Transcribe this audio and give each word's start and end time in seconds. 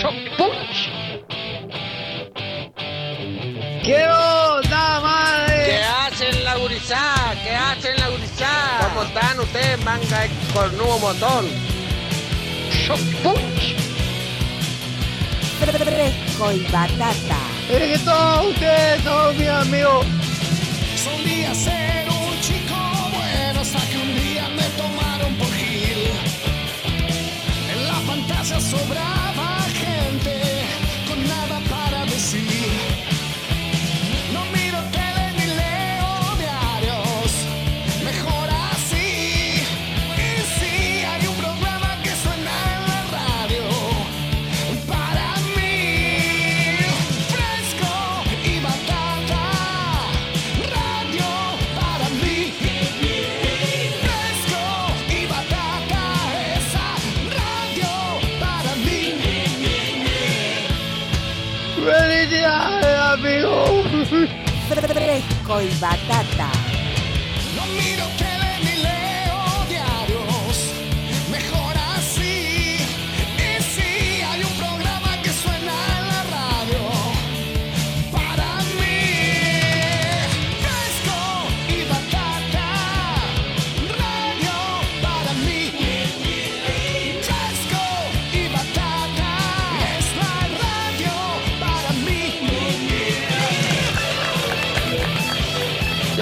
¿Qué 0.00 0.08
onda, 4.08 5.00
madre? 5.00 5.64
¿Qué 5.66 5.82
hacen 5.82 6.44
la 6.44 6.56
gurizada? 6.56 7.34
¿Qué 7.42 7.50
hacen 7.54 7.96
la 7.98 8.08
gurizada? 8.08 8.88
¿Cómo 8.88 9.02
están 9.02 9.40
ustedes, 9.40 9.84
manga 9.84 10.20
de 10.20 10.30
cornudo 10.54 10.98
montón? 11.00 11.44
Fresco 15.60 16.52
y 16.52 16.60
batata. 16.72 17.36
Es 17.70 17.98
que 17.98 18.04
todos 18.04 18.46
ustedes 18.46 19.02
son 19.02 19.36
mis 19.36 19.48
amigos. 19.48 20.06
Solía 20.96 21.54
ser 21.54 22.08
un 22.08 22.40
chico 22.40 22.74
bueno 23.12 23.60
hasta 23.60 23.78
que 23.90 23.98
un 23.98 24.14
día 24.14 24.48
me 24.48 24.64
tomaron 24.80 25.34
por 25.34 25.52
Gil. 25.52 26.10
En 27.70 27.86
la 27.86 28.00
fantasía 28.06 28.58
sobraba 28.60 29.19
Fresco 65.50 66.29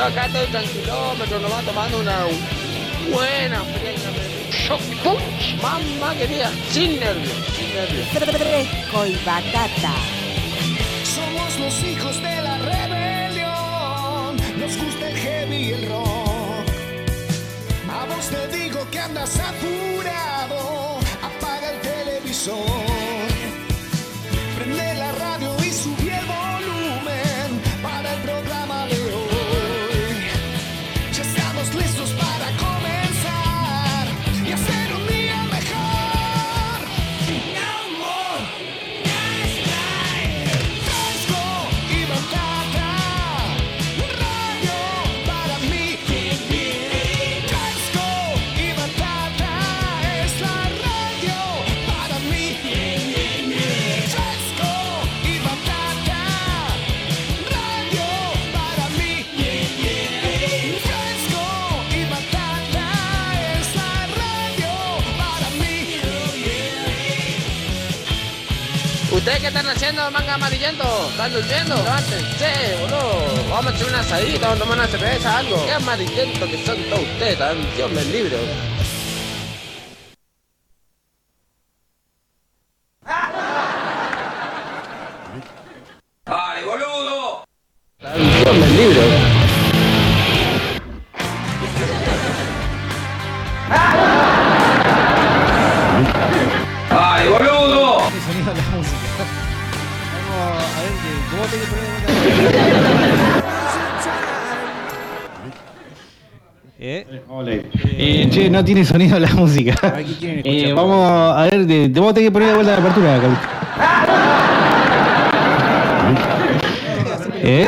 acá 0.09 0.27
estoy 0.27 0.47
tranquilómetro, 0.47 1.39
nomás 1.41 1.65
tomando 1.65 2.01
una 2.01 2.19
buena 3.13 3.63
fría. 3.63 3.95
Mamá 5.63 6.15
querida, 6.15 6.51
sin 6.71 6.99
nervios, 6.99 7.37
sin 7.57 7.75
nervios. 7.75 8.09
Fresco 8.09 9.07
y 9.07 9.17
batata. 9.25 9.93
Somos 11.05 11.59
los 11.61 11.85
hijos 11.85 12.17
de 12.23 12.43
la 12.43 12.59
rebelión. 12.59 14.37
Nos 14.59 14.77
gusta 14.77 15.11
el 15.11 15.17
heavy 15.17 15.57
y 15.57 15.73
el 15.73 15.89
rock. 15.89 16.67
A 17.91 18.05
vos 18.07 18.29
te 18.29 18.57
digo 18.57 18.81
que 18.91 18.99
andas 18.99 19.39
apurado. 19.39 20.99
Apaga 21.23 21.71
el 21.73 21.81
televisor. 21.81 22.78
Qué 69.53 69.59
están 69.59 69.75
haciendo, 69.75 70.11
manga 70.11 70.35
amarillento? 70.35 70.85
¿Están 71.11 71.33
durmiendo? 71.33 71.75
Levántense, 71.77 72.77
boludo. 72.81 73.49
Vamos 73.51 73.73
a 73.73 73.75
hacer 73.75 73.89
una 73.89 74.01
asadita, 74.01 74.49
vamos 74.49 74.57
a 74.57 74.63
tomar 74.65 74.79
una 74.79 74.89
cerveza, 74.89 75.39
algo. 75.39 75.65
Qué 75.65 75.73
amarillento 75.73 76.47
que 76.47 76.67
son 76.67 76.77
todos 76.91 77.03
ustedes, 77.03 77.39
Dios 77.77 77.91
me 77.91 78.05
libre. 78.05 78.37
Tiene 108.69 108.85
sonido 108.85 109.19
la 109.19 109.29
música. 109.29 109.73
Aquí 109.97 110.15
quieren 110.21 110.41
escuchar. 110.41 110.69
Eh, 110.69 110.75
vamos 110.75 111.11
a 111.11 111.43
ver, 111.45 111.67
te 111.67 111.89
vamos 111.89 112.11
a 112.11 112.15
tener 112.15 112.29
que 112.29 112.33
poner 112.33 112.49
de 112.49 112.55
vuelta 112.55 112.73
la 112.73 112.79
apertura. 112.79 113.17
¿Eh? 117.43 117.67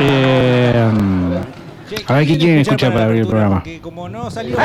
Eh, 0.00 0.90
Che, 1.90 2.04
a 2.06 2.12
ver, 2.14 2.26
¿qué 2.26 2.38
quieren 2.38 2.60
escuchar 2.60 2.90
para 2.90 3.04
abrir 3.04 3.20
el 3.20 3.26
programa? 3.26 3.56
Porque 3.56 3.80
como 3.82 4.08
no 4.08 4.30
salió. 4.30 4.56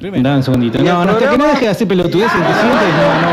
Dame 0.00 0.36
un 0.36 0.42
segundito. 0.42 0.78
No, 0.80 1.06
no, 1.06 1.12
hasta 1.12 1.30
que 1.30 1.38
no 1.38 1.46
deje 1.46 1.64
de 1.64 1.68
hacer 1.68 1.88
pelotudeces, 1.88 2.30
te 2.30 2.38
sientes, 2.38 2.88
no, 3.00 3.32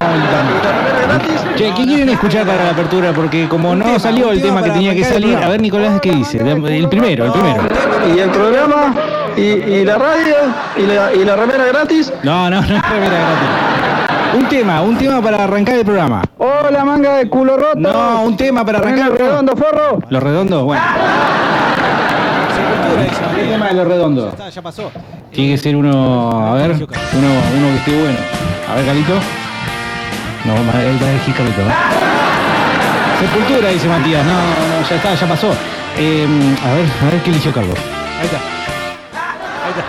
no. 1.19 1.55
Che, 1.57 1.73
¿qué 1.75 1.83
quieren 1.83 2.07
escuchar 2.09 2.45
para 2.45 2.63
la 2.63 2.69
apertura? 2.69 3.11
Porque 3.11 3.49
como 3.49 3.75
no 3.75 3.99
salió 3.99 4.31
el 4.31 4.41
tema 4.41 4.63
que 4.63 4.69
tenía 4.69 4.95
que 4.95 5.03
salir, 5.03 5.35
a 5.35 5.49
ver, 5.49 5.61
Nicolás, 5.61 5.99
¿qué 5.99 6.11
dice? 6.11 6.37
El 6.37 6.87
primero, 6.87 7.25
el 7.25 7.31
primero. 7.33 7.63
Y 8.15 8.19
el 8.19 8.29
programa, 8.29 8.93
y, 9.37 9.41
y 9.41 9.85
la 9.85 9.95
radio, 9.97 10.35
y 10.75 10.81
la, 10.85 11.13
y 11.13 11.23
la 11.23 11.35
remera 11.35 11.65
gratis. 11.65 12.11
No, 12.23 12.49
no, 12.49 12.61
no, 12.61 12.67
remera 12.67 13.17
gratis. 13.19 13.47
Un 14.35 14.45
tema, 14.49 14.81
un 14.81 14.97
tema 14.97 15.21
para 15.21 15.43
arrancar 15.45 15.75
el 15.75 15.85
programa. 15.85 16.21
Hola, 16.37 16.83
manga 16.83 17.13
de 17.17 17.29
culo 17.29 17.55
roto. 17.57 17.79
No, 17.79 18.23
un 18.23 18.35
tema 18.35 18.65
para 18.65 18.79
arrancar 18.79 19.07
el 19.11 19.13
programa. 19.15 19.31
redondo, 19.41 19.55
forro. 19.55 19.99
Los 20.09 20.21
redondos, 20.23 20.63
bueno. 20.63 20.81
María. 22.95 23.51
tema 23.51 23.67
de 23.67 23.73
los 23.73 23.83
Ya 23.87 23.89
redondos. 23.93 24.33
está, 24.33 24.49
ya 24.49 24.61
pasó. 24.61 24.91
Tiene 25.31 25.51
que 25.55 25.57
ser 25.57 25.75
uno, 25.75 26.47
a 26.49 26.53
ver, 26.55 26.71
uno, 26.71 26.87
uno 26.87 27.67
que 27.69 27.75
esté 27.77 27.91
bueno. 28.01 28.17
A 28.71 28.75
ver, 28.75 28.85
Carlito. 28.85 29.13
No, 30.45 30.53
ahí 30.53 30.97
va 31.01 31.07
a 31.07 31.11
elegir 31.11 31.33
Carlito. 31.35 31.61
¿eh? 31.61 31.65
Sepultura, 33.19 33.69
dice 33.69 33.87
Matías. 33.87 34.25
No, 34.25 34.31
no, 34.33 34.87
ya 34.89 34.95
está, 34.95 35.15
ya 35.15 35.27
pasó. 35.27 35.49
Eh, 35.97 36.27
a 36.63 36.73
ver, 36.73 36.85
a 37.01 37.05
ver 37.11 37.21
qué 37.23 37.29
eligió 37.31 37.51
Carlos. 37.53 37.77
Ahí 38.19 38.25
está. 38.25 38.39
Ahí 39.67 39.73
está. 39.73 39.83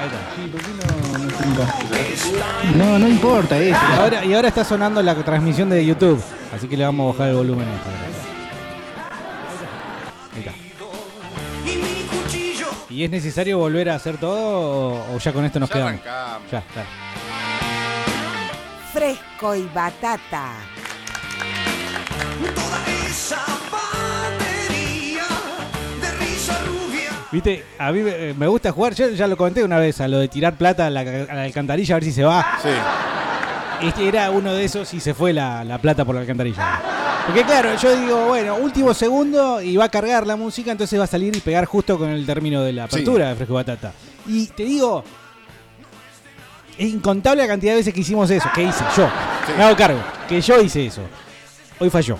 Ahí 0.00 0.06
está. 0.06 0.18
No, 2.76 2.98
no 2.98 3.08
importa 3.08 3.58
eso. 3.58 3.76
Y 3.76 3.98
ahora, 3.98 4.24
y 4.24 4.32
ahora 4.34 4.48
está 4.48 4.64
sonando 4.64 5.02
la 5.02 5.14
transmisión 5.16 5.68
de 5.70 5.84
YouTube. 5.84 6.22
Así 6.54 6.68
que 6.68 6.76
le 6.76 6.84
vamos 6.84 7.08
a 7.08 7.12
bajar 7.18 7.30
el 7.30 7.36
volumen 7.36 7.66
a 7.68 7.74
esta. 7.74 7.90
Ahí 10.36 10.40
está. 10.40 10.52
¿Y 12.88 13.02
es 13.04 13.10
necesario 13.10 13.58
volver 13.58 13.90
a 13.90 13.96
hacer 13.96 14.18
todo 14.18 14.92
o, 14.92 15.16
o 15.16 15.18
ya 15.18 15.32
con 15.32 15.44
esto 15.44 15.58
nos 15.58 15.68
quedamos? 15.68 15.94
Ya, 16.04 16.38
ya. 16.52 16.62
Fresco 18.92 19.56
y 19.56 19.68
batata. 19.74 20.52
Viste, 27.32 27.64
a 27.78 27.90
mí 27.92 28.00
me, 28.00 28.34
me 28.34 28.46
gusta 28.46 28.70
jugar, 28.72 28.94
yo 28.94 29.08
ya 29.10 29.26
lo 29.26 29.36
comenté 29.36 29.64
una 29.64 29.78
vez, 29.78 30.00
a 30.00 30.06
lo 30.08 30.18
de 30.18 30.28
tirar 30.28 30.54
plata 30.56 30.86
a 30.86 30.90
la, 30.90 31.00
a 31.00 31.34
la 31.34 31.42
alcantarilla 31.42 31.94
a 31.94 31.98
ver 31.98 32.04
si 32.04 32.12
se 32.12 32.22
va. 32.24 32.58
Sí. 32.62 32.68
este 33.86 34.08
era 34.08 34.30
uno 34.30 34.52
de 34.52 34.64
esos 34.64 34.92
y 34.94 35.00
se 35.00 35.12
fue 35.12 35.32
la, 35.32 35.64
la 35.64 35.78
plata 35.78 36.04
por 36.04 36.14
la 36.14 36.20
alcantarilla. 36.20 36.80
Porque 37.26 37.42
claro, 37.42 37.74
yo 37.76 37.96
digo, 37.96 38.26
bueno, 38.28 38.54
último 38.56 38.94
segundo 38.94 39.60
y 39.60 39.76
va 39.76 39.86
a 39.86 39.88
cargar 39.88 40.24
la 40.26 40.36
música, 40.36 40.70
entonces 40.70 40.98
va 40.98 41.04
a 41.04 41.08
salir 41.08 41.34
y 41.36 41.40
pegar 41.40 41.64
justo 41.64 41.98
con 41.98 42.08
el 42.10 42.24
término 42.24 42.62
de 42.62 42.72
la 42.72 42.84
apertura 42.84 43.30
de 43.30 43.34
Fresco 43.34 43.54
Batata. 43.54 43.92
Y 44.28 44.46
te 44.46 44.62
digo, 44.62 45.02
es 46.78 46.88
incontable 46.88 47.42
la 47.42 47.48
cantidad 47.48 47.72
de 47.72 47.78
veces 47.78 47.92
que 47.92 48.00
hicimos 48.00 48.30
eso, 48.30 48.48
que 48.54 48.62
hice 48.62 48.84
yo. 48.96 49.08
Me 49.56 49.64
hago 49.64 49.76
cargo, 49.76 49.98
que 50.28 50.40
yo 50.40 50.60
hice 50.60 50.86
eso. 50.86 51.02
Hoy 51.80 51.90
falló. 51.90 52.18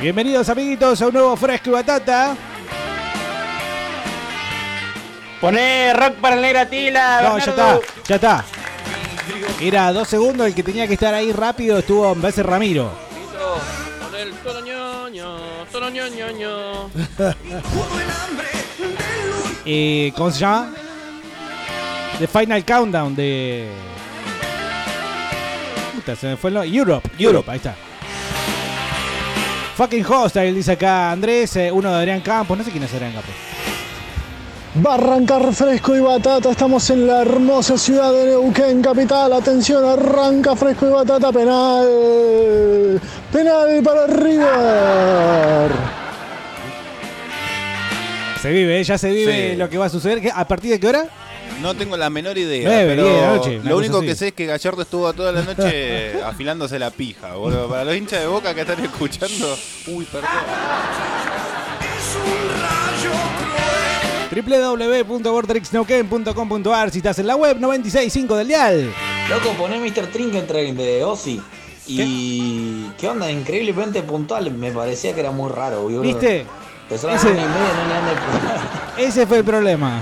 Bienvenidos 0.00 0.48
amiguitos 0.48 1.02
a 1.02 1.08
un 1.08 1.12
nuevo 1.12 1.36
Fresco 1.36 1.68
y 1.68 1.72
Batata. 1.74 2.34
Poné 5.38 5.92
rock 5.92 6.14
para 6.14 6.36
el 6.36 6.42
negra 6.42 6.64
tila. 6.64 7.20
No, 7.22 7.38
ya 7.38 7.44
está, 7.44 7.80
ya 8.08 8.14
está. 8.14 8.44
Era 9.60 9.92
dos 9.92 10.08
segundos, 10.08 10.46
el 10.46 10.54
que 10.54 10.62
tenía 10.62 10.86
que 10.86 10.94
estar 10.94 11.12
ahí 11.12 11.32
rápido 11.32 11.78
estuvo 11.78 12.10
en 12.12 12.22
vez 12.22 12.34
de 12.34 12.42
Ramiro. 12.42 12.90
Con 14.00 14.18
el 14.18 14.32
toroñoño, 14.36 15.36
toroñoñoño. 15.70 16.90
Eh, 19.66 20.10
¿Cómo 20.16 20.30
se 20.30 20.40
llama? 20.40 20.72
The 22.18 22.26
Final 22.26 22.64
Countdown 22.64 23.14
de. 23.14 23.68
Puta, 25.94 26.16
se 26.16 26.28
me 26.28 26.36
fue 26.38 26.48
el 26.48 26.54
nombre. 26.54 26.74
Europe, 26.74 27.10
Europe, 27.18 27.50
ahí 27.50 27.58
está. 27.58 27.76
Fucking 29.80 30.04
hostile, 30.04 30.52
dice 30.52 30.72
acá 30.72 31.10
Andrés, 31.10 31.56
eh, 31.56 31.72
uno 31.72 31.90
de 31.90 31.96
Adrián 31.96 32.20
Campos, 32.20 32.58
no 32.58 32.62
sé 32.62 32.70
quién 32.70 32.82
es 32.82 32.92
Adrián 32.92 33.14
Campos. 33.14 33.30
Va 34.84 34.90
a 34.90 34.94
arrancar 34.96 35.54
fresco 35.54 35.96
y 35.96 36.00
batata. 36.00 36.50
Estamos 36.50 36.90
en 36.90 37.06
la 37.06 37.22
hermosa 37.22 37.78
ciudad 37.78 38.12
de 38.12 38.26
Neuquén, 38.26 38.82
capital. 38.82 39.32
Atención, 39.32 39.82
arranca 39.82 40.54
fresco 40.54 40.86
y 40.86 40.90
batata. 40.90 41.32
Penal. 41.32 43.00
Penal 43.32 43.82
para 43.82 44.06
River. 44.06 45.70
Se 48.42 48.50
vive, 48.50 48.80
eh, 48.80 48.84
ya 48.84 48.98
se 48.98 49.10
vive 49.10 49.52
Sí. 49.52 49.56
lo 49.56 49.70
que 49.70 49.78
va 49.78 49.86
a 49.86 49.88
suceder. 49.88 50.20
¿Qué? 50.20 50.30
¿A 50.30 50.46
partir 50.46 50.72
de 50.72 50.78
qué 50.78 50.88
hora? 50.88 51.06
No 51.60 51.74
tengo 51.74 51.96
la 51.96 52.10
menor 52.10 52.38
idea. 52.38 52.68
Pero 52.68 53.04
diez 53.04 53.14
de 53.16 53.20
la 53.20 53.34
noche, 53.36 53.58
una 53.60 53.70
lo 53.70 53.76
único 53.78 53.98
así. 53.98 54.06
que 54.06 54.14
sé 54.14 54.28
es 54.28 54.32
que 54.34 54.46
Gallardo 54.46 54.82
estuvo 54.82 55.12
toda 55.12 55.32
la 55.32 55.42
noche 55.42 56.22
afilándose 56.24 56.78
la 56.78 56.90
pija, 56.90 57.34
boludo. 57.34 57.68
Para 57.68 57.84
los 57.84 57.96
hinchas 57.96 58.20
de 58.20 58.26
boca 58.26 58.54
que 58.54 58.60
están 58.62 58.82
escuchando. 58.84 59.56
Uy, 59.88 60.04
perdón. 60.06 60.30
www.vortexneuquén.com.ar 64.30 66.90
Si 66.90 66.98
estás 66.98 67.18
en 67.18 67.26
la 67.26 67.36
web 67.36 67.56
965 67.58 68.36
del 68.36 68.48
dial. 68.48 68.92
Loco, 69.28 69.50
poné 69.58 69.78
Mr. 69.78 70.06
Trinkentrain 70.06 70.74
de 70.76 71.04
Ozzy. 71.04 71.40
Y. 71.86 72.86
¿Qué? 72.98 73.08
onda? 73.08 73.30
Increíblemente 73.30 74.02
puntual. 74.02 74.50
Me 74.52 74.70
parecía 74.70 75.12
que 75.14 75.20
era 75.20 75.30
muy 75.32 75.50
raro, 75.50 75.82
boludo. 75.82 76.02
¿Viste? 76.02 76.46
Ese- 76.90 77.06
media, 77.06 77.46
no 78.96 78.98
le 78.98 79.04
Ese 79.06 79.26
fue 79.26 79.38
el 79.38 79.44
problema. 79.44 80.00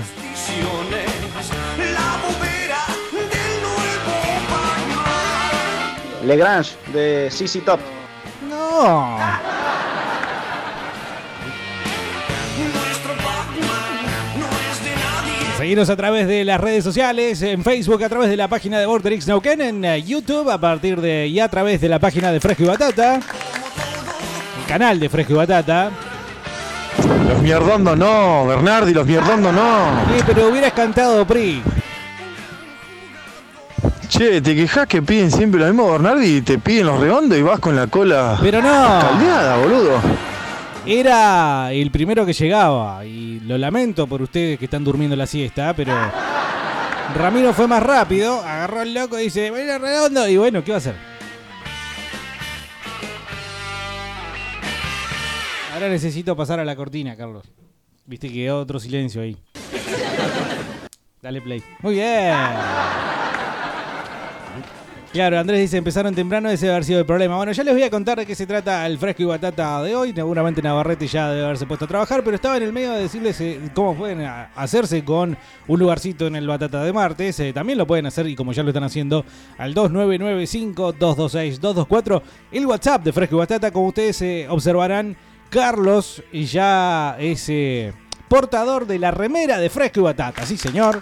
Legrange 6.29 6.75
de 6.93 7.27
CC 7.31 7.59
Top. 7.61 7.79
No. 8.47 9.17
Seguinos 15.57 15.89
a 15.89 15.95
través 15.95 16.27
de 16.27 16.45
las 16.45 16.61
redes 16.61 16.83
sociales, 16.83 17.41
en 17.41 17.63
Facebook, 17.63 18.03
a 18.03 18.09
través 18.09 18.29
de 18.29 18.37
la 18.37 18.47
página 18.47 18.79
de 18.79 18.85
Vorterix 18.85 19.27
Neuquén, 19.27 19.59
en 19.59 19.83
eh, 19.83 20.03
YouTube, 20.03 20.51
a 20.51 20.59
partir 20.59 21.01
de 21.01 21.25
y 21.25 21.39
a 21.39 21.49
través 21.49 21.81
de 21.81 21.89
la 21.89 21.97
página 21.97 22.31
de 22.31 22.39
Fresco 22.39 22.61
y 22.61 22.67
Batata, 22.67 23.15
el 23.15 24.65
canal 24.67 24.99
de 24.99 25.09
Fresco 25.09 25.33
y 25.33 25.35
Batata. 25.37 25.89
Los 27.27 27.41
mierdondos 27.41 27.97
no, 27.97 28.45
Bernardi, 28.45 28.93
los 28.93 29.07
mierdondos 29.07 29.51
no. 29.51 30.15
Sí, 30.15 30.23
pero 30.27 30.47
hubieras 30.49 30.73
cantado 30.73 31.25
PRI. 31.25 31.63
Che, 34.09 34.41
te 34.41 34.55
quejas 34.55 34.87
que 34.87 35.01
piden 35.03 35.29
siempre 35.31 35.59
lo 35.59 35.67
mismo, 35.67 35.91
Bernardi, 35.91 36.37
y 36.37 36.41
te 36.41 36.57
piden 36.57 36.87
los 36.87 36.99
redondos 36.99 37.37
y 37.37 37.43
vas 37.43 37.59
con 37.59 37.75
la 37.75 37.85
cola 37.87 38.39
Pero 38.41 38.59
no, 38.61 38.67
caldeada, 38.71 39.57
boludo. 39.57 40.01
era 40.85 41.71
el 41.71 41.91
primero 41.91 42.25
que 42.25 42.33
llegaba 42.33 43.05
y 43.05 43.39
lo 43.41 43.55
lamento 43.59 44.07
por 44.07 44.23
ustedes 44.23 44.57
que 44.57 44.65
están 44.65 44.83
durmiendo 44.83 45.15
la 45.15 45.27
siesta, 45.27 45.75
pero 45.75 45.93
Ramiro 47.15 47.53
fue 47.53 47.67
más 47.67 47.83
rápido, 47.83 48.39
agarró 48.41 48.79
al 48.79 48.93
loco 48.95 49.19
y 49.19 49.25
dice, 49.25 49.51
bueno, 49.51 49.77
redondo, 49.77 50.27
y 50.27 50.37
bueno, 50.37 50.63
¿qué 50.63 50.71
va 50.71 50.77
a 50.77 50.79
hacer? 50.79 50.95
Ahora 55.75 55.87
necesito 55.87 56.35
pasar 56.35 56.59
a 56.59 56.65
la 56.65 56.75
cortina, 56.75 57.15
Carlos. 57.15 57.43
Viste 58.05 58.27
que 58.27 58.33
quedó 58.33 58.59
otro 58.59 58.79
silencio 58.79 59.21
ahí. 59.21 59.37
Dale 61.21 61.41
play. 61.41 61.61
Muy 61.81 61.93
bien. 61.93 62.33
Claro, 65.11 65.39
Andrés 65.39 65.61
dice, 65.61 65.77
empezaron 65.77 66.13
temprano, 66.13 66.49
ese 66.49 66.67
debe 66.67 66.75
haber 66.75 66.85
sido 66.85 66.99
el 66.99 67.05
problema. 67.05 67.35
Bueno, 67.35 67.51
ya 67.51 67.63
les 67.63 67.73
voy 67.73 67.81
a 67.81 67.89
contar 67.89 68.19
de 68.19 68.27
qué 68.27 68.35
se 68.35 68.45
trata 68.45 68.85
el 68.85 68.99
fresco 68.99 69.23
y 69.23 69.25
batata 69.25 69.81
de 69.81 69.95
hoy. 69.95 70.13
Seguramente 70.13 70.61
Navarrete 70.61 71.07
ya 71.07 71.31
debe 71.31 71.45
haberse 71.45 71.65
puesto 71.65 71.85
a 71.85 71.87
trabajar, 71.87 72.23
pero 72.23 72.35
estaba 72.35 72.57
en 72.57 72.63
el 72.63 72.71
medio 72.71 72.91
de 72.91 73.01
decirles 73.01 73.41
eh, 73.41 73.59
cómo 73.73 73.95
pueden 73.95 74.21
hacerse 74.21 75.03
con 75.03 75.35
un 75.67 75.79
lugarcito 75.79 76.27
en 76.27 76.35
el 76.35 76.47
batata 76.47 76.83
de 76.83 76.93
martes. 76.93 77.39
Eh, 77.39 77.53
también 77.53 77.79
lo 77.79 77.87
pueden 77.87 78.05
hacer, 78.05 78.27
y 78.27 78.35
como 78.35 78.53
ya 78.53 78.61
lo 78.61 78.69
están 78.69 78.83
haciendo, 78.83 79.25
al 79.57 79.73
2995-226-224. 79.73 82.21
El 82.51 82.67
WhatsApp 82.67 83.03
de 83.03 83.11
fresco 83.11 83.37
y 83.37 83.39
batata, 83.39 83.71
como 83.71 83.87
ustedes 83.87 84.21
eh, 84.21 84.45
observarán, 84.47 85.17
Carlos 85.49 86.21
ya 86.31 87.17
es 87.19 87.49
eh, 87.49 87.93
portador 88.27 88.85
de 88.85 88.99
la 88.99 89.09
remera 89.09 89.57
de 89.57 89.71
fresco 89.71 90.01
y 90.01 90.03
batata. 90.03 90.45
Sí, 90.45 90.55
señor. 90.55 91.01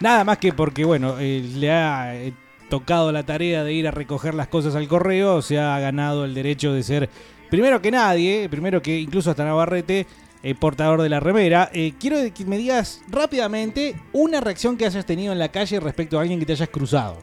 Nada 0.00 0.24
más 0.24 0.38
que 0.38 0.52
porque, 0.52 0.84
bueno, 0.84 1.16
eh, 1.18 1.42
le 1.56 1.70
ha 1.70 2.16
eh, 2.16 2.32
tocado 2.68 3.12
la 3.12 3.24
tarea 3.24 3.64
de 3.64 3.72
ir 3.72 3.86
a 3.86 3.90
recoger 3.90 4.34
las 4.34 4.48
cosas 4.48 4.74
al 4.74 4.88
correo, 4.88 5.42
se 5.42 5.58
ha 5.58 5.78
ganado 5.78 6.24
el 6.24 6.34
derecho 6.34 6.72
de 6.72 6.82
ser, 6.82 7.10
primero 7.50 7.82
que 7.82 7.90
nadie, 7.90 8.48
primero 8.48 8.80
que 8.80 8.98
incluso 8.98 9.30
hasta 9.30 9.44
Navarrete, 9.44 10.06
eh, 10.42 10.54
portador 10.54 11.02
de 11.02 11.10
la 11.10 11.20
remera. 11.20 11.68
Eh, 11.72 11.92
quiero 12.00 12.16
que 12.32 12.44
me 12.46 12.56
digas 12.56 13.02
rápidamente 13.08 13.94
una 14.12 14.40
reacción 14.40 14.78
que 14.78 14.86
hayas 14.86 15.04
tenido 15.04 15.32
en 15.32 15.38
la 15.38 15.50
calle 15.50 15.78
respecto 15.80 16.18
a 16.18 16.22
alguien 16.22 16.40
que 16.40 16.46
te 16.46 16.52
hayas 16.52 16.70
cruzado. 16.70 17.18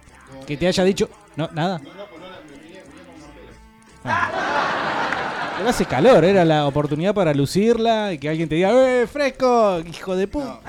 Que 0.46 0.56
te 0.56 0.68
haya 0.68 0.84
dicho... 0.84 1.10
No, 1.36 1.50
nada. 1.54 1.82
Ah. 4.06 5.64
Hace 5.68 5.86
calor, 5.86 6.24
era 6.24 6.46
la 6.46 6.68
oportunidad 6.68 7.16
para 7.16 7.34
lucirla 7.34 8.14
y 8.14 8.20
que 8.20 8.30
alguien 8.30 8.48
te 8.48 8.56
diga, 8.56 8.72
¡eh, 8.72 9.08
fresco! 9.08 9.80
¡Hijo 9.80 10.16
de 10.16 10.28
puta! 10.28 10.62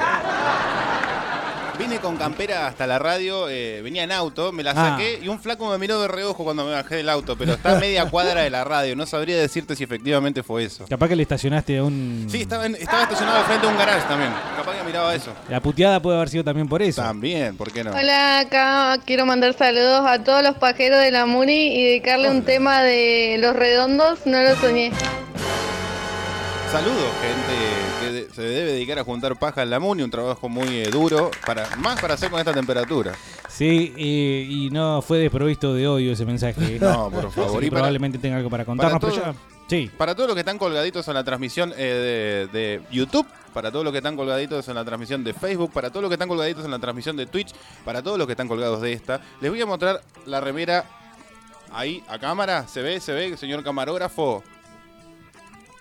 Vine 1.79 1.99
con 2.01 2.17
campera 2.17 2.67
hasta 2.67 2.89
la 2.89 2.99
radio, 2.99 3.49
eh, 3.49 3.81
venía 3.83 4.03
en 4.03 4.11
auto, 4.11 4.51
me 4.51 4.65
la 4.65 4.73
Ah. 4.73 4.91
saqué 4.91 5.21
y 5.23 5.29
un 5.29 5.39
flaco 5.39 5.71
me 5.71 5.79
miró 5.79 6.01
de 6.03 6.09
reojo 6.09 6.43
cuando 6.43 6.65
me 6.65 6.73
bajé 6.73 6.97
del 6.97 7.09
auto, 7.09 7.37
pero 7.39 7.53
está 7.53 7.77
a 7.77 7.79
media 7.81 8.05
cuadra 8.11 8.41
de 8.43 8.51
la 8.51 8.65
radio, 8.65 8.97
no 8.97 9.07
sabría 9.07 9.37
decirte 9.39 9.77
si 9.77 9.85
efectivamente 9.85 10.43
fue 10.43 10.65
eso. 10.65 10.87
Capaz 10.89 11.07
que 11.09 11.15
le 11.15 11.23
estacionaste 11.23 11.79
a 11.79 11.85
un... 11.85 12.27
Sí, 12.29 12.41
estaba, 12.43 12.67
en- 12.67 12.75
estaba 12.75 13.05
estacionado 13.05 13.45
frente 13.45 13.67
a 13.67 13.71
un 13.71 13.79
garage 13.79 14.07
también, 14.09 14.33
capaz 14.57 14.77
que 14.77 14.83
miraba 14.85 15.15
eso. 15.15 15.33
La 15.49 15.61
puteada 15.61 16.03
puede 16.03 16.17
haber 16.17 16.29
sido 16.31 16.43
también 16.43 16.69
por 16.69 16.83
eso. 16.83 17.01
También, 17.01 17.57
¿por 17.57 17.71
qué 17.71 17.85
no? 17.85 17.93
Hola, 17.93 18.41
acá 18.41 18.99
quiero 19.07 19.25
mandar 19.25 19.55
saludos 19.57 20.03
a 20.05 20.25
todos 20.25 20.43
los 20.43 20.57
pajeros 20.57 20.99
de 21.01 21.13
la 21.13 21.27
Muni 21.27 21.77
y 21.79 21.85
dedicarle 21.85 22.29
un 22.29 22.43
tema 22.43 22.83
de 22.83 23.37
los 23.39 23.55
redondos, 23.55 24.19
no 24.27 24.43
lo 24.43 24.57
soñé. 24.57 24.91
Saludos, 26.71 27.11
gente 27.23 28.27
que 28.29 28.35
se 28.35 28.43
debe 28.43 28.73
dedicar 28.73 28.99
a 28.99 29.05
juntar 29.05 29.37
paja 29.39 29.63
en 29.63 29.71
la 29.71 29.81
MUNI, 29.81 30.03
un 30.03 30.11
trabajo 30.11 30.49
muy 30.51 30.69
eh, 30.69 30.91
duro, 30.91 31.31
para 31.47 31.67
más 31.77 31.99
para 32.01 32.15
hacer 32.15 32.31
con 32.31 32.39
esta 32.39 32.53
temperatura. 32.53 33.15
Sí, 33.49 33.95
eh, 33.97 34.47
y 34.49 34.69
no 34.71 35.01
fue 35.01 35.19
desprovisto 35.19 35.73
de 35.75 35.89
odio 35.89 36.13
ese 36.13 36.27
mensaje. 36.27 36.79
No, 36.81 37.11
por 37.11 37.33
favor. 37.33 37.65
Y 37.65 37.71
para- 37.71 37.81
probablemente 37.81 38.19
tenga 38.19 38.37
algo 38.37 38.51
para 38.51 38.65
contarnos, 38.67 39.01
para 39.01 39.13
pero 39.13 39.23
todo- 39.23 39.33
ya- 39.33 39.39
Sí. 39.69 39.91
Para 39.99 40.15
todos 40.15 40.29
los 40.29 40.35
que 40.35 40.41
están 40.41 40.57
colgaditos 40.57 41.07
en 41.09 41.15
la 41.15 41.25
transmisión 41.25 41.75
eh, 41.77 42.49
de, 42.53 42.59
de 42.59 42.81
YouTube, 42.91 43.27
para 43.53 43.71
todos 43.71 43.85
los 43.85 43.93
que 43.93 43.99
están 43.99 44.17
colgaditos 44.17 44.67
en 44.69 44.75
la 44.75 44.85
transmisión 44.85 45.25
de 45.25 45.35
Facebook, 45.35 45.73
para 45.73 45.91
todos 45.91 46.01
los 46.03 46.09
que 46.09 46.15
están 46.15 46.29
colgaditos 46.29 46.65
en 46.65 46.71
la 46.71 46.79
transmisión 46.79 47.17
de 47.19 47.27
Twitch, 47.27 47.53
para 47.85 48.03
todos 48.03 48.17
los 48.17 48.27
que 48.27 48.33
están 48.33 48.49
colgados 48.49 48.81
de 48.81 48.93
esta, 48.95 49.21
les 49.43 49.51
voy 49.51 49.61
a 49.61 49.67
mostrar 49.67 50.01
la 50.25 50.41
remera 50.41 50.85
ahí 51.73 52.03
a 52.09 52.19
cámara. 52.19 52.67
¿Se 52.67 52.81
ve? 52.81 52.99
¿Se 53.01 53.13
ve, 53.13 53.37
señor 53.37 53.63
camarógrafo? 53.63 54.43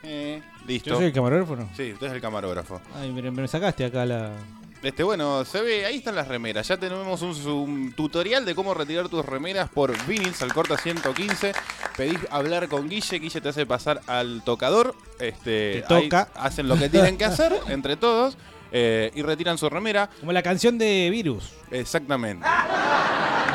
Eh, 0.03 0.41
listo. 0.67 0.89
¿Yo 0.91 0.95
soy 0.97 1.05
el 1.07 1.13
camarógrafo? 1.13 1.55
no? 1.55 1.69
Sí, 1.75 1.93
usted 1.93 2.07
es 2.07 2.13
el 2.13 2.21
camarógrafo. 2.21 2.81
Ay, 2.95 3.11
me, 3.11 3.29
me 3.31 3.47
sacaste 3.47 3.85
acá 3.85 4.05
la... 4.05 4.31
Este, 4.83 5.01
bueno, 5.03 5.43
se 5.43 5.59
ve, 5.61 5.85
ahí 5.87 5.97
están 5.97 6.15
las 6.15 6.27
remeras. 6.27 6.67
Ya 6.67 6.77
tenemos 6.77 7.21
un, 7.23 7.35
un 7.51 7.93
tutorial 7.93 8.45
de 8.45 8.53
cómo 8.53 8.75
retirar 8.75 9.09
tus 9.09 9.25
remeras 9.25 9.69
por 9.69 9.91
Vinils 10.05 10.41
al 10.43 10.53
corta 10.53 10.77
115. 10.77 11.51
Pedís 11.97 12.19
hablar 12.29 12.67
con 12.67 12.87
Guille, 12.87 13.17
Guille 13.19 13.41
te 13.41 13.49
hace 13.49 13.65
pasar 13.65 14.01
al 14.05 14.43
tocador. 14.43 14.95
Este, 15.19 15.83
Te 15.87 15.93
ahí 15.95 16.03
toca. 16.09 16.29
hacen 16.35 16.67
lo 16.67 16.77
que 16.77 16.89
tienen 16.89 17.17
que 17.17 17.25
hacer 17.25 17.53
entre 17.69 17.97
todos 17.97 18.37
eh, 18.71 19.11
y 19.15 19.23
retiran 19.23 19.57
su 19.57 19.67
remera. 19.67 20.11
Como 20.19 20.31
la 20.31 20.43
canción 20.43 20.77
de 20.77 21.09
Virus. 21.11 21.53
Exactamente. 21.71 22.45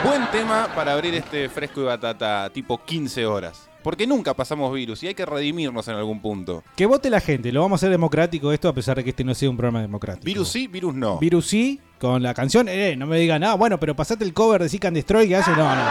Buen 0.05 0.29
tema 0.33 0.69
para 0.75 0.93
abrir 0.95 1.15
este 1.15 1.49
fresco 1.49 1.83
y 1.83 1.85
batata 1.85 2.51
tipo 2.53 2.85
15 2.85 3.27
horas. 3.27 3.69
Porque 3.83 4.07
nunca 4.07 4.35
pasamos 4.35 4.73
virus 4.73 5.03
y 5.03 5.09
hay 5.09 5.15
que 5.15 5.27
redimirnos 5.27 5.87
en 5.89 5.95
algún 5.97 6.21
punto. 6.21 6.63
Que 6.77 6.87
vote 6.87 7.11
la 7.11 7.21
gente, 7.21 7.51
lo 7.53 7.61
vamos 7.63 7.77
a 7.77 7.87
hacer 7.87 7.91
democrático 7.91 8.53
esto 8.53 8.69
a 8.69 8.73
pesar 8.73 8.97
de 8.97 9.05
que 9.05 9.11
este 9.11 9.25
no 9.25 9.35
sea 9.35 9.51
un 9.51 9.57
programa 9.57 9.81
democrático. 9.83 10.25
Virus 10.25 10.49
sí, 10.49 10.67
virus 10.69 10.95
no. 10.95 11.19
Virus 11.19 11.47
sí, 11.47 11.81
con 12.01 12.23
la 12.23 12.33
canción, 12.35 12.69
eh, 12.69 12.95
no 12.97 13.07
me 13.07 13.19
digan 13.19 13.41
nada, 13.41 13.55
bueno, 13.55 13.79
pero 13.81 13.95
pasate 13.97 14.25
el 14.25 14.33
cover 14.33 14.63
de 14.63 14.69
Seek 14.69 14.85
and 14.87 14.97
Destroy 14.97 15.29
que 15.29 15.37
hace, 15.37 15.51
no, 15.53 15.75
no. 15.75 15.83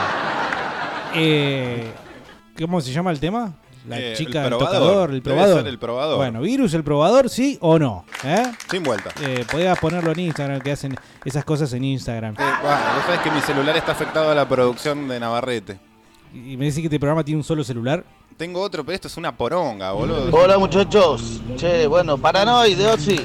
Eh, 1.16 1.92
¿Cómo 2.60 2.80
se 2.82 2.92
llama 2.92 3.12
el 3.12 3.20
tema? 3.20 3.54
La 3.88 4.00
Eh, 4.00 4.14
chica, 4.16 4.46
el 4.46 4.54
el, 4.54 4.58
probador. 4.60 4.80
tocador, 4.80 5.10
el 5.10 5.16
Debe 5.24 5.36
probador. 5.36 5.58
ser 5.64 5.68
el 5.68 5.80
probador. 5.80 6.18
Bueno, 6.18 6.42
Virus, 6.42 6.74
el 6.76 6.84
probador, 6.84 7.30
sí 7.30 7.58
o 7.62 7.80
no. 7.80 8.06
¿eh? 8.24 8.44
Sin 8.70 8.84
vuelta. 8.84 9.10
Eh, 9.22 9.44
podías 9.52 9.78
ponerlo 9.80 10.12
en 10.12 10.20
Instagram, 10.20 10.62
que 10.62 10.72
hacen 10.72 10.96
esas 11.26 11.44
cosas 11.44 11.74
en 11.74 11.84
Instagram. 11.86 12.36
Bueno, 12.36 12.52
vos 12.62 13.06
sabés 13.06 13.22
que 13.22 13.32
mi 13.32 13.42
celular 13.42 13.76
está 13.76 13.94
afectado 13.94 14.30
a 14.32 14.36
la 14.36 14.48
producción 14.48 15.08
de 15.08 15.20
Navarrete. 15.20 15.80
Y 16.34 16.56
me 16.58 16.66
decís 16.66 16.80
que 16.80 16.86
este 16.86 17.00
programa 17.00 17.24
tiene 17.24 17.38
un 17.40 17.44
solo 17.44 17.64
celular. 17.64 18.04
Tengo 18.38 18.62
otro, 18.62 18.84
pero 18.86 18.96
esto 18.96 19.08
es 19.08 19.18
una 19.18 19.36
poronga, 19.36 19.92
boludo. 19.92 20.30
Hola 20.32 20.58
muchachos. 20.58 21.42
Che, 21.58 21.86
bueno, 21.88 22.18
Paranoid 22.18 22.78
de 22.78 22.88
Ozzy. 22.88 23.20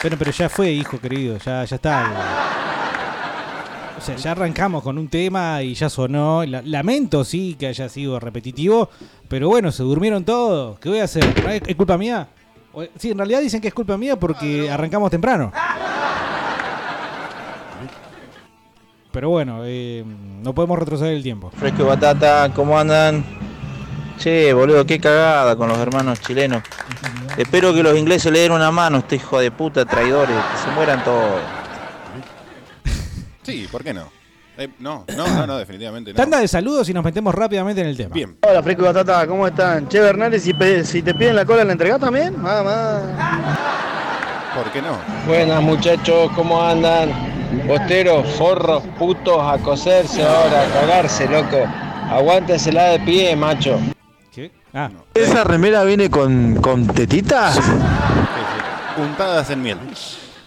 Pero, 0.00 0.16
pero 0.16 0.30
ya 0.30 0.48
fue, 0.48 0.70
hijo 0.70 0.98
querido, 0.98 1.36
ya, 1.38 1.64
ya 1.64 1.76
está. 1.76 2.12
O 3.98 4.00
sea, 4.00 4.16
ya 4.16 4.30
arrancamos 4.32 4.82
con 4.82 4.96
un 4.96 5.08
tema 5.08 5.62
y 5.62 5.74
ya 5.74 5.90
sonó. 5.90 6.44
La- 6.46 6.62
Lamento, 6.62 7.24
sí, 7.24 7.56
que 7.58 7.66
haya 7.66 7.88
sido 7.88 8.18
repetitivo, 8.18 8.88
pero 9.28 9.48
bueno, 9.48 9.70
se 9.72 9.82
durmieron 9.82 10.24
todos. 10.24 10.78
¿Qué 10.78 10.88
voy 10.88 11.00
a 11.00 11.04
hacer? 11.04 11.24
¿Es 11.66 11.76
culpa 11.76 11.98
mía? 11.98 12.28
Sí, 12.96 13.10
en 13.10 13.18
realidad 13.18 13.40
dicen 13.40 13.60
que 13.60 13.68
es 13.68 13.74
culpa 13.74 13.96
mía 13.98 14.16
porque 14.16 14.70
arrancamos 14.70 15.10
temprano. 15.10 15.52
Pero 19.18 19.30
bueno, 19.30 19.62
eh, 19.64 20.04
no 20.44 20.54
podemos 20.54 20.78
retroceder 20.78 21.12
el 21.12 21.24
tiempo. 21.24 21.50
Fresco 21.50 21.82
y 21.82 21.86
batata, 21.86 22.52
¿cómo 22.54 22.78
andan? 22.78 23.24
Che, 24.16 24.52
boludo, 24.52 24.86
qué 24.86 25.00
cagada 25.00 25.56
con 25.56 25.68
los 25.68 25.76
hermanos 25.76 26.20
chilenos. 26.20 26.62
Espero 27.36 27.74
que 27.74 27.82
los 27.82 27.98
ingleses 27.98 28.30
le 28.30 28.38
den 28.38 28.52
una 28.52 28.70
mano 28.70 28.98
a 28.98 29.00
este 29.00 29.16
hijo 29.16 29.40
de 29.40 29.50
puta 29.50 29.84
traidores, 29.84 30.36
que 30.36 30.58
se 30.62 30.70
mueran 30.70 31.02
todos. 31.02 31.40
Sí, 33.42 33.66
¿por 33.72 33.82
qué 33.82 33.92
no? 33.92 34.08
Eh, 34.56 34.68
no, 34.78 35.04
no, 35.16 35.26
no, 35.26 35.46
no, 35.48 35.58
definitivamente 35.58 36.12
no. 36.12 36.16
Tanda 36.16 36.38
de 36.38 36.46
saludos 36.46 36.88
y 36.88 36.94
nos 36.94 37.02
metemos 37.02 37.34
rápidamente 37.34 37.80
en 37.80 37.88
el 37.88 37.96
tema. 37.96 38.14
Bien. 38.14 38.38
Hola, 38.48 38.62
Fresco 38.62 38.82
y 38.82 38.84
Batata, 38.84 39.26
¿cómo 39.26 39.48
están? 39.48 39.88
Che, 39.88 39.98
Bernales, 39.98 40.44
si, 40.44 40.54
si 40.84 41.02
te 41.02 41.12
piden 41.12 41.34
la 41.34 41.44
cola, 41.44 41.64
¿la 41.64 41.72
entregás 41.72 41.98
también? 41.98 42.40
Mamá. 42.40 43.00
¿Por 44.54 44.70
qué 44.70 44.80
no? 44.80 44.96
Buenas 45.26 45.60
muchachos, 45.60 46.30
¿cómo 46.36 46.62
andan? 46.62 47.27
Bosteros, 47.66 48.26
forros, 48.34 48.82
putos, 48.98 49.40
a 49.40 49.58
coserse 49.58 50.22
ahora, 50.22 50.62
a 50.62 50.66
cagarse, 50.66 51.28
loco. 51.28 51.56
Aguántensela 52.10 52.90
de 52.90 53.00
pie, 53.00 53.36
macho. 53.36 53.78
¿Qué? 54.34 54.50
Ah. 54.74 54.90
¿Esa 55.14 55.44
remera 55.44 55.84
viene 55.84 56.10
con, 56.10 56.56
con 56.56 56.86
tetitas? 56.86 57.58
Puntadas 58.96 59.50
en 59.50 59.62
miel. 59.62 59.78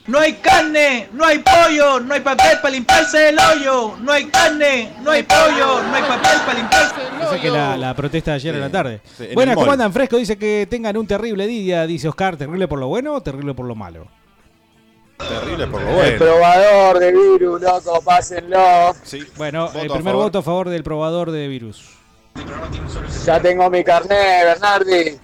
No 0.08 0.20
hay 0.20 0.34
carne, 0.34 1.10
no 1.14 1.26
hay 1.26 1.40
pollo, 1.40 2.00
no 2.00 2.14
hay 2.14 2.22
papel 2.22 2.58
para 2.62 2.74
limpiarse 2.74 3.30
el 3.30 3.38
hoyo. 3.40 3.96
No 4.02 4.12
hay 4.12 4.26
carne, 4.26 4.94
no 5.04 5.12
hay 5.12 5.24
pollo, 5.24 5.84
no 5.84 5.96
hay 5.96 6.02
papel 6.02 6.40
para 6.46 6.58
limpiarse 6.58 6.96
el 7.16 7.22
Esa 7.22 7.40
que 7.40 7.50
la, 7.50 7.78
la 7.78 7.94
protesta 7.96 8.32
de 8.32 8.36
ayer 8.36 8.56
a 8.56 8.60
la 8.60 8.70
tarde. 8.70 9.02
sí, 9.18 9.28
en 9.30 9.54
¿cómo 9.54 9.72
andan? 9.72 9.94
Fresco 9.94 10.18
dice 10.18 10.38
que 10.38 10.68
tengan 10.70 10.98
un 10.98 11.06
terrible 11.08 11.46
día, 11.48 11.86
dice 11.86 12.08
Oscar. 12.10 12.36
¿Terrible 12.36 12.68
por 12.68 12.80
lo 12.80 12.88
bueno 12.88 13.14
o 13.14 13.22
terrible 13.22 13.54
por 13.54 13.66
lo 13.66 13.76
malo? 13.76 14.08
Terrible 15.30 15.68
por 15.68 15.82
lo 15.82 15.88
El 15.90 15.96
bueno. 15.96 16.18
probador 16.18 17.00
de 17.00 17.12
virus, 17.12 17.62
loco, 17.62 18.02
pásenlo. 18.02 18.94
Sí. 19.04 19.26
Bueno, 19.38 19.68
Voto 19.68 19.80
el 19.80 19.88
primer 19.88 20.04
favor. 20.14 20.24
voto 20.24 20.40
a 20.40 20.44
favor 20.44 20.70
del 20.70 20.84
probador 20.84 21.32
de 21.32 21.48
virus. 21.48 21.90
Ya 23.26 23.40
tengo 23.42 23.70
mi 23.70 23.84
carnet, 23.84 24.44
Bernardi. 24.46 25.18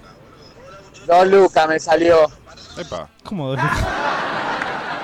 Dos 1.06 1.26
lucas 1.26 1.68
me 1.68 1.78
salió. 1.80 2.28
Epa. 2.76 3.08
¿Cómo? 3.24 3.48
dos 3.48 3.56
lucas? 3.62 3.78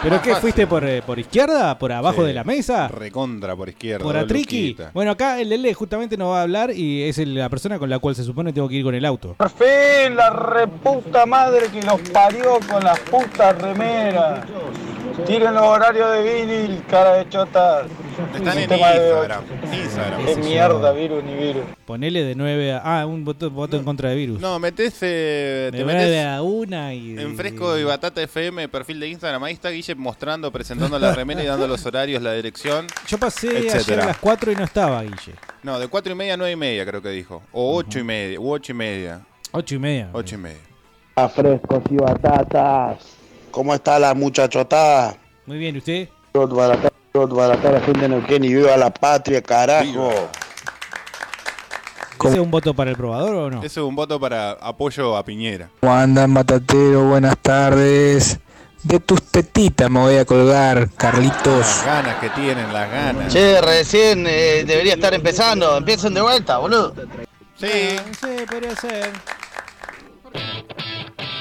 ¿Pero 0.05 0.23
qué? 0.23 0.29
fácil. 0.35 0.41
¿Fuiste 0.43 0.67
por, 0.69 0.85
eh, 0.85 1.03
por 1.05 1.19
izquierda? 1.19 1.77
¿Por 1.79 1.91
abajo 1.91 2.21
Sí. 2.23 2.29
de 2.29 2.35
la 2.35 2.45
mesa? 2.45 2.87
Recontra 2.89 3.57
por 3.57 3.69
izquierda. 3.69 4.05
¿Por 4.05 4.15
dos 4.15 4.25
Atriqui? 4.25 4.77
Bueno, 4.93 5.11
acá 5.11 5.41
el 5.41 5.49
Lele 5.49 5.75
justamente 5.75 6.17
nos 6.17 6.31
va 6.31 6.41
a 6.41 6.43
hablar 6.43 6.71
y 6.71 7.03
es 7.03 7.19
el- 7.19 7.35
la 7.35 7.49
persona 7.49 7.79
con 7.81 7.91
la 7.91 7.99
cual 7.99 8.15
se 8.15 8.23
supone 8.23 8.53
tengo 8.53 8.69
que 8.69 8.77
ir 8.77 8.85
con 8.85 8.95
el 8.95 9.05
auto. 9.05 9.35
Por 9.39 9.51
fin, 9.51 10.15
la 10.15 10.31
reputa 10.31 11.27
madre 11.27 11.67
que 11.73 11.83
los 11.83 12.01
parió 12.11 12.59
con 12.71 12.85
las 12.85 13.01
putas 13.01 13.61
remeras. 13.61 14.45
Tiren 15.27 15.55
los 15.55 15.63
horarios 15.63 16.11
de 16.13 16.23
vinil, 16.45 16.83
cara 16.91 17.15
de 17.15 17.29
chotas. 17.29 17.87
Están 18.35 18.49
en 18.59 18.59
Sistema 18.69 18.89
de 18.91 18.97
Instagram. 19.09 19.45
Instagram. 19.73 20.29
Es 20.29 20.39
mierda, 20.39 20.93
virus 20.93 21.23
ni 21.25 21.35
virus. 21.35 21.63
Ponele 21.85 22.25
de 22.25 22.35
9 22.35 22.73
a... 22.73 23.01
Ah, 23.01 23.07
un 23.07 23.25
voto, 23.25 23.51
voto 23.51 23.77
en 23.77 23.85
contra 23.85 24.09
de 24.11 24.17
virus. 24.17 24.41
No, 24.41 24.59
metés, 24.59 24.97
eh, 25.03 25.71
de 25.73 25.79
te 25.79 25.85
9 25.85 26.01
metés 26.01 26.27
a 26.27 26.43
1 26.43 26.93
y... 26.93 27.19
en 27.19 27.37
Fresco 27.37 27.79
y 27.79 27.85
Batata 27.85 28.23
FM, 28.23 28.69
perfil 28.69 28.99
de 29.01 29.09
Instagram. 29.09 29.43
Ahí 29.45 29.55
está 29.55 29.71
Guille 29.71 29.94
mostrando, 29.97 30.51
presentando 30.51 30.99
la 30.99 31.15
remera 31.15 31.43
y 31.43 31.47
dando 31.47 31.67
los 31.67 31.85
horarios, 31.87 32.23
la 32.23 32.33
dirección. 32.33 32.87
Yo 33.07 33.19
pasé 33.19 33.71
ayer 33.73 34.01
a 34.01 34.07
las 34.07 34.19
4 34.19 34.53
y 34.53 34.57
no 34.57 34.65
estaba, 34.65 35.03
Guille. 35.03 35.35
No, 35.63 35.79
de 35.79 35.89
4 35.89 36.13
y 36.13 36.17
media 36.17 36.35
a 36.35 36.37
9 36.37 36.53
y 36.53 36.57
media 36.57 36.87
creo 36.87 37.03
que 37.03 37.11
dijo. 37.11 37.43
O 37.53 37.77
8 37.77 37.99
y 37.99 38.05
media, 38.05 38.41
u 38.41 38.53
8 38.53 38.73
y 38.73 38.75
media. 38.75 39.21
8 39.53 39.75
y 39.75 39.79
media. 39.79 40.11
8 40.13 40.35
y 40.35 40.39
media. 40.39 40.61
A 41.17 41.29
frescos 41.29 41.83
y 41.91 41.97
batatas. 41.97 42.99
¿Cómo 43.51 43.73
está 43.75 43.99
la 43.99 44.15
muchachotada? 44.15 45.17
Muy 45.47 45.59
bien, 45.59 45.77
¿y 45.77 45.79
usted? 45.79 46.09
La 46.35 47.81
gente 47.85 48.01
de 48.01 48.09
Neuquén 48.09 48.43
y 48.43 48.55
viva 48.55 48.77
la 48.77 48.91
patria, 48.93 49.41
carajo. 49.41 50.11
¿Ese 52.25 52.35
es 52.35 52.41
un 52.41 52.51
voto 52.51 52.75
para 52.75 52.91
el 52.91 52.97
probador 52.97 53.35
o 53.35 53.51
no? 53.51 53.59
Ese 53.59 53.81
es 53.81 53.87
un 53.87 53.95
voto 53.95 54.19
para 54.19 54.53
apoyo 54.53 55.17
a 55.17 55.25
Piñera. 55.25 55.69
¿Cómo 55.81 55.93
andan, 55.93 56.31
Matatero? 56.31 57.05
Buenas 57.05 57.37
tardes. 57.39 58.41
De 58.85 59.00
tus 59.00 59.23
tetitas 59.23 59.91
me 59.91 59.99
voy 60.00 60.17
a 60.17 60.25
colgar, 60.26 60.91
Carlitos. 60.97 61.59
Las 61.59 61.85
ganas 61.87 62.17
que 62.17 62.29
tienen, 62.31 62.71
las 62.73 62.91
ganas. 62.91 63.33
Che, 63.33 63.61
recién 63.62 64.26
eh, 64.29 64.64
debería 64.67 64.95
estar 64.95 65.14
empezando. 65.14 65.79
Empiecen 65.79 66.12
de 66.12 66.21
vuelta, 66.21 66.59
boludo. 66.59 66.95
Sí. 67.57 67.67
Sí, 68.21 68.45
podría 68.47 68.76
ser. 68.76 69.11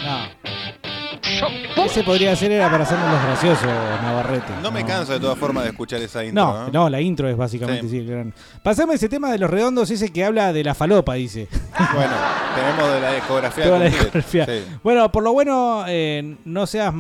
No. 0.06 1.84
Ese 1.86 2.04
podría 2.04 2.36
ser 2.36 2.52
era 2.54 2.70
para 2.72 2.84
hacernos 2.84 3.12
los 3.12 3.24
graciosos, 3.24 3.66
Navarrete. 4.04 4.54
No 4.62 4.72
me 4.72 4.86
canso 4.86 5.12
de 5.14 5.20
todas 5.20 5.38
formas 5.38 5.64
de 5.66 5.72
escuchar 5.72 6.00
esa 6.02 6.24
intro. 6.24 6.44
No, 6.46 6.68
¿eh? 6.68 6.70
no, 6.72 6.90
la 6.90 7.02
intro 7.02 7.28
es 7.28 7.36
básicamente 7.36 7.84
Sí. 7.84 7.90
sí. 7.90 7.98
el 7.98 8.08
gran- 8.08 8.34
Pasame 8.64 8.94
ese 8.94 9.10
tema 9.10 9.32
de 9.32 9.38
los 9.40 9.50
redondos, 9.50 9.90
ese 9.92 10.12
que 10.14 10.24
habla 10.24 10.54
de 10.54 10.64
la 10.64 10.76
falopa, 10.76 11.16
dice. 11.16 11.48
Bueno, 11.94 12.14
tenemos 12.56 12.94
de 12.94 13.02
la 13.02 13.14
discografía 13.14 13.64
Toda 13.66 13.80
la 13.80 13.86
completa. 13.90 14.18
discografía. 14.20 14.46
Sí. 14.46 14.78
Bueno, 14.84 15.12
por 15.12 15.24
lo 15.24 15.34
bueno, 15.34 15.84
eh, 15.88 16.38
no 16.46 16.66
seas. 16.68 16.94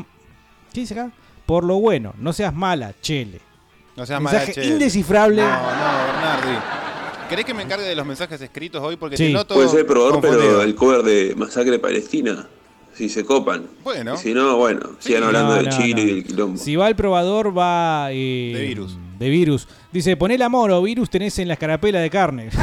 ¿Qué 0.73 0.81
dice 0.81 0.93
acá? 0.93 1.11
Por 1.45 1.63
lo 1.63 1.75
bueno, 1.79 2.13
no 2.17 2.33
seas 2.33 2.53
mala, 2.53 2.93
chele. 3.01 3.39
No 3.95 4.05
seas 4.05 4.19
Mensaje 4.21 4.51
mala, 4.53 4.53
che. 4.53 4.65
indescifrable. 4.65 5.41
No, 5.41 5.47
no, 5.49 5.57
Bernardi. 5.57 6.57
¿Querés 7.29 7.45
que 7.45 7.53
me 7.53 7.63
encargue 7.63 7.85
de 7.85 7.95
los 7.95 8.05
mensajes 8.05 8.39
escritos 8.41 8.81
hoy? 8.81 8.95
Porque 8.95 9.17
Sí. 9.17 9.27
te 9.27 9.33
noto 9.33 9.55
Puede 9.55 9.69
ser 9.69 9.85
probador, 9.85 10.19
pero 10.21 10.33
confundido. 10.33 10.61
el 10.63 10.75
cover 10.75 11.03
de 11.03 11.33
Masacre 11.35 11.79
Palestina, 11.79 12.47
si 12.93 13.09
se 13.09 13.23
copan. 13.25 13.65
Bueno. 13.83 14.15
Y 14.15 14.17
si 14.17 14.33
no, 14.33 14.57
bueno, 14.57 14.91
sigan 14.99 15.23
hablando 15.23 15.55
No, 15.55 15.61
de 15.63 15.69
no, 15.69 15.77
Chile 15.77 15.95
no. 15.95 16.01
y 16.01 16.13
del 16.15 16.23
quilombo. 16.25 16.57
Si 16.57 16.75
va 16.75 16.87
el 16.87 16.95
probador, 16.95 17.57
va. 17.57 18.07
eh, 18.11 18.51
De 18.55 18.61
virus. 18.67 18.97
De 19.19 19.29
virus. 19.29 19.67
Dice, 19.91 20.17
poné 20.17 20.37
la 20.37 20.49
moro, 20.49 20.81
virus 20.81 21.09
tenés 21.09 21.37
en 21.39 21.47
la 21.47 21.53
escarapela 21.53 21.99
de 21.99 22.09
carne. 22.09 22.49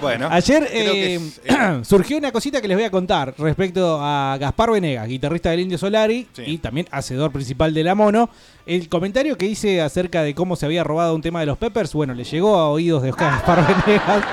Bueno. 0.00 0.28
Ayer 0.30 0.66
eh, 0.70 1.14
es, 1.16 1.40
eh, 1.44 1.80
surgió 1.84 2.16
una 2.18 2.32
cosita 2.32 2.60
que 2.60 2.68
les 2.68 2.76
voy 2.76 2.84
a 2.84 2.90
contar 2.90 3.34
respecto 3.38 3.98
a 4.00 4.36
Gaspar 4.40 4.70
Venegas, 4.70 5.06
guitarrista 5.08 5.50
del 5.50 5.60
Indio 5.60 5.78
Solari 5.78 6.26
Sí. 6.32 6.42
y 6.46 6.58
también 6.58 6.86
hacedor 6.90 7.32
principal 7.32 7.74
de 7.74 7.84
La 7.84 7.94
Mono. 7.94 8.30
El 8.66 8.88
comentario 8.88 9.36
que 9.36 9.46
hice 9.46 9.80
acerca 9.82 10.22
de 10.22 10.34
cómo 10.34 10.56
se 10.56 10.66
había 10.66 10.84
robado 10.84 11.14
un 11.14 11.22
tema 11.22 11.40
de 11.40 11.46
los 11.46 11.58
Peppers, 11.58 11.92
bueno, 11.92 12.14
le 12.14 12.24
llegó 12.24 12.56
a 12.56 12.70
oídos 12.70 13.02
de 13.02 13.10
Oscar 13.10 13.32
Gaspar 13.32 13.84
Venegas 13.86 14.24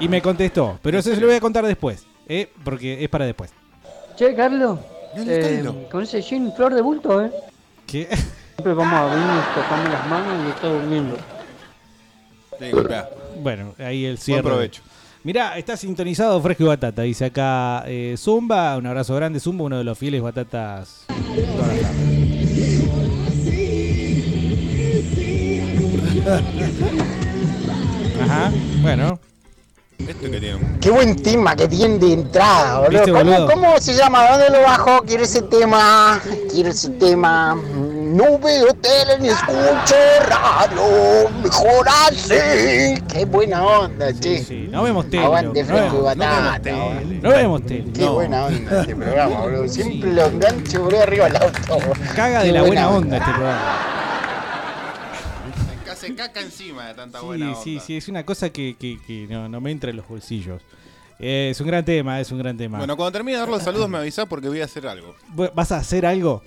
y 0.00 0.08
me 0.08 0.20
contestó. 0.20 0.78
Pero 0.82 0.98
eso 0.98 1.14
se 1.14 1.20
lo 1.20 1.26
voy 1.26 1.36
a 1.36 1.40
contar 1.40 1.64
después, 1.66 2.06
¿eh? 2.28 2.50
porque 2.64 3.02
es 3.02 3.08
para 3.08 3.24
después. 3.24 3.50
Che, 4.16 4.34
Carlos, 4.34 4.78
eh, 5.16 5.86
con 5.90 6.02
ese 6.02 6.20
jean 6.20 6.52
flor 6.54 6.74
de 6.74 6.82
bulto, 6.82 7.24
¿eh? 7.24 7.30
¿Qué? 7.86 8.06
Siempre 8.06 8.74
vamos 8.74 8.92
a 8.94 9.04
venir, 9.14 9.26
nos 9.26 9.54
tocamos 9.54 9.88
las 9.90 10.06
manos 10.08 10.46
y 10.46 10.50
está 10.50 10.68
durmiendo. 10.68 11.16
Bueno, 13.42 13.74
ahí 13.78 14.04
el 14.04 14.18
cierre. 14.18 14.42
provecho. 14.42 14.82
Mirá, 15.24 15.58
está 15.58 15.76
sintonizado 15.76 16.40
Fresco 16.40 16.62
y 16.64 16.66
Batata. 16.66 17.02
Dice 17.02 17.26
acá 17.26 17.84
eh, 17.86 18.14
Zumba. 18.16 18.76
Un 18.76 18.86
abrazo 18.86 19.14
grande, 19.16 19.40
Zumba, 19.40 19.64
uno 19.64 19.78
de 19.78 19.84
los 19.84 19.98
fieles 19.98 20.22
batatas. 20.22 21.04
todas 21.08 21.68
las 26.14 26.24
tardes. 26.24 26.68
Ajá, 28.22 28.52
bueno. 28.82 29.18
Este 29.98 30.30
que 30.30 30.40
tiene 30.40 30.54
un... 30.54 30.78
Qué 30.80 30.90
buen 30.90 31.16
tema 31.16 31.56
que 31.56 31.66
tiene 31.68 31.98
de 31.98 32.12
entrada, 32.12 32.80
boludo. 32.80 32.90
¿Viste, 32.90 33.12
¿Cómo, 33.12 33.24
boludo? 33.30 33.46
cómo 33.50 33.78
se 33.80 33.94
llama? 33.94 34.30
¿Dónde 34.30 34.50
lo 34.50 34.62
bajo? 34.62 35.02
Quiero 35.02 35.24
ese 35.24 35.42
tema. 35.42 36.20
Quiero 36.52 36.70
ese 36.70 36.90
tema. 36.90 37.60
No 38.08 38.38
veo 38.38 38.72
tele 38.74 39.18
ni 39.20 39.28
escucho 39.28 39.94
radio. 40.28 41.30
Mejor 41.42 41.86
así. 41.88 43.00
Qué 43.12 43.24
buena 43.26 43.62
onda, 43.64 44.12
che. 44.18 44.68
No 44.70 44.82
vemos 44.82 45.08
tele. 45.10 45.24
Aguante 45.24 45.62
no 45.62 45.68
fresco 45.68 46.14
no 46.16 46.60
tele. 46.62 47.20
No 47.22 47.30
vemos 47.30 47.66
tele. 47.66 47.92
Qué 47.92 48.00
no. 48.04 48.14
buena 48.14 48.46
onda 48.46 48.80
este 48.80 48.96
programa, 48.96 49.40
boludo. 49.40 49.68
Siempre 49.68 50.12
lo 50.12 50.26
engancho, 50.26 50.82
boludo, 50.84 51.02
arriba 51.02 51.24
del 51.26 51.36
auto. 51.42 51.78
Caga 52.16 52.40
Qué 52.40 52.46
de 52.48 52.52
la 52.52 52.62
buena 52.62 52.88
onda 52.90 53.16
este 53.18 53.30
programa. 53.32 53.78
Se 55.96 56.14
caca 56.14 56.40
encima 56.40 56.86
de 56.86 56.94
tanta 56.94 57.18
Sí, 57.18 57.26
buena 57.26 57.48
onda. 57.48 57.60
sí, 57.60 57.80
sí, 57.84 57.96
es 57.96 58.06
una 58.08 58.24
cosa 58.24 58.50
que, 58.50 58.76
que- 58.78 58.98
que 59.04 59.26
no, 59.28 59.48
no 59.48 59.60
me 59.60 59.72
entra 59.72 59.90
en 59.90 59.96
los 59.96 60.06
bolsillos. 60.08 60.62
Eh, 61.18 61.48
es 61.50 61.60
un 61.60 61.66
gran 61.66 61.84
tema, 61.84 62.20
es 62.20 62.30
un 62.30 62.38
gran 62.38 62.56
tema. 62.56 62.78
Bueno, 62.78 62.96
cuando 62.96 63.10
termine 63.10 63.32
de 63.36 63.40
dar 63.40 63.48
los 63.48 63.62
saludos 63.64 63.88
me 63.88 63.98
avisás 63.98 64.26
porque 64.26 64.48
voy 64.48 64.60
a 64.60 64.66
hacer 64.66 64.86
algo. 64.86 65.16
¿Vas 65.54 65.72
a 65.72 65.78
hacer 65.78 66.06
algo? 66.06 66.42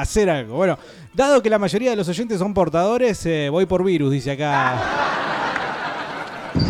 Hacer 0.00 0.28
algo. 0.28 0.56
Bueno, 0.56 0.78
dado 1.14 1.42
que 1.42 1.50
la 1.50 1.58
mayoría 1.58 1.90
de 1.90 1.96
los 1.96 2.08
oyentes 2.08 2.38
son 2.38 2.52
portadores, 2.54 3.24
eh, 3.26 3.48
voy 3.50 3.66
por 3.66 3.82
virus, 3.82 4.12
dice 4.12 4.32
acá. 4.32 4.78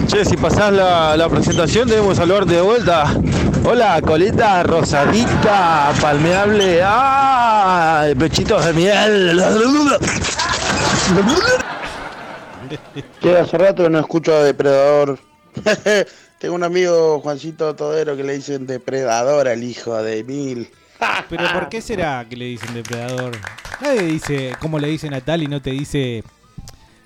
Che, 0.06 0.24
si 0.24 0.36
pasás 0.36 0.72
la, 0.72 1.16
la 1.16 1.28
presentación 1.28 1.88
debemos 1.88 2.16
saludar 2.16 2.46
de 2.46 2.60
vuelta. 2.60 3.12
Hola, 3.64 4.00
colita 4.00 4.62
rosadita, 4.62 5.92
palmeable. 6.00 6.80
¡Ah! 6.82 8.06
Pechitos 8.18 8.64
de 8.64 8.72
miel. 8.72 9.42
Che, 13.20 13.36
hace 13.36 13.58
rato 13.58 13.84
que 13.84 13.90
no 13.90 13.98
escucho 13.98 14.34
a 14.34 14.42
Depredador. 14.42 15.18
Tengo 16.38 16.54
un 16.54 16.64
amigo, 16.64 17.20
Juancito 17.20 17.74
Todero, 17.74 18.16
que 18.16 18.22
le 18.22 18.34
dicen 18.34 18.66
Depredador 18.66 19.48
al 19.48 19.64
hijo 19.64 20.00
de 20.02 20.22
Mil. 20.22 20.68
Pero 21.28 21.52
¿por 21.52 21.68
qué 21.68 21.80
será 21.80 22.24
que 22.28 22.36
le 22.36 22.46
dicen 22.46 22.74
depredador? 22.74 23.36
Nadie 23.80 24.02
dice 24.02 24.52
cómo 24.60 24.78
le 24.78 24.88
dicen 24.88 25.14
a 25.14 25.20
tal 25.20 25.42
y 25.42 25.46
no 25.46 25.60
te 25.60 25.70
dice 25.70 26.24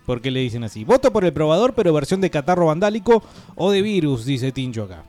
por 0.07 0.21
qué 0.21 0.31
le 0.31 0.41
dicen 0.41 0.65
así. 0.65 0.85
Voto 0.85 1.13
por 1.13 1.25
el 1.25 1.33
probador, 1.33 1.73
pero 1.75 1.93
versión 1.93 2.21
de 2.21 2.31
catarro 2.31 2.67
vandálico 2.67 3.23
o 3.55 3.71
de 3.71 3.83
virus, 3.83 4.25
dice 4.25 4.53
Tincho 4.53 4.85
acá. 4.85 5.03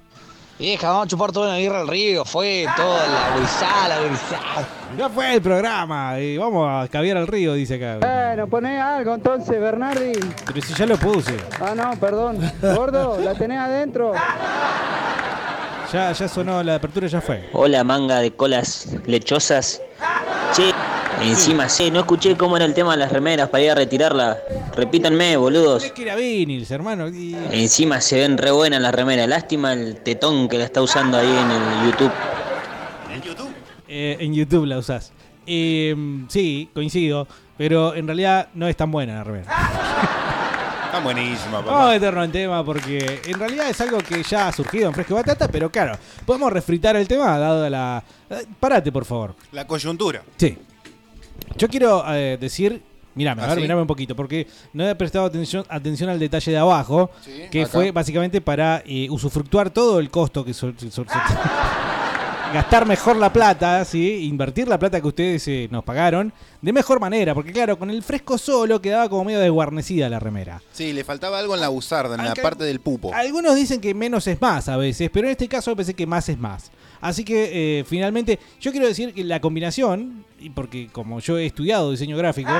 Vieja, 0.59 0.89
vamos 0.89 1.05
a 1.05 1.07
chupar 1.07 1.31
toda 1.31 1.53
la 1.53 1.59
guerra 1.59 1.81
al 1.81 1.87
río, 1.87 2.23
fue 2.23 2.67
toda 2.75 3.07
la 3.07 3.39
guisada, 3.39 3.87
la 3.87 4.07
guisada. 4.07 4.67
Ya 4.95 5.09
fue 5.09 5.33
el 5.33 5.41
programa, 5.41 6.19
y 6.19 6.37
vamos 6.37 6.69
a 6.69 6.87
caviar 6.87 7.17
al 7.17 7.25
río, 7.25 7.55
dice 7.55 7.75
acá. 7.75 7.97
Bueno, 7.99 8.47
poné 8.47 8.79
algo 8.79 9.15
entonces, 9.15 9.59
Bernardi. 9.59 10.11
Pero 10.45 10.61
si 10.61 10.75
ya 10.75 10.85
lo 10.85 10.97
puse. 10.97 11.35
Ah, 11.59 11.73
no, 11.75 11.99
perdón. 11.99 12.37
Gordo, 12.61 13.19
la 13.19 13.33
tenés 13.33 13.57
adentro. 13.57 14.13
Ya, 15.91 16.11
ya 16.13 16.27
sonó, 16.27 16.63
la 16.63 16.75
apertura 16.75 17.07
ya 17.07 17.19
fue. 17.19 17.49
Hola, 17.53 17.83
manga 17.83 18.19
de 18.19 18.31
colas 18.31 18.87
lechosas. 19.05 19.81
Che, 20.53 20.71
encima 21.21 21.67
sí, 21.67 21.91
no 21.91 21.99
escuché 21.99 22.37
cómo 22.37 22.55
era 22.55 22.65
el 22.65 22.73
tema 22.73 22.91
de 22.91 22.97
las 22.99 23.11
remeras 23.11 23.49
para 23.49 23.63
ir 23.63 23.71
a 23.71 23.75
retirarla. 23.75 24.37
Repítanme, 24.75 25.35
boludos. 25.35 25.83
Es 25.83 25.91
que 25.91 26.03
era 26.03 26.15
Vinils, 26.15 26.71
hermano. 26.71 27.09
y- 27.09 27.35
Encima 27.51 27.99
se 27.99 28.19
ven 28.19 28.37
re 28.37 28.51
buenas 28.51 28.81
las 28.81 28.95
remeras. 28.95 29.27
Lástima 29.27 29.73
el 29.73 29.97
tetón 29.97 30.47
que 30.47 30.57
la 30.57 30.63
está 30.65 30.81
usando 30.81 31.17
ahí 31.17 31.27
en 31.27 31.51
el 31.51 31.91
YouTube. 31.91 32.11
¿En 33.13 33.21
YouTube? 33.21 33.49
Eh, 33.89 34.17
en 34.19 34.33
YouTube 34.33 34.65
la 34.65 34.77
usás. 34.77 35.11
Eh, 35.45 35.93
sí, 36.29 36.69
coincido. 36.73 37.27
Pero 37.57 37.93
en 37.95 38.07
realidad 38.07 38.47
no 38.53 38.67
es 38.69 38.77
tan 38.77 38.91
buena 38.91 39.15
la 39.15 39.23
remera. 39.25 39.45
Está 40.91 41.03
buenísima, 41.03 41.51
Vamos 41.59 41.71
a 41.71 41.73
papá. 41.77 41.89
meternos 41.91 42.25
en 42.25 42.31
tema 42.33 42.65
porque 42.65 43.21
en 43.25 43.39
realidad 43.39 43.69
es 43.69 43.79
algo 43.79 43.99
que 43.99 44.21
ya 44.23 44.49
ha 44.49 44.51
surgido 44.51 44.87
en 44.89 44.93
Fresco 44.93 45.13
y 45.13 45.15
Batata, 45.15 45.47
pero 45.47 45.71
claro, 45.71 45.97
podemos 46.25 46.51
refritar 46.51 46.97
el 46.97 47.07
tema 47.07 47.37
dado 47.39 47.69
la... 47.69 48.03
eh, 48.29 48.45
Parate, 48.59 48.91
por 48.91 49.05
favor. 49.05 49.33
La 49.53 49.65
coyuntura. 49.65 50.21
Sí. 50.35 50.57
Yo 51.57 51.67
quiero 51.69 52.03
eh, 52.13 52.37
decir... 52.39 52.81
Mirame, 53.15 53.41
a 53.41 53.45
¿Ah, 53.45 53.47
ver, 53.49 53.55
sí? 53.57 53.61
mirame 53.63 53.81
un 53.81 53.87
poquito, 53.87 54.15
porque 54.15 54.47
no 54.73 54.87
he 54.87 54.95
prestado 54.95 55.25
atención, 55.25 55.65
atención 55.69 56.09
al 56.09 56.17
detalle 56.19 56.51
de 56.51 56.57
abajo, 56.57 57.09
Sí, 57.23 57.43
que 57.51 57.63
acá. 57.63 57.71
fue 57.71 57.91
básicamente 57.91 58.39
para 58.41 58.83
eh, 58.85 59.07
usufructuar 59.09 59.69
todo 59.69 59.99
el 59.99 60.09
costo 60.09 60.43
que... 60.45 60.53
sol- 60.53 60.75
gastar 62.51 62.85
mejor 62.85 63.15
la 63.15 63.31
plata, 63.31 63.83
¿sí? 63.85 64.25
invertir 64.25 64.67
la 64.67 64.77
plata 64.77 64.99
que 64.99 65.07
ustedes 65.07 65.47
eh, 65.47 65.67
nos 65.71 65.83
pagaron 65.83 66.33
de 66.61 66.73
mejor 66.73 66.99
manera, 66.99 67.33
porque 67.33 67.51
claro, 67.51 67.79
con 67.79 67.89
el 67.89 68.03
fresco 68.03 68.37
solo 68.37 68.81
quedaba 68.81 69.09
como 69.09 69.25
medio 69.25 69.39
desguarnecida 69.39 70.09
la 70.09 70.19
remera. 70.19 70.61
Sí, 70.73 70.93
le 70.93 71.03
faltaba 71.03 71.39
algo 71.39 71.55
en 71.55 71.61
la 71.61 71.69
buzarda, 71.69 72.15
en 72.15 72.25
la 72.25 72.35
parte 72.35 72.63
del 72.63 72.79
pupo. 72.79 73.13
Algunos 73.13 73.55
dicen 73.55 73.79
que 73.79 73.93
menos 73.93 74.27
es 74.27 74.39
más 74.41 74.67
a 74.69 74.77
veces, 74.77 75.09
pero 75.11 75.27
en 75.27 75.31
este 75.31 75.47
caso 75.47 75.75
pensé 75.75 75.93
que 75.93 76.05
más 76.05 76.29
es 76.29 76.37
más. 76.37 76.71
Así 77.01 77.23
que 77.23 77.79
eh, 77.79 77.83
finalmente, 77.83 78.39
yo 78.59 78.71
quiero 78.71 78.87
decir 78.87 79.13
que 79.13 79.23
la 79.23 79.41
combinación, 79.41 80.23
y 80.39 80.51
porque 80.51 80.87
como 80.91 81.19
yo 81.19 81.37
he 81.37 81.45
estudiado 81.45 81.91
diseño 81.91 82.15
gráfico, 82.15 82.51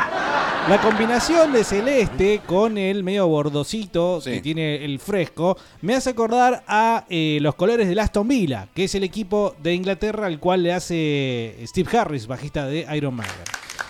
la 0.69 0.79
combinación 0.79 1.53
de 1.53 1.63
celeste 1.63 2.41
con 2.45 2.77
el 2.77 3.03
medio 3.03 3.27
bordocito 3.27 4.19
que 4.23 4.41
tiene 4.41 4.85
el 4.85 4.99
fresco 4.99 5.57
me 5.81 5.95
hace 5.95 6.11
acordar 6.11 6.63
a 6.67 7.05
eh, 7.09 7.39
los 7.41 7.55
colores 7.55 7.87
del 7.87 7.97
Aston 7.97 8.27
Villa, 8.27 8.67
que 8.73 8.83
es 8.83 8.95
el 8.95 9.03
equipo 9.03 9.55
de 9.61 9.73
Inglaterra 9.73 10.27
al 10.27 10.39
cual 10.39 10.63
le 10.63 10.73
hace 10.73 11.55
Steve 11.65 11.97
Harris, 11.97 12.27
bajista 12.27 12.67
de 12.67 12.85
Iron 12.95 13.15
Maiden. 13.15 13.33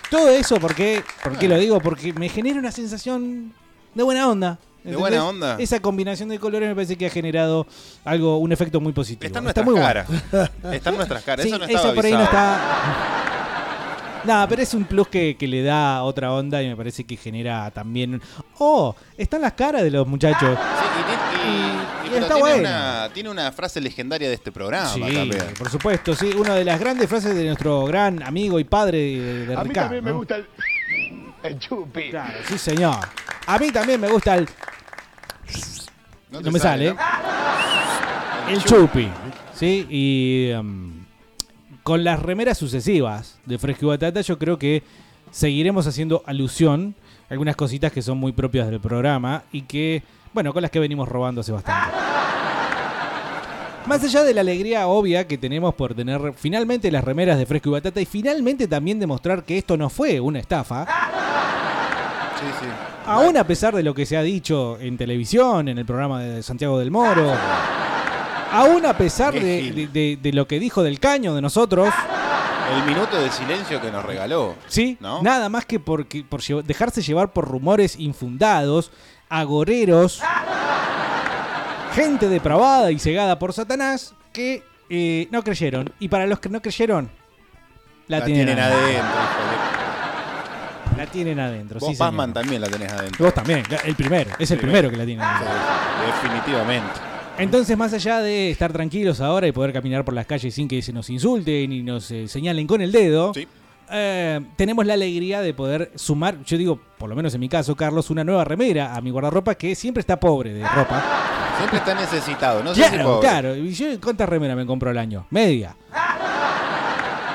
Todo 0.09 0.29
eso, 0.29 0.59
¿por 0.59 0.75
qué, 0.75 1.03
¿por 1.23 1.37
qué 1.37 1.47
lo 1.47 1.57
digo? 1.57 1.79
Porque 1.79 2.13
me 2.13 2.29
genera 2.29 2.59
una 2.59 2.71
sensación 2.71 3.53
de 3.93 4.03
buena 4.03 4.29
onda. 4.29 4.59
¿De 4.83 4.95
buena 4.95 5.25
onda? 5.25 5.55
Esa 5.59 5.79
combinación 5.79 6.29
de 6.29 6.39
colores 6.39 6.67
me 6.69 6.75
parece 6.75 6.95
que 6.97 7.05
ha 7.05 7.09
generado 7.09 7.67
algo, 8.03 8.37
un 8.39 8.51
efecto 8.51 8.79
muy 8.81 8.93
positivo. 8.93 9.27
Está 9.27 9.39
en 9.39 9.47
Está 9.47 9.61
nuestras 9.63 9.65
muy 9.65 9.75
caras. 9.75 10.07
bueno. 10.61 10.75
Está 10.75 10.89
en 10.89 10.95
nuestras 10.95 11.23
caras. 11.23 11.43
Sí, 11.43 11.49
Eso 11.49 11.59
no 11.59 11.65
estaba 11.65 11.85
eso 11.87 11.95
por 11.95 12.05
ahí 12.05 12.13
no 12.13 12.23
está. 12.23 12.59
Nada, 14.23 14.47
pero 14.47 14.61
es 14.61 14.73
un 14.75 14.83
plus 14.85 15.07
que, 15.07 15.35
que 15.35 15.47
le 15.47 15.63
da 15.63 16.03
otra 16.03 16.31
onda 16.31 16.61
y 16.61 16.67
me 16.69 16.75
parece 16.75 17.03
que 17.05 17.17
genera 17.17 17.71
también. 17.71 18.21
¡Oh! 18.59 18.95
Están 19.17 19.41
las 19.41 19.53
caras 19.53 19.81
de 19.81 19.89
los 19.89 20.07
muchachos. 20.07 20.57
Y, 21.43 22.09
pero 22.11 22.21
está 22.25 22.35
tiene, 22.35 22.39
bueno. 22.39 22.59
una, 22.69 23.09
tiene 23.13 23.29
una 23.31 23.51
frase 23.51 23.81
legendaria 23.81 24.27
de 24.29 24.35
este 24.35 24.51
programa 24.51 24.87
Sí, 24.89 24.99
también. 24.99 25.31
por 25.57 25.69
supuesto, 25.71 26.13
sí. 26.13 26.31
Una 26.37 26.53
de 26.53 26.63
las 26.63 26.79
grandes 26.79 27.09
frases 27.09 27.33
de 27.33 27.45
nuestro 27.45 27.85
gran 27.85 28.21
amigo 28.21 28.59
y 28.59 28.63
padre 28.63 28.97
de, 28.99 29.45
de 29.47 29.55
A 29.55 29.63
mí 29.63 29.69
Ricardo. 29.69 29.87
también 29.87 30.03
me 30.03 30.11
gusta 30.11 30.35
el, 30.35 30.45
el 31.49 31.59
chupi. 31.59 32.09
Claro, 32.09 32.39
sí, 32.47 32.57
señor. 32.57 32.97
A 33.47 33.57
mí 33.57 33.71
también 33.71 33.99
me 33.99 34.09
gusta 34.09 34.35
el. 34.35 34.47
No, 36.31 36.41
te 36.41 36.51
me 36.51 36.59
sale. 36.59 36.95
El 38.49 38.63
chupi. 38.63 39.09
Sí, 39.53 39.85
y. 39.89 40.51
um, 40.53 41.01
con 41.83 42.03
las 42.03 42.21
remeras 42.21 42.57
sucesivas 42.57 43.39
de 43.45 43.57
Fresco 43.57 43.85
y 43.85 43.89
Batata, 43.89 44.21
yo 44.21 44.37
creo 44.37 44.59
que 44.59 44.83
seguiremos 45.31 45.87
haciendo 45.87 46.23
alusión 46.25 46.95
a 47.29 47.33
algunas 47.33 47.55
cositas 47.55 47.91
que 47.91 48.01
son 48.01 48.17
muy 48.17 48.33
propias 48.33 48.69
del 48.69 48.79
programa 48.79 49.43
y 49.51 49.63
que, 49.63 50.03
bueno, 50.33 50.53
con 50.53 50.61
las 50.61 50.71
que 50.71 50.79
venimos 50.79 51.09
robando 51.09 51.41
hace 51.41 51.51
bastante. 51.51 51.97
Más 53.87 54.03
allá 54.03 54.23
de 54.23 54.33
la 54.33 54.41
alegría 54.41 54.87
obvia 54.87 55.27
que 55.27 55.39
tenemos 55.39 55.73
por 55.73 55.95
tener 55.95 56.33
finalmente 56.35 56.91
las 56.91 57.03
remeras 57.03 57.39
de 57.39 57.47
Fresco 57.47 57.69
y 57.69 57.71
Batata 57.73 57.99
y 57.99 58.05
finalmente 58.05 58.67
también 58.67 58.99
demostrar 58.99 59.43
que 59.43 59.57
esto 59.57 59.75
no 59.75 59.89
fue 59.89 60.19
una 60.19 60.39
estafa, 60.39 60.85
Sí, 62.41 62.47
sí. 62.61 62.65
Aún 63.05 63.37
a 63.37 63.43
pesar 63.45 63.75
de 63.75 63.83
lo 63.83 63.93
que 63.93 64.05
se 64.05 64.17
ha 64.17 64.21
dicho 64.23 64.77
en 64.79 64.97
televisión, 64.97 65.67
en 65.67 65.77
el 65.77 65.85
programa 65.85 66.21
de 66.21 66.41
Santiago 66.43 66.79
del 66.79 66.89
Moro, 66.91 67.31
aún 68.51 68.85
a 68.85 68.97
pesar 68.97 69.33
de, 69.33 69.61
gil. 69.61 69.75
de- 69.75 69.87
de- 69.87 70.19
de 70.21 70.33
lo 70.33 70.47
que 70.47 70.59
dijo 70.59 70.81
del 70.83 70.99
caño 70.99 71.33
de 71.35 71.41
nosotros, 71.41 71.93
El 72.75 72.83
minuto 72.85 73.19
de 73.21 73.29
silencio 73.31 73.81
que 73.81 73.91
nos 73.91 74.03
regaló. 74.05 74.55
sí, 74.67 74.97
¿No? 74.99 75.21
nada 75.21 75.49
más 75.49 75.65
que 75.65 75.79
porque, 75.79 76.23
por 76.23 76.41
dejarse 76.63 77.01
llevar 77.01 77.31
por 77.33 77.47
rumores 77.47 77.95
infundados, 77.99 78.91
agoreros, 79.29 80.21
gente 81.93 82.29
depravada 82.29 82.91
y 82.91 82.99
cegada 82.99 83.37
por 83.39 83.53
Satanás, 83.53 84.13
que 84.31 84.63
eh, 84.89 85.27
no 85.31 85.43
creyeron. 85.43 85.91
Y 85.99 86.07
para 86.07 86.25
los 86.27 86.39
que 86.39 86.49
no 86.49 86.61
creyeron, 86.61 87.09
la, 88.07 88.19
La 88.19 88.25
tienen, 88.25 88.45
tienen 88.45 88.63
adentro. 88.63 89.05
Tienen 91.11 91.39
adentro. 91.39 91.79
Vos, 91.79 91.89
sí. 91.91 91.95
Batman, 91.99 92.33
también 92.33 92.61
la 92.61 92.67
tenés 92.67 92.91
adentro. 92.91 93.25
Vos 93.25 93.33
también, 93.33 93.63
el 93.85 93.95
primero, 93.95 94.31
es 94.39 94.49
el 94.51 94.57
primero 94.59 94.89
que 94.89 94.97
la 94.97 95.05
tiene 95.05 95.21
adentro. 95.23 95.47
Definitivamente. 96.07 96.89
Entonces, 97.37 97.77
más 97.77 97.93
allá 97.93 98.19
de 98.19 98.51
estar 98.51 98.71
tranquilos 98.73 99.21
ahora 99.21 99.47
y 99.47 99.51
poder 99.51 99.73
caminar 99.73 100.03
por 100.05 100.13
las 100.13 100.25
calles 100.25 100.53
sin 100.53 100.67
que 100.67 100.81
se 100.81 100.93
nos 100.93 101.09
insulten 101.09 101.71
y 101.71 101.81
nos 101.81 102.11
eh, 102.11 102.27
señalen 102.27 102.67
con 102.67 102.81
el 102.81 102.91
dedo, 102.91 103.31
eh, 103.89 104.39
tenemos 104.57 104.85
la 104.85 104.93
alegría 104.93 105.41
de 105.41 105.53
poder 105.53 105.91
sumar, 105.95 106.43
yo 106.45 106.57
digo, 106.57 106.79
por 106.97 107.09
lo 107.09 107.15
menos 107.15 107.33
en 107.33 107.39
mi 107.39 107.49
caso, 107.49 107.75
Carlos, 107.75 108.09
una 108.09 108.23
nueva 108.23 108.43
remera 108.43 108.95
a 108.95 109.01
mi 109.01 109.09
guardarropa 109.11 109.55
que 109.55 109.73
siempre 109.75 110.01
está 110.01 110.19
pobre 110.19 110.53
de 110.53 110.67
ropa. 110.67 111.01
Siempre 111.57 111.77
está 111.79 111.95
necesitado, 111.95 112.63
no 112.63 112.73
sé 112.75 112.83
si 112.83 112.89
Claro, 112.89 113.03
pobre. 113.15 113.27
claro. 113.27 113.55
¿Y 113.55 113.71
yo 113.73 113.85
cuántas 114.01 114.27
remeras 114.29 114.55
me 114.57 114.65
compro 114.65 114.89
al 114.89 114.97
año? 114.97 115.25
Media. 115.29 115.75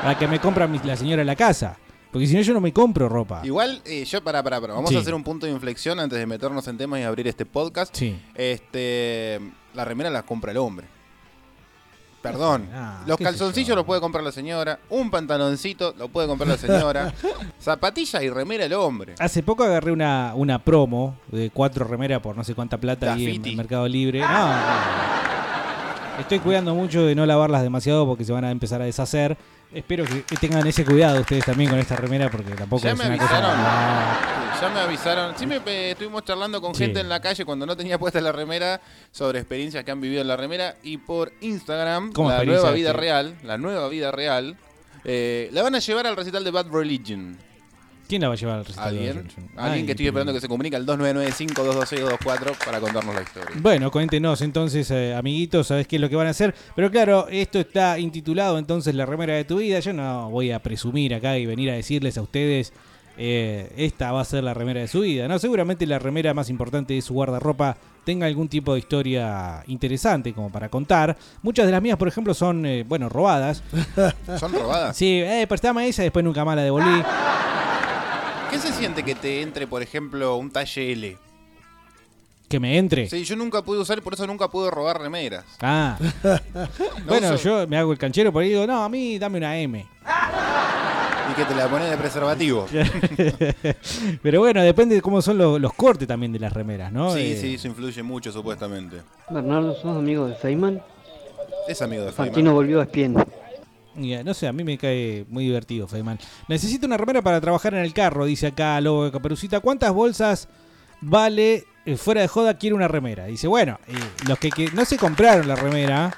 La 0.05 0.17
que 0.19 0.29
me 0.29 0.39
compra 0.39 0.67
mi- 0.67 0.81
la 0.85 0.97
señora 0.97 1.23
en 1.23 1.27
la 1.27 1.37
casa. 1.37 1.77
Porque 2.17 2.29
si 2.29 2.35
no, 2.35 2.41
yo 2.41 2.55
no 2.55 2.63
me 2.63 2.73
compro 2.73 3.11
ropa. 3.11 3.43
Igual, 3.45 3.83
eh, 3.85 4.03
yo, 4.07 4.25
para, 4.25 4.43
para, 4.43 4.59
para. 4.59 4.73
Vamos 4.73 4.89
Sí. 4.89 4.97
a 4.97 5.01
hacer 5.01 5.13
un 5.13 5.23
punto 5.23 5.45
de 5.45 5.53
inflexión 5.53 6.01
antes 6.01 6.19
de 6.19 6.25
meternos 6.25 6.67
en 6.67 6.79
temas 6.79 6.99
y 6.99 7.03
abrir 7.03 7.29
este 7.29 7.45
podcast. 7.45 7.95
Sí. 7.95 8.19
Este, 8.35 9.39
la 9.75 9.85
remera 9.85 10.09
la 10.09 10.23
compra 10.23 10.51
el 10.53 10.57
hombre. 10.57 10.87
Perdón. 12.23 12.71
Ah, 12.73 13.03
los 13.07 13.19
calzoncillos 13.19 13.77
los 13.77 13.85
puede 13.85 14.01
comprar 14.01 14.25
la 14.25 14.33
señora. 14.33 14.79
Un 14.89 15.11
pantaloncito 15.11 15.95
lo 15.99 16.09
puede 16.09 16.27
comprar 16.27 16.49
la 16.49 16.57
señora. 16.57 17.13
Zapatillas 17.61 18.23
y 18.23 18.31
remera 18.31 18.65
el 18.65 18.73
hombre. 18.73 19.15
Hace 19.19 19.43
poco 19.43 19.63
agarré 19.65 19.93
una, 19.93 20.33
una 20.35 20.59
promo 20.59 21.19
de 21.31 21.51
cuatro 21.51 21.85
remeras 21.85 22.21
por 22.23 22.35
no 22.35 22.45
sé 22.45 22.55
cuánta 22.55 22.79
plata 22.79 23.13
ahí 23.13 23.37
en 23.37 23.45
el 23.45 23.57
Mercado 23.59 23.87
Libre. 23.87 24.21
No, 24.21 24.29
no. 24.29 24.57
Estoy 26.19 26.39
cuidando 26.39 26.75
mucho 26.75 27.03
de 27.05 27.15
no 27.15 27.27
lavarlas 27.27 27.63
demasiado 27.63 28.07
porque 28.07 28.25
se 28.25 28.33
van 28.33 28.47
a 28.47 28.51
empezar 28.51 28.81
a 28.81 28.87
deshacer. 28.87 29.37
Espero 29.73 30.05
que 30.05 30.37
tengan 30.37 30.67
ese 30.67 30.85
cuidado 30.85 31.21
ustedes 31.21 31.45
también 31.45 31.69
con 31.71 31.79
esta 31.79 31.97
remera 31.97 32.31
porque 32.31 32.53
tampoco 32.53 32.85
Ya 32.85 32.93
es 32.93 32.99
me 32.99 33.05
una 33.07 33.15
avisaron. 33.15 33.51
Ya 34.61 34.71
me 34.73 34.81
avisaron. 34.81 35.35
Sí, 35.37 35.47
me, 35.47 35.57
eh, 35.57 35.91
estuvimos 35.91 36.25
charlando 36.25 36.61
con 36.61 36.75
Sí. 36.75 36.85
gente 36.85 37.01
en 37.01 37.09
la 37.09 37.21
calle 37.21 37.45
cuando 37.45 37.67
no 37.67 37.77
tenía 37.77 37.99
puesta 37.99 38.21
la 38.21 38.33
remera 38.33 38.81
sobre 39.11 39.39
experiencias 39.41 39.85
que 39.85 39.91
han 39.91 40.01
vivido 40.01 40.23
en 40.23 40.29
la 40.29 40.37
remera. 40.37 40.77
Y 40.83 40.97
por 40.99 41.33
Instagram, 41.41 42.13
¿Cómo 42.13 42.31
la 42.31 42.45
nueva 42.45 42.71
vida 42.71 42.93
real, 42.93 43.37
la 43.43 43.59
nueva 43.59 43.89
vida 43.89 44.11
real, 44.13 44.57
eh, 45.05 45.51
la 45.53 45.63
van 45.63 45.75
a 45.75 45.79
llevar 45.81 46.07
al 46.07 46.17
recital 46.17 46.43
de 46.45 46.51
Bad 46.53 46.69
Religion. 46.71 47.37
¿Quién 48.09 48.23
la 48.23 48.29
va 48.29 48.35
a 48.35 48.37
llevar 48.37 48.59
al 48.59 48.65
recital 48.65 48.89
¿Alguien? 48.89 49.29
Alguien 49.57 49.87
que 49.87 49.93
estoy 49.93 50.07
esperando 50.07 50.33
que 50.33 50.41
se 50.41 50.49
comunique 50.49 50.77
al 50.77 50.87
2995-226-224 50.87 52.65
para 52.65 52.81
contarnos 52.81 53.15
la 53.15 53.23
historia. 53.23 53.51
Bueno, 53.61 53.91
cuéntenos 53.91 54.41
entonces, 54.43 54.91
eh, 54.91 55.15
amiguitos, 55.15 55.67
sabes 55.67 55.87
qué 55.89 55.97
es 55.97 56.03
lo 56.03 56.09
que 56.09 56.17
van 56.17 56.29
a 56.29 56.31
hacer. 56.31 56.55
Pero 56.75 56.91
claro, 56.91 57.27
esto 57.29 57.59
está 57.59 57.99
intitulado 57.99 58.59
entonces 58.59 58.95
La 58.95 59.07
remera 59.07 59.35
de 59.35 59.45
tu 59.45 59.59
vida. 59.59 59.81
Yo 59.81 59.93
no 59.93 60.31
voy 60.31 60.53
a 60.53 60.63
presumir 60.63 61.15
acá 61.15 61.37
y 61.39 61.47
venir 61.47 61.71
a 61.71 61.75
decirles 61.75 62.17
a 62.19 62.23
ustedes, 62.23 62.73
eh, 63.19 63.73
esta 63.77 64.13
va 64.13 64.21
a 64.21 64.25
ser 64.25 64.45
la 64.45 64.55
remera 64.55 64.81
de 64.81 64.89
su 64.89 65.01
vida. 65.01 65.27
No, 65.27 65.39
seguramente 65.39 65.87
la 65.87 65.99
remera 65.99 66.35
más 66.35 66.51
importante 66.51 66.95
de 66.95 67.03
su 67.03 67.15
guardarropa 67.15 67.77
tenga 68.05 68.27
algún 68.27 68.49
tipo 68.49 68.75
de 68.75 68.81
historia 68.81 69.63
interesante 69.67 70.33
como 70.33 70.51
para 70.51 70.69
contar. 70.69 71.17
Muchas 71.43 71.67
de 71.67 71.73
las 71.73 71.83
mías, 71.83 71.97
por 71.97 72.09
ejemplo, 72.09 72.35
son, 72.35 72.65
eh, 72.67 72.85
bueno, 72.87 73.09
robadas. 73.09 73.63
¿Son 74.39 74.53
robadas? 74.53 74.97
Sí, 74.97 75.21
eh, 75.23 75.47
prestame 75.49 75.89
esa, 75.89 76.03
después 76.03 76.25
nunca 76.25 76.45
más 76.45 76.57
la 76.57 76.63
devolví. 76.63 77.03
¿Qué 78.51 78.59
se 78.59 78.73
siente 78.73 79.03
que 79.03 79.15
te 79.15 79.43
entre, 79.43 79.67
por 79.67 79.83
ejemplo, 79.83 80.37
un 80.37 80.51
talle 80.51 80.93
L? 80.93 81.19
Que 82.49 82.61
me 82.61 82.79
entre. 82.79 83.09
Sí, 83.11 83.25
yo 83.25 83.35
nunca 83.35 83.63
pude 83.63 83.81
usar 83.81 83.99
y 83.99 84.01
por 84.01 84.15
eso 84.15 84.27
nunca 84.27 84.49
pude 84.49 84.71
robar 84.71 85.01
remeras. 85.01 85.45
Ah. 85.61 85.99
bueno, 87.07 87.35
uso- 87.35 87.63
yo 87.63 87.67
me 87.67 87.77
hago 87.77 87.93
el 87.93 87.99
canchero 87.99 88.33
por 88.33 88.43
ahí 88.43 88.49
y 88.49 88.53
digo, 88.53 88.67
no, 88.67 88.85
a 88.85 88.89
mí 88.89 89.19
dame 89.19 89.39
una 89.39 89.59
M. 89.59 89.85
Y 91.29 91.35
que 91.35 91.45
te 91.45 91.57
la 91.57 91.69
pones 91.69 91.91
de 91.91 91.97
preservativo. 91.97 92.67
Pero 94.23 94.39
bueno, 94.41 94.63
depende 94.63 94.95
de 94.95 95.03
cómo 95.03 95.21
son 95.21 95.39
los, 95.39 95.61
los 95.61 95.73
cortes 95.75 96.07
también 96.07 96.33
de 96.33 96.39
las 96.39 96.53
remeras, 96.53 96.93
¿no? 96.93 97.13
Sí, 97.15 97.33
Eh, 97.33 97.39
sí, 97.41 97.55
eso 97.55 97.67
influye 97.67 98.01
mucho 98.05 98.31
supuestamente. 98.31 98.99
Bernardo, 99.29 99.75
¿sos 99.75 99.97
amigo 99.97 100.29
de 100.29 100.37
Feynman? 100.37 100.81
Es 101.67 101.83
amigo 101.83 102.05
de 102.05 102.13
Fantino 102.13 102.35
Feynman. 102.37 102.55
volvió 102.55 102.81
a 102.81 102.85
Spien. 102.85 103.17
Eh, 103.99 104.23
no 104.25 104.35
sé, 104.35 104.47
a 104.49 104.53
mí 104.53 104.65
me 104.65 104.79
cae 104.79 105.25
muy 105.29 105.45
divertido, 105.45 105.87
Feynman. 105.89 106.19
Necesito 106.49 106.87
una 106.87 106.97
remera 106.97 107.23
para 107.23 107.41
trabajar 107.41 107.75
en 107.75 107.81
el 107.81 107.93
carro, 107.93 108.25
dice 108.27 108.49
acá 108.49 108.81
Lobo 108.81 109.05
de 109.05 109.13
Caperucita. 109.13 109.61
¿Cuántas 109.61 109.93
bolsas 109.93 110.49
vale? 111.01 111.65
eh, 111.85 111.97
fuera 111.97 112.21
de 112.21 112.29
joda, 112.29 112.55
quiero 112.59 112.75
una 112.77 112.89
remera. 112.89 113.27
Dice, 113.27 113.47
bueno, 113.47 113.79
eh, 113.87 113.93
los 114.27 114.39
que, 114.39 114.51
que 114.51 114.71
no 114.73 114.85
se 114.85 114.97
compraron 114.97 115.47
la 115.47 115.55
remera, 115.55 116.13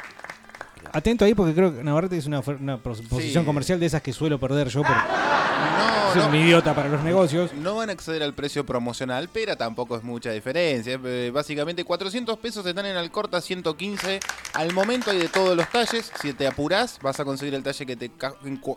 atento 0.92 1.24
ahí 1.26 1.34
porque 1.34 1.54
creo 1.54 1.76
que 1.76 1.84
Navarrete 1.84 2.16
es 2.16 2.26
una, 2.26 2.40
una 2.40 2.78
pos- 2.78 3.02
posición 3.02 3.42
Sí. 3.44 3.46
comercial 3.46 3.78
de 3.78 3.86
esas 3.86 4.00
que 4.00 4.12
suelo 4.12 4.38
perder 4.40 4.68
yo 4.68 4.82
por 4.82 4.96
No, 5.78 6.14
no. 6.14 6.28
un 6.28 6.34
idiota 6.34 6.74
para 6.74 6.88
los 6.88 7.02
negocios. 7.02 7.52
No 7.54 7.76
van 7.76 7.90
a 7.90 7.92
acceder 7.92 8.22
al 8.22 8.34
precio 8.34 8.64
promocional, 8.66 9.28
pero 9.32 9.56
tampoco 9.56 9.96
es 9.96 10.02
mucha 10.02 10.30
diferencia. 10.32 10.98
Eh, 11.04 11.30
Básicamente 11.32 11.84
400 11.84 12.38
pesos 12.38 12.64
están 12.66 12.86
en 12.86 12.96
Alcorta 12.96 13.40
115. 13.40 14.20
Al 14.54 14.72
momento 14.72 15.10
hay 15.10 15.18
de 15.18 15.28
todos 15.28 15.56
los 15.56 15.68
talles. 15.70 16.10
Si 16.20 16.32
te 16.32 16.46
apurás, 16.46 16.98
vas 17.02 17.18
a 17.20 17.24
conseguir 17.24 17.54
el 17.54 17.62
talle 17.62 17.86
que 17.86 17.96
te 17.96 18.10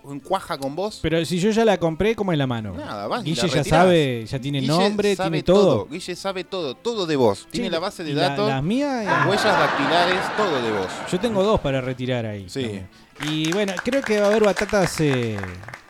encuaja 0.09 0.57
con 0.57 0.75
vos. 0.75 0.99
Pero 1.01 1.23
si 1.25 1.39
yo 1.39 1.49
ya 1.51 1.65
la 1.65 1.77
compré, 1.77 2.15
¿cómo 2.15 2.31
es 2.31 2.37
la 2.37 2.47
mano? 2.47 2.73
Nada, 2.73 3.07
vas 3.07 3.23
Guille 3.23 3.41
la 3.47 3.47
ya 3.47 3.63
sabe, 3.63 4.25
ya 4.25 4.39
tiene 4.39 4.59
Guille 4.59 4.71
nombre, 4.71 5.15
tiene 5.15 5.43
todo. 5.43 5.87
Guille 5.87 6.15
sabe 6.15 6.43
todo, 6.43 6.75
todo 6.75 7.05
de 7.05 7.15
vos. 7.15 7.47
Tiene 7.51 7.69
la 7.69 7.79
base 7.79 8.03
de 8.03 8.13
la- 8.13 8.29
datos, 8.29 8.49
las 8.49 8.63
mías 8.63 9.05
las 9.05 9.25
huellas 9.27 9.43
dactilares, 9.45 10.19
todo 10.37 10.61
de 10.61 10.71
vos. 10.71 10.87
Yo 11.11 11.19
tengo 11.19 11.43
dos 11.43 11.59
para 11.61 11.81
retirar 11.81 12.25
ahí. 12.25 12.47
Sí. 12.49 12.61
también. 12.63 12.89
Y 13.23 13.51
bueno, 13.53 13.73
creo 13.83 14.01
que 14.01 14.19
va 14.19 14.25
a 14.27 14.29
haber 14.29 14.43
batatas 14.43 14.99
eh, 14.99 15.37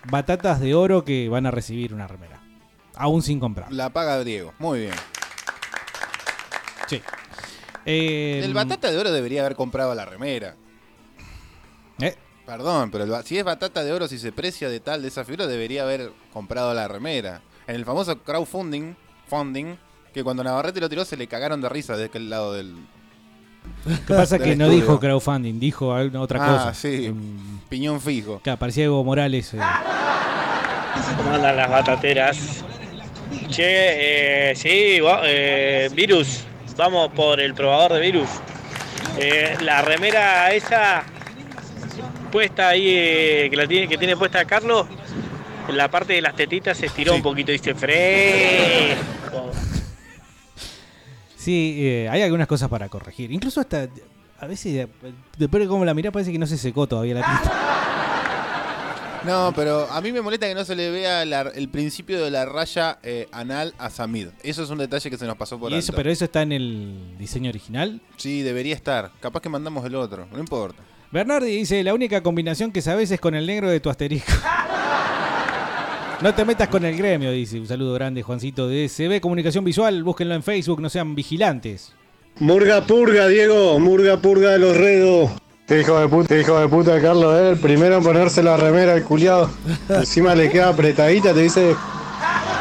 batatas 0.09 0.59
de 0.59 0.75
oro 0.75 1.03
que 1.03 1.29
van 1.29 1.45
a 1.45 1.51
recibir 1.51 1.93
una 1.93 2.07
remera. 2.07 2.41
Aún 2.95 3.21
sin 3.21 3.39
comprar. 3.39 3.71
La 3.71 3.91
paga 3.91 4.23
Diego. 4.23 4.53
Muy 4.59 4.81
bien. 4.81 4.93
Sí. 6.87 7.01
Eh, 7.85 8.41
El 8.43 8.53
batata 8.53 8.91
de 8.91 8.97
oro 8.97 9.11
debería 9.11 9.41
haber 9.41 9.55
comprado 9.55 9.95
la 9.95 10.05
remera. 10.05 10.55
¿Eh? 11.99 12.15
Perdón, 12.45 12.91
pero 12.91 13.03
el 13.03 13.23
si 13.23 13.37
es 13.37 13.43
batata 13.43 13.83
de 13.83 13.93
oro, 13.93 14.07
si 14.07 14.19
se 14.19 14.31
precia 14.31 14.69
de 14.69 14.79
tal, 14.79 15.01
de 15.01 15.07
esa 15.07 15.23
figura, 15.23 15.47
debería 15.47 15.83
haber 15.83 16.11
comprado 16.33 16.73
la 16.73 16.87
remera. 16.87 17.41
En 17.67 17.75
el 17.75 17.85
famoso 17.85 18.21
crowdfunding, 18.21 18.95
funding, 19.27 19.77
que 20.13 20.23
cuando 20.23 20.43
Navarrete 20.43 20.81
lo 20.81 20.89
tiró 20.89 21.05
se 21.05 21.17
le 21.17 21.27
cagaron 21.27 21.61
de 21.61 21.69
risa 21.69 21.95
de 21.95 22.05
aquel 22.05 22.29
lado 22.29 22.53
del. 22.53 22.75
Lo 23.85 23.95
que 24.05 24.13
pasa 24.13 24.37
que 24.39 24.55
no 24.55 24.65
estudio. 24.65 24.81
dijo 24.81 24.99
crowdfunding, 24.99 25.59
dijo 25.59 25.93
alguna 25.93 26.21
otra 26.21 26.39
Ah, 26.43 26.47
cosa. 26.57 26.73
sí. 26.73 27.11
Piñón 27.69 27.99
fijo. 28.01 28.39
Claro, 28.43 28.59
parecía 28.59 28.85
Evo 28.85 29.03
Morales. 29.03 29.53
eh. 29.53 29.59
¿Cómo 31.17 31.33
andan 31.33 31.55
las 31.57 31.69
batateras? 31.69 32.63
Che, 33.49 34.51
eh, 34.51 34.55
sí, 34.55 34.99
eh, 35.23 35.89
virus. 35.93 36.43
Vamos 36.77 37.11
por 37.13 37.39
el 37.39 37.53
probador 37.53 37.93
de 37.93 37.99
virus. 38.01 38.29
Eh, 39.17 39.55
la 39.61 39.81
remera 39.81 40.51
esa 40.53 41.03
puesta 42.31 42.69
ahí, 42.69 42.85
eh, 42.87 43.47
que, 43.49 43.55
la 43.57 43.67
tiene, 43.67 43.87
que 43.87 43.97
tiene 43.97 44.15
puesta 44.15 44.45
Carlos, 44.45 44.87
en 45.67 45.75
la 45.77 45.89
parte 45.89 46.13
de 46.13 46.21
las 46.21 46.35
tetitas 46.35 46.77
se 46.77 46.85
estiró 46.85 47.13
un 47.15 47.21
poquito, 47.21 47.51
dice 47.51 47.73
fresco. 47.75 49.51
Sí, 51.41 51.77
eh, 51.79 52.07
hay 52.09 52.21
algunas 52.21 52.47
cosas 52.47 52.69
para 52.69 52.87
corregir. 52.87 53.31
Incluso 53.31 53.59
hasta, 53.61 53.87
a 54.39 54.45
veces, 54.45 54.75
eh, 54.75 54.87
depende 55.39 55.65
de 55.65 55.69
cómo 55.69 55.83
la 55.85 55.93
mirás, 55.95 56.13
parece 56.13 56.31
que 56.31 56.37
no 56.37 56.45
se 56.45 56.57
secó 56.57 56.85
todavía 56.87 57.15
la 57.15 57.21
pinta. 57.25 57.51
No, 59.23 59.53
pero 59.55 59.87
a 59.91 60.01
mí 60.01 60.11
me 60.11 60.19
molesta 60.19 60.47
que 60.47 60.55
no 60.55 60.65
se 60.65 60.75
le 60.75 60.89
vea 60.89 61.23
la- 61.25 61.41
el 61.53 61.69
principio 61.69 62.23
de 62.23 62.31
la 62.31 62.43
raya 62.45 62.97
eh, 63.03 63.27
anal 63.31 63.75
a 63.77 63.91
Samid. 63.91 64.29
Eso 64.41 64.63
es 64.63 64.69
un 64.71 64.79
detalle 64.79 65.11
que 65.11 65.17
se 65.17 65.27
nos 65.27 65.37
pasó 65.37 65.59
por 65.59 65.71
Y 65.71 65.75
eso, 65.75 65.91
alto. 65.91 65.97
pero 65.97 66.09
eso 66.09 66.25
está 66.25 66.41
en 66.41 66.51
el 66.51 67.15
diseño 67.19 67.49
original. 67.51 68.01
Sí, 68.17 68.41
debería 68.41 68.73
estar. 68.73 69.11
Capaz 69.19 69.41
que 69.41 69.49
mandamos 69.49 69.85
el 69.85 69.93
otro. 69.93 70.27
No 70.31 70.39
importa. 70.39 70.81
Bernardi 71.11 71.55
dice, 71.55 71.83
la 71.83 71.93
única 71.93 72.23
combinación 72.23 72.71
que 72.71 72.81
sabes 72.81 73.11
es 73.11 73.19
con 73.19 73.35
el 73.35 73.45
negro 73.45 73.69
de 73.69 73.79
tu 73.79 73.91
asterisco. 73.91 74.31
No 76.21 76.35
te 76.35 76.45
metas 76.45 76.67
con 76.67 76.85
el 76.85 76.95
gremio, 76.95 77.31
dice. 77.31 77.59
Un 77.59 77.65
saludo 77.65 77.95
grande, 77.95 78.21
Juancito 78.21 78.67
de 78.67 78.87
CB 78.87 79.19
Comunicación 79.19 79.63
Visual. 79.65 80.03
Búsquenlo 80.03 80.35
en 80.35 80.43
Facebook, 80.43 80.79
no 80.79 80.87
sean 80.87 81.15
vigilantes. 81.15 81.93
Murga 82.37 82.85
purga, 82.85 83.27
Diego, 83.27 83.79
murga 83.79 84.17
purga 84.17 84.51
de 84.51 84.59
los 84.59 84.77
redos. 84.77 85.31
Qué 85.67 85.79
hijo 85.79 85.99
de 85.99 86.07
puta, 86.07 86.27
qué 86.27 86.41
hijo 86.41 86.59
de 86.59 86.67
puta, 86.67 87.01
Carlos, 87.01 87.35
eh. 87.39 87.49
El 87.49 87.57
primero 87.57 87.97
en 87.97 88.03
ponerse 88.03 88.43
la 88.43 88.55
remera 88.55 88.93
al 88.93 89.03
culiado. 89.03 89.49
Encima 89.89 90.35
le 90.35 90.51
queda 90.51 90.69
apretadita, 90.69 91.33
te 91.33 91.41
dice 91.41 91.75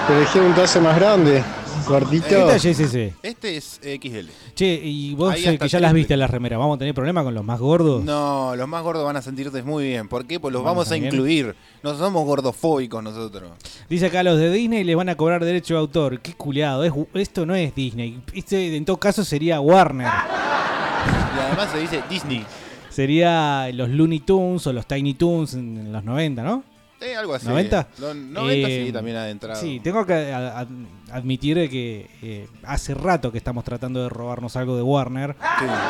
que 0.07 0.16
elegí 0.16 0.38
un 0.38 0.55
talle 0.55 0.81
más 0.81 0.96
grande. 0.96 1.44
Cortito. 1.90 2.26
¿Qué 2.29 2.35
talle 2.37 2.70
es 2.70 2.81
ese? 2.81 3.14
Este 3.22 3.57
es 3.57 3.81
XL. 3.83 4.29
Che, 4.55 4.81
y 4.85 5.14
vos 5.14 5.33
Ahí 5.35 5.44
eh, 5.44 5.48
hasta 5.50 5.64
que 5.64 5.68
ya 5.68 5.81
las 5.81 5.90
triple. 5.90 6.00
viste 6.00 6.16
las 6.16 6.31
remeras, 6.31 6.59
¿vamos 6.59 6.76
a 6.76 6.79
tener 6.79 6.94
problema 6.94 7.22
con 7.24 7.35
los 7.35 7.44
más 7.44 7.59
gordos? 7.61 8.05
No, 8.05 8.55
los 8.57 8.68
más 8.68 8.83
gordos 8.83 9.05
van 9.05 9.16
a 9.16 9.22
sentirse 9.22 9.62
muy 9.62 9.85
bien. 9.88 10.09
¿Por 10.09 10.26
qué? 10.26 10.38
Pues 10.40 10.53
los 10.53 10.62
Bueno, 10.62 10.74
vamos 10.74 10.87
a 10.88 10.90
también. 10.90 11.12
incluir. 11.14 11.55
No 11.83 11.96
somos 11.96 12.24
gordofóbicos 12.24 13.03
nosotros. 13.03 13.50
Dice 13.88 14.07
acá, 14.07 14.22
los 14.22 14.38
de 14.38 14.50
Disney 14.53 14.85
les 14.85 14.96
van 14.96 15.09
a 15.09 15.16
cobrar 15.16 15.44
derecho 15.44 15.74
de 15.74 15.81
autor. 15.81 16.20
Qué 16.20 16.35
culiado, 16.35 16.85
es- 16.85 16.92
esto 17.14 17.44
no 17.46 17.55
es 17.55 17.74
Disney. 17.74 18.22
Este, 18.35 18.76
en 18.76 18.85
todo 18.85 18.98
caso 18.98 19.24
sería 19.24 19.61
Warner. 19.61 20.07
Y 20.07 21.40
además 21.40 21.70
se 21.72 21.79
dice 21.81 22.03
Disney. 22.09 22.44
Sería 22.90 23.70
los 23.72 23.88
Looney 23.88 24.20
Tunes 24.20 24.66
o 24.66 24.72
los 24.72 24.87
Tiny 24.87 25.14
Toons 25.14 25.55
en, 25.55 25.76
en 25.79 25.92
los 25.92 26.05
90, 26.05 26.42
¿no? 26.42 26.64
Eh, 27.01 27.17
algo 27.17 27.35
así. 27.35 27.47
¿90? 27.47 27.87
Los 27.99 28.15
90 28.15 28.69
Eh, 28.69 28.85
sí, 28.87 28.93
también 28.93 29.17
ha 29.17 29.29
entrado. 29.31 29.59
Sí, 29.61 29.81
tengo 29.83 30.05
que 30.05 30.33
a- 30.33 30.61
a- 30.61 30.67
admitir 31.13 31.57
que 31.71 32.11
eh, 32.23 32.47
hace 32.63 32.93
rato 32.95 33.33
que 33.33 33.39
estamos 33.39 33.65
tratando 33.65 34.03
de 34.03 34.09
robarnos 34.11 34.55
algo 34.57 34.77
de 34.77 34.83
Warner. 34.83 35.35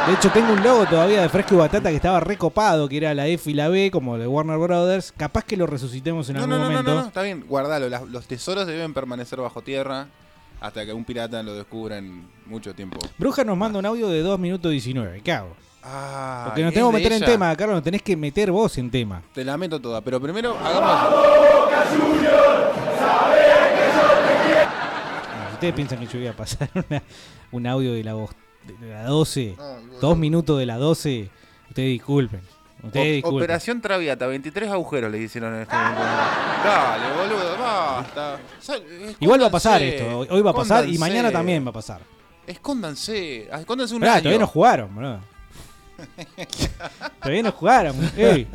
De 0.07 0.15
hecho, 0.15 0.31
tengo 0.31 0.53
un 0.53 0.63
logo 0.63 0.87
todavía 0.87 1.21
de 1.23 1.29
Fresco 1.29 1.55
y 1.55 1.59
Batata 1.59 1.91
que 1.91 1.97
estaba 1.97 2.21
recopado, 2.21 2.89
que 2.89 2.97
era 2.99 3.13
la 3.15 3.27
F 3.27 3.51
y 3.51 3.55
la 3.55 3.69
B, 3.69 3.91
como 3.91 4.19
de 4.19 4.27
Warner 4.27 4.57
Brothers. 4.59 5.13
Capaz 5.17 5.45
que 5.45 5.57
lo 5.57 5.67
resucitemos 5.67 6.29
en 6.31 6.37
No, 6.37 6.43
algún 6.45 6.59
no, 6.59 6.65
momento. 6.65 6.95
no, 6.95 7.01
no, 7.03 7.07
está 7.09 7.23
bien, 7.23 7.45
guardalo. 7.49 7.89
Las- 7.89 8.09
los 8.09 8.27
tesoros 8.27 8.67
deben 8.67 8.95
permanecer 8.95 9.41
bajo 9.41 9.63
tierra. 9.63 10.07
hasta 10.63 10.85
que 10.85 10.93
un 10.93 11.07
pirata 11.07 11.43
lo 11.43 11.55
descubra 11.55 11.97
en 11.97 12.29
mucho 12.45 12.75
tiempo. 12.75 12.99
Bruja 13.17 13.45
nos 13.45 13.57
manda 13.57 13.79
un 13.79 13.87
audio 13.87 14.09
de 14.11 14.21
2 14.21 14.39
minutos 14.39 14.71
19. 14.71 15.23
¿Qué 15.23 15.33
hago? 15.33 15.57
Ah, 15.83 16.43
Porque 16.47 16.63
nos 16.63 16.69
¿es 16.69 16.75
tenemos 16.75 16.93
que 16.93 16.99
meter 16.99 17.13
en 17.13 17.19
ella? 17.19 17.27
tema, 17.27 17.57
Carlos. 17.57 17.77
Nos 17.77 17.85
tenés 17.85 18.03
que 18.03 18.17
meter 18.17 18.51
vos 18.51 18.77
en 18.79 18.91
tema. 18.91 19.23
Te 19.33 19.45
la 19.45 19.57
meto 19.57 19.81
toda, 19.81 20.01
pero 20.03 20.21
primero 20.21 20.57
hagamos. 20.59 21.01
Si 25.49 25.55
ustedes 25.55 25.75
piensan 25.75 25.99
que 25.99 26.07
yo 26.07 26.19
voy 26.19 26.29
a 26.29 26.37
pasar 26.37 26.69
una- 26.89 27.03
un 27.53 27.67
audio 27.67 27.93
de 27.95 28.05
la, 28.05 28.15
voz- 28.15 28.35
de 28.81 28.89
la 28.89 29.05
12, 29.05 29.57
dos 30.01 30.17
minutos 30.17 30.59
de 30.59 30.67
la 30.67 30.77
12, 30.77 31.31
ustedes 31.69 31.89
disculpen. 31.89 32.41
Ustedes 32.83 33.07
O- 33.07 33.13
disculpen. 33.15 33.39
Operación 33.43 33.81
Traviata, 33.83 34.27
23 34.27 34.71
agujeros 34.71 35.11
le 35.13 35.19
hicieron 35.19 35.55
en 35.55 35.63
este 35.63 35.75
momento. 35.77 36.01
Dale, 36.65 37.05
boludo, 37.15 37.59
basta. 37.59 38.39
Sal- 38.59 38.83
Igual 39.21 39.43
va 39.43 39.47
a 39.47 39.51
pasar 39.51 39.83
escóndanse, 39.83 40.21
esto. 40.23 40.35
Hoy 40.35 40.43
va 40.43 40.51
a 40.51 40.55
pasar 40.55 40.85
y 40.85 40.93
escóndanse. 40.93 40.99
mañana 40.99 41.31
también 41.33 41.65
va 41.65 41.71
a 41.71 41.75
pasar. 41.75 42.01
Escóndanse, 42.47 43.49
escóndanse 43.55 43.95
un 43.95 44.01
Mirá, 44.01 44.15
año. 44.15 44.23
todavía 44.23 44.41
no 44.41 44.47
jugaron, 44.47 44.95
boludo. 44.95 45.21
todavía 47.21 47.43
no 47.43 47.53
jugaron. 47.53 48.13
ey. 48.17 48.47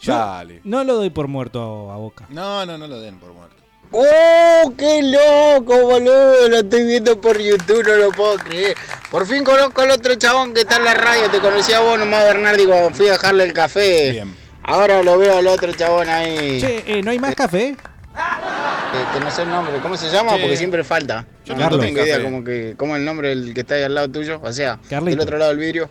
Yo 0.00 0.14
Dale. 0.14 0.60
no 0.64 0.84
lo 0.84 0.94
doy 0.96 1.10
por 1.10 1.28
muerto 1.28 1.90
a, 1.90 1.96
Boca. 1.96 2.26
No, 2.28 2.64
no, 2.66 2.76
no 2.78 2.86
lo 2.86 3.00
den 3.00 3.18
por 3.18 3.32
muerto. 3.32 3.54
¡Oh, 3.96 4.72
qué 4.76 5.02
loco, 5.02 5.82
boludo! 5.82 6.48
Lo 6.48 6.56
estoy 6.56 6.84
viendo 6.84 7.20
por 7.20 7.38
YouTube, 7.38 7.86
no 7.86 7.94
lo 7.96 8.10
puedo 8.10 8.36
creer. 8.38 8.76
Por 9.10 9.24
fin 9.26 9.44
conozco 9.44 9.82
al 9.82 9.90
otro 9.92 10.14
chabón 10.16 10.52
que 10.52 10.62
está 10.62 10.78
en 10.78 10.84
la 10.84 10.94
radio. 10.94 11.30
Te 11.30 11.38
conocí 11.38 11.72
a 11.72 11.80
vos 11.80 11.96
nomás, 11.98 12.24
Bernardi, 12.24 12.64
cuando 12.64 12.90
fui 12.90 13.06
a 13.08 13.12
dejarle 13.12 13.44
el 13.44 13.52
café. 13.52 14.24
Ahora 14.64 15.02
lo 15.02 15.16
veo 15.18 15.38
al 15.38 15.46
otro 15.46 15.72
chabón 15.74 16.08
ahí. 16.08 16.60
Che, 16.60 16.82
eh, 16.86 17.02
¿no 17.02 17.10
hay 17.12 17.18
más 17.20 17.34
café? 17.36 17.76
Eh, 18.16 19.04
que 19.12 19.20
no 19.20 19.30
sé 19.30 19.42
el 19.42 19.50
nombre. 19.50 19.78
¿Cómo 19.80 19.96
se 19.96 20.10
llama? 20.10 20.34
Che. 20.34 20.40
Porque 20.40 20.56
siempre 20.56 20.82
falta. 20.82 21.26
Yo 21.44 21.54
no, 21.54 21.60
Carlos. 21.60 21.80
tengo 21.80 22.00
idea 22.00 22.16
Café. 22.16 22.24
como 22.24 22.42
que, 22.42 22.74
cómo 22.76 22.96
el 22.96 23.04
nombre 23.04 23.28
del 23.28 23.54
que 23.54 23.60
está 23.60 23.74
ahí 23.76 23.82
al 23.82 23.94
lado 23.94 24.08
tuyo. 24.10 24.40
O 24.42 24.52
sea, 24.52 24.78
Carlito. 24.88 25.10
del 25.10 25.20
otro 25.20 25.38
lado 25.38 25.50
del 25.50 25.60
vidrio. 25.60 25.88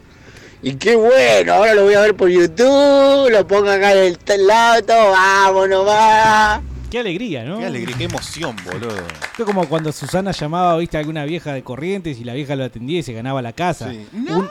Y 0.65 0.75
qué 0.75 0.95
bueno, 0.95 1.53
ahora 1.53 1.73
lo 1.73 1.83
voy 1.83 1.93
a 1.93 1.99
ver 2.01 2.15
por 2.15 2.29
YouTube, 2.29 3.29
lo 3.29 3.45
pongo 3.45 3.69
acá 3.69 3.91
en 3.93 4.17
el 4.25 4.47
lado, 4.47 4.81
todo, 4.83 5.11
vámonos, 5.11 5.85
va. 5.85 6.61
Qué 6.89 6.99
alegría, 6.99 7.43
¿no? 7.43 7.59
Qué 7.59 7.65
alegría, 7.65 7.97
qué 7.97 8.03
emoción, 8.05 8.55
boludo. 8.63 8.95
Fue 9.33 9.45
como 9.45 9.67
cuando 9.67 9.91
Susana 9.91 10.31
llamaba, 10.31 10.77
viste, 10.77 10.95
a 10.95 11.01
alguna 11.01 11.25
vieja 11.25 11.51
de 11.53 11.63
Corrientes 11.63 12.17
y 12.19 12.23
la 12.23 12.33
vieja 12.33 12.55
lo 12.55 12.63
atendía 12.63 12.99
y 12.99 13.03
se 13.03 13.11
ganaba 13.13 13.41
la 13.41 13.51
casa. 13.51 13.91
Sí. 13.91 14.07
Un- 14.29 14.47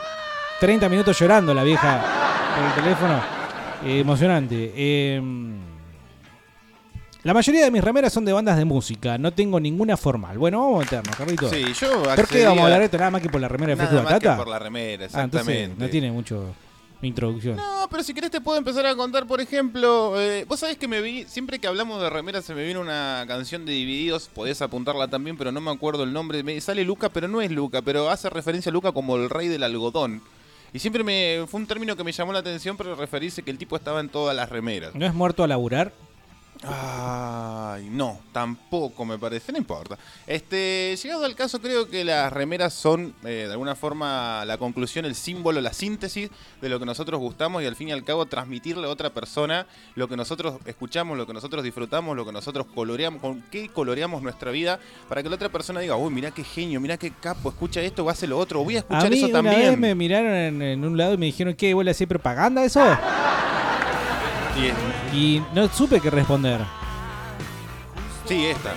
30 0.61 0.89
minutos 0.89 1.19
llorando 1.19 1.55
la 1.55 1.63
vieja 1.63 2.05
por 2.57 2.65
el 2.67 2.85
teléfono. 2.85 3.21
Eh, 3.85 4.01
emocionante. 4.01 4.73
Eh, 4.77 5.21
la 7.25 7.35
mayoría 7.35 7.65
de 7.65 7.71
mis 7.71 7.83
remeras 7.85 8.13
son 8.13 8.25
de 8.25 8.33
bandas 8.33 8.57
de 8.57 8.65
música. 8.65 9.17
No 9.19 9.33
tengo 9.33 9.61
ninguna 9.61 9.97
formal. 9.97 10.39
Bueno, 10.39 10.61
vamos 10.61 10.77
a 10.77 10.85
meternos, 10.85 11.17
Carlito. 11.17 11.49
Sí, 11.51 11.65
yo 11.81 12.03
¿Por 12.03 12.27
qué 12.29 12.45
vamos 12.45 12.61
a 12.61 12.65
hablar 12.65 12.79
de 12.81 12.85
esto 12.87 12.99
nada 12.99 13.11
más 13.11 13.23
que 13.23 13.29
por 13.29 13.41
la 13.41 13.49
remera 13.49 13.73
de 13.73 13.77
Nada 13.77 13.89
Fresco 13.89 14.11
más 14.11 14.21
que 14.21 14.29
por 14.43 14.49
la 14.49 14.59
remera, 14.59 15.05
Ah, 15.13 15.23
entonces 15.23 15.41
exactamente. 15.49 15.85
no 15.85 15.89
tiene 15.91 16.11
mucho 16.11 16.55
introducción. 17.03 17.57
No, 17.57 17.89
pero 17.91 18.03
si 18.05 18.15
querés 18.15 18.31
te 18.31 18.41
puedo 18.41 18.59
empezar 18.59 18.87
a 18.87 18.95
contar, 18.95 19.27
por 19.27 19.41
ejemplo, 19.41 20.21
eh, 20.21 20.45
vos 20.49 20.61
sabés 20.61 20.77
que 20.79 20.87
me 20.87 21.01
vi, 21.01 21.25
siempre 21.25 21.59
que 21.59 21.67
hablamos 21.67 22.01
de 22.01 22.09
remeras 22.11 22.45
se 22.45 22.55
me 22.55 22.65
viene 22.65 22.79
una 22.81 23.25
canción 23.27 23.67
de 23.67 23.73
Divididos, 23.73 24.29
podés 24.33 24.63
apuntarla 24.63 25.09
también, 25.09 25.37
pero 25.37 25.51
no 25.51 25.61
me 25.61 25.71
acuerdo 25.73 26.05
el 26.05 26.13
nombre, 26.13 26.43
me 26.45 26.61
sale 26.61 26.85
Luca, 26.85 27.09
pero 27.09 27.27
no 27.29 27.41
es 27.43 27.51
Luca, 27.51 27.83
pero 27.83 28.09
hace 28.09 28.31
referencia 28.31 28.71
a 28.71 28.73
Luca 28.73 28.93
como 28.93 29.17
el 29.17 29.31
rey 29.31 29.49
del 29.49 29.65
algodón. 29.65 30.23
Y 30.73 30.79
siempre 30.79 31.03
me 31.05 31.45
fue 31.49 31.61
un 31.61 31.67
término 31.67 31.97
que 31.97 32.05
me 32.05 32.13
llamó 32.13 32.33
la 32.33 32.39
atención, 32.39 32.77
pero 32.77 32.95
referirse 32.95 33.43
que 33.43 33.51
el 33.51 33.59
tipo 33.59 33.77
estaba 33.77 34.01
en 34.01 34.09
todas 34.09 34.35
las 34.35 34.49
remeras. 34.49 34.95
¿No 34.95 35.05
es 35.05 35.13
muerto 35.13 35.43
a 35.45 35.49
laburar? 35.49 35.93
Ay, 36.65 37.89
no, 37.91 38.21
tampoco 38.33 39.05
me 39.05 39.19
parece, 39.19 39.51
no 39.53 39.59
importa. 39.59 39.99
Este, 40.27 40.97
llegado 41.03 41.25
al 41.25 41.35
caso, 41.35 41.61
creo 41.61 41.89
que 41.89 42.05
las 42.05 42.33
remeras 42.33 42.73
son 42.73 43.15
eh, 43.25 43.45
de 43.47 43.51
alguna 43.53 43.75
forma 43.75 44.45
la 44.45 44.59
conclusión, 44.59 45.05
el 45.05 45.15
símbolo, 45.15 45.61
la 45.61 45.73
síntesis 45.73 46.31
de 46.61 46.69
lo 46.69 46.79
que 46.79 46.87
nosotros 46.87 47.19
gustamos 47.21 47.63
y 47.63 47.67
al 47.67 47.75
fin 47.77 47.89
y 47.89 47.93
al 47.93 48.05
cabo 48.05 48.27
transmitirle 48.27 48.87
a 48.87 48.91
otra 48.91 49.11
persona 49.11 49.67
lo 49.97 50.09
que 50.09 50.17
nosotros 50.17 50.57
escuchamos, 50.65 51.19
lo 51.19 51.27
que 51.27 51.33
nosotros 51.33 51.65
disfrutamos, 51.65 52.17
lo 52.17 52.25
que 52.25 52.33
nosotros 52.33 52.67
coloreamos, 52.75 53.21
con 53.21 53.43
qué 53.51 53.69
coloreamos 53.69 54.23
nuestra 54.23 54.51
vida, 54.51 54.79
para 55.09 55.23
que 55.23 55.29
la 55.29 55.35
otra 55.35 55.49
persona 55.49 55.81
diga, 55.81 55.97
uy, 55.97 56.13
mirá 56.13 56.31
qué 56.31 56.45
genio, 56.45 56.81
mirá 56.81 56.97
qué 56.97 57.11
capo, 57.11 57.49
escucha 57.49 57.81
esto, 57.81 58.09
hace 58.09 58.27
lo 58.27 58.39
otro, 58.39 58.63
voy 58.63 58.77
a 58.77 58.81
escuchar 58.81 59.07
a 59.07 59.11
mí 59.11 59.17
eso 59.19 59.27
una 59.27 59.33
también. 59.33 59.71
vez 59.71 59.79
me 59.79 59.95
miraron 59.95 60.33
en, 60.33 60.63
en 60.63 60.85
un 60.85 60.97
lado 60.97 61.15
y 61.15 61.19
me 61.19 61.27
dijeron, 61.27 61.55
¿qué? 61.55 61.75
¿Vos 61.75 61.85
le 61.85 61.91
hacés 61.91 62.07
propaganda 62.07 62.63
a 62.63 62.65
eso? 62.65 62.81
Y 65.13 65.43
no 65.55 65.69
supe 65.69 66.01
qué 66.01 66.11
responder. 66.11 66.61
sí, 68.27 68.47
esta. 68.47 68.75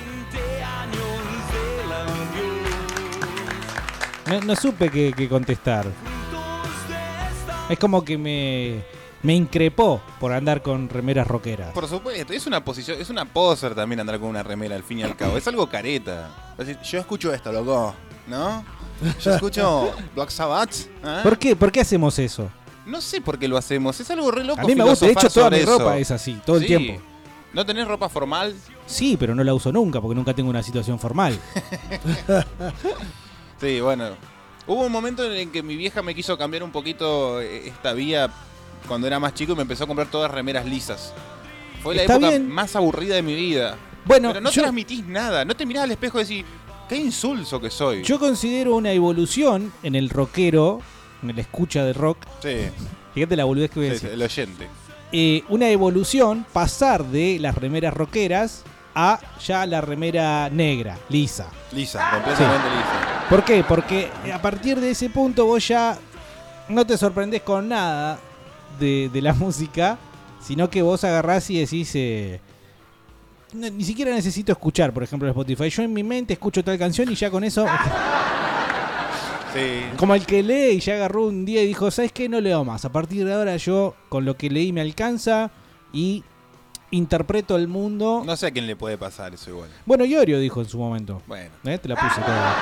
No, 4.28 4.42
no 4.42 4.56
supe 4.56 4.90
qué, 4.90 5.14
qué 5.16 5.30
contestar. 5.30 5.86
Es 7.70 7.78
como 7.78 8.04
que 8.04 8.18
me, 8.18 8.84
me 9.22 9.34
increpó 9.36 10.02
por 10.20 10.32
andar 10.34 10.62
con 10.62 10.90
remeras 10.90 11.28
rockeras. 11.28 11.74
Por 11.74 11.88
supuesto, 11.88 12.34
es 12.34 12.48
una 12.48 12.64
posición, 12.64 13.00
es 13.00 13.10
una 13.10 13.26
poser 13.26 13.76
también 13.76 14.00
andar 14.00 14.20
con 14.20 14.30
una 14.30 14.44
remera 14.44 14.76
al 14.76 14.84
fin 14.84 15.00
y 15.00 15.04
al 15.04 15.16
cabo. 15.16 15.38
Es 15.38 15.48
algo 15.48 15.68
careta. 15.68 16.30
Es 16.58 16.68
decir, 16.68 16.82
yo 16.84 17.00
escucho 17.00 17.34
esto, 17.34 17.52
loco, 17.52 17.94
¿no? 18.28 18.64
Yo 19.22 19.34
escucho 19.36 19.92
Black 20.16 20.30
Sabbath. 20.30 20.88
¿eh? 21.04 21.20
¿Por 21.22 21.38
qué? 21.38 21.56
¿Por 21.56 21.72
qué 21.72 21.82
hacemos 21.82 22.18
eso? 22.18 22.50
No 22.86 23.02
sé 23.02 23.19
por 23.21 23.39
qué 23.39 23.48
lo 23.48 23.58
hacemos, 23.58 24.00
es 24.00 24.10
algo 24.12 24.30
re 24.32 24.43
loco. 24.43 24.62
A 24.62 24.63
mí 24.65 24.76
me 24.76 24.84
gusta, 24.84 25.06
de 25.06 25.12
hecho 25.13 25.30
toda 25.30 25.50
mi 25.50 25.62
ropa 25.63 25.98
es 25.98 26.12
así, 26.12 26.39
todo 26.45 26.58
el 26.58 26.65
tiempo. 26.65 27.02
¿No 27.54 27.65
tenés 27.65 27.88
ropa 27.88 28.10
formal? 28.10 28.54
Sí, 28.86 29.15
pero 29.17 29.34
no 29.34 29.43
la 29.43 29.54
uso 29.54 29.71
nunca 29.71 30.02
porque 30.02 30.13
nunca 30.15 30.34
tengo 30.34 30.50
una 30.50 30.62
situación 30.62 31.00
formal. 31.00 31.39
Sí, 33.60 33.80
bueno. 33.80 34.10
Hubo 34.67 34.86
un 34.86 34.91
momento 34.91 35.24
en 35.24 35.32
el 35.34 35.52
que 35.52 35.62
mi 35.63 35.76
vieja 35.76 36.02
me 36.02 36.15
quiso 36.15 36.38
cambiar 36.38 36.63
un 36.63 36.71
poquito 36.71 37.39
eh, 37.39 37.67
esta 37.67 37.93
vía 37.93 38.30
cuando 38.88 39.06
era 39.08 39.19
más 39.19 39.34
chico 39.34 39.54
y 39.54 39.56
me 39.56 39.62
empezó 39.62 39.84
a 39.84 39.88
comprar 39.88 40.10
todas 40.10 40.30
remeras 40.32 40.65
lisas. 40.65 41.13
Fue 41.84 41.95
la 41.95 42.02
Está 42.02 42.15
época 42.15 42.30
bien. 42.32 42.50
más 42.50 42.76
aburrida 42.76 43.15
de 43.15 43.21
mi 43.21 43.36
vida. 43.36 43.78
Bueno, 44.06 44.30
pero 44.30 44.41
no 44.41 44.50
yo- 44.52 44.62
transmitís 44.63 45.06
nada, 45.06 45.45
no 45.45 45.56
te 45.56 45.65
mirás 45.65 45.84
al 45.84 45.91
espejo 45.91 46.19
y 46.19 46.24
decís, 46.24 46.45
qué 46.89 46.95
insulso 46.98 47.62
que 47.62 47.69
soy. 47.69 48.04
Yo 48.04 48.19
considero 48.19 48.76
una 48.76 48.91
evolución 48.91 49.71
en 49.84 49.95
el 49.95 50.10
rockero, 50.10 50.82
en 51.23 51.30
el 51.30 51.39
escucha 51.39 51.84
de 51.84 51.93
rock. 51.93 52.17
Sí. 52.41 52.69
Fíjate 53.13 53.36
la 53.36 53.45
boludez 53.45 53.71
que 53.71 53.80
voy 53.80 53.88
a 53.88 53.89
Sí, 53.91 53.93
decir. 53.95 54.10
sí, 54.10 54.13
el 54.15 54.21
oyente. 54.21 54.67
Eh, 55.12 55.43
una 55.49 55.69
evolución, 55.69 56.45
pasar 56.51 57.06
de 57.06 57.38
las 57.39 57.56
remeras 57.56 57.93
rockeras 57.93 58.63
a 58.95 59.19
ya 59.45 59.65
la 59.65 59.82
remera 59.82 60.49
negra, 60.49 60.97
lisa. 61.10 61.47
Lisa, 61.71 61.99
completamente 62.12 62.69
lisa. 62.69 63.25
¿Por 63.30 63.43
qué? 63.43 63.63
Porque 63.67 64.10
a 64.34 64.41
partir 64.41 64.80
de 64.80 64.91
ese 64.91 65.10
punto 65.10 65.45
vos 65.45 65.65
ya 65.67 65.97
no 66.69 66.86
te 66.86 66.97
sorprendés 66.97 67.41
con 67.41 67.69
nada 67.69 68.19
de, 68.80 69.10
de 69.12 69.21
la 69.21 69.34
música, 69.36 69.97
sino 70.41 70.69
que 70.69 70.82
vos 70.82 71.04
agarrás 71.04 71.49
y 71.49 71.60
decís... 71.60 71.91
eh, 71.95 72.39
no, 73.54 73.69
ni 73.69 73.84
siquiera 73.86 74.12
necesito 74.12 74.51
escuchar, 74.51 74.91
por 74.91 75.04
ejemplo, 75.04 75.30
Spotify. 75.30 75.69
Yo 75.69 75.84
en 75.84 75.93
mi 75.93 76.04
mente 76.04 76.34
escucho 76.34 76.62
tal 76.63 76.78
canción 76.78 77.10
y 77.12 77.15
ya 77.15 77.30
con 77.32 77.43
eso... 77.45 77.65
Sí. 79.56 79.82
Como 79.98 80.13
el 80.15 80.26
que 80.26 80.44
lee 80.44 80.72
y 80.76 80.80
ya 80.80 80.96
agarró 80.96 81.26
un 81.28 81.46
día 81.46 81.63
y 81.63 81.68
dijo, 81.68 81.89
¿sabes 81.89 82.12
qué? 82.12 82.28
No 82.30 82.41
leo 82.41 82.63
más. 82.65 82.84
A 82.86 82.91
partir 82.91 83.26
de 83.26 83.34
ahora 83.34 83.56
yo 83.58 83.96
con 84.10 84.26
lo 84.26 84.36
que 84.36 84.50
leí 84.50 84.74
me 84.74 84.82
alcanza 84.82 85.50
y 85.94 86.24
interpreto 86.91 87.56
el 87.56 87.68
mundo. 87.68 88.24
No 88.26 88.36
sé 88.36 88.48
a 88.48 88.52
quién 88.52 88.68
le 88.68 88.76
puede 88.76 88.98
pasar 88.98 89.34
eso 89.34 89.50
igual. 89.50 89.70
Bueno, 89.86 90.04
Iorio 90.06 90.39
dijo 90.39 90.62
en 90.62 90.68
su 90.68 90.78
momento. 90.78 91.22
Bueno. 91.28 91.52
¿Eh? 91.63 91.78
Te 91.78 91.88
la 91.89 91.96
puse 91.96 92.22
toda. 92.22 92.56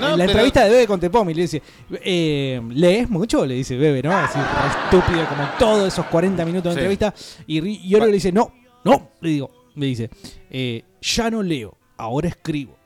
No, 0.00 0.06
en 0.10 0.10
la 0.12 0.16
pero- 0.26 0.30
entrevista 0.30 0.64
de 0.64 0.70
Bebe 0.70 0.86
con 0.86 1.00
Tepomi 1.00 1.34
le 1.34 1.42
dice, 1.42 1.60
eh, 2.04 2.62
¿lees 2.70 3.10
mucho? 3.10 3.44
Le 3.44 3.54
dice 3.54 3.76
Bebe, 3.76 4.00
¿no? 4.02 4.16
Así, 4.16 4.38
estúpido, 4.38 5.26
como 5.28 5.44
todos 5.58 5.88
esos 5.92 6.06
40 6.06 6.44
minutos 6.44 6.74
de 6.74 6.80
Sí. 6.80 6.84
entrevista. 6.86 7.14
Y 7.48 7.60
Ri- 7.60 7.80
Iorio 7.82 8.06
le 8.06 8.12
dice, 8.12 8.30
no, 8.30 8.52
no, 8.84 9.10
le 9.20 9.30
digo, 9.30 9.50
le 9.74 9.86
dice, 9.86 10.08
eh, 10.50 10.84
ya 11.00 11.30
no 11.30 11.42
leo, 11.42 11.76
ahora 11.96 12.28
escribo. 12.28 12.78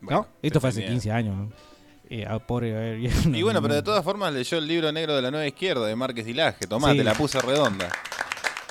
¿No? 0.00 0.26
Esto 0.40 0.60
fue 0.60 0.70
hace 0.70 0.78
tenía. 0.80 0.92
15 0.92 1.10
años, 1.12 1.36
¿no? 1.36 1.50
Eh, 2.10 2.26
pobre, 2.46 2.74
a 2.74 2.78
ver, 2.80 2.98
Y 3.34 3.42
bueno, 3.42 3.60
pero 3.60 3.74
de 3.74 3.82
todas 3.82 4.02
formas 4.04 4.32
leyó 4.32 4.58
el 4.58 4.66
libro 4.66 4.90
negro 4.92 5.14
de 5.14 5.22
la 5.22 5.30
nueva 5.30 5.46
izquierda 5.46 5.86
de 5.86 5.94
Márquez 5.96 6.24
Dilaje. 6.26 6.66
Tomá, 6.66 6.92
Sí. 6.92 6.98
te 6.98 7.04
la 7.04 7.14
puse 7.14 7.40
redonda. 7.40 7.88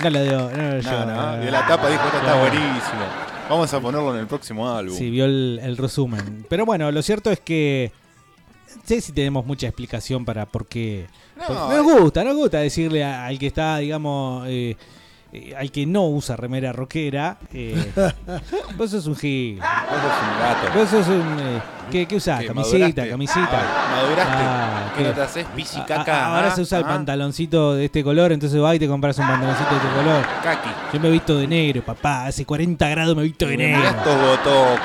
No 0.03 0.09
la 0.09 0.21
dio, 0.23 0.37
no. 0.49 1.41
Y 1.41 1.45
de 1.45 1.51
la 1.51 1.65
tapa 1.67 1.89
dijo, 1.89 2.03
esto 2.05 2.17
está 2.17 2.35
No. 2.35 2.39
buenísimo. 2.41 3.05
Vamos 3.49 3.73
a 3.73 3.79
ponerlo 3.79 4.13
en 4.13 4.19
el 4.21 4.27
próximo 4.27 4.69
álbum. 4.69 4.95
Sí, 4.97 5.09
vio 5.09 5.25
el, 5.25 5.59
el 5.63 5.77
resumen. 5.77 6.45
Pero 6.49 6.65
bueno, 6.65 6.91
lo 6.91 7.01
cierto 7.01 7.31
es 7.31 7.39
que. 7.39 7.91
No 8.75 8.81
sé 8.85 9.01
si 9.01 9.11
tenemos 9.11 9.45
mucha 9.45 9.67
explicación 9.67 10.25
para 10.25 10.45
por 10.45 10.65
qué. 10.67 11.07
No, 11.37 11.69
nos 11.71 11.83
gusta, 12.01 12.23
nos 12.23 12.35
gusta 12.35 12.59
decirle 12.59 13.03
al 13.03 13.37
que 13.39 13.47
está, 13.47 13.77
digamos, 13.77 14.45
eh, 14.47 14.75
eh, 15.33 15.53
al 15.57 15.71
que 15.71 15.85
no 15.85 16.05
usa 16.07 16.35
remera 16.35 16.71
rockera, 16.73 17.37
eh, 17.53 17.91
vos 18.77 18.91
sos 18.91 19.05
un 19.07 19.15
gil. 19.15 19.59
Vos 19.59 20.01
sos 20.01 20.21
un 20.23 20.39
gato. 20.39 20.79
Vos 20.79 20.89
sos 20.89 21.07
un. 21.07 21.39
eh, 21.39 21.61
¿Qué, 21.91 22.05
qué 22.05 22.17
usás? 22.17 22.41
¿Qué, 22.41 22.47
Camisita, 22.47 22.77
maduraste? 22.79 23.09
camisita. 23.09 23.49
Ay, 23.61 23.95
maduraste. 23.95 24.33
Ah, 24.35 24.91
¿Qué 24.97 25.03
¿qué? 25.03 25.07
no 25.09 25.15
te 25.15 25.21
haces 25.21 25.45
pisi 25.55 25.79
A- 25.79 25.85
caca? 25.85 26.25
a- 26.25 26.35
ahora 26.35 26.47
ah? 26.49 26.55
se 26.55 26.61
usa 26.61 26.79
el 26.79 26.83
Ah. 26.83 26.87
pantaloncito 26.89 27.75
de 27.75 27.85
este 27.85 28.03
color, 28.03 28.33
entonces 28.33 28.59
vas 28.59 28.75
y 28.75 28.79
te 28.79 28.87
compras 28.89 29.17
un 29.19 29.27
pantaloncito 29.27 29.69
de 29.69 29.75
este 29.77 29.89
color. 29.95 30.25
Kaki. 30.43 30.69
Yo 30.93 30.99
me 30.99 31.07
he 31.07 31.11
visto 31.11 31.37
de 31.37 31.47
negro, 31.47 31.81
papá. 31.83 32.25
Hace 32.25 32.45
40 32.45 32.89
grados 32.89 33.15
me 33.15 33.21
he 33.21 33.25
visto 33.25 33.47
de 33.47 33.55
negro. 33.57 33.83
Estos 33.87 34.19
botocos. 34.21 34.79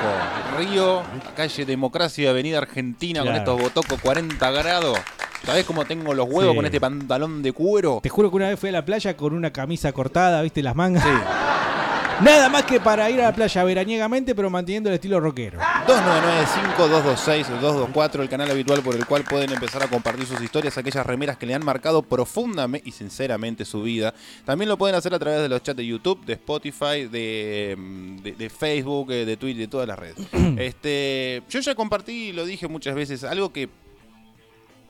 Río, 0.58 1.02
calle 1.34 1.64
Democracia, 1.64 2.30
Avenida 2.30 2.58
Argentina, 2.58 3.24
con 3.24 3.34
estos 3.34 3.60
botocos 3.60 4.00
40 4.00 4.50
grados. 4.52 4.96
¿Sabés 5.44 5.64
cómo 5.64 5.84
tengo 5.84 6.14
los 6.14 6.28
huevos 6.28 6.52
Sí. 6.52 6.56
con 6.56 6.64
este 6.64 6.80
pantalón 6.80 7.42
de 7.42 7.52
cuero? 7.52 7.98
Te 8.02 8.08
juro 8.08 8.30
que 8.30 8.36
una 8.36 8.48
vez 8.48 8.58
fui 8.60 8.68
a 8.68 8.72
la 8.72 8.84
playa 8.84 9.16
con 9.16 9.34
una 9.34 9.52
camisa 9.52 9.92
cortada, 9.92 10.40
¿viste? 10.42 10.62
Las 10.62 10.76
mangas. 10.76 11.04
Nada 12.20 12.48
más 12.48 12.62
que 12.64 12.78
para 12.78 13.10
ir 13.10 13.20
a 13.20 13.24
la 13.24 13.34
playa 13.34 13.64
veraniegamente, 13.64 14.34
pero 14.36 14.48
manteniendo 14.48 14.88
el 14.90 14.94
estilo 14.94 15.18
rockero. 15.18 15.58
2995-226-224, 15.88 18.20
el 18.20 18.28
canal 18.28 18.48
habitual 18.50 18.80
por 18.82 18.94
el 18.94 19.04
cual 19.06 19.24
pueden 19.24 19.50
empezar 19.52 19.82
a 19.82 19.88
compartir 19.88 20.26
sus 20.26 20.40
historias, 20.40 20.78
aquellas 20.78 21.04
remeras 21.04 21.36
que 21.36 21.46
le 21.46 21.54
han 21.54 21.64
marcado 21.64 22.02
profundamente 22.02 22.88
y 22.88 22.92
sinceramente 22.92 23.64
su 23.64 23.82
vida. 23.82 24.14
También 24.44 24.68
lo 24.68 24.78
pueden 24.78 24.94
hacer 24.94 25.12
a 25.14 25.18
través 25.18 25.40
de 25.40 25.48
los 25.48 25.62
chats 25.64 25.76
de 25.76 25.84
YouTube, 25.86 26.24
de 26.24 26.34
Spotify, 26.34 27.06
de, 27.10 27.74
mm, 27.76 28.16
de- 28.18 28.32
de 28.32 28.50
Facebook, 28.50 29.10
eh, 29.10 29.24
de 29.24 29.36
Twitter, 29.36 29.62
de 29.62 29.68
todas 29.68 29.88
las 29.88 29.98
redes. 29.98 30.14
este, 30.58 31.42
yo 31.50 31.58
ya 31.60 31.74
compartí, 31.74 32.28
y 32.28 32.32
lo 32.32 32.44
dije 32.44 32.68
muchas 32.68 32.94
veces, 32.94 33.24
algo 33.24 33.52
que 33.52 33.68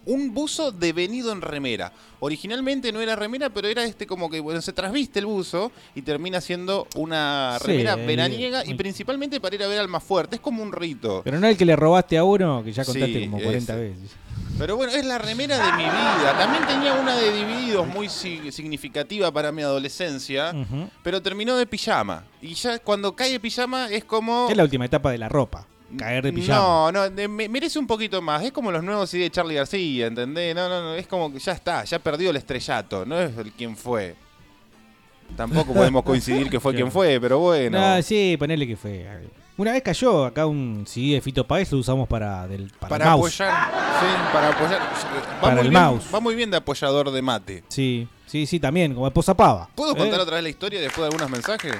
un 0.06 0.34
buzo 0.34 0.72
devenido 0.72 1.32
en 1.32 1.40
remera. 1.40 1.92
Originalmente 2.20 2.92
no 2.92 3.00
era 3.00 3.16
remera, 3.16 3.50
pero 3.50 3.68
era 3.68 3.84
este 3.84 4.06
como 4.06 4.30
que 4.30 4.40
bueno, 4.40 4.60
se 4.62 4.72
trasviste 4.72 5.18
el 5.18 5.26
buzo 5.26 5.72
y 5.94 6.02
termina 6.02 6.40
siendo 6.40 6.86
una 6.96 7.58
Sí, 7.60 7.66
remera 7.68 7.94
eh, 7.94 8.06
veraniega 8.06 8.64
y 8.64 8.74
principalmente 8.74 9.40
para 9.40 9.54
ir 9.56 9.62
a 9.62 9.66
ver 9.68 9.78
al 9.80 9.88
más 9.88 10.02
fuerte. 10.02 10.36
Es 10.36 10.40
como 10.42 10.62
un 10.62 10.72
rito. 10.72 11.22
Pero 11.24 11.38
no 11.40 11.46
el 11.48 11.56
que 11.56 11.64
le 11.64 11.76
robaste 11.76 12.16
a 12.18 12.24
uno, 12.24 12.62
que 12.64 12.72
ya 12.72 12.84
contaste 12.84 13.14
Sí, 13.14 13.24
como 13.28 13.42
40 13.42 13.72
ese. 13.74 13.82
veces. 13.82 14.10
Pero 14.58 14.76
bueno, 14.76 14.92
es 14.92 15.04
la 15.04 15.18
remera 15.18 15.56
de 15.56 15.72
mi 15.78 15.82
vida. 15.84 16.36
También 16.38 16.66
tenía 16.66 16.92
una 16.94 17.16
de 17.16 17.32
Divididos 17.32 17.86
muy 17.88 18.08
si- 18.08 18.52
significativa 18.52 19.32
para 19.32 19.50
mi 19.50 19.62
adolescencia, 19.62 20.52
pero 21.02 21.22
terminó 21.22 21.56
de 21.56 21.66
pijama. 21.66 22.24
Y 22.40 22.54
ya 22.54 22.78
cuando 22.78 23.16
cae 23.16 23.40
pijama 23.40 23.88
es 23.90 24.04
como... 24.04 24.48
Es 24.50 24.56
la 24.56 24.62
última 24.64 24.84
etapa 24.84 25.10
de 25.10 25.18
la 25.18 25.28
ropa. 25.28 25.66
Caer 25.96 26.24
de 26.24 26.32
pijama. 26.32 26.58
No, 26.58 26.92
no, 26.92 27.10
de- 27.10 27.28
me- 27.28 27.48
merece 27.48 27.78
un 27.78 27.86
poquito 27.86 28.20
más. 28.22 28.42
Es 28.42 28.52
como 28.52 28.70
los 28.72 28.82
nuevos 28.82 29.10
CD 29.10 29.24
de 29.24 29.30
Charlie 29.30 29.54
García, 29.56 30.06
¿entendés? 30.06 30.54
No, 30.54 30.68
no, 30.68 30.80
no, 30.80 30.94
es 30.94 31.06
como 31.06 31.32
que 31.32 31.38
ya 31.38 31.52
está, 31.52 31.84
ya 31.84 31.98
perdió 31.98 32.30
el 32.30 32.36
estrellato, 32.36 33.04
no 33.04 33.18
es 33.20 33.36
el 33.36 33.52
quien 33.52 33.76
fue. 33.76 34.14
Tampoco 35.36 35.72
podemos 35.72 36.02
coincidir 36.02 36.50
que 36.50 36.60
fue 36.60 36.74
quien 36.76 36.90
fue, 36.92 37.18
pero 37.20 37.38
bueno. 37.38 37.78
No, 37.78 38.02
sí, 38.02 38.36
ponele 38.38 38.66
que 38.66 38.76
fue. 38.76 39.06
Una 39.56 39.72
vez 39.72 39.82
cayó 39.82 40.24
acá 40.24 40.46
un 40.46 40.84
CD 40.86 41.14
de 41.14 41.20
Fito 41.20 41.46
Páez, 41.46 41.70
lo 41.72 41.78
usamos 41.78 42.08
para, 42.08 42.46
del, 42.48 42.70
para, 42.80 42.88
para 42.88 43.04
el 43.04 43.10
mouse. 43.10 43.40
apoyar, 43.40 43.70
sí, 44.00 44.06
para 44.32 44.48
apoyar. 44.48 44.80
Va 44.80 45.40
Para 45.40 45.54
muy 45.56 45.62
el 45.64 45.70
bien, 45.70 45.82
mouse. 45.82 46.04
Va 46.14 46.20
muy 46.20 46.34
bien 46.34 46.50
de 46.50 46.56
apoyador 46.56 47.10
de 47.10 47.22
mate. 47.22 47.62
Sí, 47.68 48.08
sí, 48.26 48.46
sí, 48.46 48.58
también, 48.58 48.94
como 48.94 49.06
esposa 49.06 49.34
pava. 49.36 49.68
¿Puedo 49.74 49.92
¿Eh? 49.94 49.98
contar 49.98 50.20
otra 50.20 50.36
vez 50.36 50.42
la 50.44 50.48
historia 50.48 50.80
después 50.80 51.00
de 51.02 51.04
algunos 51.06 51.30
mensajes? 51.30 51.72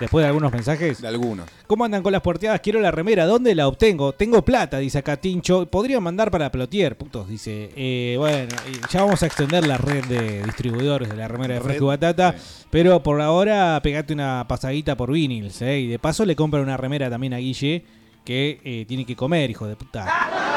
Después 0.00 0.22
de 0.22 0.28
algunos 0.28 0.50
mensajes. 0.50 1.02
De 1.02 1.08
algunos. 1.08 1.46
¿Cómo 1.66 1.84
andan 1.84 2.02
con 2.02 2.10
las 2.12 2.22
porteadas? 2.22 2.60
Quiero 2.60 2.80
la 2.80 2.90
remera. 2.90 3.26
¿Dónde 3.26 3.54
la 3.54 3.68
obtengo? 3.68 4.12
Tengo 4.12 4.42
plata, 4.42 4.78
dice 4.78 4.98
acá 4.98 5.18
Tincho. 5.18 5.66
Podría 5.66 6.00
mandar 6.00 6.30
para 6.30 6.50
Plotier, 6.50 6.96
putos, 6.96 7.28
dice. 7.28 7.70
Eh, 7.76 8.16
bueno, 8.18 8.48
ya 8.90 9.02
vamos 9.02 9.22
a 9.22 9.26
extender 9.26 9.66
la 9.66 9.76
red 9.76 10.04
de 10.06 10.42
distribuidores 10.42 11.10
de 11.10 11.16
la 11.16 11.28
remera 11.28 11.54
de 11.54 11.60
Fresco 11.60 11.84
y 11.84 11.88
Batata. 11.88 12.34
Pero 12.70 13.02
por 13.02 13.20
ahora, 13.20 13.78
pegate 13.82 14.14
una 14.14 14.46
pasadita 14.48 14.96
por 14.96 15.12
Vinils, 15.12 15.60
¿eh? 15.62 15.80
Y 15.80 15.86
de 15.88 15.98
paso 15.98 16.24
le 16.24 16.34
compran 16.34 16.62
una 16.62 16.76
remera 16.76 17.10
también 17.10 17.34
a 17.34 17.38
Guille, 17.38 17.84
que 18.24 18.60
eh, 18.64 18.84
tiene 18.88 19.04
que 19.04 19.14
comer, 19.14 19.50
hijo 19.50 19.66
de 19.66 19.76
puta. 19.76 20.49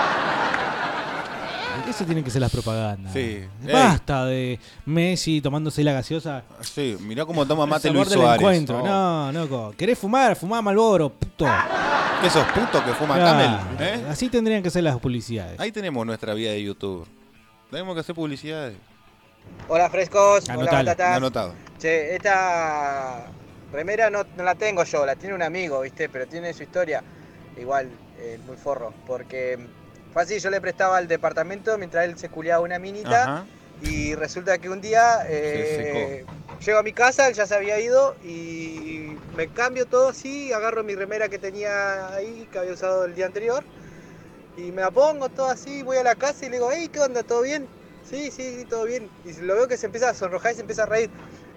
Eso 1.93 2.05
tienen 2.05 2.23
que 2.23 2.31
ser 2.31 2.41
las 2.41 2.51
propagandas. 2.51 3.13
Sí. 3.13 3.43
Basta 3.71 4.25
de 4.25 4.59
Messi 4.85 5.41
tomándose 5.41 5.83
la 5.83 5.93
gaseosa. 5.93 6.43
Sí, 6.61 6.97
mirá 6.99 7.23
cómo 7.25 7.45
toma 7.45 7.65
mate 7.67 7.91
Luis 7.91 8.09
del 8.09 8.17
Suárez. 8.19 8.39
encuentro. 8.41 8.83
No, 8.83 9.31
no, 9.31 9.47
co- 9.47 9.73
¿Querés 9.77 9.99
fumar? 9.99 10.35
Fumá 10.35 10.61
Malboro, 10.61 11.09
puto. 11.09 11.45
¿Qué 12.21 12.29
sos 12.31 12.45
puto 12.47 12.83
que 12.83 12.93
fuma 12.93 13.15
Claro, 13.15 13.57
Camel? 13.77 13.99
¿eh? 13.99 14.05
Así 14.09 14.29
tendrían 14.29 14.63
que 14.63 14.69
ser 14.71 14.83
las 14.83 14.97
publicidades. 14.97 15.59
Ahí 15.59 15.71
tenemos 15.71 16.03
nuestra 16.05 16.33
vía 16.33 16.51
de 16.51 16.63
YouTube. 16.63 17.07
Tenemos 17.69 17.93
que 17.93 17.99
hacer 17.99 18.15
publicidades. 18.15 18.75
Hola 19.67 19.89
frescos, 19.89 20.45
hola 20.45 20.53
Anotalo, 20.53 20.89
batatas. 20.89 21.17
anotado. 21.17 21.53
Che, 21.79 22.15
esta 22.15 23.25
remera 23.71 24.09
no, 24.09 24.23
no 24.37 24.43
la 24.43 24.55
tengo 24.55 24.83
yo, 24.83 25.05
la 25.05 25.15
tiene 25.15 25.35
un 25.35 25.43
amigo, 25.43 25.81
¿viste? 25.81 26.07
Pero 26.09 26.25
tiene 26.27 26.53
su 26.53 26.63
historia. 26.63 27.03
Igual, 27.59 27.89
eh, 28.19 28.39
muy 28.47 28.55
forro. 28.57 28.93
Porque 29.05 29.59
fue 30.13 30.21
así, 30.21 30.39
yo 30.39 30.49
le 30.49 30.61
prestaba 30.61 30.97
al 30.97 31.07
departamento 31.07 31.77
mientras 31.77 32.05
él 32.05 32.17
se 32.17 32.29
culiaba 32.29 32.61
una 32.63 32.79
minita. 32.79 33.23
Ajá. 33.23 33.45
Y 33.81 34.15
resulta 34.15 34.59
que 34.59 34.69
un 34.69 34.79
día 34.79 35.25
eh, 35.27 36.25
llego 36.65 36.79
a 36.79 36.83
mi 36.83 36.93
casa, 36.93 37.27
él 37.27 37.33
ya 37.33 37.45
se 37.45 37.55
había 37.55 37.79
ido 37.79 38.15
y 38.23 39.17
me 39.35 39.49
cambio 39.49 39.85
todo 39.87 40.09
así, 40.09 40.53
agarro 40.53 40.83
mi 40.83 40.95
remera 40.95 41.27
que 41.27 41.37
tenía 41.37 42.13
ahí, 42.13 42.47
que 42.51 42.59
había 42.59 42.73
usado 42.73 43.03
el 43.03 43.13
día 43.13 43.25
anterior, 43.25 43.63
y 44.55 44.71
me 44.71 44.81
la 44.81 44.91
pongo 44.91 45.27
todo 45.27 45.47
así, 45.47 45.83
voy 45.83 45.97
a 45.97 46.03
la 46.03 46.15
casa 46.15 46.45
y 46.45 46.49
le 46.49 46.57
digo, 46.57 46.69
hey, 46.71 46.89
¿qué 46.93 46.99
onda? 46.99 47.23
¿Todo 47.23 47.41
bien? 47.41 47.67
Sí, 48.09 48.31
sí, 48.31 48.59
sí, 48.59 48.65
todo 48.65 48.85
bien. 48.85 49.09
Y 49.25 49.33
lo 49.41 49.55
veo 49.55 49.67
que 49.67 49.75
se 49.75 49.87
empieza 49.87 50.09
a 50.09 50.13
sonrojar 50.13 50.53
y 50.53 50.55
se 50.55 50.61
empieza 50.61 50.83
a 50.83 50.85
reír. 50.85 51.09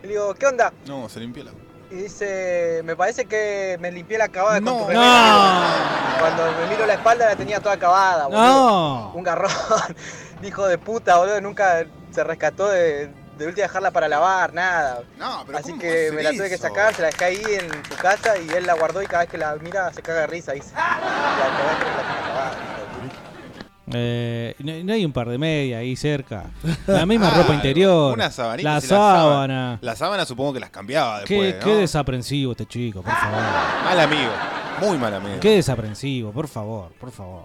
Y 0.02 0.06
le 0.06 0.12
digo, 0.14 0.34
¿qué 0.34 0.46
onda? 0.46 0.72
No, 0.86 1.08
se 1.08 1.20
limpió 1.20 1.44
la. 1.44 1.52
Y 1.96 2.02
dice, 2.02 2.82
me 2.84 2.94
parece 2.94 3.24
que 3.24 3.78
me 3.80 3.90
limpié 3.90 4.18
la 4.18 4.24
acabada 4.26 4.56
con 4.60 4.64
tu 4.66 4.70
No. 4.80 4.86
remera. 4.88 6.16
Cuando 6.20 6.52
me 6.60 6.66
miro 6.66 6.84
la 6.86 6.92
espalda 6.94 7.24
la 7.26 7.36
tenía 7.36 7.58
toda 7.58 7.74
acabada, 7.76 8.26
boludo. 8.26 8.42
No. 8.42 9.12
Un 9.14 9.22
garrón. 9.22 9.50
Hijo 10.42 10.66
de 10.66 10.76
puta, 10.76 11.16
boludo. 11.16 11.40
Nunca 11.40 11.86
se 12.10 12.22
rescató 12.22 12.68
de, 12.68 13.06
de 13.38 13.46
última 13.46 13.62
dejarla 13.66 13.92
para 13.92 14.08
lavar, 14.08 14.52
nada. 14.52 15.00
No, 15.16 15.42
pero 15.46 15.56
Así 15.56 15.70
¿cómo 15.70 15.80
que 15.80 16.12
me 16.12 16.22
la 16.22 16.32
tuve 16.32 16.50
que 16.50 16.58
sacar, 16.58 16.94
se 16.94 17.00
la 17.00 17.08
dejé 17.08 17.24
ahí 17.24 17.42
en 17.60 17.70
su 17.88 17.96
casa 17.96 18.36
y 18.36 18.46
él 18.50 18.66
la 18.66 18.74
guardó 18.74 19.00
y 19.02 19.06
cada 19.06 19.20
vez 19.20 19.30
que 19.30 19.38
la 19.38 19.54
mira 19.56 19.90
se 19.94 20.02
caga 20.02 20.20
de 20.20 20.26
risa. 20.26 20.52
Dice, 20.52 20.72
la 20.76 20.98
tenía 20.98 21.72
acabada. 21.72 22.52
hijo 22.52 22.76
de 22.76 23.08
puta". 23.08 23.22
Eh, 23.92 24.54
no, 24.58 24.72
no 24.84 24.92
hay 24.92 25.04
un 25.04 25.12
par 25.12 25.28
de 25.28 25.38
medias 25.38 25.80
ahí 25.80 25.94
cerca. 25.96 26.44
La 26.88 27.06
misma 27.06 27.28
Ah, 27.32 27.36
ropa 27.38 27.54
interior. 27.54 28.14
Una 28.14 28.30
sabanita. 28.30 28.74
La 28.74 28.80
sábana. 28.80 29.78
La 29.80 29.94
sábana 29.96 30.24
supongo 30.26 30.54
que 30.54 30.60
las 30.60 30.70
cambiaba 30.70 31.22
Qué, 31.24 31.34
después. 31.40 31.64
qué 31.64 31.70
¿no? 31.74 31.80
desaprensivo 31.80 32.52
este 32.52 32.66
chico, 32.66 33.02
por 33.02 33.12
favor. 33.12 33.40
Mal 33.84 34.00
amigo. 34.00 34.30
Muy 34.80 34.98
mal 34.98 35.14
amigo. 35.14 35.40
Qué 35.40 35.50
desaprensivo, 35.56 36.32
por 36.32 36.48
favor, 36.48 36.90
por 37.00 37.10
favor. 37.12 37.44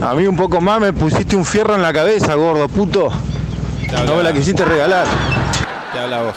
A 0.00 0.14
mí 0.14 0.26
un 0.26 0.36
poco 0.36 0.60
más 0.60 0.80
me 0.80 0.92
pusiste 0.92 1.36
un 1.36 1.44
fierro 1.44 1.74
en 1.76 1.82
la 1.82 1.92
cabeza, 1.92 2.34
gordo 2.34 2.68
puto. 2.68 3.10
No 4.06 4.16
me 4.16 4.22
la 4.22 4.32
quisiste 4.32 4.64
regalar. 4.64 5.06
Te 5.92 5.98
habla 5.98 6.22
vos. 6.22 6.34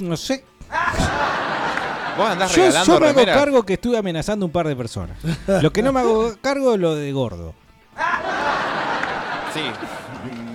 No 0.00 0.16
sé. 0.16 0.44
Vos 2.16 2.28
andás 2.28 2.54
Yo, 2.54 2.62
regalando 2.62 2.94
yo 2.94 3.00
me 3.00 3.08
hago 3.08 3.24
cargo 3.24 3.62
que 3.64 3.74
estuve 3.74 3.96
amenazando 3.96 4.44
a 4.44 4.46
un 4.46 4.52
par 4.52 4.68
de 4.68 4.76
personas. 4.76 5.16
Lo 5.62 5.72
que 5.72 5.82
no 5.82 5.92
me 5.92 6.00
hago 6.00 6.34
cargo 6.40 6.74
es 6.74 6.80
lo 6.80 6.94
de 6.94 7.12
gordo. 7.12 7.54
Sí. 9.54 9.60
Mm. 9.60 10.52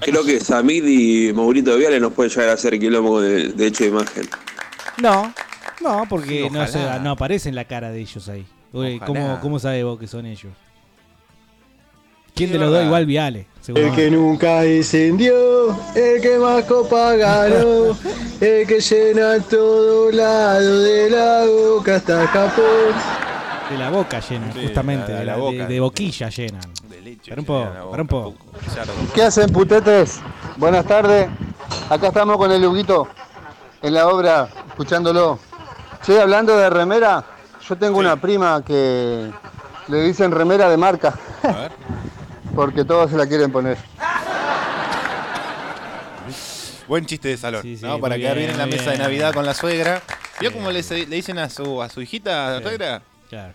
Creo 0.00 0.24
que 0.24 0.40
Samid 0.40 0.84
y 0.86 1.32
Maurito 1.32 1.76
Viale 1.76 2.00
nos 2.00 2.12
pueden 2.12 2.30
llegar 2.30 2.48
a 2.50 2.52
hacer 2.54 2.78
quilombo 2.78 3.20
de, 3.20 3.48
de 3.50 3.66
hecho 3.66 3.84
de 3.84 3.90
imagen. 3.90 4.28
No, 5.00 5.32
no, 5.80 6.04
porque 6.08 6.44
Sí, 6.44 6.50
no, 6.50 6.66
se, 6.66 6.78
no 7.00 7.12
aparece 7.12 7.48
en 7.48 7.54
la 7.54 7.64
cara 7.64 7.90
de 7.90 8.00
ellos 8.00 8.28
ahí. 8.28 8.46
¿cómo, 9.04 9.38
¿Cómo 9.40 9.58
sabes 9.58 9.84
vos 9.84 9.98
que 9.98 10.06
son 10.06 10.26
ellos? 10.26 10.52
¿Quién 12.34 12.52
de 12.52 12.58
los 12.58 12.70
dos 12.70 12.84
igual 12.84 13.06
Viale? 13.06 13.46
El 13.68 13.92
que 13.94 14.10
nunca 14.10 14.62
descendió, 14.62 15.70
el 15.94 16.20
que 16.20 16.36
más 16.38 16.64
copa 16.64 17.14
ganó, 17.14 17.96
el 18.40 18.66
que 18.66 18.80
llena 18.80 19.38
todo 19.48 20.10
lado 20.10 20.80
de 20.82 21.10
la 21.10 21.44
boca 21.46 21.96
hasta 21.96 22.22
el 22.22 22.30
capón. 22.30 22.64
De 23.70 23.78
la 23.78 23.90
boca 23.90 24.18
llenan, 24.20 24.52
Sí, 24.52 24.60
justamente. 24.64 25.12
la- 25.12 25.18
De, 25.20 25.24
la 25.24 25.32
la- 25.32 25.36
de- 25.36 25.40
boca. 25.58 25.66
de 25.66 25.80
boquilla 25.80 26.28
llenan. 26.30 26.60
Para 27.28 27.40
un 27.40 27.46
poco, 27.46 27.90
para 27.90 28.02
un 28.02 28.08
poco. 28.08 28.34
¿Qué 29.14 29.22
hacen, 29.22 29.48
putetes? 29.50 30.20
Buenas 30.56 30.84
tardes. 30.84 31.28
Acá 31.88 32.08
estamos 32.08 32.36
con 32.38 32.50
el 32.50 32.64
Huguito 32.64 33.06
en 33.80 33.94
la 33.94 34.08
obra, 34.08 34.48
escuchándolo. 34.68 35.38
Che, 36.04 36.20
hablando 36.20 36.56
de 36.56 36.68
remera, 36.68 37.24
yo 37.68 37.76
tengo 37.78 37.98
una 37.98 38.16
prima 38.20 38.62
que 38.66 39.30
le 39.88 40.00
dicen 40.02 40.32
remera 40.32 40.68
de 40.68 40.76
marca. 40.76 41.14
Porque 42.54 42.84
todos 42.84 43.10
se 43.10 43.16
la 43.16 43.26
quieren 43.26 43.50
poner. 43.50 43.76
Buen 46.88 47.06
chiste 47.06 47.28
de 47.28 47.36
salón, 47.36 47.62
sí, 47.62 47.78
¿no? 47.80 47.98
Para 48.00 48.16
quedar 48.16 48.36
bien, 48.36 48.48
bien 48.48 48.50
en 48.50 48.58
la 48.58 48.66
muy 48.66 48.72
mesa 48.76 48.90
de 48.90 48.96
bien. 48.96 49.02
Navidad 49.02 49.32
con 49.32 49.46
la 49.46 49.54
suegra. 49.54 50.02
¿Vio 50.40 50.52
cómo 50.52 50.70
le, 50.70 50.82
le 50.82 51.06
dicen 51.06 51.38
a 51.38 51.48
su, 51.48 51.80
a 51.82 51.88
su 51.88 52.02
hijita, 52.02 52.48
a 52.48 52.50
la 52.58 52.62
suegra? 52.62 53.02
Claro. 53.30 53.54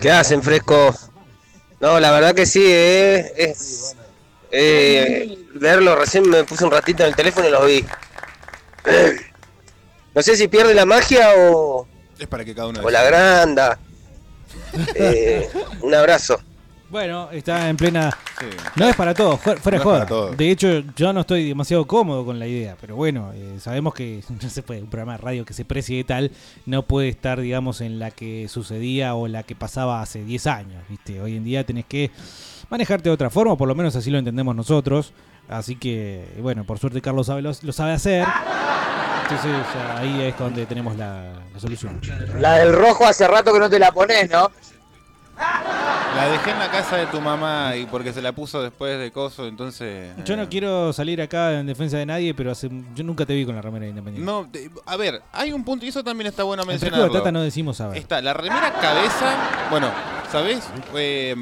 ¿Qué 0.00 0.10
hacen, 0.10 0.42
fresco? 0.42 0.94
No, 1.80 1.98
la 1.98 2.12
verdad 2.12 2.34
que 2.34 2.46
sí, 2.46 2.62
eh, 2.64 3.32
es. 3.36 3.96
eh, 4.50 5.38
verlo, 5.54 5.96
recién 5.96 6.28
me 6.28 6.44
puse 6.44 6.64
un 6.64 6.70
ratito 6.70 7.02
en 7.02 7.08
el 7.08 7.16
teléfono 7.16 7.48
y 7.48 7.50
los 7.50 7.66
vi. 7.66 7.84
No 10.14 10.20
sé 10.20 10.36
si 10.36 10.46
pierde 10.46 10.74
la 10.74 10.84
magia 10.84 11.30
o, 11.38 11.88
Es 12.18 12.26
para 12.26 12.44
que 12.44 12.54
cada 12.54 12.68
uno 12.68 12.80
o 12.82 12.90
la 12.90 13.00
agranda. 13.00 13.78
Eh, 14.94 15.48
un 15.80 15.94
abrazo. 15.94 16.38
Bueno, 16.92 17.30
está 17.32 17.70
en 17.70 17.76
plena. 17.78 18.14
No 18.76 18.86
es 18.86 18.94
para 18.94 19.14
todos, 19.14 19.40
fuera 19.40 19.58
fuera 19.58 19.78
de 19.78 19.82
No 19.84 19.90
es 19.90 19.94
joda. 19.94 19.98
para 20.00 20.08
todos. 20.10 20.36
De 20.36 20.50
hecho, 20.50 20.82
yo 20.94 21.10
no 21.14 21.20
estoy 21.22 21.48
demasiado 21.48 21.86
cómodo 21.86 22.22
con 22.22 22.38
la 22.38 22.46
idea, 22.46 22.76
pero 22.78 22.96
bueno, 22.96 23.32
eh, 23.34 23.56
sabemos 23.60 23.94
que 23.94 24.22
no 24.42 24.50
se 24.50 24.62
puede, 24.62 24.82
un 24.82 24.90
programa 24.90 25.12
de 25.12 25.18
radio 25.18 25.46
que 25.46 25.54
se 25.54 25.64
precie 25.64 25.96
de 25.96 26.04
tal, 26.04 26.30
no 26.66 26.82
puede 26.82 27.08
estar, 27.08 27.40
digamos, 27.40 27.80
en 27.80 27.98
la 27.98 28.10
que 28.10 28.46
sucedía 28.46 29.14
o 29.14 29.26
la 29.26 29.42
que 29.42 29.54
pasaba 29.54 30.02
hace 30.02 30.22
10 30.22 30.46
años, 30.48 30.82
¿viste? 30.90 31.18
Hoy 31.22 31.34
en 31.34 31.44
día 31.44 31.64
tenés 31.64 31.86
que 31.86 32.10
manejarte 32.68 33.08
de 33.08 33.14
otra 33.14 33.30
forma, 33.30 33.56
por 33.56 33.68
lo 33.68 33.74
menos 33.74 33.96
así 33.96 34.10
lo 34.10 34.18
entendemos 34.18 34.54
nosotros. 34.54 35.14
Así 35.48 35.76
que, 35.76 36.26
bueno, 36.42 36.64
por 36.64 36.78
suerte 36.78 37.00
Carlos 37.00 37.26
sabe, 37.26 37.40
lo, 37.40 37.52
lo 37.62 37.72
sabe 37.72 37.92
hacer. 37.92 38.26
Entonces, 39.22 39.50
ahí 39.96 40.20
es 40.24 40.38
donde 40.38 40.66
tenemos 40.66 40.94
la, 40.98 41.32
la 41.54 41.58
solución. 41.58 41.98
La 42.38 42.58
del 42.58 42.74
rojo 42.74 43.06
hace 43.06 43.26
rato 43.26 43.50
que 43.50 43.58
no 43.60 43.70
te 43.70 43.78
la 43.78 43.92
pones, 43.92 44.30
¿no? 44.30 44.50
La 46.14 46.28
dejé 46.28 46.50
en 46.50 46.58
la 46.58 46.70
casa 46.70 46.96
de 46.98 47.06
tu 47.06 47.20
mamá 47.22 47.74
y 47.74 47.86
porque 47.86 48.12
se 48.12 48.20
la 48.20 48.32
puso 48.32 48.62
después 48.62 48.98
de 48.98 49.10
coso, 49.10 49.46
entonces. 49.48 50.10
Yo 50.26 50.34
eh, 50.34 50.36
no 50.36 50.48
quiero 50.48 50.92
salir 50.92 51.22
acá 51.22 51.58
en 51.58 51.66
defensa 51.66 51.96
de 51.96 52.04
nadie, 52.04 52.34
pero 52.34 52.50
hace, 52.50 52.68
yo 52.94 53.02
nunca 53.02 53.24
te 53.24 53.34
vi 53.34 53.46
con 53.46 53.54
la 53.56 53.62
remera 53.62 53.86
independiente. 53.86 54.30
No, 54.30 54.46
a 54.84 54.96
ver, 54.96 55.22
hay 55.32 55.52
un 55.52 55.64
punto, 55.64 55.86
y 55.86 55.88
eso 55.88 56.04
también 56.04 56.26
está 56.28 56.42
bueno 56.42 56.62
En 56.62 56.68
Fresco 56.68 56.84
de 56.84 56.90
mencionarlo. 56.90 57.14
Batata 57.14 57.32
no 57.32 57.40
decimos 57.40 57.78
saber. 57.78 57.96
Está 57.96 58.20
la 58.20 58.34
remera 58.34 58.72
cabeza. 58.74 59.34
Bueno, 59.70 59.90
¿sabés? 60.30 60.62
Eh, 60.94 61.34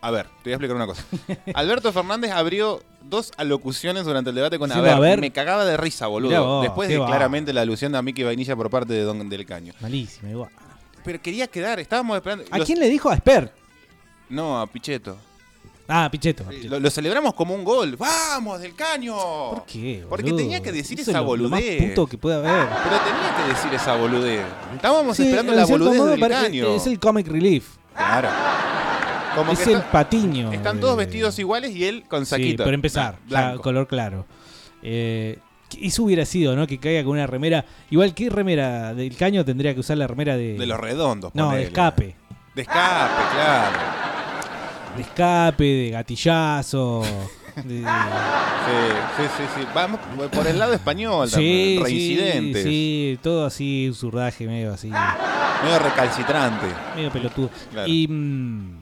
a 0.00 0.10
ver, 0.12 0.26
te 0.26 0.32
voy 0.44 0.52
a 0.52 0.54
explicar 0.54 0.76
una 0.76 0.86
cosa. 0.86 1.02
Alberto 1.54 1.92
Fernández 1.92 2.30
abrió 2.30 2.80
dos 3.02 3.32
alocuciones 3.36 4.04
durante 4.04 4.30
el 4.30 4.36
debate 4.36 4.56
con 4.60 4.68
Diciendo, 4.68 4.88
a 4.88 5.00
ver, 5.00 5.08
"A 5.08 5.10
ver". 5.10 5.20
Me 5.20 5.32
cagaba 5.32 5.64
de 5.64 5.76
risa, 5.76 6.04
Mirá 6.06 6.10
boludo. 6.12 6.46
vos, 6.46 6.62
Después 6.62 6.86
qué 6.86 6.94
de 6.94 7.00
va. 7.00 7.06
claramente 7.06 7.52
la 7.52 7.62
alusión 7.62 7.94
a 7.96 8.02
Mickey 8.02 8.22
Vainilla 8.24 8.54
por 8.54 8.70
parte 8.70 8.92
de 8.92 9.02
Don 9.02 9.28
del 9.28 9.44
Caño. 9.44 9.74
Malísima, 9.80 10.30
igual. 10.30 10.50
Pero 11.04 11.20
quería 11.20 11.46
quedar, 11.46 11.80
estábamos 11.80 12.16
esperando. 12.16 12.44
¿A 12.50 12.58
los- 12.58 12.66
quién 12.66 12.78
le 12.78 12.88
dijo? 12.88 13.10
A 13.10 13.14
Esper. 13.14 13.52
No, 14.28 14.60
a 14.60 14.66
Pichetto. 14.66 15.16
Ah, 15.88 16.08
Picheto. 16.10 16.44
Lo, 16.64 16.80
lo 16.80 16.90
celebramos 16.90 17.34
como 17.34 17.54
un 17.54 17.64
gol. 17.64 17.96
¡Vamos, 17.96 18.60
del 18.60 18.74
caño! 18.74 19.14
¿Por 19.50 19.66
qué? 19.66 20.04
Porque 20.08 20.32
tenía 20.32 20.62
que 20.62 20.72
decir 20.72 20.98
Eso 20.98 21.10
esa 21.10 21.20
es 21.20 21.26
lo- 21.26 21.36
lo 21.36 21.48
más 21.50 21.60
boludez. 21.60 21.88
puto 21.90 22.06
que 22.06 22.16
puede 22.16 22.36
haber. 22.36 22.66
Pero 22.68 22.96
tenía 23.00 23.36
que 23.36 23.52
decir 23.52 23.74
esa 23.74 23.96
boludez. 23.96 24.46
Estábamos 24.74 25.16
Sí, 25.16 25.24
esperando 25.24 25.52
la 25.52 25.66
boludez 25.66 26.02
del 26.20 26.28
caño. 26.30 26.74
Es 26.76 26.86
el 26.86 26.98
comic 26.98 27.26
relief. 27.26 27.66
Claro. 27.94 28.28
Como 29.36 29.52
es 29.52 29.58
que 29.58 29.72
el 29.72 29.78
está- 29.78 29.90
patiño. 29.90 30.52
Están 30.52 30.80
todos 30.80 30.96
vestidos 30.96 31.38
iguales 31.38 31.74
y 31.74 31.84
él 31.84 32.04
con 32.08 32.24
Sí, 32.24 32.30
saquito. 32.30 32.62
para 32.64 32.74
empezar, 32.74 33.18
color 33.60 33.86
claro. 33.88 34.24
Eh, 34.82 35.38
eso 35.80 36.02
hubiera 36.04 36.24
sido, 36.24 36.54
¿no? 36.56 36.66
Que 36.66 36.78
caiga 36.78 37.02
con 37.04 37.12
una 37.12 37.26
remera. 37.26 37.64
Igual, 37.90 38.14
¿qué 38.14 38.28
remera 38.30 38.94
del 38.94 39.16
caño 39.16 39.44
tendría 39.44 39.74
que 39.74 39.80
usar 39.80 39.96
la 39.98 40.06
remera 40.06 40.36
de. 40.36 40.54
De 40.58 40.66
los 40.66 40.78
redondos, 40.78 41.34
No, 41.34 41.52
de 41.52 41.62
escape. 41.64 42.14
De 42.54 42.62
escape, 42.62 43.22
claro. 43.34 43.78
De 44.96 45.02
escape, 45.02 45.64
de 45.64 45.90
gatillazo. 45.90 47.02
de- 47.64 47.84
Sí, 47.84 48.72
sí, 49.16 49.22
sí, 49.36 49.42
sí. 49.60 49.66
Vamos 49.74 50.00
por 50.30 50.46
el 50.46 50.58
lado 50.58 50.72
español 50.72 51.26
Sí, 51.28 51.32
también. 51.34 51.52
sí, 51.52 51.82
Reincidentes. 51.82 52.62
sí, 52.62 53.18
todo 53.22 53.44
así, 53.46 53.86
un 53.88 53.94
zurdaje 53.94 54.46
medio 54.46 54.72
así. 54.72 54.88
Medio 54.88 55.78
recalcitrante. 55.80 56.66
Medio 56.96 57.10
pelotudo. 57.10 57.50
Claro. 57.72 57.88
Y 57.88 58.06
mm, 58.08 58.76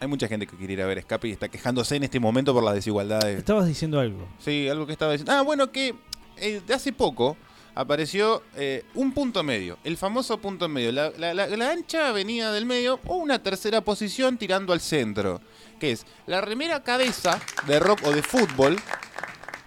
Hay 0.00 0.08
mucha 0.08 0.28
gente 0.28 0.46
que 0.46 0.56
quiere 0.56 0.74
ir 0.74 0.82
a 0.82 0.86
ver 0.86 0.98
escape 0.98 1.28
y 1.28 1.32
está 1.32 1.48
quejándose 1.48 1.96
en 1.96 2.02
este 2.04 2.20
momento 2.20 2.52
por 2.52 2.62
las 2.62 2.74
desigualdades. 2.74 3.38
estabas 3.38 3.66
diciendo 3.66 3.98
algo. 3.98 4.28
Sí, 4.38 4.68
algo 4.68 4.86
que 4.86 4.92
estaba 4.92 5.12
diciendo. 5.12 5.32
Ah, 5.32 5.40
bueno, 5.42 5.72
que 5.72 5.94
eh, 6.38 6.60
de 6.66 6.74
hace 6.74 6.92
poco 6.92 7.36
apareció 7.74 8.42
eh, 8.56 8.84
un 8.94 9.12
punto 9.12 9.42
medio, 9.42 9.78
el 9.84 9.96
famoso 9.96 10.38
punto 10.38 10.68
medio, 10.68 10.92
la, 10.92 11.10
la- 11.34 11.70
ancha 11.70 12.08
avenida 12.08 12.50
del 12.52 12.64
medio 12.64 12.98
o 13.06 13.16
una 13.16 13.42
tercera 13.42 13.82
posición 13.82 14.38
tirando 14.38 14.72
al 14.72 14.80
centro, 14.80 15.40
que 15.78 15.92
es 15.92 16.06
la 16.26 16.40
remera 16.40 16.82
cabeza 16.82 17.38
de 17.66 17.78
rock 17.78 18.00
o 18.06 18.12
de 18.12 18.22
fútbol, 18.22 18.78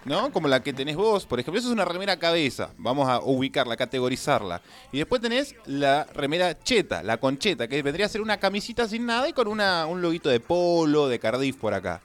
¿no? 0.04 0.32
Como 0.32 0.48
la 0.48 0.60
que 0.62 0.72
tenés 0.72 0.96
vos, 0.96 1.24
por 1.26 1.38
ejemplo, 1.38 1.58
eso 1.60 1.68
es 1.68 1.72
una 1.74 1.84
remera 1.84 2.18
cabeza, 2.18 2.70
vamos 2.78 3.08
a 3.08 3.20
ubicarla, 3.20 3.76
categorizarla. 3.76 4.60
Y 4.90 4.98
después 4.98 5.20
tenés 5.20 5.54
la 5.66 6.04
remera 6.12 6.58
cheta, 6.58 7.02
la 7.04 7.18
concheta, 7.18 7.68
que 7.68 7.80
vendría 7.82 8.06
a 8.06 8.08
ser 8.08 8.22
una 8.22 8.38
camisita 8.38 8.88
sin 8.88 9.06
nada 9.06 9.28
y 9.28 9.32
con 9.32 9.46
una, 9.46 9.86
un 9.86 10.02
loguito 10.02 10.30
de 10.30 10.40
polo, 10.40 11.06
de 11.06 11.18
Cardiff 11.20 11.56
por 11.56 11.74
acá. 11.74 12.00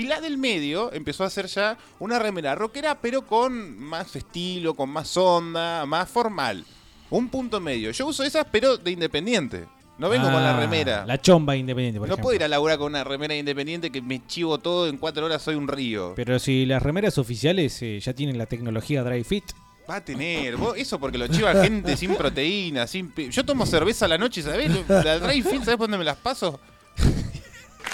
Y 0.00 0.04
la 0.04 0.18
del 0.18 0.38
medio 0.38 0.90
empezó 0.94 1.24
a 1.24 1.30
ser 1.30 1.44
ya 1.46 1.76
una 1.98 2.18
remera 2.18 2.54
rockera, 2.54 2.98
pero 3.02 3.26
con 3.26 3.78
más 3.78 4.16
estilo, 4.16 4.72
con 4.72 4.88
más 4.88 5.14
onda, 5.18 5.84
más 5.84 6.08
formal. 6.08 6.64
Un 7.10 7.28
punto 7.28 7.60
medio. 7.60 7.90
Yo 7.90 8.06
uso 8.06 8.24
esas, 8.24 8.46
pero 8.50 8.78
de 8.78 8.92
independiente. 8.92 9.66
No 9.98 10.08
vengo 10.08 10.24
con 10.24 10.42
la 10.42 10.56
Ah, 10.56 10.60
remera. 10.60 11.04
La 11.04 11.20
chomba 11.20 11.54
independiente, 11.54 11.98
por 11.98 12.08
no 12.08 12.14
ejemplo. 12.14 12.22
puedo 12.22 12.36
ir 12.36 12.44
a 12.44 12.48
laburar 12.48 12.78
con 12.78 12.86
una 12.86 13.04
remera 13.04 13.36
independiente 13.36 13.90
que 13.90 14.00
me 14.00 14.26
chivo 14.26 14.56
todo, 14.56 14.88
en 14.88 14.96
cuatro 14.96 15.26
horas 15.26 15.42
soy 15.42 15.56
un 15.56 15.68
río. 15.68 16.14
Pero 16.16 16.38
si 16.38 16.64
las 16.64 16.82
remeras 16.82 17.18
oficiales 17.18 17.82
eh, 17.82 18.00
ya 18.00 18.14
tienen 18.14 18.38
la 18.38 18.46
tecnología 18.46 19.02
Dry 19.02 19.22
Fit. 19.22 19.44
Va 19.90 19.96
a 19.96 20.04
tener, 20.04 20.56
vos, 20.56 20.78
eso 20.78 20.98
porque 20.98 21.18
lo 21.18 21.26
chiva 21.26 21.52
gente 21.62 21.94
sin 21.98 22.14
proteína, 22.14 22.86
sin... 22.86 23.12
Yo 23.30 23.44
tomo 23.44 23.66
cerveza 23.66 24.06
a 24.06 24.08
la 24.08 24.16
noche, 24.16 24.40
¿sabés? 24.40 24.70
La 24.88 25.18
dry 25.18 25.42
fit, 25.42 25.58
¿sabés 25.64 25.76
por 25.76 25.80
dónde 25.80 25.98
me 25.98 26.04
las 26.04 26.16
paso? 26.16 26.58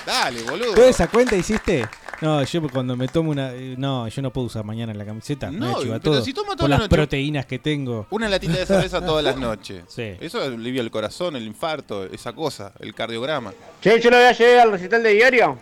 Dale, 0.06 0.42
boludo. 0.42 0.74
¿Toda 0.74 0.88
esa 0.88 1.08
cuenta 1.08 1.34
hiciste? 1.36 1.86
No, 2.22 2.42
yo 2.44 2.62
cuando 2.70 2.96
me 2.96 3.08
tomo 3.08 3.30
una. 3.32 3.52
eh, 3.52 3.74
No, 3.76 4.08
yo 4.08 4.22
no 4.22 4.32
puedo 4.32 4.46
usar 4.46 4.64
mañana 4.64 4.94
la 4.94 5.04
camiseta. 5.04 5.50
No, 5.50 5.58
No, 5.58 5.66
me 5.78 5.82
chiva 5.82 5.98
pero 5.98 6.12
todo. 6.14 6.22
si 6.24 6.32
tomo 6.32 6.52
toda 6.52 6.56
por 6.62 6.70
la 6.70 6.76
las 6.76 6.84
noche- 6.88 6.96
proteínas 6.96 7.44
que 7.46 7.58
tengo. 7.58 8.06
Una 8.10 8.28
latita 8.28 8.54
de 8.54 8.64
cerveza 8.66 9.04
todas 9.04 9.22
las 9.24 9.36
noches. 9.38 9.84
Sí. 9.88 10.14
Eso 10.20 10.40
alivia 10.42 10.80
el 10.80 10.90
corazón, 10.90 11.36
el 11.36 11.42
infarto, 11.46 12.04
esa 12.04 12.32
cosa, 12.32 12.72
el 12.80 12.94
cardiograma. 12.94 13.52
Che, 13.82 14.00
yo 14.00 14.10
lo 14.10 14.16
voy 14.16 14.26
a 14.26 14.32
llevar 14.32 14.60
al 14.60 14.70
recital 14.72 15.02
de 15.02 15.10
diario. 15.10 15.58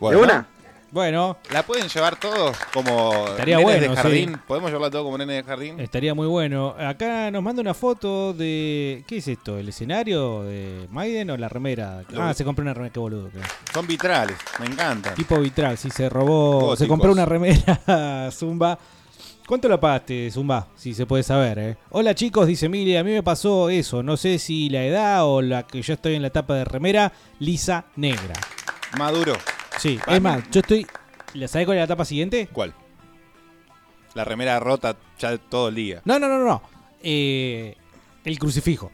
Bueno, 0.00 0.18
¿De 0.18 0.24
una? 0.24 0.46
Bueno, 0.92 1.38
¿La 1.50 1.62
pueden 1.62 1.88
llevar 1.88 2.16
todos 2.20 2.54
como 2.74 3.14
Estaría 3.28 3.56
nenes 3.56 3.64
bueno, 3.80 3.80
de 3.94 3.96
jardín? 3.96 4.28
sí. 4.34 4.40
¿Podemos 4.46 4.70
llevarla 4.70 4.90
todo 4.90 5.04
como 5.04 5.16
nenes 5.16 5.36
de 5.36 5.42
jardín? 5.42 5.80
estaría 5.80 6.14
muy 6.14 6.26
bueno. 6.26 6.74
Acá 6.78 7.30
nos 7.30 7.42
manda 7.42 7.62
una 7.62 7.72
foto 7.72 8.34
de. 8.34 9.02
¿Qué 9.06 9.16
es 9.16 9.26
esto? 9.28 9.56
¿El 9.56 9.70
escenario 9.70 10.42
de 10.42 10.86
Maiden 10.90 11.30
o 11.30 11.36
la 11.38 11.48
remera? 11.48 12.02
Lo- 12.10 12.22
Ah, 12.22 12.34
se 12.34 12.44
compró 12.44 12.60
una 12.62 12.74
remera, 12.74 12.92
qué 12.92 13.00
boludo. 13.00 13.30
creo. 13.30 13.42
Son 13.72 13.86
vitrales, 13.86 14.36
me 14.60 14.66
encantan. 14.66 15.14
Tipo 15.14 15.38
vitral, 15.40 15.78
si 15.78 15.88
se 15.90 16.10
robó. 16.10 16.76
Se 16.76 16.86
compró 16.86 17.10
una 17.12 17.24
remera 17.24 18.28
Zumba. 18.30 18.78
¿Cuánto 19.46 19.68
la 19.70 19.80
pagaste, 19.80 20.30
Zumba? 20.30 20.68
Si 20.76 20.92
se 20.92 21.06
puede 21.06 21.22
saber, 21.22 21.58
¿eh? 21.58 21.76
Hola 21.88 22.14
chicos, 22.14 22.46
dice 22.46 22.66
Emilia, 22.66 23.00
a 23.00 23.02
mí 23.04 23.12
me 23.12 23.22
pasó 23.22 23.70
eso. 23.70 24.02
No 24.02 24.18
sé 24.18 24.38
si 24.38 24.68
la 24.68 24.84
edad 24.84 25.24
o 25.26 25.40
la 25.40 25.66
que 25.66 25.80
yo 25.80 25.94
estoy 25.94 26.16
en 26.16 26.22
la 26.22 26.28
etapa 26.28 26.54
de 26.54 26.64
remera 26.66 27.12
lisa 27.38 27.86
negra. 27.96 28.34
Maduro. 28.98 29.32
Sí, 29.78 29.98
es 30.06 30.20
más, 30.22 30.42
yo 30.50 30.60
estoy. 30.60 30.86
¿La 31.34 31.48
sabés 31.48 31.66
cuál 31.66 31.78
es 31.78 31.80
la 31.80 31.84
etapa 31.86 32.04
siguiente? 32.04 32.48
¿Cuál? 32.52 32.74
La 34.14 34.24
remera 34.24 34.60
rota 34.60 34.96
ya 35.18 35.36
todo 35.38 35.68
el 35.68 35.74
día. 35.74 36.02
No, 36.04 36.18
no, 36.18 36.28
no, 36.28 36.38
no. 36.44 36.62
Eh, 37.02 37.74
el 38.24 38.38
crucifijo. 38.38 38.92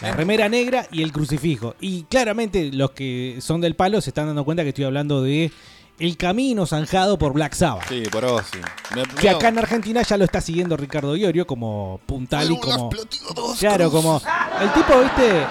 La 0.00 0.12
remera 0.12 0.48
negra 0.48 0.86
y 0.90 1.02
el 1.02 1.12
crucifijo. 1.12 1.74
Y 1.78 2.04
claramente 2.04 2.70
los 2.72 2.92
que 2.92 3.36
son 3.42 3.60
del 3.60 3.76
palo 3.76 4.00
se 4.00 4.10
están 4.10 4.26
dando 4.26 4.44
cuenta 4.44 4.62
que 4.62 4.70
estoy 4.70 4.84
hablando 4.86 5.22
de 5.22 5.52
el 5.98 6.16
camino 6.16 6.64
zanjado 6.64 7.18
por 7.18 7.34
Black 7.34 7.52
Sabbath. 7.52 7.86
Sí, 7.86 8.04
por 8.10 8.24
Ozzy. 8.24 8.58
Me- 8.94 9.02
Que 9.02 9.24
me- 9.28 9.30
acá 9.34 9.48
en 9.48 9.58
Argentina 9.58 10.00
ya 10.00 10.16
lo 10.16 10.24
está 10.24 10.40
siguiendo 10.40 10.74
Ricardo 10.78 11.14
Iorio 11.14 11.46
como 11.46 12.00
puntal 12.06 12.50
y 12.50 12.58
como. 12.58 12.88
Claro, 13.58 13.90
como. 13.90 14.22
El 14.62 14.72
tipo, 14.72 14.98
viste, 15.02 15.44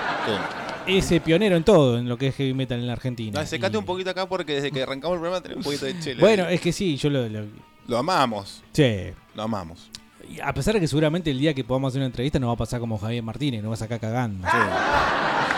eh, 0.89 1.21
pionero 1.21 1.55
en 1.55 1.63
todo, 1.63 1.97
en 1.97 2.07
lo 2.09 2.17
que 2.17 2.27
es 2.27 2.35
heavy 2.35 2.53
metal 2.53 2.79
en 2.79 2.87
la 2.87 2.93
Argentina. 2.93 3.39
No, 3.39 3.45
secate 3.45 3.77
un 3.77 3.85
poquito 3.85 4.09
acá 4.09 4.27
porque 4.27 4.55
desde 4.55 4.71
que 4.71 4.83
arrancamos 4.83 5.15
el 5.15 5.19
programa 5.21 5.41
tenemos 5.43 5.65
un 5.65 5.71
poquito 5.71 5.85
de 5.85 5.99
chile. 5.99 6.17
Bueno, 6.19 6.47
es 6.47 6.59
que 6.61 6.71
sí, 6.71 6.97
yo 6.97 7.09
lo. 7.09 7.27
lo- 7.29 7.45
Lo 7.87 7.97
amamos. 7.97 8.61
sí. 8.73 9.11
Lo 9.35 9.43
amamos. 9.43 9.89
A 10.43 10.53
pesar 10.53 10.73
de 10.75 10.79
que 10.79 10.87
seguramente 10.87 11.31
el 11.31 11.39
día 11.39 11.53
que 11.53 11.63
podamos 11.63 11.91
hacer 11.91 11.99
una 11.99 12.07
entrevista 12.07 12.39
no 12.39 12.47
va 12.47 12.53
a 12.53 12.57
pasar 12.57 12.79
como 12.79 12.97
Javier 12.97 13.23
Martínez, 13.23 13.61
no 13.63 13.69
va 13.69 13.75
a 13.75 13.77
sacar 13.77 13.99
cagando. 13.99 14.47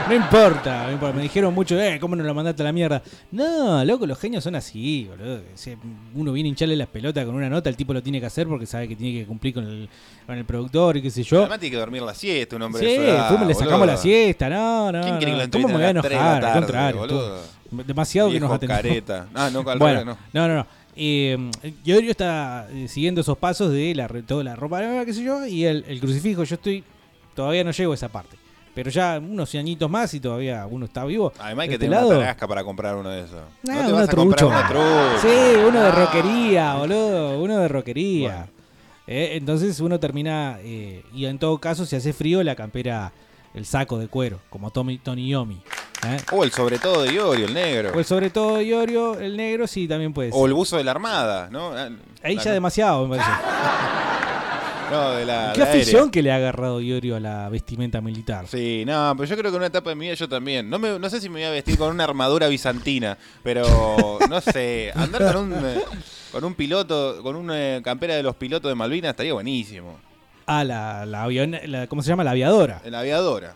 No 0.10 0.16
importa, 0.16 0.88
no 0.88 0.94
importa. 0.94 1.16
me 1.16 1.22
dijeron 1.22 1.54
mucho, 1.54 1.80
eh, 1.80 2.00
¿cómo 2.00 2.16
no 2.16 2.24
lo 2.24 2.34
mandaste 2.34 2.64
a 2.64 2.66
la 2.66 2.72
mierda? 2.74 3.04
No, 3.32 3.86
loco, 3.86 4.08
los 4.08 4.18
genios 4.20 4.44
son 4.44 4.56
así, 4.56 5.08
boludo. 5.08 5.42
Uno 6.16 6.34
viene 6.34 6.48
a 6.48 6.50
hincharle 6.50 6.76
las 6.76 6.88
pelotas 6.88 7.24
con 7.24 7.36
una 7.36 7.48
nota, 7.50 7.70
el 7.70 7.78
tipo 7.78 7.94
lo 7.94 8.02
tiene 8.02 8.20
que 8.20 8.26
hacer 8.26 8.48
porque 8.48 8.66
sabe 8.66 8.88
que 8.88 8.96
tiene 8.96 9.20
que 9.20 9.28
cumplir 9.28 9.54
con 9.54 9.64
el, 9.64 9.88
con 10.26 10.36
el 10.38 10.44
productor 10.44 10.98
y 10.98 11.04
qué 11.04 11.12
sé 11.12 11.22
yo. 11.22 11.42
Además 11.42 11.60
tiene 11.60 11.72
que 11.76 11.80
dormir 11.80 12.02
la 12.02 12.16
siesta, 12.16 12.56
un 12.56 12.64
hombre 12.64 12.82
Sí, 12.82 12.98
de 13.00 13.10
edad, 13.12 13.46
le 13.46 13.54
sacamos 13.54 13.80
boludo. 13.80 13.86
la 13.86 13.98
siesta, 13.98 14.50
no, 14.50 14.92
no. 14.92 15.02
¿Quién 15.02 15.18
quiere 15.18 15.34
no. 15.46 15.52
¿Cómo 15.52 15.68
me 15.68 15.74
voy 15.76 15.84
a 15.84 15.90
enojar? 15.92 16.46
Al 16.46 16.54
contrario, 16.54 17.08
tú- 17.08 17.78
demasiado 17.86 18.32
que 18.32 18.40
nos 18.40 18.52
atendió. 18.52 18.76
careta. 18.76 19.28
Ah, 19.36 19.50
no, 19.54 19.64
bueno, 19.64 19.86
revés, 19.86 20.06
no, 20.34 20.48
no, 20.48 20.56
no. 20.56 20.68
Eh, 20.96 21.38
Yorio 21.84 22.12
está 22.12 22.68
siguiendo 22.88 23.22
esos 23.22 23.38
pasos 23.38 23.72
de 23.72 23.96
la, 23.96 24.08
toda 24.08 24.44
la 24.44 24.56
ropa 24.56 24.82
nueva, 24.82 25.06
qué 25.06 25.14
sé 25.14 25.24
yo, 25.24 25.46
y 25.46 25.66
el, 25.66 25.86
el 25.88 26.00
crucifijo. 26.00 26.44
Yo 26.44 26.56
estoy. 26.56 26.84
Todavía 27.36 27.64
no 27.64 27.72
llego 27.72 27.92
a 27.94 27.96
esa 27.96 28.10
parte. 28.10 28.38
Pero 28.74 28.90
ya 28.90 29.20
unos 29.20 29.54
añitos 29.56 29.90
más 29.90 30.14
y 30.14 30.20
todavía 30.20 30.66
uno 30.70 30.86
está 30.86 31.04
vivo. 31.04 31.34
Además 31.40 31.64
hay 31.64 31.70
que 31.70 31.76
este 31.76 31.86
tener 31.86 32.00
lado, 32.00 32.10
una 32.12 32.20
tarasca 32.20 32.48
para 32.48 32.64
comprar 32.64 32.96
uno 32.96 33.10
de 33.10 33.24
esos. 33.24 33.42
No 33.64 33.74
te 33.74 33.80
uno 33.80 33.94
vas 33.94 34.10
a 34.10 34.16
comprar 34.16 34.68
trucha. 34.70 35.18
Sí, 35.22 35.60
uno 35.68 35.82
de 35.82 35.92
rockería, 35.92 36.74
boludo. 36.78 37.42
Uno 37.42 37.58
de 37.58 37.68
rockería. 37.68 38.48
Eh, 39.08 39.32
entonces 39.34 39.80
uno 39.82 40.00
termina, 40.00 40.60
eh, 40.62 41.04
y 41.14 41.26
en 41.26 41.38
todo 41.38 41.58
caso, 41.58 41.86
si 41.86 41.98
hace 41.98 42.14
frío, 42.14 42.44
la 42.44 42.56
campera, 42.56 43.12
el 43.54 43.66
saco 43.66 43.98
de 43.98 44.08
cuero, 44.08 44.40
como 44.50 44.72
Tommy, 44.72 44.98
Tony 44.98 45.28
Yomi. 45.30 45.62
¿eh? 46.08 46.18
O 46.32 46.44
el 46.44 46.52
sobre 46.52 46.80
todo 46.80 47.04
de 47.04 47.14
Iorio, 47.14 47.46
el 47.46 47.54
negro. 47.54 47.92
O 47.96 48.00
el 48.00 48.06
sobre 48.06 48.30
todo 48.30 48.58
de 48.58 48.66
Iorio, 48.66 49.20
el 49.20 49.36
negro, 49.38 49.68
sí, 49.68 49.88
también 49.88 50.14
puede 50.14 50.32
ser. 50.32 50.40
O 50.42 50.46
el 50.46 50.54
buzo 50.54 50.78
de 50.78 50.84
la 50.84 50.92
Armada, 50.92 51.50
¿no? 51.52 51.72
Ah, 51.76 51.90
Ahí 52.24 52.36
la- 52.36 52.44
ya 52.44 52.52
demasiado, 52.54 53.08
me 53.08 53.18
parece. 53.18 53.32
No, 54.92 55.12
de 55.12 55.26
la. 55.26 55.54
Qué 55.56 55.62
afición 55.64 56.12
que 56.12 56.22
le 56.22 56.34
ha 56.34 56.36
agarrado 56.36 56.82
Iorio 56.82 57.16
a 57.16 57.20
la 57.22 57.48
vestimenta 57.48 58.02
militar. 58.02 58.46
Sí, 58.48 58.84
no, 58.86 59.14
pero 59.16 59.30
yo 59.30 59.38
creo 59.38 59.50
que 59.50 59.56
en 59.56 59.62
una 59.62 59.68
etapa 59.68 59.90
de 59.92 59.96
mi 59.96 60.08
vida 60.08 60.16
yo 60.16 60.28
también. 60.28 60.70
No, 60.70 60.80
me, 60.80 61.00
no 61.00 61.10
sé 61.10 61.22
si 61.22 61.30
me 61.30 61.36
voy 61.40 61.44
a 61.46 61.52
vestir 61.52 61.78
con 61.78 61.92
una 61.92 62.04
armadura 62.04 62.50
bizantina, 62.50 63.18
pero 63.42 64.20
no 64.30 64.42
sé, 64.42 64.92
andar 64.94 65.34
con 65.34 65.54
un, 65.54 65.66
eh, 65.66 65.82
con 66.34 66.44
un 66.44 66.56
piloto, 66.56 67.24
con 67.24 67.38
una 67.38 67.78
eh, 67.78 67.82
campera 67.82 68.16
de 68.16 68.24
los 68.24 68.36
pilotos 68.36 68.70
de 68.70 68.76
Malvinas 68.76 69.12
estaría 69.12 69.32
buenísimo. 69.34 69.98
Ah, 70.46 70.64
la, 70.64 71.06
la, 71.06 71.26
avion- 71.26 71.62
la- 71.68 71.88
¿cómo 71.88 72.02
se 72.02 72.10
llama? 72.10 72.24
La 72.24 72.32
aviadora. 72.32 72.82
La 72.86 73.00
aviadora. 73.00 73.56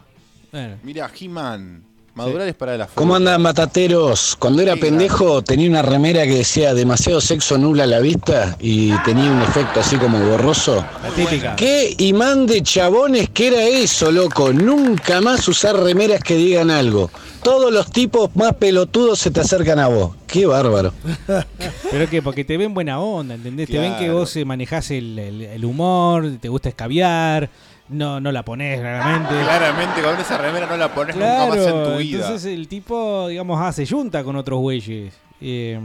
Bueno. 0.51 0.77
Mira, 0.83 1.09
He-Man. 1.19 1.83
Madurales 2.15 2.55
para 2.55 2.77
la 2.77 2.87
¿Cómo 2.87 3.13
andan, 3.15 3.41
matateros? 3.41 4.37
Cuando 4.39 4.61
era 4.61 4.77
pendejo 4.77 5.41
tenía 5.43 5.69
una 5.69 5.81
remera 5.81 6.23
que 6.23 6.35
decía 6.35 6.73
demasiado 6.73 7.19
sexo 7.19 7.57
nubla 7.57 7.85
la 7.85 7.99
vista 7.99 8.55
y 8.59 8.91
tenía 9.03 9.29
un 9.29 9.41
efecto 9.41 9.81
así 9.81 9.97
como 9.97 10.17
borroso. 10.19 10.85
típica. 11.13 11.57
¿Qué 11.57 11.93
imán 11.97 12.45
de 12.47 12.63
chabones 12.63 13.29
que 13.31 13.47
era 13.47 13.63
eso, 13.63 14.13
loco? 14.13 14.53
Nunca 14.53 15.19
más 15.19 15.45
usar 15.49 15.75
remeras 15.75 16.21
que 16.21 16.35
digan 16.35 16.71
algo. 16.71 17.11
Todos 17.43 17.71
los 17.71 17.91
tipos 17.91 18.33
más 18.35 18.53
pelotudos 18.55 19.19
se 19.19 19.29
te 19.29 19.41
acercan 19.41 19.77
a 19.79 19.87
vos. 19.87 20.15
Qué 20.25 20.45
bárbaro. 20.45 20.93
¿Pero 21.91 22.09
qué? 22.09 22.21
Porque 22.21 22.45
te 22.45 22.55
ven 22.57 22.73
buena 22.73 22.99
onda, 22.99 23.35
¿entendés? 23.35 23.69
Te 23.69 23.77
ven 23.77 23.97
que 23.97 24.09
vos 24.09 24.33
eh, 24.37 24.45
manejás 24.45 24.89
el, 24.91 25.19
el- 25.19 25.41
el 25.41 25.65
humor, 25.65 26.31
te 26.39 26.47
gusta 26.49 26.69
escabiar, 26.69 27.49
no, 27.89 28.19
no 28.19 28.31
la 28.31 28.43
ponés 28.43 28.79
claramente. 28.79 29.29
Claramente 29.43 30.01
con 30.01 30.19
esa 30.19 30.37
remera 30.37 30.65
no 30.67 30.77
la 30.77 30.93
pones 30.93 31.15
nunca 31.15 31.45
más 31.47 31.57
en 31.57 31.63
tu 31.65 31.69
Claro, 31.71 31.97
vida. 31.97 32.21
entonces 32.25 32.53
el 32.53 32.67
tipo, 32.67 33.27
digamos, 33.27 33.61
hace 33.61 33.85
junta 33.85 34.23
con 34.23 34.35
otros 34.35 34.59
güeyes. 34.59 35.13
Eh, 35.41 35.77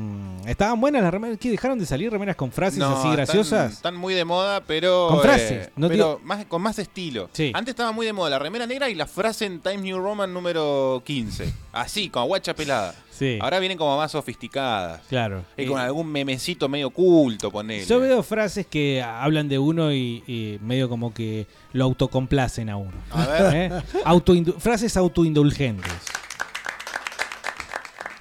estaban 0.46 0.80
buenas 0.80 1.02
las 1.02 1.10
remeras, 1.12 1.36
¿qué? 1.38 1.50
¿Dejaron 1.50 1.76
de 1.78 1.84
salir 1.84 2.10
remeras 2.10 2.36
con 2.36 2.52
frases 2.52 2.78
No, 2.78 2.96
así 2.96 3.10
graciosas? 3.10 3.44
Están, 3.64 3.70
están 3.72 3.96
muy 3.96 4.14
de 4.14 4.24
moda, 4.24 4.62
pero. 4.64 5.08
Con 5.10 5.20
frases, 5.22 5.66
eh, 5.66 5.70
no 5.76 5.88
pero 5.88 6.04
digo- 6.14 6.20
más, 6.22 6.44
con 6.46 6.62
más 6.62 6.78
estilo. 6.78 7.28
Sí. 7.32 7.50
Antes 7.54 7.72
estaba 7.72 7.90
muy 7.90 8.06
de 8.06 8.12
moda 8.12 8.30
la 8.30 8.38
remera 8.38 8.64
negra 8.66 8.88
y 8.88 8.94
la 8.94 9.06
frase 9.06 9.46
en 9.46 9.60
Times 9.60 9.82
New 9.82 9.98
Roman 9.98 10.32
número 10.32 11.02
15. 11.04 11.52
Así, 11.72 12.08
con 12.10 12.26
guacha 12.28 12.54
pelada. 12.54 12.94
Sí. 13.10 13.38
Ahora 13.42 13.58
vienen 13.58 13.76
como 13.76 13.96
más 13.98 14.12
sofisticadas. 14.12 15.02
Claro. 15.08 15.44
Y 15.56 15.66
con 15.66 15.78
Eh, 15.78 15.82
algún 15.82 16.06
memecito 16.10 16.68
medio 16.68 16.86
oculto, 16.86 17.50
ponele. 17.50 17.84
Yo 17.84 17.98
veo 18.00 18.22
frases 18.22 18.66
que 18.66 19.02
hablan 19.02 19.48
de 19.48 19.58
uno 19.58 19.92
y, 19.92 20.22
y 20.28 20.58
medio 20.62 20.88
como 20.88 21.12
que 21.12 21.46
lo 21.72 21.84
autocomplacen 21.84 22.70
a 22.70 22.76
uno. 22.76 22.92
A 23.10 23.26
ver. 23.26 23.72
Autoindu- 24.06 24.56
frases 24.58 24.96
autoindulgentes. 24.96 25.92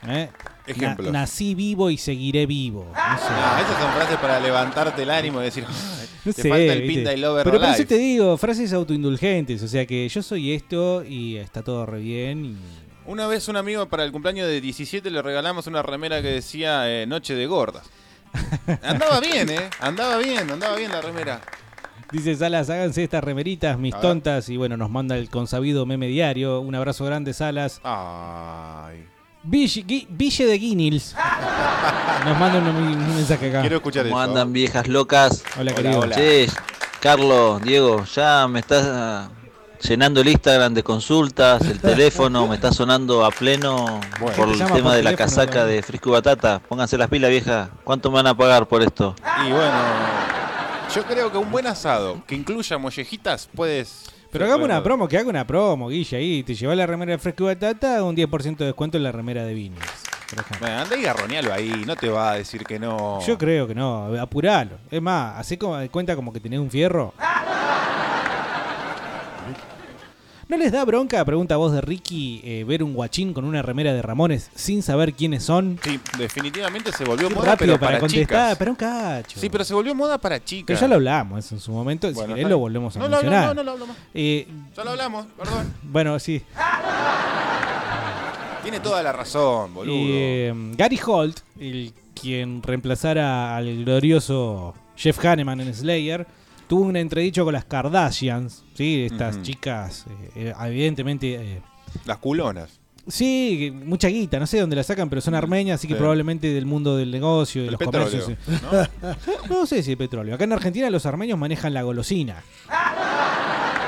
¿Eh? 0.08 0.30
Ejemplos. 0.72 1.12
Na- 1.12 1.22
nací 1.22 1.56
vivo 1.56 1.90
y 1.90 1.98
seguiré 1.98 2.46
vivo. 2.46 2.86
No 2.86 2.94
sé. 3.18 3.26
Ah, 3.30 3.62
esas 3.66 3.82
son 3.82 3.92
frases 3.94 4.18
para 4.18 4.40
levantarte 4.40 5.04
el 5.04 5.10
ánimo 5.12 5.42
y 5.42 5.46
decir, 5.46 5.66
"Ay, 5.68 5.76
No 6.26 6.34
te 6.34 6.42
sé, 6.42 6.50
falta 6.50 6.74
el 6.74 6.86
pinta 6.88 7.14
y 7.14 7.18
lover 7.18 7.44
Pero 7.46 7.58
por 7.60 7.66
eso 7.70 7.78
life". 7.78 7.86
te 7.86 7.98
digo, 7.98 8.38
frases 8.38 8.74
autoindulgentes. 8.74 9.64
O 9.64 9.68
sea 9.68 9.86
que 9.86 10.08
yo 10.08 10.22
soy 10.22 10.52
esto 10.54 11.04
y 11.04 11.38
está 11.38 11.62
todo 11.64 11.86
re 11.86 12.00
bien. 12.00 12.46
Y... 12.46 12.58
Una 13.06 13.26
vez 13.28 13.48
un 13.48 13.56
amigo 13.56 13.88
para 13.88 14.04
el 14.04 14.12
cumpleaños 14.12 14.48
de 14.48 14.62
17 14.62 15.10
le 15.10 15.22
regalamos 15.22 15.66
una 15.68 15.82
remera 15.82 16.22
que 16.22 16.28
decía 16.28 16.90
eh, 16.90 17.08
Noche 17.08 17.34
de 17.36 17.48
Gordas. 17.48 17.84
Andaba 18.84 19.20
bien, 19.20 19.50
¿eh? 19.50 19.70
Andaba 19.80 20.18
bien, 20.18 20.50
andaba 20.52 20.76
bien 20.76 20.92
la 20.92 21.02
remera. 21.02 21.42
Dice 22.12 22.36
Salas, 22.36 22.70
háganse 22.70 23.04
estas 23.04 23.24
remeritas, 23.24 23.78
mis 23.80 24.00
tontas. 24.00 24.50
Y 24.50 24.58
bueno, 24.58 24.78
nos 24.78 24.90
manda 24.90 25.16
el 25.18 25.30
consabido 25.30 25.86
meme 25.86 26.08
diario. 26.08 26.60
Un 26.60 26.74
abrazo 26.76 27.06
grande, 27.06 27.34
Salas. 27.34 27.80
Ay. 27.84 29.06
Ville, 29.44 29.84
Gui- 29.86 30.08
Ville 30.10 30.46
de 30.46 30.58
Guinils. 30.58 31.16
Nos 32.26 32.38
manda 32.40 32.60
un, 32.60 32.68
un 32.68 33.16
mensaje 33.16 33.50
acá. 33.56 33.64
¿Cómo 33.82 34.20
andan 34.20 34.52
viejas 34.54 34.88
locas? 34.88 35.44
Hola, 35.58 35.74
querido. 35.74 36.00
Hola. 36.00 36.16
Che, 36.16 36.48
Carlos, 37.00 37.62
Diego, 37.62 38.04
ya 38.06 38.48
me 38.50 38.60
estás 38.60 38.86
ah, 38.86 39.30
llenando 39.82 40.20
el 40.20 40.28
Instagram 40.28 40.74
de 40.74 40.84
consultas, 40.84 41.62
el 41.62 41.80
teléfono 41.80 42.46
me 42.48 42.56
está 42.56 42.74
sonando 42.74 43.24
a 43.26 43.32
pleno 43.32 44.02
por 44.20 44.34
Te 44.34 44.42
el 44.42 44.58
tema 44.58 44.82
por 44.82 44.92
de 44.94 45.04
la 45.04 45.16
casaca 45.16 45.66
de 45.66 45.82
Frisco 45.84 46.10
y 46.10 46.14
Batata. 46.14 46.60
Pónganse 46.60 46.98
las 46.98 47.08
pilas, 47.10 47.30
vieja. 47.30 47.70
¿Cuánto 47.86 48.10
me 48.12 48.16
van 48.16 48.28
a 48.28 48.36
pagar 48.36 48.68
por 48.68 48.82
esto? 48.84 49.16
Y 49.48 49.52
bueno, 49.52 49.72
yo 50.94 51.04
creo 51.06 51.32
que 51.32 51.38
un 51.38 51.50
buen 51.50 51.66
asado 51.66 52.22
que 52.28 52.36
incluya 52.36 52.78
mollejitas 52.78 53.48
puedes. 53.56 54.12
Pero 54.32 54.46
hagamos 54.46 54.66
una 54.66 54.84
promo, 54.84 55.08
que 55.08 55.18
haga 55.18 55.30
una 55.30 55.46
promo, 55.48 55.90
Guille, 55.90 56.18
ahí. 56.18 56.44
Te 56.44 56.54
lleva 56.54 56.76
la 56.76 56.86
remera 56.86 57.14
de 57.14 57.18
Fresco 57.18 57.44
y 57.44 57.48
Batata, 57.48 58.04
un 58.04 58.16
10% 58.16 58.58
de 58.58 58.66
descuento 58.66 58.98
en 58.98 59.04
la 59.04 59.12
remera 59.12 59.44
de 59.44 59.54
Vinis. 59.56 59.80
por 60.30 60.40
ejemplo. 60.40 60.68
Bueno, 60.68 60.82
anda 60.82 60.96
y 60.96 61.02
garronealo 61.02 61.52
ahí, 61.52 61.84
no 61.88 61.96
te 61.96 62.10
va 62.10 62.32
a 62.32 62.36
decir 62.36 62.64
que 62.64 62.78
no. 62.78 63.20
Yo 63.26 63.38
creo 63.38 63.68
que 63.68 63.74
no, 63.74 64.14
apuralo. 64.22 64.78
Es 64.92 65.02
más, 65.02 65.40
hacé 65.40 65.58
como, 65.58 65.80
cuenta 65.90 66.16
como 66.16 66.32
que 66.32 66.40
tenés 66.40 66.60
un 66.60 66.70
fierro. 66.70 67.14
¿No 70.50 70.58
les 70.58 70.72
da 70.72 70.84
bronca, 70.84 71.24
pregunta 71.26 71.58
vos 71.58 71.72
de 71.74 71.80
Ricky, 71.80 72.42
eh, 72.44 72.64
ver 72.68 72.82
un 72.82 72.96
guachín 72.96 73.34
con 73.34 73.46
una 73.46 73.62
remera 73.62 73.94
de 73.94 74.02
Ramones 74.02 74.50
sin 74.56 74.82
saber 74.82 75.14
quiénes 75.14 75.44
son? 75.44 75.80
Sí, 75.84 76.00
definitivamente 76.18 76.92
se 76.92 77.04
volvió 77.06 77.28
Qué 77.30 77.36
moda, 77.36 77.52
rápido 77.52 77.74
pero 77.74 77.80
para, 77.80 77.92
para, 77.92 78.00
contestar, 78.00 78.26
chicas. 78.48 78.58
pero 78.58 78.72
un 78.72 78.76
cacho. 78.76 79.40
Sí, 79.40 79.48
pero 79.48 79.64
se 79.64 79.76
volvió 79.76 79.94
moda 79.94 80.18
para 80.18 80.44
chicas. 80.44 80.66
Pero 80.66 80.80
ya 80.80 80.88
lo 80.88 80.96
hablamos 80.96 81.46
eso 81.46 81.54
en 81.54 81.62
su 81.62 81.72
momento, 81.72 82.12
Bueno, 82.14 82.30
si 82.30 82.34
querés 82.34 82.50
lo 82.50 82.58
volvemos 82.58 82.96
a 82.96 83.00
No, 83.00 83.06
no, 83.08 83.12
mencionar. 83.18 83.46
no, 83.46 83.54
no, 83.54 83.64
no, 83.64 83.72
hablamos. 83.74 83.96
Eh, 84.16 84.48
Ya 84.76 84.84
lo 84.84 84.90
hablamos, 84.90 85.26
perdón. 85.38 85.72
bueno, 85.84 86.18
sí. 86.18 86.42
Tiene 88.64 88.80
toda 88.80 89.04
la 89.04 89.12
razón, 89.12 89.72
boludo. 89.72 89.96
Eh, 89.96 90.52
Gary 90.76 91.00
Holt, 91.06 91.42
el 91.60 91.94
quien 92.20 92.64
reemplazara 92.64 93.56
al 93.56 93.84
glorioso 93.86 94.74
Jeff 94.98 95.24
Hanneman 95.24 95.62
en 95.62 95.74
Slayer, 95.76 96.26
tuvo 96.70 96.84
un 96.84 96.96
entredicho 96.96 97.44
con 97.44 97.54
las 97.54 97.66
Kardashians, 97.66 98.64
¿sí? 98.76 99.08
Estas 99.12 99.42
chicas, 99.42 100.06
eh, 100.10 100.30
eh, 100.36 100.54
evidentemente... 100.68 101.36
eh, 101.36 101.62
Las 102.06 102.18
culonas. 102.20 102.80
Sí, 103.08 103.74
mucha 103.86 104.08
guita, 104.08 104.38
no 104.40 104.46
sé 104.46 104.58
de 104.58 104.62
dónde 104.62 104.76
la 104.76 104.84
sacan, 104.84 105.10
pero 105.10 105.20
son 105.20 105.34
armenias, 105.34 105.80
así 105.80 105.88
que 105.88 105.96
Sí. 105.96 105.98
probablemente 105.98 106.48
del 106.54 106.68
mundo 106.68 106.96
del 106.96 107.10
negocio, 107.10 107.62
de 107.64 107.70
El 107.70 107.72
los 107.74 107.80
petróleo, 107.80 108.22
comercios. 108.22 108.38
¿no? 109.50 109.66
sé 109.66 109.82
si 109.82 109.92
el 109.92 109.98
petróleo. 109.98 110.36
Acá 110.36 110.44
en 110.44 110.54
Argentina 110.54 110.88
los 110.92 111.08
armenios 111.08 111.40
manejan 111.40 111.74
la 111.74 111.82
golosina. 111.82 112.36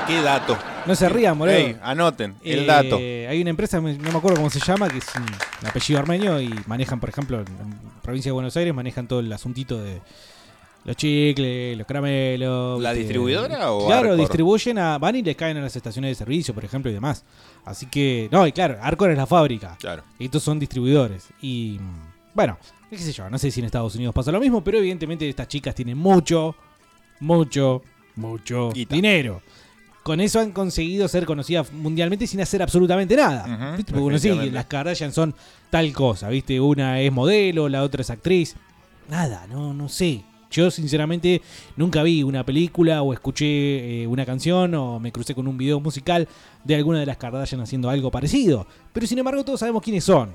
Qué 0.08 0.20
dato. 0.20 0.58
No 0.86 0.96
se 0.96 1.08
rían, 1.08 1.38
boludo. 1.38 1.54
Ey, 1.54 1.76
anoten, 1.82 2.34
el 2.42 2.60
Eh, 2.60 2.66
dato. 2.66 2.96
Hay 2.96 3.40
una 3.40 3.50
empresa, 3.50 3.80
no 3.80 3.82
me 3.92 4.08
acuerdo 4.18 4.36
cómo 4.38 4.50
se 4.50 4.58
llama, 4.58 4.88
que 4.88 4.98
es 4.98 5.06
un, 5.14 5.22
un 5.22 5.68
apellido 5.68 6.00
armenio 6.00 6.40
y 6.40 6.52
manejan, 6.66 6.98
por 6.98 7.08
ejemplo, 7.08 7.38
en, 7.40 7.46
en 7.46 7.78
provincia 8.02 8.30
de 8.30 8.32
Buenos 8.32 8.56
Aires, 8.56 8.74
manejan 8.74 9.06
todo 9.06 9.20
el 9.20 9.32
asuntito 9.32 9.78
de 9.80 10.00
los 10.84 10.96
chicles, 10.96 11.76
los 11.78 11.86
caramelos. 11.86 12.80
¿La 12.80 12.92
distribuidora 12.92 13.72
o 13.72 13.86
Claro, 13.86 14.10
Arcor? 14.10 14.18
distribuyen 14.20 14.78
a. 14.78 14.98
Van 14.98 15.16
y 15.16 15.22
les 15.22 15.36
caen 15.36 15.56
a 15.56 15.60
las 15.60 15.76
estaciones 15.76 16.10
de 16.10 16.14
servicio, 16.14 16.54
por 16.54 16.64
ejemplo, 16.64 16.90
y 16.90 16.94
demás. 16.94 17.24
Así 17.64 17.86
que. 17.86 18.28
No, 18.32 18.46
y 18.46 18.52
claro, 18.52 18.78
Arcor 18.80 19.10
es 19.10 19.16
la 19.16 19.26
fábrica. 19.26 19.76
Claro. 19.78 20.02
Estos 20.18 20.42
son 20.42 20.58
distribuidores. 20.58 21.28
Y. 21.40 21.78
Bueno, 22.34 22.58
qué 22.90 22.98
sé 22.98 23.12
yo, 23.12 23.28
no 23.28 23.38
sé 23.38 23.50
si 23.50 23.60
en 23.60 23.66
Estados 23.66 23.94
Unidos 23.94 24.14
pasa 24.14 24.32
lo 24.32 24.40
mismo, 24.40 24.64
pero 24.64 24.78
evidentemente 24.78 25.28
estas 25.28 25.48
chicas 25.48 25.74
tienen 25.74 25.98
mucho, 25.98 26.56
mucho, 27.20 27.82
mucho 28.16 28.70
dinero. 28.88 29.42
Con 30.02 30.20
eso 30.20 30.40
han 30.40 30.50
conseguido 30.50 31.06
ser 31.06 31.24
conocidas 31.26 31.72
mundialmente 31.72 32.26
sin 32.26 32.40
hacer 32.40 32.60
absolutamente 32.60 33.14
nada. 33.14 33.76
Porque 33.76 34.00
uno 34.00 34.18
sí, 34.18 34.30
las 34.50 34.66
Kardashian 34.66 35.12
son 35.12 35.32
tal 35.70 35.92
cosa, 35.92 36.28
¿viste? 36.28 36.58
Una 36.58 37.00
es 37.00 37.12
modelo, 37.12 37.68
la 37.68 37.82
otra 37.84 38.00
es 38.02 38.10
actriz. 38.10 38.56
Nada, 39.08 39.46
no, 39.48 39.72
no 39.72 39.88
sé. 39.88 40.22
Yo 40.52 40.70
sinceramente 40.70 41.40
nunca 41.76 42.02
vi 42.02 42.22
una 42.22 42.44
película 42.44 43.02
o 43.02 43.12
escuché 43.12 44.02
eh, 44.02 44.06
una 44.06 44.26
canción 44.26 44.74
o 44.74 45.00
me 45.00 45.10
crucé 45.10 45.34
con 45.34 45.48
un 45.48 45.56
video 45.56 45.80
musical 45.80 46.28
de 46.62 46.76
alguna 46.76 47.00
de 47.00 47.06
las 47.06 47.16
Kardashian 47.16 47.62
haciendo 47.62 47.88
algo 47.88 48.10
parecido. 48.10 48.66
Pero 48.92 49.06
sin 49.06 49.18
embargo 49.18 49.44
todos 49.44 49.60
sabemos 49.60 49.82
quiénes 49.82 50.04
son. 50.04 50.30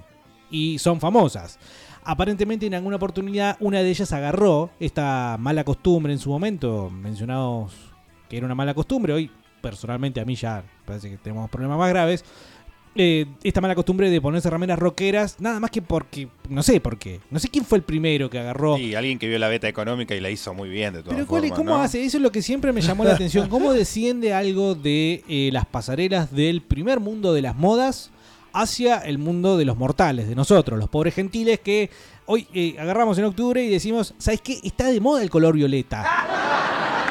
Y 0.49 0.80
son 0.80 0.99
famosas. 0.99 1.59
Aparentemente 2.03 2.65
en 2.65 2.74
alguna 2.74 2.95
oportunidad 2.95 3.57
una 3.59 3.82
de 3.82 3.89
ellas 3.89 4.11
agarró 4.11 4.72
esta 4.80 5.38
mala 5.39 5.63
costumbre 5.63 6.13
en 6.13 6.20
su 6.20 6.30
momento. 6.30 6.89
Mencionados 6.89 7.74
que 8.28 8.38
era 8.38 8.45
una 8.45 8.55
mala 8.55 8.74
costumbre. 8.74 9.13
Hoy 9.13 9.30
personalmente 9.61 10.20
a 10.20 10.26
mí 10.26 10.36
ya 10.36 10.63
parece 10.86 11.09
que 11.11 11.18
tenemos 11.18 11.49
problemas 11.49 11.78
más 11.78 11.89
graves. 11.89 12.26
Eh, 12.99 13.25
esta 13.43 13.61
mala 13.61 13.75
costumbre 13.75 14.09
de 14.09 14.19
ponerse 14.19 14.49
remeras 14.49 14.79
rockeras, 14.79 15.35
nada 15.39 15.59
más 15.59 15.69
que 15.69 15.81
porque, 15.81 16.27
no 16.49 16.63
sé 16.63 16.79
por 16.81 16.97
qué, 16.97 17.19
no 17.29 17.37
sé 17.39 17.47
quién 17.47 17.63
fue 17.63 17.77
el 17.77 17.83
primero 17.83 18.29
que 18.29 18.39
agarró. 18.39 18.77
Y 18.77 18.95
alguien 18.95 19.19
que 19.19 19.27
vio 19.27 19.37
la 19.37 19.47
beta 19.49 19.67
económica 19.67 20.15
y 20.15 20.19
la 20.19 20.29
hizo 20.31 20.53
muy 20.53 20.67
bien 20.69 20.93
de 20.93 21.03
todas 21.03 21.15
Pero 21.15 21.27
¿cuál 21.27 21.43
es- 21.43 21.49
formas, 21.51 21.65
¿cómo 21.65 21.77
¿no? 21.77 21.83
hace? 21.83 22.03
Eso 22.03 22.17
es 22.17 22.23
lo 22.23 22.31
que 22.31 22.41
siempre 22.41 22.73
me 22.73 22.81
llamó 22.81 23.03
la 23.03 23.13
atención. 23.13 23.47
¿Cómo 23.49 23.71
desciende 23.73 24.33
algo 24.33 24.73
de 24.75 25.23
eh, 25.29 25.49
las 25.53 25.65
pasarelas 25.67 26.33
del 26.33 26.61
primer 26.61 26.99
mundo 26.99 27.33
de 27.33 27.41
las 27.43 27.55
modas 27.55 28.09
hacia 28.53 28.97
el 28.97 29.19
mundo 29.19 29.57
de 29.57 29.65
los 29.65 29.77
mortales, 29.77 30.27
de 30.27 30.33
nosotros, 30.35 30.79
los 30.79 30.89
pobres 30.89 31.13
gentiles 31.13 31.59
que 31.59 31.91
hoy 32.25 32.47
eh, 32.53 32.75
agarramos 32.79 33.17
en 33.19 33.25
octubre 33.25 33.63
y 33.63 33.69
decimos, 33.69 34.15
¿sabes 34.17 34.41
qué? 34.41 34.59
Está 34.63 34.87
de 34.87 34.99
moda 34.99 35.21
el 35.21 35.29
color 35.29 35.53
violeta. 35.55 36.03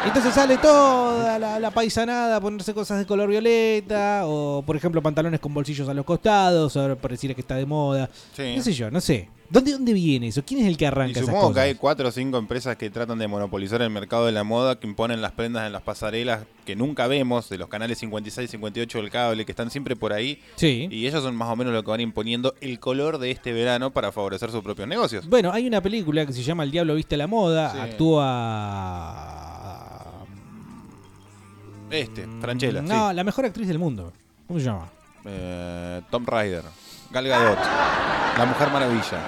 Entonces 0.07 0.35
sale 0.35 0.57
toda 0.59 1.39
la, 1.39 1.59
la 1.61 1.71
paisanada 1.71 2.37
a 2.37 2.41
ponerse 2.41 2.73
cosas 2.73 2.99
de 2.99 3.07
color 3.07 3.29
violeta, 3.29 4.23
o 4.25 4.63
por 4.65 4.77
ejemplo 4.77 5.03
pantalones 5.03 5.41
con 5.41 5.53
bolsillos 5.53 5.89
a 5.89 5.95
los 5.95 6.05
costados, 6.05 6.77
ahora 6.77 6.95
pareciera 6.97 7.35
que 7.35 7.41
está 7.41 7.57
de 7.57 7.67
moda. 7.67 8.09
Sí. 8.35 8.55
No 8.57 8.63
sé 8.63 8.73
yo, 8.73 8.91
no 8.91 9.01
sé. 9.01 9.29
¿Dónde, 9.49 9.71
¿Dónde 9.73 9.93
viene 9.93 10.27
eso? 10.29 10.43
¿Quién 10.45 10.61
es 10.61 10.67
el 10.67 10.77
que 10.77 10.87
Y 10.87 10.89
arranca 10.89 11.21
esas 11.21 11.27
supongo 11.27 11.55
que 11.55 11.61
hay 11.61 11.75
cuatro 11.77 12.09
o 12.09 12.11
cinco 12.11 12.37
empresas 12.37 12.77
que 12.77 12.91
tratan 12.91 13.19
de 13.19 13.29
monopolizar 13.29 13.81
el 13.81 13.91
mercado 13.91 14.27
de 14.27 14.33
la 14.33 14.43
moda, 14.43 14.81
que 14.81 14.89
imponen 14.89 15.23
las 15.23 15.33
prendas 15.33 15.67
en 15.67 15.73
las 15.73 15.83
pasarelas 15.83 16.45
que 16.65 16.75
nunca 16.75 17.07
vemos, 17.07 17.49
de 17.49 17.59
los 17.59 17.69
canales 17.69 17.99
56 17.99 18.49
y 18.49 18.51
58 18.53 18.99
del 18.99 19.11
cable, 19.11 19.45
que 19.45 19.53
están 19.53 19.71
siempre 19.71 19.95
por 19.95 20.13
ahí. 20.13 20.41
Sí. 20.57 20.89
Y 20.91 21.07
ellos 21.07 21.23
son 21.23 21.37
más 21.37 21.49
o 21.49 21.55
menos 21.55 21.73
lo 21.73 21.85
que 21.85 21.91
van 21.91 22.01
imponiendo 22.01 22.55
el 22.61 22.81
color 22.81 23.19
de 23.19 23.31
este 23.31 23.53
verano 23.53 23.93
para 23.93 24.11
favorecer 24.11 24.51
sus 24.51 24.63
propios 24.65 24.89
negocios. 24.89 25.29
Bueno, 25.29 25.53
hay 25.53 25.67
una 25.69 25.81
película 25.81 26.27
que 26.27 26.33
se 26.33 26.43
llama 26.43 26.65
El 26.65 26.73
Diablo 26.73 26.97
Viste 26.97 27.17
la 27.17 27.27
Moda, 27.29 27.71
Sí. 27.73 27.79
actúa... 27.79 29.53
Este, 31.91 32.27
Franchella. 32.41 32.83
No, 32.83 33.11
sí. 33.11 33.17
la 33.17 33.25
mejor 33.25 33.45
actriz 33.47 33.69
del 33.69 33.79
mundo. 33.79 34.13
¿Cómo 34.47 34.59
se 34.59 34.67
llama? 34.67 34.89
Eh, 35.25 36.01
Tom 36.11 36.25
Rider, 36.27 36.63
Gal 37.11 37.27
Gadot, 37.29 37.59
La 38.39 38.45
Mujer 38.47 38.71
Maravilla. 38.71 39.21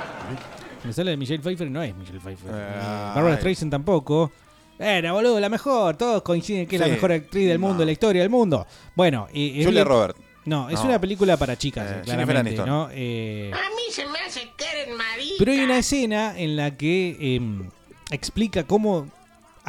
Me 0.84 0.92
sale 0.92 1.10
de 1.12 1.16
Michelle 1.16 1.42
Pfeiffer 1.42 1.66
y 1.66 1.70
no 1.70 1.82
es 1.82 1.94
Michelle 1.96 2.20
Pfeiffer. 2.20 2.50
Ah, 2.54 3.12
Barbara. 3.14 3.36
Streisand 3.36 3.70
tampoco. 3.70 4.30
Era, 4.78 5.12
boludo, 5.12 5.40
la 5.40 5.48
mejor. 5.48 5.96
Todos 5.96 6.22
coinciden 6.22 6.66
que 6.66 6.76
es 6.76 6.82
Sí. 6.82 6.88
la 6.88 6.94
mejor 6.94 7.10
actriz 7.12 7.48
del 7.48 7.58
mundo, 7.58 7.78
de 7.80 7.86
la 7.86 7.92
historia 7.92 8.22
del 8.22 8.30
mundo. 8.30 8.64
Bueno, 8.94 9.26
y, 9.32 9.58
es 9.60 9.66
Julia 9.66 9.82
Robert. 9.82 10.16
No, 10.44 10.70
es 10.70 10.76
No. 10.78 10.84
una 10.86 11.00
película 11.00 11.36
para 11.36 11.56
chicas, 11.58 11.90
Eh, 11.90 12.00
claramente. 12.04 12.56
¿no? 12.64 12.88
Eh, 12.92 13.50
A 13.52 13.68
mí 13.74 13.82
se 13.92 14.06
me 14.06 14.18
hace 14.20 14.48
Karen 14.56 14.96
María. 14.96 15.34
pero 15.38 15.50
hay 15.52 15.60
una 15.60 15.78
escena 15.78 16.38
en 16.38 16.56
la 16.56 16.76
que 16.76 17.16
em, 17.36 17.68
explica 18.12 18.62
cómo 18.62 19.08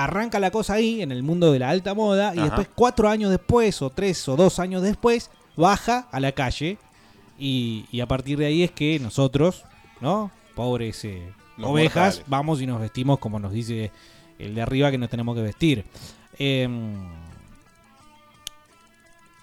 arranca 0.03 0.39
la 0.39 0.49
cosa 0.51 0.73
ahí, 0.75 1.01
en 1.01 1.11
el 1.11 1.23
mundo 1.23 1.51
de 1.51 1.59
la 1.59 1.69
alta 1.69 1.93
moda, 1.93 2.33
y 2.33 2.39
Ajá. 2.39 2.45
después, 2.47 2.69
cuatro 2.73 3.09
años 3.09 3.29
después, 3.31 3.81
o 3.81 3.89
tres 3.89 4.27
o 4.29 4.35
dos 4.37 4.59
años 4.59 4.81
después, 4.81 5.29
baja 5.57 6.07
a 6.11 6.19
la 6.19 6.31
calle. 6.31 6.77
Y, 7.37 7.85
y 7.91 7.99
a 8.01 8.07
partir 8.07 8.37
de 8.37 8.45
ahí 8.45 8.63
es 8.63 8.71
que 8.71 8.97
nosotros, 8.99 9.63
¿no? 10.01 10.31
Pobres 10.55 11.03
eh, 11.05 11.31
ovejas, 11.61 12.15
mortales. 12.15 12.23
vamos 12.27 12.61
y 12.61 12.65
nos 12.67 12.79
vestimos 12.81 13.19
como 13.19 13.39
nos 13.39 13.51
dice 13.51 13.91
el 14.37 14.55
de 14.55 14.61
arriba 14.61 14.89
que 14.91 14.97
nos 14.97 15.09
tenemos 15.09 15.35
que 15.35 15.41
vestir. 15.41 15.85
Em, 16.37 16.95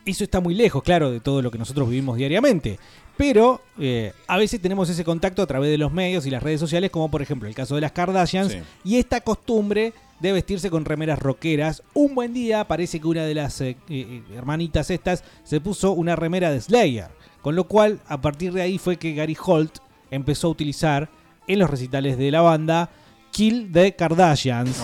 eso 0.04 0.24
está 0.24 0.40
muy 0.40 0.54
lejos, 0.54 0.82
claro, 0.82 1.10
de 1.10 1.20
todo 1.20 1.42
lo 1.42 1.50
que 1.50 1.58
nosotros 1.58 1.88
vivimos 1.88 2.16
diariamente. 2.16 2.78
Pero 3.16 3.60
eh, 3.78 4.12
a 4.26 4.36
veces 4.36 4.60
tenemos 4.60 4.88
ese 4.88 5.04
contacto 5.04 5.42
a 5.42 5.46
través 5.46 5.70
de 5.70 5.78
los 5.78 5.90
medios 5.92 6.26
y 6.26 6.30
las 6.30 6.42
redes 6.42 6.60
sociales, 6.60 6.90
como 6.90 7.10
por 7.10 7.22
ejemplo 7.22 7.48
el 7.48 7.54
caso 7.54 7.74
de 7.74 7.80
las 7.80 7.92
Kardashians, 7.92 8.52
Sí. 8.52 8.58
y 8.84 8.96
esta 8.98 9.20
costumbre 9.20 9.92
de 10.20 10.32
vestirse 10.32 10.70
con 10.70 10.84
remeras 10.84 11.18
rockeras. 11.18 11.82
Un 11.94 12.14
buen 12.14 12.32
día 12.32 12.66
parece 12.66 13.00
que 13.00 13.06
una 13.06 13.24
de 13.24 13.34
las 13.34 13.60
eh, 13.60 13.76
eh, 13.88 14.22
hermanitas 14.34 14.90
estas 14.90 15.24
se 15.44 15.60
puso 15.60 15.92
una 15.92 16.16
remera 16.16 16.50
de 16.50 16.60
Slayer, 16.60 17.08
con 17.42 17.56
lo 17.56 17.64
cual 17.64 18.00
a 18.06 18.20
partir 18.20 18.52
de 18.52 18.62
ahí 18.62 18.78
fue 18.78 18.96
que 18.96 19.14
Gary 19.14 19.36
Holt 19.44 19.78
empezó 20.10 20.48
a 20.48 20.50
utilizar 20.50 21.10
en 21.46 21.58
los 21.58 21.70
recitales 21.70 22.18
de 22.18 22.30
la 22.30 22.40
banda 22.40 22.90
Kill 23.30 23.70
the 23.72 23.94
Kardashians. 23.94 24.80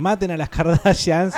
Maten 0.00 0.30
a 0.30 0.36
las 0.36 0.48
Kardashians. 0.48 1.34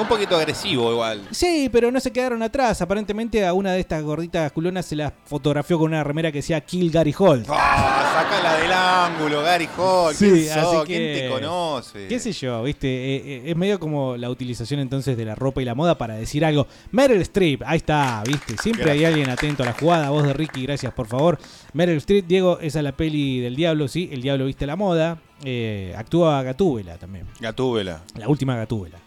Un 0.00 0.08
poquito 0.08 0.36
agresivo 0.36 0.90
igual. 0.92 1.20
Sí, 1.30 1.68
pero 1.70 1.90
no 1.90 2.00
se 2.00 2.10
quedaron 2.12 2.42
atrás. 2.42 2.80
Aparentemente 2.82 3.46
a 3.46 3.52
una 3.52 3.72
de 3.72 3.80
estas 3.80 4.02
gorditas 4.02 4.50
culonas 4.52 4.86
se 4.86 4.96
la 4.96 5.12
fotografió 5.24 5.78
con 5.78 5.88
una 5.92 6.02
remera 6.02 6.32
que 6.32 6.38
decía 6.38 6.60
Kill 6.60 6.90
Gary 6.90 7.14
Holt. 7.18 7.46
Ah, 7.50 8.10
sacala 8.24 8.56
del 8.56 8.72
ángulo, 8.72 9.42
Gary 9.42 9.68
Hall. 9.76 10.14
Sí, 10.14 10.30
¿Quién 10.30 10.48
sos? 10.48 10.56
así 10.56 10.76
que- 10.86 10.86
¿Quién 10.86 11.14
te 11.14 11.28
conoce? 11.28 12.06
¿Qué 12.08 12.18
sé 12.18 12.32
yo? 12.32 12.62
¿Viste? 12.62 12.88
Eh, 12.88 13.16
eh, 13.24 13.42
es 13.46 13.56
medio 13.56 13.78
como 13.78 14.16
la 14.16 14.30
utilización 14.30 14.80
entonces 14.80 15.16
de 15.16 15.24
la 15.24 15.34
ropa 15.34 15.60
y 15.60 15.64
la 15.64 15.74
moda 15.74 15.98
para 15.98 16.14
decir 16.14 16.44
algo. 16.44 16.66
Meryl 16.92 17.20
Streep, 17.22 17.62
ahí 17.66 17.76
está, 17.76 18.22
¿viste? 18.26 18.56
Siempre 18.56 18.90
hay 18.90 19.04
alguien 19.04 19.28
atento 19.28 19.62
a 19.62 19.66
la 19.66 19.72
jugada. 19.74 20.10
Voz 20.10 20.24
de 20.24 20.32
Ricky, 20.32 20.62
gracias 20.62 20.92
por 20.94 21.06
favor. 21.06 21.38
Meryl 21.72 21.96
Streep, 21.98 22.26
Diego, 22.26 22.58
esa 22.60 22.78
es 22.78 22.84
la 22.84 22.92
peli 22.92 23.40
del 23.40 23.54
diablo, 23.56 23.86
sí. 23.88 24.08
El 24.12 24.22
diablo 24.22 24.46
viste 24.46 24.66
la 24.66 24.76
moda. 24.76 25.18
Eh, 25.44 25.94
actúa 25.96 26.42
Gatúbela 26.42 26.96
también. 26.98 27.26
Gatúbela. 27.40 28.02
La 28.16 28.28
última 28.28 28.56
Gatúbela. 28.56 28.98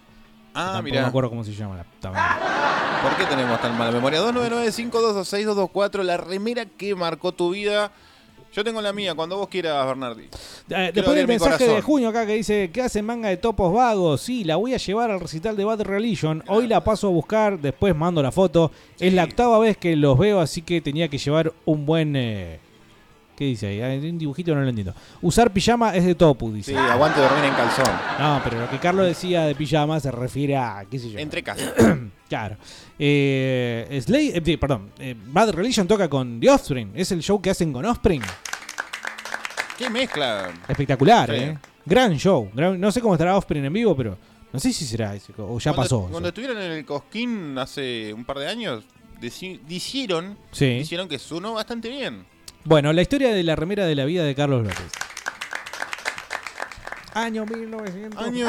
Ah, 0.54 0.66
Tampoco 0.74 0.84
mirá. 0.84 1.02
me 1.02 1.08
acuerdo 1.08 1.30
cómo 1.30 1.44
se 1.44 1.54
llama 1.54 1.78
la 1.78 1.84
puta 1.84 2.12
madre. 2.12 2.46
¿Por 3.02 3.18
qué 3.18 3.26
tenemos 3.26 3.60
tan 3.62 3.78
mala 3.78 3.92
memoria? 3.92 4.22
299-526-224, 4.22 6.04
la 6.04 6.18
remera 6.18 6.66
que 6.66 6.96
marcó 6.96 7.32
tu 7.32 7.52
vida. 7.52 7.92
Yo 8.54 8.64
tengo 8.64 8.80
la 8.84 8.94
mía, 8.94 9.16
cuando 9.16 9.36
vos 9.38 9.48
quieras, 9.48 9.84
Bernardi. 9.84 10.30
Eh, 10.70 10.92
Después 10.94 11.16
del 11.18 11.28
mensaje 11.28 11.68
de 11.68 11.82
junio 11.82 12.10
acá 12.10 12.24
que 12.28 12.34
dice, 12.36 12.70
¿qué 12.72 12.84
hace 12.84 13.02
manga 13.02 13.30
de 13.30 13.38
topos 13.38 13.74
vagos? 13.74 14.22
Sí, 14.22 14.44
la 14.44 14.58
voy 14.58 14.76
a 14.76 14.78
llevar 14.78 15.10
al 15.10 15.20
recital 15.20 15.58
de 15.58 15.66
Bad 15.66 15.82
Religion. 15.82 16.44
Hoy 16.48 16.68
la 16.68 16.84
paso 16.84 17.08
a 17.08 17.10
buscar, 17.10 17.58
después 17.60 17.96
mando 17.96 18.22
la 18.22 18.32
foto. 18.32 18.72
Es 19.00 19.12
la 19.12 19.24
octava 19.24 19.58
vez 19.58 19.76
que 19.78 19.96
los 19.96 20.20
veo, 20.20 20.40
así 20.40 20.62
que 20.62 20.82
tenía 20.82 21.08
que 21.08 21.18
llevar 21.18 21.52
un 21.66 21.86
buen... 21.88 22.16
eh, 22.16 22.60
¿Qué 23.36 23.46
dice 23.46 23.68
ahí? 23.68 23.82
Hay 23.82 24.10
un 24.10 24.18
dibujito, 24.20 24.54
no 24.54 24.62
lo 24.62 24.70
entiendo. 24.70 24.94
Usar 25.22 25.52
pijama 25.52 25.96
es 25.96 26.06
de 26.06 26.14
topu, 26.14 26.52
dice. 26.54 26.72
Sí, 26.72 26.78
aguante 26.78 27.20
dormir 27.20 27.46
en 27.46 27.54
calzón. 27.56 27.86
No, 28.20 28.40
pero 28.44 28.60
lo 28.62 28.70
que 28.70 28.78
Carlos 28.78 29.08
decía 29.08 29.46
de 29.46 29.56
pijama 29.56 30.00
se 30.00 30.12
refiere 30.12 30.56
a, 30.56 30.86
qué 30.90 31.00
sé 31.00 31.10
yo. 31.10 31.18
Entre 31.20 31.42
casas. 31.44 31.74
claro. 32.30 32.58
Eh, 33.00 34.02
Slay- 34.06 34.34
eh, 34.36 34.58
perdón, 34.60 34.92
eh, 35.00 35.16
Bad 35.28 35.52
Religion 35.54 35.88
toca 35.88 36.08
con 36.08 36.40
The 36.40 36.50
Offspring. 36.52 36.92
Es 36.94 37.12
el 37.12 37.22
show 37.24 37.42
que 37.42 37.50
hacen 37.50 37.74
con 37.74 37.84
Offspring. 37.86 38.22
¿Qué 39.78 39.90
mezcla? 39.90 40.52
Espectacular, 40.68 41.30
Sí. 41.30 41.36
¿eh? 41.36 41.58
Gran 41.86 42.16
show. 42.18 42.50
Gran- 42.54 42.80
no 42.80 42.92
sé 42.92 43.02
cómo 43.02 43.16
estará 43.16 43.36
Offspring 43.36 43.66
en 43.66 43.74
vivo, 43.74 43.96
pero 43.98 44.18
no 44.52 44.60
sé 44.60 44.72
si 44.72 44.86
será 44.86 45.16
ese, 45.16 45.34
o 45.38 45.58
ya 45.60 45.72
Cuando- 45.74 45.82
pasó. 45.82 46.08
Cuando 46.12 46.30
estuvieron 46.30 46.58
en 46.60 46.72
el 46.72 46.86
Cosquín 46.86 47.58
hace 47.58 48.14
un 48.14 48.24
par 48.24 48.38
de 48.38 48.48
años, 48.48 48.84
deci- 49.20 49.60
dijeron, 49.68 50.38
Sí. 50.52 50.68
dijeron 50.80 51.08
que 51.10 51.18
sonó 51.18 51.54
bastante 51.54 51.90
bien. 51.90 52.26
Bueno, 52.66 52.94
la 52.94 53.02
historia 53.02 53.34
de 53.34 53.44
la 53.44 53.58
remera 53.58 53.86
de 53.86 53.94
la 53.94 54.06
vida 54.06 54.24
de 54.24 54.34
Carlos 54.36 54.64
López. 54.64 54.92
Año 57.14 57.46
1900. 57.46 58.24
Año 58.24 58.48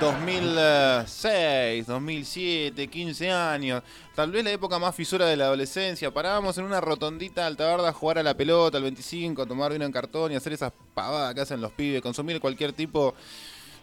2006, 0.00 1.86
2007, 1.86 2.88
15 2.88 3.30
años. 3.30 3.82
Tal 4.16 4.32
vez 4.32 4.42
la 4.42 4.50
época 4.50 4.80
más 4.80 4.96
fisura 4.96 5.26
de 5.26 5.36
la 5.36 5.44
adolescencia. 5.44 6.12
Parábamos 6.12 6.58
en 6.58 6.64
una 6.64 6.80
rotondita 6.80 7.42
de 7.42 7.46
Altabarda 7.46 7.90
a 7.90 7.92
jugar 7.92 8.18
a 8.18 8.24
la 8.24 8.36
pelota, 8.36 8.78
al 8.78 8.82
25, 8.82 9.42
a 9.42 9.46
tomar 9.46 9.72
vino 9.72 9.84
en 9.84 9.92
cartón 9.92 10.32
y 10.32 10.34
hacer 10.34 10.52
esas 10.52 10.72
pavadas 10.92 11.34
que 11.34 11.40
hacen 11.40 11.60
los 11.60 11.70
pibes, 11.70 12.02
consumir 12.02 12.40
cualquier 12.40 12.72
tipo 12.72 13.12
de 13.12 13.18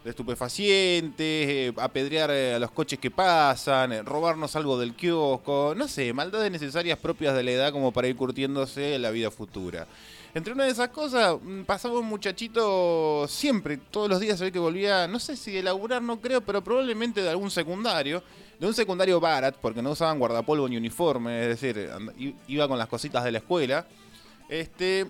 estupefacientes, 0.03 1.19
eh, 1.19 1.73
apedrear 1.77 2.31
eh, 2.31 2.55
a 2.55 2.59
los 2.59 2.71
coches 2.71 2.97
que 2.99 3.11
pasan, 3.11 3.93
eh, 3.93 4.01
robarnos 4.01 4.55
algo 4.55 4.79
del 4.79 4.95
kiosco, 4.95 5.73
no 5.75 5.87
sé, 5.87 6.11
maldades 6.13 6.51
necesarias 6.51 6.97
propias 6.97 7.35
de 7.35 7.43
la 7.43 7.51
edad 7.51 7.71
como 7.71 7.91
para 7.91 8.07
ir 8.07 8.15
curtiéndose 8.15 8.97
la 8.97 9.11
vida 9.11 9.29
futura. 9.29 9.87
Entre 10.33 10.53
una 10.53 10.63
de 10.63 10.71
esas 10.71 10.89
cosas, 10.89 11.35
mm, 11.41 11.63
pasaba 11.63 11.99
un 11.99 12.07
muchachito 12.07 13.27
siempre, 13.27 13.77
todos 13.77 14.09
los 14.09 14.19
días 14.19 14.39
se 14.39 14.45
ve 14.45 14.51
que 14.51 14.59
volvía, 14.59 15.07
no 15.07 15.19
sé 15.19 15.35
si 15.35 15.51
de 15.51 15.61
laburar, 15.61 16.01
no 16.01 16.19
creo, 16.19 16.41
pero 16.41 16.63
probablemente 16.63 17.21
de 17.21 17.29
algún 17.29 17.51
secundario, 17.51 18.23
de 18.59 18.67
un 18.67 18.73
secundario 18.73 19.19
barat, 19.19 19.55
porque 19.61 19.81
no 19.81 19.91
usaban 19.91 20.19
guardapolvo 20.19 20.67
ni 20.67 20.77
uniforme, 20.77 21.41
es 21.41 21.61
decir, 21.61 21.89
iba 22.47 22.67
con 22.67 22.77
las 22.77 22.87
cositas 22.87 23.23
de 23.23 23.31
la 23.31 23.39
escuela. 23.39 23.85
Este, 24.47 25.07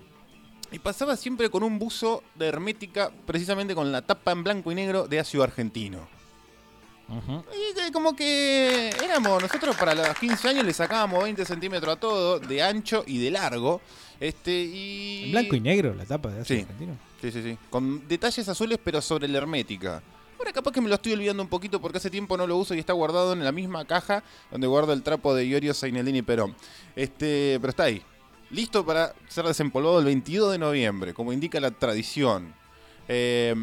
y 0.71 0.79
pasaba 0.79 1.17
siempre 1.17 1.49
con 1.49 1.63
un 1.63 1.77
buzo 1.77 2.23
de 2.35 2.47
hermética, 2.47 3.11
precisamente 3.25 3.75
con 3.75 3.91
la 3.91 4.01
tapa 4.01 4.31
en 4.31 4.43
blanco 4.43 4.71
y 4.71 4.75
negro 4.75 5.07
de 5.07 5.19
ácido 5.19 5.43
argentino. 5.43 6.07
Y 7.11 7.75
que 7.75 7.91
como 7.91 8.15
que 8.15 8.89
éramos, 9.03 9.41
nosotros 9.41 9.75
para 9.75 9.93
los 9.93 10.17
15 10.17 10.47
años 10.47 10.65
le 10.65 10.71
sacábamos 10.71 11.23
20 11.23 11.43
centímetros 11.43 11.97
a 11.97 11.99
todo, 11.99 12.39
de 12.39 12.63
ancho 12.63 13.03
y 13.05 13.17
de 13.17 13.31
largo. 13.31 13.81
Este, 14.17 14.51
y. 14.51 15.25
En 15.25 15.31
blanco 15.31 15.55
y 15.55 15.59
negro 15.59 15.93
la 15.93 16.05
tapa 16.05 16.29
de 16.29 16.45
Sí. 16.45 16.53
Ácido 16.53 16.69
Argentino. 16.69 16.97
Sí, 17.21 17.31
sí, 17.31 17.43
sí. 17.43 17.57
Con 17.69 18.07
detalles 18.07 18.47
azules, 18.47 18.79
pero 18.81 19.01
sobre 19.01 19.27
la 19.27 19.39
hermética. 19.39 20.01
Ahora 20.39 20.53
capaz 20.53 20.71
que 20.71 20.81
me 20.81 20.87
lo 20.89 20.95
estoy 20.95 21.13
olvidando 21.13 21.43
un 21.43 21.49
poquito 21.49 21.79
porque 21.81 21.97
hace 21.97 22.09
tiempo 22.09 22.35
no 22.37 22.47
lo 22.47 22.57
uso 22.57 22.73
y 22.73 22.79
está 22.79 22.93
guardado 22.93 23.33
en 23.33 23.43
la 23.43 23.51
misma 23.51 23.85
caja 23.85 24.23
donde 24.49 24.65
guardo 24.65 24.91
el 24.93 25.03
trapo 25.03 25.35
de 25.35 25.45
Iorio 25.45 25.73
Seinelini 25.73 26.23
Perón. 26.23 26.55
Este, 26.95 27.59
pero 27.59 27.69
está 27.69 27.83
ahí. 27.83 28.01
Listo 28.51 28.85
para 28.85 29.13
ser 29.29 29.45
desempolvado 29.45 29.99
el 29.99 30.05
22 30.05 30.51
de 30.51 30.57
noviembre, 30.57 31.13
como 31.13 31.31
indica 31.31 31.59
la 31.59 31.71
tradición. 31.71 32.53
Eh, 33.07 33.55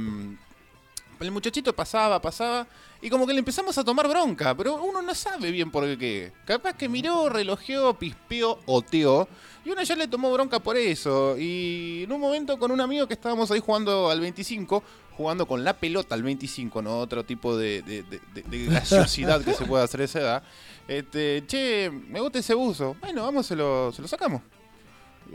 el 1.20 1.30
muchachito 1.32 1.74
pasaba, 1.74 2.20
pasaba, 2.22 2.66
y 3.02 3.10
como 3.10 3.26
que 3.26 3.32
le 3.32 3.40
empezamos 3.40 3.76
a 3.76 3.84
tomar 3.84 4.08
bronca, 4.08 4.54
pero 4.56 4.76
uno 4.82 5.02
no 5.02 5.14
sabe 5.14 5.50
bien 5.50 5.70
por 5.70 5.84
qué. 5.98 6.32
Capaz 6.46 6.74
que 6.74 6.88
miró, 6.88 7.28
relojeó, 7.28 7.94
pispeó, 7.98 8.60
oteó, 8.66 9.28
y 9.64 9.70
uno 9.70 9.82
ya 9.82 9.96
le 9.96 10.06
tomó 10.08 10.32
bronca 10.32 10.60
por 10.60 10.76
eso. 10.76 11.36
Y 11.36 12.02
en 12.04 12.12
un 12.12 12.20
momento 12.20 12.56
con 12.58 12.70
un 12.70 12.80
amigo 12.80 13.06
que 13.08 13.14
estábamos 13.14 13.50
ahí 13.50 13.60
jugando 13.60 14.10
al 14.10 14.20
25, 14.20 14.82
jugando 15.16 15.46
con 15.48 15.64
la 15.64 15.74
pelota 15.74 16.14
al 16.14 16.22
25, 16.22 16.80
no 16.82 16.98
otro 17.00 17.24
tipo 17.24 17.56
de, 17.56 17.82
de, 17.82 18.04
de- 18.04 18.42
de- 18.42 18.64
graciosidad 18.66 19.42
que 19.42 19.54
se 19.54 19.64
puede 19.66 19.82
hacer 19.84 20.00
a 20.00 20.04
esa 20.04 20.20
edad. 20.20 20.42
Este, 20.86 21.42
che, 21.48 21.90
me 21.90 22.20
gusta 22.20 22.38
ese 22.38 22.54
buzo. 22.54 22.96
Bueno, 23.00 23.24
vamos, 23.24 23.44
se 23.46 23.56
lo 23.56 23.92
sacamos. 24.06 24.40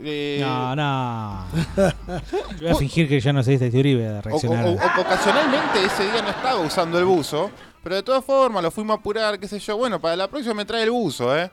Eh, 0.02 0.38
No, 0.40 0.74
no. 0.76 1.46
Voy 2.60 2.68
a 2.68 2.74
fingir 2.74 3.08
que 3.08 3.20
ya 3.20 3.32
no 3.32 3.42
sé 3.42 3.54
este 3.54 3.76
Uribe 3.78 4.08
o- 4.10 4.20
reaccionar. 4.22 4.66
o- 4.66 4.70
o- 4.72 5.00
ocasionalmente 5.00 5.84
ese 5.84 6.04
día 6.10 6.22
no 6.22 6.30
estaba 6.30 6.60
usando 6.60 6.98
el 6.98 7.04
buzo, 7.04 7.50
pero 7.82 7.94
de 7.96 8.02
todas 8.02 8.24
formas 8.24 8.62
lo 8.62 8.70
fuimos 8.70 8.96
a 8.96 9.00
apurar, 9.00 9.38
qué 9.38 9.46
sé 9.48 9.58
yo. 9.58 9.76
Bueno, 9.76 10.00
para 10.00 10.16
la 10.16 10.28
próxima 10.28 10.54
me 10.54 10.64
trae 10.64 10.82
el 10.82 10.90
buzo, 10.90 11.36
¿eh? 11.38 11.50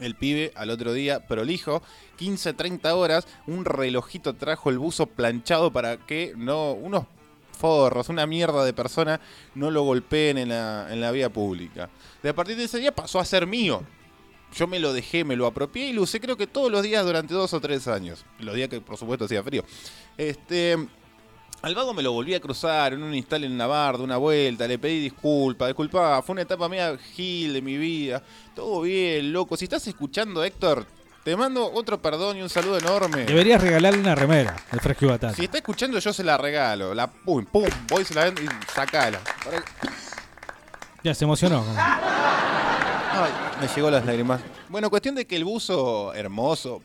El 0.00 0.16
pibe 0.16 0.52
al 0.56 0.70
otro 0.70 0.92
día, 0.92 1.20
prolijo, 1.24 1.80
15, 2.16 2.52
30 2.54 2.94
horas, 2.96 3.28
un 3.46 3.64
relojito 3.64 4.34
trajo 4.34 4.68
el 4.70 4.78
buzo 4.78 5.06
planchado 5.06 5.72
para 5.72 5.98
que 5.98 6.32
no 6.36 6.72
unos 6.72 7.04
forros, 7.56 8.08
una 8.08 8.26
mierda 8.26 8.64
de 8.64 8.72
persona 8.72 9.20
no 9.54 9.70
lo 9.70 9.84
golpeen 9.84 10.38
en 10.38 10.48
la, 10.48 10.88
en 10.90 11.00
la 11.00 11.12
vía 11.12 11.28
pública. 11.30 11.88
De 12.24 12.30
a 12.30 12.34
partir 12.34 12.56
de 12.56 12.64
ese 12.64 12.78
día 12.78 12.92
pasó 12.92 13.20
a 13.20 13.24
ser 13.24 13.46
mío. 13.46 13.82
Yo 14.54 14.66
me 14.66 14.78
lo 14.78 14.92
dejé, 14.92 15.24
me 15.24 15.36
lo 15.36 15.46
apropié 15.46 15.88
y 15.88 15.92
lo 15.92 16.02
usé 16.02 16.20
creo 16.20 16.36
que 16.36 16.46
todos 16.46 16.70
los 16.70 16.82
días 16.82 17.04
durante 17.04 17.34
dos 17.34 17.52
o 17.52 17.60
tres 17.60 17.88
años. 17.88 18.24
Los 18.38 18.54
días 18.54 18.68
que 18.68 18.80
por 18.80 18.96
supuesto 18.96 19.24
hacía 19.24 19.42
frío. 19.42 19.64
Este, 20.16 20.76
al 21.62 21.74
vago 21.74 21.94
me 21.94 22.02
lo 22.02 22.12
volví 22.12 22.34
a 22.34 22.40
cruzar 22.40 22.92
en 22.92 23.02
un 23.02 23.14
install 23.14 23.44
en 23.44 23.56
Navarra, 23.56 23.98
una 23.98 24.16
vuelta, 24.16 24.68
le 24.68 24.78
pedí 24.78 25.00
disculpas, 25.00 25.68
disculpa, 25.68 26.22
fue 26.22 26.34
una 26.34 26.42
etapa 26.42 26.68
media 26.68 26.96
gil 26.98 27.52
de 27.52 27.62
mi 27.62 27.76
vida. 27.76 28.22
Todo 28.54 28.82
bien, 28.82 29.32
loco. 29.32 29.56
Si 29.56 29.64
estás 29.64 29.86
escuchando, 29.88 30.44
Héctor, 30.44 30.86
te 31.24 31.34
mando 31.36 31.72
otro 31.72 32.02
perdón 32.02 32.36
y 32.36 32.42
un 32.42 32.50
saludo 32.50 32.76
enorme. 32.76 33.24
Deberías 33.24 33.60
regalarle 33.60 33.98
una 33.98 34.14
remera 34.14 34.54
de 34.70 34.78
fresco 34.78 35.06
y. 35.06 35.34
Si 35.34 35.44
está 35.44 35.56
escuchando, 35.56 35.98
yo 35.98 36.12
se 36.12 36.22
la 36.22 36.36
regalo. 36.36 36.94
La 36.94 37.10
pum, 37.10 37.46
pum, 37.46 37.64
voy, 37.88 38.04
se 38.04 38.14
la 38.14 38.24
vendo 38.24 38.42
y 38.42 38.48
sacala. 38.74 39.20
Ya 41.04 41.14
se 41.14 41.24
emocionó. 41.24 41.62
Ay, 41.76 43.30
me 43.60 43.68
llegó 43.68 43.90
las 43.90 44.06
lágrimas. 44.06 44.40
Bueno, 44.70 44.88
cuestión 44.88 45.14
de 45.14 45.26
que 45.26 45.36
el 45.36 45.44
buzo, 45.44 46.14
hermoso, 46.14 46.80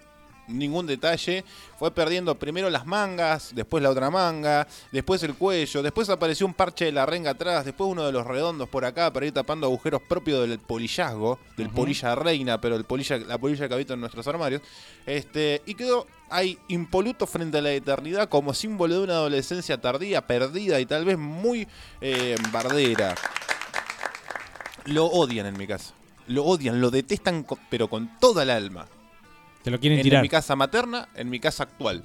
ningún 0.49 0.85
detalle, 0.85 1.45
fue 1.77 1.89
perdiendo 1.91 2.35
primero 2.35 2.69
las 2.69 2.85
mangas, 2.85 3.55
después 3.55 3.81
la 3.81 3.89
otra 3.89 4.09
manga, 4.09 4.67
después 4.91 5.23
el 5.23 5.35
cuello, 5.35 5.81
después 5.81 6.09
apareció 6.09 6.45
un 6.45 6.53
parche 6.53 6.83
de 6.83 6.91
la 6.91 7.05
renga 7.05 7.31
atrás, 7.31 7.63
después 7.63 7.89
uno 7.89 8.05
de 8.05 8.11
los 8.11 8.27
redondos 8.27 8.67
por 8.67 8.83
acá 8.83 9.13
para 9.13 9.25
ir 9.25 9.31
tapando 9.31 9.67
agujeros 9.67 10.01
propios 10.01 10.49
del 10.49 10.59
polillazgo, 10.59 11.39
del 11.55 11.69
polilla 11.69 12.13
reina, 12.13 12.59
pero 12.59 12.75
el 12.75 12.83
polilla, 12.83 13.17
la 13.19 13.37
polilla 13.37 13.69
que 13.69 13.73
habita 13.73 13.93
en 13.93 14.01
nuestros 14.01 14.27
armarios. 14.27 14.61
Este, 15.05 15.61
y 15.65 15.75
quedó 15.75 16.07
ahí 16.29 16.59
impoluto 16.67 17.25
frente 17.25 17.59
a 17.59 17.61
la 17.61 17.71
eternidad 17.71 18.27
como 18.27 18.53
símbolo 18.53 18.95
de 18.95 19.03
una 19.05 19.13
adolescencia 19.13 19.79
tardía, 19.79 20.27
perdida 20.27 20.77
y 20.81 20.85
tal 20.85 21.05
vez 21.05 21.17
muy 21.17 21.69
eh, 22.01 22.35
bardera. 22.51 23.15
Lo 24.89 25.05
odian 25.05 25.45
en 25.45 25.57
mi 25.57 25.67
casa. 25.67 25.93
Lo 26.27 26.43
odian, 26.45 26.79
lo 26.81 26.91
detestan, 26.91 27.45
pero 27.69 27.87
con 27.87 28.09
toda 28.19 28.43
el 28.43 28.49
alma. 28.49 28.85
Te 29.63 29.71
lo 29.71 29.79
quieren 29.79 29.99
en, 29.99 30.03
tirar. 30.03 30.21
mi 30.21 30.29
casa 30.29 30.55
materna, 30.55 31.09
en 31.15 31.29
mi 31.29 31.39
casa 31.39 31.63
actual. 31.63 32.03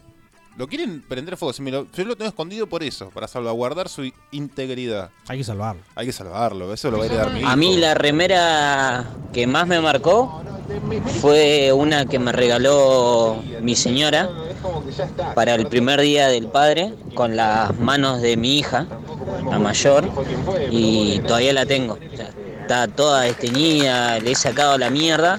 Lo 0.57 0.69
quieren 0.69 1.03
prender 1.03 1.37
fuego. 1.37 1.53
Si 1.53 1.63
me 1.63 1.71
lo- 1.71 1.87
yo 1.93 2.05
lo 2.05 2.17
tengo 2.17 2.29
escondido 2.29 2.67
por 2.69 2.83
eso, 2.83 3.11
para 3.11 3.27
salvaguardar 3.27 3.89
su 3.89 4.11
integridad. 4.31 5.11
Hay 5.29 5.39
que 5.39 5.45
salvarlo. 5.45 5.83
Hay 5.95 6.07
que 6.07 6.13
salvarlo, 6.13 6.73
eso 6.73 6.91
lo 6.91 6.99
va 6.99 7.05
a 7.05 7.07
heredar 7.07 7.33
mi 7.33 7.41
hijo. 7.41 7.49
A 7.49 7.57
mí 7.57 7.77
la 7.77 7.95
remera 7.95 9.05
que 9.33 9.47
más 9.47 9.67
me 9.67 9.81
marcó 9.81 10.43
fue 11.21 11.73
una 11.73 12.07
que 12.07 12.19
me 12.19 12.33
regaló 12.33 13.43
mi 13.63 13.75
señora 13.75 14.31
para 15.35 15.55
el 15.57 15.67
primer 15.67 16.01
día 16.01 16.29
del 16.29 16.47
padre 16.49 16.95
con 17.15 17.37
las 17.37 17.77
manos 17.79 18.23
de 18.23 18.37
mi 18.37 18.59
hija, 18.59 18.87
la 19.51 19.59
mayor, 19.59 20.09
y 20.71 21.19
todavía 21.21 21.53
la 21.53 21.67
tengo. 21.67 21.95
O 22.13 22.17
sea, 22.17 22.31
está 22.65 22.89
toda 22.89 23.23
desteñida, 23.23 24.19
le 24.21 24.33
he 24.33 24.35
sacado 24.35 24.79
la 24.79 24.89
mierda 24.89 25.39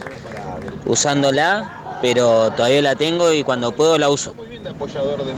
usándola, 0.86 1.98
pero 2.00 2.52
todavía 2.52 2.84
la 2.84 2.96
tengo 2.96 3.34
y 3.34 3.44
cuando 3.44 3.72
puedo 3.72 3.98
la 3.98 4.10
uso. 4.10 4.36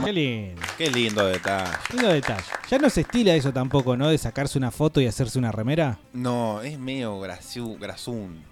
Qué 0.04 0.12
lindo. 0.12 0.62
Qué 0.76 0.90
lindo 0.90 1.26
detalle. 1.26 1.70
Lindo 1.92 2.08
detalle. 2.08 2.44
Ya 2.70 2.78
no 2.78 2.90
se 2.90 3.00
estila 3.00 3.34
eso 3.34 3.54
tampoco, 3.54 3.96
¿no? 3.96 4.08
De 4.08 4.18
sacarse 4.18 4.58
una 4.58 4.70
foto 4.70 5.00
y 5.00 5.06
hacerse 5.06 5.38
una 5.38 5.50
remera. 5.50 5.98
No, 6.12 6.60
es 6.60 6.78
medio 6.78 7.18
graciu, 7.20 7.78
grasún. 7.78 8.44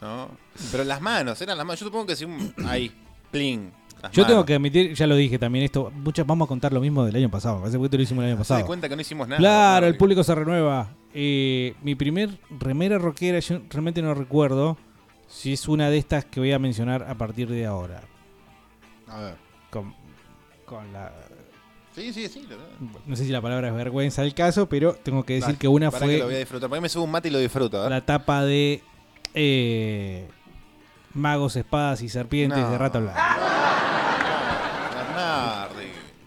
¿No? 0.00 0.30
Pero 0.72 0.84
las 0.84 1.02
manos, 1.02 1.38
eran 1.42 1.58
las 1.58 1.66
manos. 1.66 1.80
Yo 1.80 1.86
supongo 1.86 2.06
que 2.06 2.16
si 2.16 2.24
un. 2.24 2.54
Ahí, 2.66 2.90
pling. 3.30 3.72
Las 4.02 4.12
Yo 4.12 4.26
tengo 4.26 4.44
que 4.44 4.54
admitir, 4.54 4.94
ya 4.94 5.06
lo 5.06 5.14
dije 5.16 5.38
también 5.38 5.64
esto, 5.64 5.90
muchas 5.94 6.26
vamos 6.26 6.46
a 6.46 6.48
contar 6.48 6.72
lo 6.72 6.80
mismo 6.80 7.04
del 7.04 7.16
año 7.16 7.30
pasado. 7.30 7.58
Parece 7.60 7.78
que 7.78 7.96
lo 7.96 8.02
hicimos 8.02 8.24
el 8.24 8.30
año 8.30 8.36
Se 8.36 8.48
pasado. 8.48 8.66
cuenta 8.66 8.88
que 8.88 8.96
no 8.96 9.02
hicimos 9.02 9.28
nada. 9.28 9.38
Claro, 9.38 9.86
el 9.86 9.96
público 9.96 10.22
se 10.24 10.34
renueva. 10.34 10.88
Eh, 11.12 11.74
mi 11.82 11.94
primer 11.94 12.30
remera 12.58 12.98
rockera, 12.98 13.38
yo 13.40 13.60
realmente 13.68 14.00
no 14.02 14.14
recuerdo 14.14 14.76
si 15.28 15.52
es 15.52 15.68
una 15.68 15.90
de 15.90 15.98
estas 15.98 16.24
que 16.24 16.40
voy 16.40 16.52
a 16.52 16.58
mencionar 16.58 17.02
a 17.08 17.14
partir 17.16 17.48
de 17.48 17.66
ahora. 17.66 18.02
A 19.08 19.20
ver. 19.20 19.34
Con, 19.70 19.94
con 20.64 20.92
la. 20.92 21.12
Sí, 21.94 22.12
sí, 22.12 22.28
sí. 22.28 22.46
No 23.06 23.16
sé 23.16 23.24
si 23.24 23.30
la 23.32 23.40
palabra 23.42 23.68
es 23.68 23.74
vergüenza 23.74 24.22
del 24.22 24.34
caso, 24.34 24.68
pero 24.68 24.94
tengo 24.94 25.24
que 25.24 25.34
decir 25.34 25.56
que 25.56 25.66
una 25.68 25.90
fue 25.90 26.06
que 26.08 26.18
lo 26.18 26.26
voy 26.26 26.34
a 26.36 26.38
disfrutar. 26.38 26.70
Para 26.70 26.78
que 26.78 26.82
me 26.82 26.88
subo 26.88 27.04
un 27.04 27.10
mate 27.10 27.28
y 27.28 27.32
lo 27.32 27.38
disfruto. 27.40 27.84
¿eh? 27.84 27.90
la 27.90 28.00
tapa 28.06 28.44
de 28.44 28.80
eh, 29.34 30.28
Magos, 31.14 31.56
Espadas 31.56 32.02
y 32.02 32.08
Serpientes 32.08 32.58
No. 32.58 32.70
de 32.70 32.78
Rata 32.78 33.00
Blanca. 33.00 33.36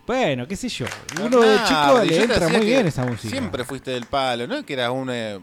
Bueno, 0.06 0.48
qué 0.48 0.56
sé 0.56 0.68
yo. 0.70 0.86
Uno 1.22 1.40
de 1.42 1.58
chico 1.64 2.00
le 2.04 2.08
yo 2.08 2.16
te 2.18 2.22
entra 2.24 2.40
decía 2.40 2.50
muy 2.58 2.60
que 2.68 2.74
bien 2.74 2.88
esa 2.88 3.06
música. 3.06 3.30
Siempre 3.30 3.64
fuiste 3.64 3.92
del 3.92 4.06
palo, 4.06 4.48
no 4.48 4.66
que 4.66 4.74
eras 4.74 4.90
un. 4.92 5.10
eh, 5.10 5.40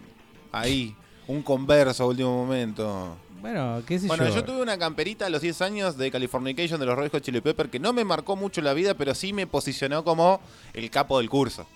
ahí, 0.52 0.94
un 1.26 1.42
converso 1.42 2.02
a 2.04 2.06
último 2.06 2.44
momento. 2.44 3.16
Bueno, 3.40 3.82
qué 3.86 3.98
sé 3.98 4.06
Bueno, 4.06 4.28
yo. 4.28 4.34
yo 4.34 4.44
tuve 4.44 4.60
una 4.60 4.76
camperita 4.78 5.24
a 5.24 5.30
los 5.30 5.40
10 5.40 5.62
años 5.62 5.96
de 5.96 6.10
Californication 6.10 6.78
de 6.78 6.84
los 6.84 6.98
Red 6.98 7.10
Hot 7.12 7.22
Chili 7.22 7.40
Pepper 7.40 7.70
que 7.70 7.78
no 7.78 7.94
me 7.94 8.04
marcó 8.04 8.36
mucho 8.36 8.60
la 8.60 8.74
vida, 8.74 8.92
pero 8.92 9.14
sí 9.14 9.32
me 9.32 9.46
posicionó 9.46 10.04
como 10.04 10.40
el 10.74 10.90
capo 10.90 11.16
del 11.18 11.30
curso. 11.30 11.66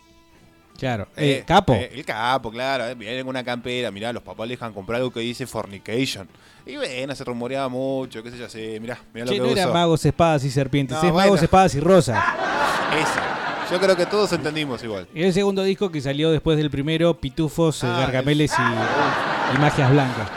Claro. 0.78 1.06
Eh, 1.16 1.38
Eh, 1.40 1.44
capo. 1.46 1.72
eh, 1.74 1.90
el 1.94 2.04
capo, 2.04 2.50
claro. 2.50 2.86
eh, 2.86 2.94
vienen 2.94 3.20
con 3.20 3.28
una 3.30 3.44
campera, 3.44 3.90
mirá, 3.90 4.12
los 4.12 4.22
papás 4.22 4.48
le 4.48 4.54
dejan 4.54 4.72
comprar 4.72 4.96
algo 4.98 5.12
que 5.12 5.20
dice 5.20 5.46
Fornication. 5.46 6.28
Y 6.66 6.76
bueno, 6.76 7.14
se 7.14 7.22
rumoreaba 7.24 7.68
mucho, 7.68 8.22
qué 8.22 8.30
sé 8.30 8.38
yo, 8.38 8.48
sí, 8.48 8.78
mirá, 8.80 8.98
mirá 9.12 9.26
lo 9.26 9.32
que 9.32 9.38
no 9.38 9.46
era 9.46 9.64
uso. 9.66 9.72
Magos, 9.72 10.04
Espadas 10.04 10.44
y 10.44 10.50
Serpientes, 10.50 10.96
No, 10.96 11.04
es 11.06 11.12
bueno. 11.12 11.26
Magos, 11.26 11.42
Espadas 11.42 11.74
y 11.74 11.80
Rosas. 11.80 12.22
Esa. 13.00 13.70
Yo 13.70 13.80
creo 13.80 13.96
que 13.96 14.06
todos 14.06 14.32
entendimos 14.32 14.82
igual. 14.84 15.06
Y 15.14 15.22
el 15.22 15.32
segundo 15.32 15.62
disco 15.62 15.90
que 15.90 16.00
salió 16.00 16.30
después 16.30 16.56
del 16.58 16.70
primero, 16.70 17.14
Pitufos, 17.18 17.82
eh, 17.82 17.86
Ah, 17.88 18.00
Gargameles 18.00 18.52
y, 18.58 19.56
y 19.56 19.58
Magias 19.58 19.90
Blancas. 19.90 20.28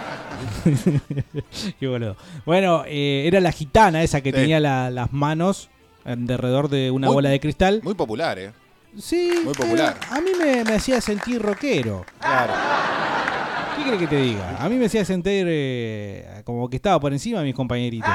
Qué 1.80 1.88
boludo. 1.88 2.16
Bueno, 2.46 2.84
eh, 2.88 3.24
era 3.26 3.40
la 3.40 3.52
gitana 3.52 4.04
esa 4.04 4.22
que 4.22 4.32
Sí. 4.32 4.36
tenía 4.38 4.60
la- 4.60 4.90
las 4.92 5.12
manos 5.14 5.70
alrededor 6.06 6.70
de 6.70 6.92
una 6.92 7.08
Muy- 7.08 7.16
bola 7.16 7.30
de 7.30 7.40
cristal. 7.40 7.82
Muy 7.84 7.96
popular, 7.96 8.38
¿eh? 8.40 8.52
Sí. 9.00 9.42
Muy 9.44 9.54
popular. 9.54 9.98
a 10.10 10.20
mí 10.22 10.32
me, 10.38 10.64
me 10.64 10.74
hacía 10.76 11.00
sentir 11.02 11.42
rockero. 11.42 12.06
Claro. 12.20 12.54
¿Qué 13.78 13.84
crees 13.84 14.00
que 14.00 14.08
te 14.08 14.16
diga? 14.18 14.58
A 14.60 14.68
mí 14.70 14.76
me 14.76 14.88
hacía 14.88 15.06
sentir 15.06 15.46
eh, 15.48 16.42
como 16.44 16.68
que 16.70 16.78
estaba 16.78 17.00
por 17.00 17.14
encima 17.14 17.40
de 17.40 17.46
mis 17.46 17.56
compañeritos. 17.56 18.10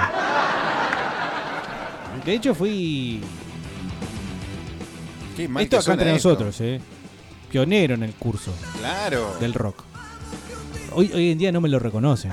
De 2.24 2.32
hecho, 2.34 2.54
fui. 2.54 3.20
Qué 5.36 5.48
mal 5.48 5.62
Esto 5.62 5.76
que 5.78 5.82
acá 5.82 5.92
entre 5.92 6.14
esto. 6.16 6.28
nosotros, 6.30 6.60
¿eh? 6.60 6.80
Pionero 7.50 7.94
en 7.94 8.02
el 8.02 8.12
curso 8.14 8.52
Claro. 8.78 9.36
del 9.40 9.54
rock. 9.54 9.82
Hoy, 10.94 11.10
hoy 11.14 11.30
en 11.30 11.38
día 11.38 11.52
no 11.52 11.60
me 11.60 11.68
lo 11.68 11.78
reconocen. 11.78 12.30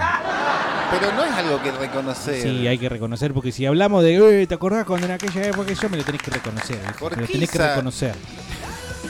Pero 0.92 1.12
no 1.14 1.24
es 1.24 1.32
algo 1.32 1.62
que 1.62 1.72
reconocer. 1.72 2.42
Sí, 2.42 2.68
hay 2.68 2.78
que 2.78 2.90
reconocer, 2.90 3.34
porque 3.34 3.52
si 3.52 3.66
hablamos 3.66 4.04
de, 4.04 4.42
"Eh, 4.42 4.48
¿te 4.48 4.56
acordás 4.56 4.86
cuando 4.86 5.06
en 5.06 5.14
aquella 5.14 5.44
época 5.46 5.72
yo 5.74 5.90
me 5.90 5.98
lo 5.98 6.04
tenés 6.04 6.22
que 6.22 6.32
reconocer? 6.32 6.78
viejo, 6.80 7.00
¿Por 7.00 7.16
me 7.16 7.22
lo 7.24 7.28
tenés 7.28 7.50
que 7.52 7.58
reconocer. 7.60 8.16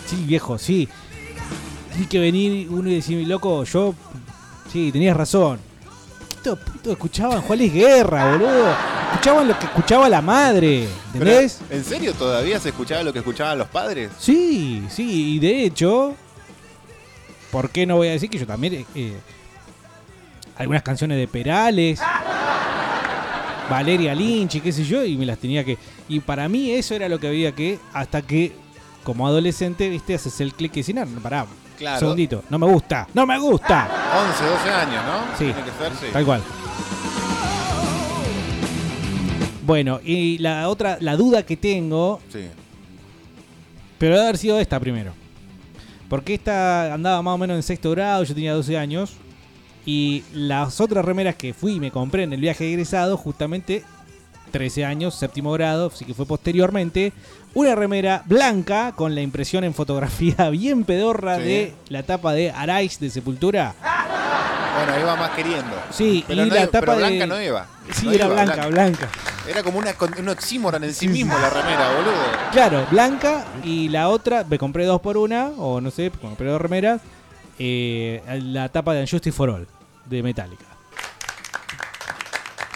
Sí, 0.05 0.23
viejo, 0.25 0.57
sí. 0.57 0.89
Tiene 1.91 2.07
que 2.07 2.19
venir 2.19 2.67
uno 2.69 2.89
y 2.89 2.95
decirme, 2.95 3.25
loco, 3.25 3.63
yo. 3.63 3.93
Sí, 4.71 4.91
tenías 4.91 5.15
razón. 5.15 5.59
Estos 6.35 6.59
putos 6.59 6.93
escuchaban 6.93 7.41
Juárez 7.41 7.73
Guerra, 7.73 8.31
boludo. 8.31 8.73
Escuchaban 9.11 9.47
lo 9.47 9.57
que 9.59 9.65
escuchaba 9.65 10.07
la 10.09 10.21
madre. 10.21 10.87
¿Entendés? 11.13 11.59
¿En 11.69 11.83
serio 11.83 12.13
todavía 12.13 12.59
se 12.59 12.69
escuchaba 12.69 13.03
lo 13.03 13.11
que 13.11 13.19
escuchaban 13.19 13.57
los 13.57 13.67
padres? 13.67 14.11
Sí, 14.19 14.83
sí, 14.89 15.35
y 15.35 15.39
de 15.39 15.63
hecho, 15.65 16.15
¿por 17.51 17.69
qué 17.71 17.85
no 17.85 17.95
voy 17.97 18.09
a 18.09 18.11
decir 18.11 18.29
que 18.29 18.37
yo 18.37 18.45
también... 18.47 18.73
eh, 18.75 18.85
eh, 18.95 19.13
algunas 20.59 20.83
canciones 20.83 21.17
de 21.17 21.27
Perales, 21.27 21.99
Valeria 23.69 24.13
Lynch 24.13 24.55
y 24.55 24.61
qué 24.61 24.71
sé 24.71 24.83
yo, 24.83 25.03
y 25.05 25.15
me 25.17 25.25
las 25.25 25.37
tenía 25.39 25.63
que... 25.63 25.77
Y 26.07 26.19
para 26.19 26.47
mí 26.49 26.71
eso 26.71 26.93
era 26.95 27.07
lo 27.09 27.19
que 27.19 27.27
había 27.27 27.53
que, 27.53 27.79
hasta 27.93 28.21
que 28.21 28.51
como 29.03 29.25
adolescente, 29.25 29.89
viste, 29.89 30.13
haces 30.15 30.39
el 30.41 30.53
clic 30.53 30.75
y 30.77 30.93
no, 30.93 31.05
no, 31.05 31.19
pará, 31.21 31.45
Claro. 31.77 31.99
segundito, 31.99 32.43
no 32.49 32.59
me 32.59 32.67
gusta, 32.67 33.07
no 33.13 33.25
me 33.25 33.39
gusta. 33.39 33.87
11, 34.29 34.43
12 34.45 34.69
años, 34.69 35.03
¿no? 35.05 35.37
Sí, 35.37 35.45
Tiene 35.45 35.63
que 35.63 35.71
ser, 35.71 35.91
sí. 35.93 36.05
tal 36.11 36.25
cual. 36.25 36.41
Bueno, 39.65 39.99
y 40.03 40.37
la 40.39 40.67
otra, 40.67 40.97
la 40.99 41.15
duda 41.15 41.43
que 41.43 41.55
tengo, 41.55 42.19
Sí. 42.31 42.47
pero 43.97 44.15
debe 44.15 44.23
haber 44.27 44.37
sido 44.37 44.59
esta 44.59 44.79
primero. 44.79 45.13
Porque 46.09 46.33
esta 46.33 46.93
andaba 46.93 47.21
más 47.21 47.35
o 47.35 47.37
menos 47.37 47.55
en 47.55 47.63
sexto 47.63 47.91
grado, 47.91 48.23
yo 48.23 48.33
tenía 48.33 48.53
12 48.53 48.77
años. 48.77 49.13
Y 49.91 50.23
las 50.33 50.79
otras 50.81 51.03
remeras 51.03 51.33
que 51.35 51.51
fui 51.55 51.73
y 51.73 51.79
me 51.79 51.89
compré 51.89 52.21
en 52.21 52.31
el 52.33 52.39
viaje 52.41 52.63
de 52.63 52.73
egresado, 52.73 53.17
justamente 53.17 53.83
13 54.51 54.85
años, 54.85 55.15
séptimo 55.15 55.51
grado, 55.51 55.87
así 55.91 56.05
que 56.05 56.13
fue 56.13 56.27
posteriormente. 56.27 57.11
Una 57.55 57.73
remera 57.73 58.21
blanca 58.27 58.91
con 58.95 59.15
la 59.15 59.21
impresión 59.21 59.63
en 59.63 59.73
fotografía 59.73 60.49
bien 60.51 60.83
pedorra 60.83 61.37
Sí. 61.37 61.41
de 61.43 61.73
la 61.89 62.03
tapa 62.03 62.33
de 62.33 62.51
Araiz 62.51 62.99
de 62.99 63.09
Sepultura. 63.09 63.73
Bueno, 64.75 64.99
iba 65.01 65.15
más 65.15 65.31
queriendo. 65.31 65.75
Sí, 65.89 66.23
pero 66.27 66.45
y 66.45 66.49
no 66.49 66.53
la 66.55 66.67
tapa 66.67 66.79
pero 66.81 66.91
de- 66.93 66.97
blanca 66.99 67.25
no 67.25 67.41
iba. 67.41 67.65
Sí, 67.91 68.05
No 68.05 68.11
era 68.11 68.25
iba 68.25 68.33
blanca, 68.35 68.67
blanca. 68.67 69.09
Era 69.47 69.63
como 69.63 69.79
una, 69.79 69.95
un 70.19 70.29
oxímoron 70.29 70.83
en 70.83 70.93
sí 70.93 71.07
mismo 71.07 71.33
la 71.33 71.49
remera, 71.49 71.89
boludo. 71.95 72.51
Claro, 72.51 72.85
blanca 72.91 73.43
y 73.63 73.89
la 73.89 74.09
otra, 74.09 74.45
me 74.47 74.59
compré 74.59 74.85
dos 74.85 75.01
por 75.01 75.17
una, 75.17 75.47
o 75.57 75.81
no 75.81 75.89
sé, 75.89 76.11
compré 76.11 76.47
dos 76.49 76.61
remeras. 76.61 77.01
eh, 77.57 78.21
la 78.43 78.69
tapa 78.69 78.93
de 78.93 79.01
Unjustice 79.01 79.35
for 79.35 79.49
All, 79.49 79.67
de 80.09 80.23
Metallica. 80.23 80.65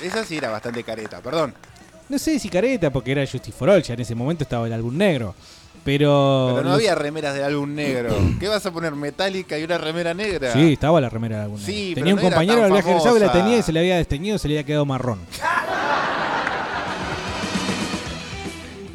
Esa 0.01 0.23
sí 0.25 0.37
era 0.37 0.49
bastante 0.49 0.83
careta, 0.83 1.21
perdón. 1.21 1.53
No 2.09 2.19
sé 2.19 2.37
si 2.39 2.49
careta, 2.49 2.89
porque 2.91 3.11
era 3.13 3.21
Justice 3.25 3.53
for 3.57 3.69
All, 3.69 3.81
ya 3.81 3.93
en 3.93 4.01
ese 4.01 4.15
momento 4.15 4.43
estaba 4.43 4.67
el 4.67 4.73
álbum 4.73 4.95
negro. 4.97 5.33
Pero. 5.85 6.51
Pero 6.51 6.63
no 6.63 6.69
los- 6.69 6.77
había 6.79 6.95
remeras 6.95 7.33
de 7.33 7.43
álbum 7.43 7.73
negro. 7.73 8.15
¿Qué 8.39 8.47
vas 8.47 8.65
a 8.65 8.71
poner 8.71 8.93
metálica 8.93 9.57
y 9.57 9.63
una 9.63 9.77
remera 9.77 10.13
negra? 10.13 10.51
Sí, 10.53 10.73
estaba 10.73 10.99
la 11.01 11.09
remera 11.09 11.37
de 11.37 11.43
álbum 11.43 11.57
negro. 11.59 11.73
Sí, 11.73 11.91
Tenía 11.95 12.13
pero 12.13 12.15
un 12.15 12.21
no 12.23 12.29
compañero 12.29 12.61
del 12.63 12.71
viaje 12.73 12.89
egresado 12.89 13.13
que 13.15 13.19
la 13.21 13.27
famosa. 13.27 13.43
tenía 13.45 13.59
y 13.59 13.63
se 13.63 13.71
le 13.71 13.79
había 13.79 13.97
desteñido, 13.97 14.37
se 14.37 14.47
le 14.47 14.55
había 14.55 14.65
quedado 14.65 14.85
marrón. 14.85 15.19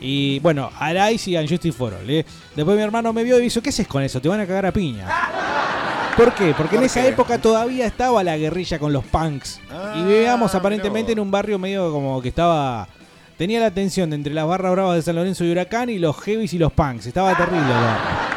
Y 0.01 0.39
bueno, 0.41 0.71
Arais 0.79 1.27
y 1.29 1.37
Unjustice 1.37 1.77
for 1.77 1.95
All. 1.95 2.09
¿eh? 2.09 2.25
Después 2.55 2.77
mi 2.77 2.83
hermano 2.83 3.13
me 3.13 3.25
vio 3.25 3.37
y 3.37 3.39
me 3.39 3.45
dijo, 3.45 3.61
¿qué 3.61 3.71
haces 3.71 3.87
con 3.89 4.03
eso? 4.03 4.21
Te 4.21 4.29
van 4.29 4.41
a 4.41 4.47
cagar 4.47 4.67
a 4.67 4.73
piña. 4.73 5.07
¿Por 6.17 6.35
qué? 6.35 6.53
Porque 6.57 6.77
en 6.77 6.81
¿Por 6.81 6.87
esa 6.87 7.03
qué? 7.03 7.09
época 7.09 7.39
todavía 7.39 7.87
estaba 7.87 8.23
la 8.25 8.37
guerrilla 8.37 8.79
con 8.79 8.93
los 8.93 9.05
punks. 9.05 9.61
Ah, 9.71 9.95
y 9.97 10.03
vivíamos 10.03 10.55
aparentemente 10.55 11.13
en 11.13 11.21
un 11.21 11.31
barrio 11.31 11.59
medio 11.59 11.93
como 11.93 12.21
que 12.21 12.29
estaba... 12.29 12.89
Tenía 13.37 13.61
la 13.61 13.71
tensión 13.71 14.11
de 14.11 14.17
entre 14.17 14.35
las 14.35 14.45
barras 14.49 14.73
bravas 14.73 14.97
de 14.97 15.03
San 15.03 15.15
Lorenzo 15.15 15.45
y 15.45 15.53
Huracán 15.53 15.91
y 15.91 15.99
los 15.99 16.17
heavies 16.23 16.55
y 16.55 16.59
los 16.59 16.73
punks. 16.73 17.07
Estaba 17.07 17.37
terrible. 17.37 17.63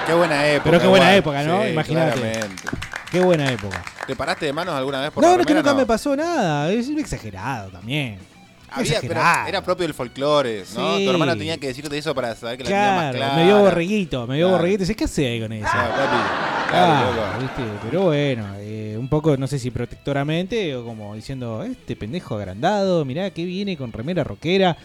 Qué 0.06 0.14
buena 0.14 0.46
época. 0.48 0.64
Pero 0.70 0.80
qué 0.82 0.88
buena 0.88 1.06
igual. 1.06 1.18
época, 1.18 1.44
¿no? 1.44 1.64
Sí, 1.64 1.70
Imagínate. 1.70 2.20
claramente. 2.20 2.64
Qué 3.12 3.20
buena 3.20 3.52
época. 3.52 3.84
¿Te 4.06 4.16
paraste 4.16 4.46
de 4.46 4.54
manos 4.54 4.76
alguna 4.76 5.02
vez 5.02 5.10
por 5.10 5.24
No, 5.24 5.32
la 5.32 5.38
no, 5.38 5.44
que 5.44 5.54
nunca 5.56 5.72
No. 5.72 5.78
me 5.80 5.86
pasó 5.88 6.16
nada. 6.16 6.72
Es 6.72 6.88
exagerado 6.90 7.72
también. 7.72 8.20
Había, 8.72 9.02
pero 9.02 9.12
Exagerado. 9.14 9.48
era 9.50 9.62
propio 9.64 9.84
del 9.86 9.94
folclore, 9.94 10.64
¿no? 10.76 10.98
Sí. 10.98 11.06
Tu 11.06 11.12
hermano 11.12 11.36
tenía 11.38 11.58
que 11.58 11.68
decirte 11.68 11.98
eso 11.98 12.16
para 12.16 12.34
saber 12.36 12.58
que 12.58 12.64
la 12.64 12.70
tenía 12.70 12.86
más 12.92 13.00
Claro, 13.12 13.18
clara. 13.18 13.36
me 13.36 13.44
vio 13.46 13.60
borreguito, 13.60 14.28
me 14.28 14.36
vio 14.38 14.48
Claro. 14.48 14.58
borreguito. 14.64 14.96
¿qué 14.96 15.04
hace 15.04 15.40
con 15.42 15.52
eso? 15.54 15.68
Ah, 15.72 15.90
papi. 15.90 16.72
Claro, 16.72 17.12
Claro, 17.12 17.16
loco. 17.16 17.42
¿viste? 17.42 17.72
Pero 17.84 18.02
bueno, 18.04 18.46
eh, 18.60 18.96
un 18.98 19.10
poco, 19.10 19.36
no 19.36 19.46
sé 19.48 19.60
si 19.60 19.72
protectoramente 19.72 20.74
o 20.76 20.86
como 20.86 21.14
diciendo, 21.16 21.64
este 21.64 21.96
pendejo 21.98 22.36
agrandado, 22.38 23.04
mirá 23.06 23.30
que 23.32 23.44
viene 23.46 23.76
con 23.78 23.92
remera 23.92 24.24
rockera. 24.24 24.78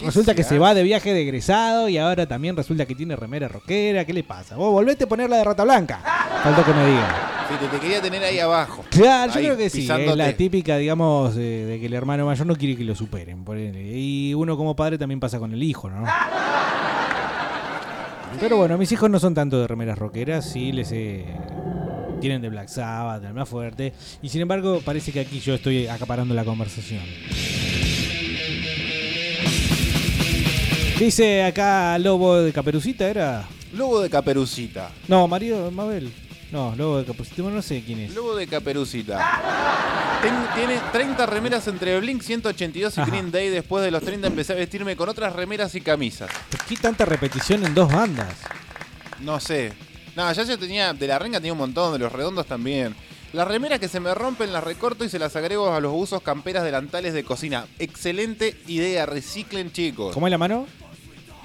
Resulta 0.00 0.34
que 0.34 0.42
se 0.42 0.58
va 0.58 0.74
de 0.74 0.82
viaje 0.82 1.12
de 1.12 1.22
egresado 1.22 1.88
y 1.88 1.98
ahora 1.98 2.26
también 2.26 2.56
resulta 2.56 2.86
que 2.86 2.94
tiene 2.94 3.16
remera 3.16 3.48
rockera. 3.48 4.04
¿Qué 4.04 4.12
le 4.12 4.22
pasa? 4.24 4.56
Vos 4.56 4.72
volvete 4.72 5.04
a 5.04 5.06
ponerla 5.06 5.36
de 5.38 5.44
rata 5.44 5.64
blanca. 5.64 6.00
Faltó 6.42 6.64
que 6.64 6.72
me 6.72 6.86
diga. 6.86 7.30
Sí, 7.48 7.54
te, 7.60 7.66
te 7.66 7.78
quería 7.78 8.00
tener 8.00 8.22
ahí 8.24 8.38
abajo. 8.38 8.84
Claro, 8.90 9.32
yo 9.34 9.40
creo 9.40 9.56
que 9.56 9.68
sí. 9.70 9.88
Es 9.90 10.16
la 10.16 10.32
típica, 10.32 10.78
digamos, 10.78 11.34
de 11.34 11.76
que 11.80 11.86
el 11.86 11.94
hermano 11.94 12.24
mayor 12.26 12.46
no 12.46 12.56
quiere 12.56 12.76
que 12.76 12.84
lo 12.84 12.94
superen. 12.94 13.44
Y 13.94 14.32
uno 14.34 14.56
como 14.56 14.74
padre 14.74 14.96
también 14.98 15.20
pasa 15.20 15.38
con 15.38 15.52
el 15.52 15.62
hijo, 15.62 15.90
¿no? 15.90 16.04
Pero 18.40 18.56
bueno, 18.56 18.76
mis 18.78 18.90
hijos 18.92 19.08
no 19.10 19.18
son 19.18 19.34
tanto 19.34 19.60
de 19.60 19.66
remeras 19.66 19.98
rockeras, 19.98 20.50
sí 20.50 20.72
les 20.72 20.90
eh, 20.92 21.24
tienen 22.20 22.42
de 22.42 22.48
Black 22.48 22.68
Sabbath, 22.68 23.22
del 23.22 23.32
más 23.32 23.48
fuerte. 23.48 23.92
Y 24.22 24.28
sin 24.28 24.40
embargo, 24.40 24.80
parece 24.84 25.12
que 25.12 25.20
aquí 25.20 25.38
yo 25.40 25.54
estoy 25.54 25.86
acaparando 25.86 26.34
la 26.34 26.44
conversación. 26.44 27.02
Dice 30.98 31.42
acá 31.44 31.98
Lobo 31.98 32.36
de 32.40 32.52
Caperucita, 32.52 33.08
¿era? 33.08 33.44
Lobo 33.72 34.00
de 34.00 34.08
Caperucita. 34.10 34.90
No, 35.08 35.26
Mario 35.26 35.70
Mabel. 35.70 36.12
No, 36.52 36.74
Lobo 36.76 36.98
de 36.98 37.04
Caperucita, 37.04 37.42
bueno, 37.42 37.56
no 37.56 37.62
sé 37.62 37.82
quién 37.84 37.98
es. 38.00 38.14
Lobo 38.14 38.36
de 38.36 38.46
Caperucita. 38.46 40.20
Ten- 40.22 40.46
tiene 40.54 40.80
30 40.92 41.26
remeras 41.26 41.66
entre 41.66 41.98
Blink 41.98 42.22
182 42.22 42.96
y 42.96 43.00
Ajá. 43.00 43.10
Green 43.10 43.30
Day. 43.32 43.48
Después 43.50 43.84
de 43.84 43.90
los 43.90 44.02
30 44.02 44.28
empecé 44.28 44.52
a 44.52 44.56
vestirme 44.56 44.94
con 44.96 45.08
otras 45.08 45.32
remeras 45.34 45.74
y 45.74 45.80
camisas. 45.80 46.30
¿Por 46.50 46.60
qué 46.64 46.76
tanta 46.76 47.04
repetición 47.04 47.64
en 47.66 47.74
dos 47.74 47.92
bandas? 47.92 48.32
No 49.20 49.40
sé. 49.40 49.72
No, 50.14 50.32
ya 50.32 50.44
yo 50.44 50.56
tenía. 50.58 50.92
De 50.94 51.06
la 51.08 51.18
renga 51.18 51.38
tenía 51.38 51.52
un 51.52 51.58
montón, 51.58 51.92
de 51.92 51.98
los 51.98 52.12
redondos 52.12 52.46
también. 52.46 52.94
Las 53.32 53.48
remeras 53.48 53.80
que 53.80 53.88
se 53.88 53.98
me 53.98 54.14
rompen 54.14 54.52
las 54.52 54.62
recorto 54.62 55.04
y 55.04 55.08
se 55.08 55.18
las 55.18 55.34
agrego 55.34 55.74
a 55.74 55.80
los 55.80 55.92
usos 55.92 56.22
camperas 56.22 56.62
delantales 56.62 57.14
de 57.14 57.24
cocina. 57.24 57.66
Excelente 57.80 58.56
idea, 58.68 59.06
reciclen 59.06 59.72
chicos. 59.72 60.14
¿Cómo 60.14 60.28
es 60.28 60.30
la 60.30 60.38
mano? 60.38 60.68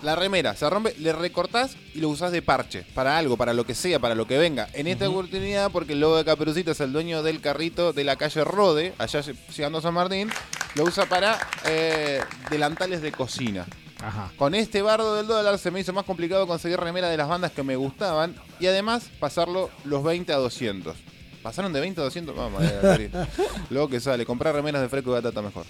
La 0.02 0.16
remera 0.16 0.56
se 0.56 0.70
rompe, 0.70 0.95
le 0.97 1.12
recortás 1.12 1.76
y 1.93 2.00
lo 2.00 2.08
usás 2.10 2.32
de 2.32 2.41
parche. 2.41 2.86
Para 2.93 3.18
algo, 3.18 3.36
para 3.36 3.54
lo 3.54 3.66
que 3.66 3.76
sea, 3.76 4.00
para 4.00 4.16
lo 4.16 4.26
que 4.28 4.38
venga. 4.38 4.70
En 4.74 4.88
esta 4.88 5.10
oportunidad, 5.10 5.72
porque 5.72 5.91
el 5.93 6.00
lobo 6.00 6.16
de 6.16 6.24
Caperucita 6.24 6.72
es 6.72 6.80
el 6.80 6.93
dueño 6.93 7.22
del 7.22 7.41
carrito 7.41 7.91
de 7.91 8.06
la 8.06 8.16
calle 8.16 8.43
Rode, 8.45 8.93
allá 8.97 9.20
lle- 9.20 9.36
llegando 9.56 9.80
a 9.80 9.82
San 9.82 9.93
Martín, 9.93 10.30
lo 10.76 10.84
usa 10.86 11.06
para 11.06 11.38
eh, 11.66 12.22
delantales 12.50 13.02
de 13.02 13.12
cocina. 13.12 13.66
Ajá. 14.02 14.32
Con 14.38 14.56
este 14.56 14.82
bardo 14.82 15.16
del 15.16 15.28
dólar 15.28 15.58
se 15.60 15.70
me 15.72 15.82
hizo 15.82 15.91
más 15.91 16.06
complicado 16.06 16.47
conseguir 16.47 16.80
remera 16.80 17.10
de 17.10 17.18
las 17.18 17.28
bandas 17.28 17.52
que 17.52 17.64
me 17.64 17.76
gustaban 17.76 18.34
y 18.62 18.68
además 18.68 19.10
pasarlo 19.20 19.70
los 19.84 20.02
20 20.06 20.32
a 20.32 20.38
200. 20.38 20.95
¿Pasaron 21.43 21.74
de 21.74 21.82
20 21.82 22.00
a 22.00 22.04
200? 22.06 22.34
Vamos, 22.34 22.64
a 22.64 22.72
ver, 22.88 23.10
Luego 23.70 23.89
que 23.89 24.00
sale, 24.00 24.26
comprar 24.26 24.56
remeras 24.56 24.82
de 24.82 24.88
fresco 24.88 25.10
y 25.10 25.14
batata 25.16 25.41
mejor. 25.41 25.66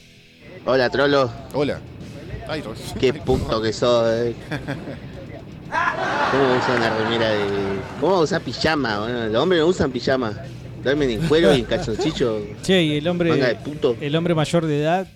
Hola, 0.65 0.89
trolo. 0.91 1.32
Hola. 1.53 1.80
Qué 2.99 3.13
puto 3.13 3.61
que 3.61 3.71
sos, 3.71 4.07
eh. 4.11 4.35
¿Cómo 6.31 6.57
usa 6.57 6.75
una 6.77 6.97
remera 6.97 7.29
de. 7.29 7.45
¿Cómo 8.01 8.19
usa 8.21 8.39
pijama? 8.39 8.99
Bueno, 9.01 9.27
los 9.27 9.43
hombres 9.43 9.61
no 9.61 9.67
usan 9.67 9.91
pijama. 9.91 10.33
Duermen 10.83 11.11
en 11.11 11.27
cuero 11.27 11.53
y 11.53 11.59
en 11.59 11.65
calzoncillo. 11.65 12.41
Che, 12.63 12.81
y 12.81 12.97
el 12.97 13.07
hombre. 13.07 13.29
Manga 13.29 13.49
de 13.49 13.55
puto. 13.55 13.95
El 14.01 14.15
hombre 14.15 14.33
mayor 14.33 14.65
de 14.65 14.81
edad. 14.81 15.07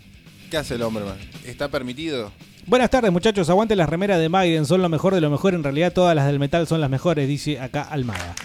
¿Qué 0.51 0.57
hace 0.57 0.75
el 0.75 0.83
hombre, 0.83 1.05
man? 1.05 1.17
¿Está 1.43 1.69
permitido? 1.69 2.31
Buenas 2.67 2.91
tardes, 2.91 3.11
muchachos. 3.11 3.49
Aguante 3.49 3.75
las 3.75 3.89
remeras 3.89 4.19
de 4.19 4.29
Maiden. 4.29 4.65
Son 4.67 4.81
lo 4.81 4.89
mejor 4.89 5.15
de 5.15 5.21
lo 5.21 5.31
mejor. 5.31 5.55
En 5.55 5.63
realidad, 5.63 5.91
todas 5.91 6.15
las 6.15 6.27
del 6.27 6.37
metal 6.37 6.67
son 6.67 6.81
las 6.81 6.89
mejores, 6.89 7.27
dice 7.27 7.59
acá 7.59 7.81
Almada. 7.81 8.35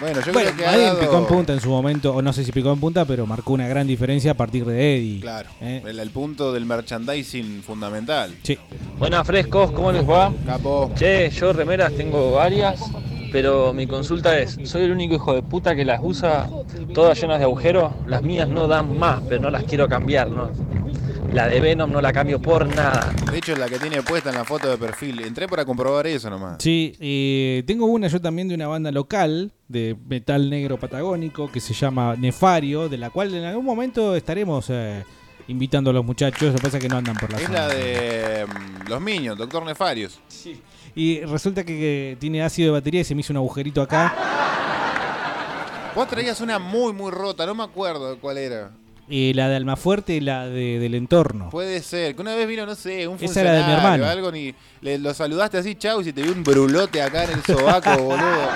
Bueno, 0.00 0.20
yo 0.24 0.32
bueno, 0.32 0.50
creo 0.56 0.70
que 0.70 0.76
dado- 0.80 0.98
picó 1.00 1.18
en 1.18 1.26
punta 1.26 1.52
en 1.52 1.60
su 1.60 1.68
momento, 1.68 2.14
o 2.14 2.22
no 2.22 2.32
sé 2.32 2.44
si 2.44 2.52
picó 2.52 2.72
en 2.72 2.80
punta, 2.80 3.04
pero 3.04 3.26
marcó 3.26 3.52
una 3.52 3.68
gran 3.68 3.86
diferencia 3.86 4.30
a 4.30 4.34
partir 4.34 4.64
de 4.64 4.96
Eddie. 4.96 5.20
Claro. 5.20 5.50
¿eh? 5.60 5.82
El, 5.86 5.98
el 5.98 6.10
punto 6.10 6.52
del 6.52 6.64
merchandising 6.64 7.62
fundamental. 7.62 8.34
Sí. 8.42 8.58
Buenas 8.98 9.26
frescos, 9.26 9.70
¿cómo 9.72 9.92
les 9.92 10.08
va? 10.08 10.32
Capo. 10.46 10.90
Che, 10.94 11.28
yo 11.30 11.52
remeras 11.52 11.92
tengo 11.92 12.32
varias, 12.32 12.80
pero 13.30 13.72
mi 13.74 13.86
consulta 13.86 14.38
es, 14.38 14.58
¿soy 14.64 14.82
el 14.84 14.92
único 14.92 15.14
hijo 15.16 15.34
de 15.34 15.42
puta 15.42 15.76
que 15.76 15.84
las 15.84 16.00
usa 16.02 16.48
todas 16.94 17.20
llenas 17.20 17.38
de 17.38 17.44
agujeros? 17.44 17.92
Las 18.06 18.22
mías 18.22 18.48
no 18.48 18.66
dan 18.68 18.98
más, 18.98 19.20
pero 19.28 19.42
no 19.42 19.50
las 19.50 19.64
quiero 19.64 19.86
cambiar, 19.88 20.30
¿no? 20.30 20.50
La 21.32 21.46
de 21.48 21.60
Venom 21.60 21.90
no 21.92 22.00
la 22.00 22.12
cambio 22.12 22.40
por 22.42 22.66
nada. 22.66 23.12
De 23.30 23.38
hecho, 23.38 23.52
es 23.52 23.58
la 23.58 23.68
que 23.68 23.78
tiene 23.78 24.02
puesta 24.02 24.30
en 24.30 24.34
la 24.36 24.44
foto 24.44 24.68
de 24.68 24.76
perfil. 24.76 25.20
Entré 25.20 25.46
para 25.46 25.64
comprobar 25.64 26.06
eso 26.08 26.28
nomás. 26.28 26.56
Sí, 26.60 26.96
eh, 26.98 27.62
tengo 27.68 27.86
una 27.86 28.08
yo 28.08 28.20
también 28.20 28.48
de 28.48 28.56
una 28.56 28.66
banda 28.66 28.90
local 28.90 29.52
de 29.68 29.96
metal 30.08 30.50
negro 30.50 30.76
patagónico 30.76 31.50
que 31.50 31.60
se 31.60 31.72
llama 31.72 32.16
Nefario, 32.16 32.88
de 32.88 32.98
la 32.98 33.10
cual 33.10 33.32
en 33.32 33.44
algún 33.44 33.64
momento 33.64 34.16
estaremos 34.16 34.66
eh, 34.70 35.04
invitando 35.46 35.90
a 35.90 35.92
los 35.92 36.04
muchachos. 36.04 36.48
Lo 36.52 36.54
que 36.56 36.62
pasa 36.62 36.78
es 36.78 36.82
que 36.82 36.88
no 36.88 36.96
andan 36.96 37.14
por 37.14 37.30
la 37.30 37.38
Es 37.38 37.44
zona. 37.46 37.58
la 37.60 37.68
de 37.68 38.46
mm, 38.46 38.88
los 38.88 39.00
Minions, 39.00 39.38
Doctor 39.38 39.64
Nefarios. 39.64 40.18
Y 40.96 41.20
resulta 41.20 41.62
que, 41.62 41.78
que 41.78 42.16
tiene 42.18 42.42
ácido 42.42 42.72
de 42.72 42.80
batería 42.80 43.02
y 43.02 43.04
se 43.04 43.14
me 43.14 43.20
hizo 43.20 43.32
un 43.32 43.36
agujerito 43.36 43.80
acá. 43.82 44.12
Vos 45.94 46.08
traías 46.08 46.40
una 46.40 46.58
muy, 46.58 46.92
muy 46.92 47.12
rota, 47.12 47.46
no 47.46 47.54
me 47.54 47.62
acuerdo 47.62 48.18
cuál 48.18 48.38
era. 48.38 48.72
Y 49.12 49.34
la 49.34 49.48
de 49.48 49.56
Almafuerte 49.56 50.14
y 50.14 50.20
la 50.20 50.46
de, 50.46 50.78
del 50.78 50.94
entorno. 50.94 51.50
Puede 51.50 51.82
ser, 51.82 52.14
que 52.14 52.22
una 52.22 52.36
vez 52.36 52.46
vino, 52.46 52.64
no 52.64 52.76
sé, 52.76 53.08
un 53.08 53.18
Esa 53.20 53.40
era 53.40 53.52
de 53.54 53.64
mi 53.64 53.72
hermano. 53.72 54.06
algo, 54.06 54.30
ni 54.30 54.54
le, 54.82 54.98
lo 54.98 55.12
saludaste 55.12 55.58
así, 55.58 55.74
chau, 55.74 56.00
y 56.00 56.04
se 56.04 56.12
te 56.12 56.22
vio 56.22 56.30
un 56.32 56.44
brulote 56.44 57.02
acá 57.02 57.24
en 57.24 57.30
el 57.32 57.42
sobaco, 57.42 57.90
boludo. 57.98 58.48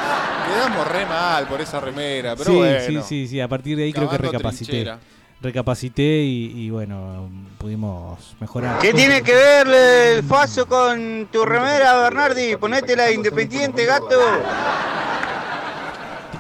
Quedamos 0.47 0.87
re 0.89 1.07
mal 1.07 1.49
por 1.49 1.61
esa 1.61 1.81
remera, 1.81 2.37
pero 2.37 2.51
sí, 2.53 2.57
bueno. 2.57 2.81
sí, 2.87 2.99
sí, 3.09 3.27
sí. 3.29 3.41
A 3.41 3.49
partir 3.49 3.77
de 3.77 3.83
ahí 3.85 3.93
creo 3.93 4.09
que 4.09 4.17
recapacité. 4.17 4.71
trinchera. 4.71 4.99
Recapacité 5.43 6.03
y, 6.23 6.53
y 6.55 6.71
bueno, 6.71 7.29
pudimos 7.59 8.37
mejorar. 8.41 8.79
¿Qué 8.79 8.95
tiene 8.95 9.23
que 9.23 9.35
ver 9.35 9.67
el 9.67 10.23
Faso 10.23 10.67
con 10.67 11.29
tu 11.33 11.45
remera, 11.45 11.99
Bernardi? 11.99 12.57
Ponete 12.57 12.95
de 12.95 13.13
Independiente, 13.13 13.85
gato. 13.85 14.21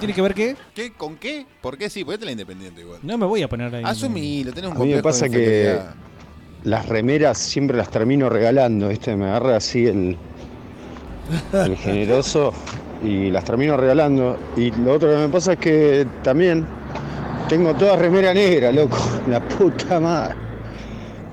¿Qué 0.04 0.12
tiene 0.12 0.14
que 0.16 0.22
ver 0.22 0.34
qué? 0.34 0.56
¿Qué? 0.74 0.92
¿Con 0.92 1.16
qué? 1.16 1.46
¿Por 1.62 1.78
qué 1.78 1.88
sí? 1.88 2.04
Ponete 2.04 2.26
la 2.26 2.32
independiente 2.32 2.82
igual. 2.82 2.98
No 3.02 3.16
me 3.16 3.24
voy 3.24 3.42
a 3.42 3.48
poner 3.48 3.74
ahí. 3.74 3.82
Asumilo, 3.86 4.52
tenés 4.52 4.70
un 4.70 4.76
A 4.76 4.80
mí 4.80 4.86
me 4.88 5.00
complejo 5.00 5.02
pasa 5.02 5.24
de 5.24 5.30
que 5.30 5.38
inferioridad. 5.38 5.94
las 6.64 6.86
remeras 6.90 7.38
siempre 7.38 7.76
las 7.78 7.88
termino 7.90 8.28
regalando, 8.28 8.88
¿viste? 8.88 9.16
Me 9.16 9.24
agarra 9.26 9.56
así 9.56 9.86
el, 9.86 10.18
el 11.54 11.76
generoso 11.78 12.52
y 13.02 13.30
las 13.30 13.44
termino 13.44 13.78
regalando. 13.78 14.38
Y 14.58 14.72
lo 14.72 14.92
otro 14.92 15.10
que 15.10 15.16
me 15.16 15.28
pasa 15.30 15.54
es 15.54 15.58
que 15.58 16.06
también 16.22 16.66
tengo 17.48 17.72
toda 17.74 17.96
remera 17.96 18.34
negra, 18.34 18.72
loco. 18.72 18.98
La 19.26 19.40
puta 19.40 20.00
madre. 20.00 20.34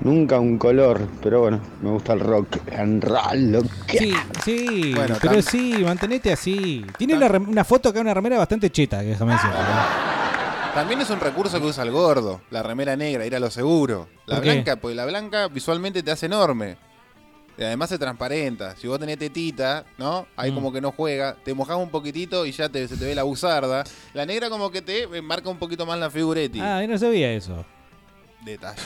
Nunca 0.04 0.40
un 0.40 0.58
color, 0.58 1.06
pero 1.22 1.40
bueno, 1.42 1.60
me 1.80 1.90
gusta 1.90 2.14
el 2.14 2.20
rock 2.20 2.56
and 2.76 3.04
roll. 3.04 3.52
lo 3.52 3.62
que- 3.86 3.98
Sí, 3.98 4.14
sí, 4.44 4.92
Bueno, 4.94 5.16
pero 5.20 5.34
tam- 5.34 5.42
sí, 5.42 5.74
mantenete 5.84 6.32
así. 6.32 6.84
Tiene 6.98 7.14
una, 7.14 7.28
una 7.38 7.64
foto 7.64 7.88
acá, 7.90 8.00
una 8.00 8.12
remera 8.12 8.36
bastante 8.38 8.68
cheta, 8.70 9.00
que 9.00 9.06
déjame 9.10 9.32
decir. 9.34 9.50
También 10.74 11.00
es 11.02 11.10
un 11.10 11.20
recurso 11.20 11.60
que 11.60 11.66
usa 11.66 11.84
el 11.84 11.90
gordo, 11.90 12.40
la 12.50 12.62
remera 12.62 12.96
negra, 12.96 13.26
ir 13.26 13.36
a 13.36 13.38
lo 13.40 13.50
seguro. 13.50 14.08
La 14.26 14.36
¿Por 14.36 14.44
qué? 14.44 14.52
blanca, 14.52 14.76
pues 14.76 14.96
la 14.96 15.04
blanca 15.04 15.48
visualmente 15.48 16.02
te 16.02 16.10
hace 16.10 16.26
enorme. 16.26 16.76
Y 17.58 17.62
además 17.62 17.90
se 17.90 17.98
transparenta. 17.98 18.74
Si 18.76 18.88
vos 18.88 18.98
tenés 18.98 19.18
tetita, 19.18 19.84
¿no? 19.98 20.26
Ahí 20.36 20.50
Mm. 20.50 20.54
como 20.54 20.72
que 20.72 20.80
no 20.80 20.90
juega. 20.92 21.36
Te 21.44 21.52
mojás 21.52 21.76
un 21.76 21.90
poquitito 21.90 22.46
y 22.46 22.52
ya 22.52 22.70
te, 22.70 22.88
se 22.88 22.96
te 22.96 23.04
ve 23.04 23.14
la 23.14 23.24
buzarda. 23.24 23.84
La 24.14 24.24
negra 24.24 24.48
como 24.48 24.70
que 24.70 24.80
te 24.80 25.02
eh, 25.02 25.20
marca 25.22 25.50
un 25.50 25.58
poquito 25.58 25.84
más 25.84 25.98
la 25.98 26.08
figuretti. 26.10 26.58
Ah, 26.60 26.80
yo 26.80 26.88
no 26.88 26.96
sabía 26.96 27.30
eso. 27.32 27.64
Detalle. 28.44 28.80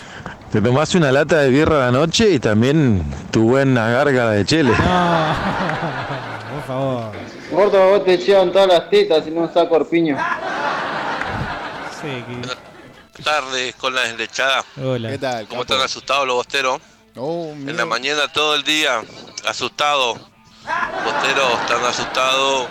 Te 0.52 0.60
tomás 0.60 0.94
una 0.94 1.10
lata 1.10 1.38
de 1.40 1.48
birra 1.48 1.76
a 1.76 1.90
la 1.90 1.98
noche 1.98 2.30
y 2.30 2.38
también 2.38 3.02
tu 3.30 3.48
buena 3.48 3.88
gárgara 3.88 4.32
de 4.32 4.44
chele. 4.44 4.70
Por 6.52 6.62
favor. 6.66 7.12
Gordo, 7.50 7.90
vos 7.90 8.04
te 8.04 8.14
echaron 8.14 8.52
todas 8.52 8.68
las 8.68 8.90
tetas 8.90 9.26
y 9.26 9.30
no 9.30 9.42
usás 9.42 9.66
corpiño. 9.68 10.16
Sí, 12.00 12.24
tardes 13.22 13.74
con 13.76 13.94
la 13.94 14.02
deslechada. 14.02 14.64
Hola. 14.82 15.10
¿Qué 15.10 15.18
tal? 15.18 15.46
¿Cómo 15.48 15.62
están 15.62 15.80
asustados 15.80 16.26
los 16.26 16.36
bosteros? 16.36 16.80
en 17.16 17.76
la 17.76 17.86
mañana 17.86 18.28
todo 18.28 18.56
el 18.56 18.62
día, 18.62 19.00
asustados. 19.48 20.18
Bosteros 21.04 21.60
están 21.62 21.84
asustados. 21.84 22.68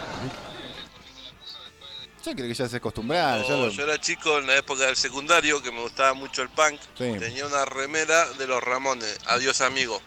Yo 2.25 2.33
creo 2.33 2.47
que 2.47 2.53
ya 2.53 2.67
se 2.67 2.77
acostumbraron. 2.77 3.43
ya 3.43 3.49
No, 3.51 3.57
lo- 3.65 3.69
Yo 3.69 3.83
era 3.83 3.99
chico 3.99 4.37
en 4.39 4.47
la 4.47 4.55
época 4.57 4.85
del 4.85 4.95
secundario 4.95 5.61
que 5.61 5.71
me 5.71 5.81
gustaba 5.81 6.13
mucho 6.13 6.41
el 6.41 6.49
punk. 6.49 6.79
Tenía 6.97 7.45
una 7.45 7.65
remera 7.65 8.25
de 8.33 8.47
los 8.47 8.63
Ramones, 8.63 9.19
adiós 9.27 9.61
amigo. 9.61 10.01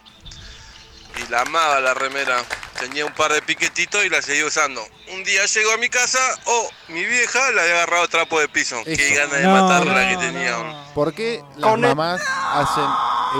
Y 1.17 1.31
la 1.31 1.41
amaba 1.41 1.79
la 1.79 1.93
remera. 1.93 2.43
Tenía 2.79 3.05
un 3.05 3.13
par 3.13 3.33
de 3.33 3.41
piquetitos 3.41 4.05
y 4.05 4.09
la 4.09 4.21
seguía 4.21 4.45
usando. 4.45 4.81
Un 5.11 5.23
día 5.23 5.45
llego 5.45 5.71
a 5.73 5.77
mi 5.77 5.89
casa, 5.89 6.19
oh, 6.45 6.69
mi 6.89 7.03
vieja 7.03 7.51
le 7.51 7.61
había 7.61 7.73
agarrado 7.75 8.07
trapo 8.07 8.39
de 8.39 8.47
piso. 8.47 8.77
Qué 8.85 9.15
ganas 9.15 9.39
de 9.39 9.47
matarla 9.47 10.03
no, 10.03 10.09
que 10.09 10.25
tenía. 10.27 10.85
¿Por 10.93 11.13
qué 11.13 11.43
las 11.57 11.69
Con 11.71 11.83
el- 11.83 11.95
mamás 11.95 12.21
hacen 12.21 12.83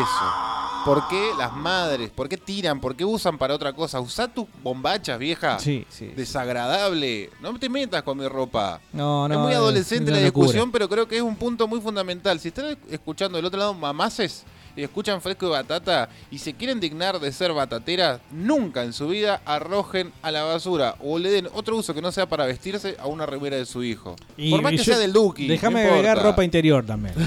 eso? 0.02 0.59
¿Por 0.86 1.08
qué 1.08 1.32
las 1.38 1.54
madres? 1.54 2.10
¿Por 2.10 2.30
qué 2.30 2.38
tiran? 2.38 2.80
¿Por 2.80 2.96
qué 2.96 3.06
usan 3.06 3.38
para 3.38 3.54
otra 3.54 3.74
cosa? 3.74 4.00
Usá 4.00 4.28
tus 4.28 4.46
bombachas, 4.64 5.20
vieja. 5.20 5.60
Sí, 5.60 5.86
sí. 5.90 6.08
Desagradable. 6.16 7.30
No 7.42 7.58
te 7.60 7.70
metas 7.70 8.04
con 8.04 8.18
mi 8.18 8.28
ropa. 8.28 8.80
No, 8.94 9.28
no. 9.28 9.34
es 9.34 9.40
muy 9.40 9.52
es 9.52 9.58
adolescente 9.58 10.12
la 10.12 10.18
discusión, 10.18 10.72
pero 10.72 10.88
creo 10.88 11.08
que 11.08 11.18
es 11.18 11.22
un 11.22 11.36
punto 11.36 11.68
muy 11.68 11.82
fundamental. 11.82 12.40
Si 12.40 12.50
están 12.50 12.78
escuchando 12.90 13.38
del 13.38 13.46
otro 13.46 13.60
lado 13.60 13.74
mamaces 13.74 14.46
y 14.80 14.84
escuchan 14.84 15.22
fresco 15.22 15.46
de 15.48 15.52
batata 15.52 16.10
y 16.32 16.38
se 16.40 16.54
quieren 16.54 16.80
dignar 16.80 17.20
de 17.20 17.32
ser 17.32 17.52
batateras, 17.54 18.22
nunca 18.32 18.84
en 18.84 18.94
su 18.94 19.08
vida 19.10 19.42
arrojen 19.46 20.12
a 20.22 20.32
la 20.32 20.44
basura 20.44 20.96
o 21.04 21.20
le 21.20 21.30
den 21.32 21.48
otro 21.54 21.76
uso 21.78 21.94
que 21.94 22.02
no 22.02 22.12
sea 22.12 22.28
para 22.30 22.46
vestirse 22.46 22.96
a 23.00 23.08
una 23.08 23.26
remera 23.26 23.58
de 23.58 23.66
su 23.66 23.84
hijo. 23.84 24.16
Y- 24.38 24.52
Por 24.52 24.62
más 24.62 24.72
y 24.74 24.78
que 24.78 24.84
yo- 24.84 24.94
sea 24.94 24.98
del 25.00 25.12
Duki. 25.14 25.48
Déjame 25.48 25.84
no 25.86 25.92
agregar 25.92 26.22
ropa 26.24 26.44
interior 26.44 26.86
también. 26.86 27.14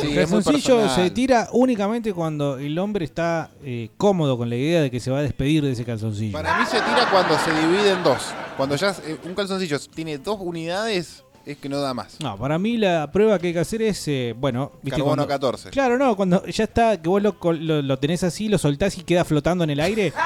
Sí, 0.00 0.08
el 0.10 0.14
calzoncillo 0.14 0.88
se 0.90 1.10
tira 1.10 1.48
únicamente 1.52 2.12
cuando 2.14 2.58
el 2.58 2.78
hombre 2.78 3.04
está 3.04 3.50
eh, 3.62 3.90
cómodo 3.96 4.36
con 4.38 4.48
la 4.48 4.56
idea 4.56 4.80
de 4.82 4.90
que 4.90 5.00
se 5.00 5.10
va 5.10 5.18
a 5.18 5.22
despedir 5.22 5.64
de 5.64 5.72
ese 5.72 5.84
calzoncillo. 5.84 6.32
Para 6.32 6.58
mí 6.58 6.64
se 6.66 6.76
tira 6.80 7.08
cuando 7.10 7.36
se 7.38 7.52
divide 7.52 7.90
en 7.92 8.02
dos. 8.02 8.22
Cuando 8.56 8.76
ya 8.76 8.94
eh, 9.04 9.16
un 9.24 9.34
calzoncillo 9.34 9.78
tiene 9.94 10.18
dos 10.18 10.38
unidades, 10.40 11.24
es 11.52 11.58
que 11.58 11.68
no 11.68 11.80
da 11.80 11.94
más. 11.94 12.20
No, 12.20 12.36
para 12.38 12.58
mí 12.58 12.76
la 12.76 13.10
prueba 13.10 13.38
que 13.38 13.48
hay 13.48 13.52
que 13.54 13.58
hacer 13.60 13.82
es, 13.82 14.06
eh, 14.08 14.34
bueno, 14.36 14.72
¿viste? 14.82 14.98
Carbono 15.00 15.26
Cuando- 15.26 15.26
14. 15.28 15.70
Claro, 15.70 15.96
no, 15.98 16.14
cuando 16.16 16.44
ya 16.46 16.64
está, 16.64 17.00
que 17.00 17.08
vos 17.08 17.22
lo, 17.22 17.38
col- 17.38 17.66
lo- 17.66 17.82
lo 17.82 17.98
tenés 17.98 18.22
así, 18.24 18.48
lo 18.48 18.58
soltás 18.58 18.98
y 18.98 19.02
queda 19.04 19.24
flotando 19.24 19.64
en 19.64 19.70
el 19.70 19.80
aire. 19.80 20.12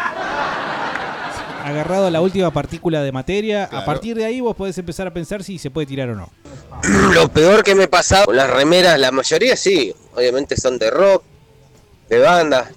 Agarrado 1.64 2.06
a 2.08 2.10
la 2.10 2.20
última 2.20 2.50
partícula 2.52 3.02
de 3.02 3.12
materia. 3.12 3.64
A 3.64 3.68
Claro. 3.68 3.86
partir 3.86 4.16
de 4.16 4.24
ahí 4.24 4.40
vos 4.40 4.56
podés 4.56 4.76
empezar 4.78 5.06
a 5.06 5.12
pensar 5.14 5.44
si 5.44 5.58
se 5.58 5.70
puede 5.70 5.86
tirar 5.86 6.08
o 6.10 6.16
no. 6.16 6.28
Lo 7.14 7.28
peor 7.28 7.62
que 7.62 7.74
me 7.76 7.86
pasaba 7.86 8.24
con 8.24 8.36
las 8.36 8.50
remeras, 8.50 8.98
la 8.98 9.12
mayoría 9.12 9.56
sí, 9.56 9.94
obviamente 10.16 10.56
son 10.56 10.76
de 10.78 10.90
rock, 10.90 11.22
de 12.08 12.18
banda. 12.18 12.68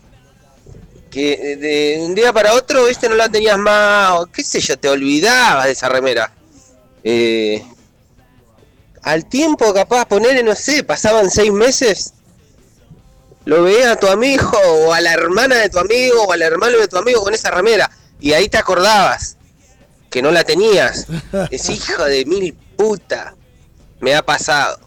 Que 1.10 1.56
de 1.56 2.06
un 2.06 2.14
día 2.14 2.32
para 2.32 2.54
otro, 2.54 2.86
viste, 2.86 3.10
no 3.10 3.16
la 3.16 3.28
tenías 3.30 3.58
más, 3.58 4.20
o 4.20 4.26
qué 4.28 4.44
sé 4.44 4.60
yo, 4.60 4.78
te 4.78 4.88
olvidabas 4.90 5.66
de 5.66 5.72
esa 5.72 5.90
remera. 5.90 6.32
Eh, 7.04 7.64
al 9.06 9.26
tiempo, 9.26 9.74
capaz, 9.74 10.06
ponerle, 10.06 10.44
no 10.44 10.54
sé, 10.56 10.84
pasaban 10.84 11.30
seis 11.32 11.52
meses, 11.52 12.14
lo 13.46 13.64
veías 13.64 13.88
a 13.94 13.96
tu 13.96 14.08
amigo, 14.08 14.52
o 14.88 14.92
a 14.94 15.00
la 15.00 15.14
hermana 15.14 15.56
de 15.58 15.70
tu 15.70 15.80
amigo, 15.80 16.24
o 16.24 16.32
al 16.34 16.42
hermano 16.42 16.78
de 16.78 16.88
tu 16.88 16.98
amigo 16.98 17.24
con 17.24 17.34
esa 17.34 17.52
remera, 17.52 17.90
y 18.20 18.34
ahí 18.34 18.50
te 18.50 18.58
acordabas 18.58 19.38
que 20.10 20.22
no 20.22 20.32
la 20.32 20.44
tenías. 20.44 21.08
Es 21.52 21.70
hijo 21.70 22.04
de 22.04 22.26
mil 22.26 22.54
puta. 22.76 23.36
Me 24.00 24.16
ha 24.16 24.24
pasado. 24.26 24.80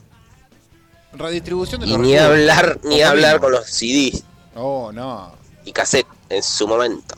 Redistribución 1.12 1.80
de 1.80 1.86
Y 1.86 1.90
los 1.90 1.98
ni 2.00 2.16
hablar, 2.16 2.78
ni 2.84 3.02
hablar 3.02 3.34
mismo. 3.34 3.44
con 3.46 3.52
los 3.52 3.66
CDs 3.66 4.22
Oh, 4.54 4.90
no. 4.92 5.34
y 5.64 5.72
cassette 5.72 6.06
en 6.28 6.42
su 6.42 6.66
momento. 6.68 7.16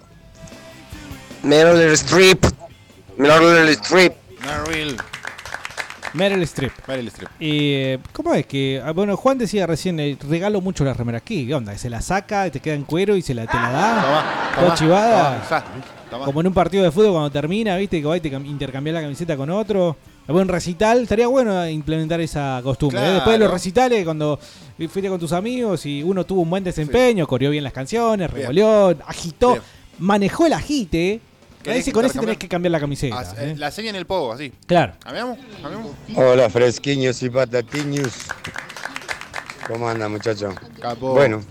Meryl 1.42 1.92
Streep. 1.92 2.44
Meryl 3.16 3.68
Streep. 3.70 4.14
Meryl. 4.40 4.96
Meryl 6.14 6.42
Streep. 6.42 6.72
Meryl 6.88 7.08
Streep. 7.08 7.30
Y, 7.40 7.72
eh, 7.74 7.98
¿Cómo 8.12 8.34
es 8.34 8.46
que.? 8.46 8.82
ah, 8.84 8.92
Bueno, 8.92 9.16
Juan 9.16 9.38
decía 9.38 9.66
recién, 9.66 9.98
eh, 10.00 10.16
regalo 10.28 10.60
mucho 10.60 10.84
las 10.84 10.96
remeras. 10.96 11.22
¿Qué? 11.22 11.46
¿Qué 11.46 11.54
onda? 11.54 11.76
¿Se 11.78 11.88
la 11.90 12.00
saca 12.00 12.50
te 12.50 12.60
queda 12.60 12.74
en 12.74 12.84
cuero 12.84 13.16
y 13.16 13.22
se 13.22 13.34
la, 13.34 13.46
te 13.46 13.56
la 13.56 13.70
da? 13.70 14.02
Tomá, 14.02 14.50
¿Toda 14.54 14.64
tomá, 14.66 14.74
chivada? 14.74 15.42
tomá, 15.48 15.64
ya, 15.64 16.10
tomá. 16.10 16.24
Como 16.24 16.40
en 16.40 16.46
un 16.48 16.54
partido 16.54 16.82
de 16.84 16.90
fútbol 16.90 17.12
cuando 17.12 17.30
termina, 17.30 17.76
¿viste? 17.76 18.00
Que 18.00 18.06
va 18.06 18.16
y 18.16 18.20
te 18.20 18.28
intercambias 18.28 18.94
la 18.94 19.02
camiseta 19.02 19.36
con 19.36 19.50
otro. 19.50 19.96
Un 20.28 20.46
recital, 20.46 21.02
estaría 21.02 21.26
bueno 21.26 21.68
implementar 21.68 22.20
esa 22.20 22.60
costumbre. 22.62 23.00
¿eh? 23.04 23.12
Después 23.14 23.32
de 23.36 23.38
los 23.44 23.50
recitales, 23.50 24.04
cuando 24.04 24.38
fuiste 24.78 25.08
con 25.08 25.18
tus 25.18 25.32
amigos 25.32 25.84
y 25.86 26.04
uno 26.04 26.24
tuvo 26.24 26.42
un 26.42 26.50
buen 26.50 26.62
desempeño, 26.62 27.26
corrió 27.26 27.50
bien 27.50 27.64
las 27.64 27.72
canciones, 27.72 28.30
revolvió, 28.30 28.96
agitó, 29.06 29.50
Bien. 29.52 29.62
manejó 29.98 30.46
el 30.46 30.52
agite. 30.52 31.20
¿Querés 31.62 31.80
Ese, 31.80 31.92
con 31.92 32.04
ese 32.06 32.18
tenés 32.18 32.38
que 32.38 32.48
cambiar 32.48 32.72
la 32.72 32.80
camiseta. 32.80 33.18
Ah, 33.20 33.34
¿eh? 33.38 33.52
eh, 33.52 33.54
La 33.58 33.70
seña 33.70 33.90
en 33.90 33.96
el 33.96 34.06
pogo, 34.06 34.32
así. 34.32 34.52
Claro. 34.66 34.94
¿Cambiamos? 35.02 35.38
¿Cambiamos? 35.60 35.92
Hola, 36.16 36.48
fresquiños 36.48 37.22
y 37.22 37.28
patatiños. 37.30 38.08
¿Cómo 39.68 39.88
andan, 39.88 40.10
muchachos? 40.10 40.54
Capo. 40.80 41.12
Bueno, 41.12 41.42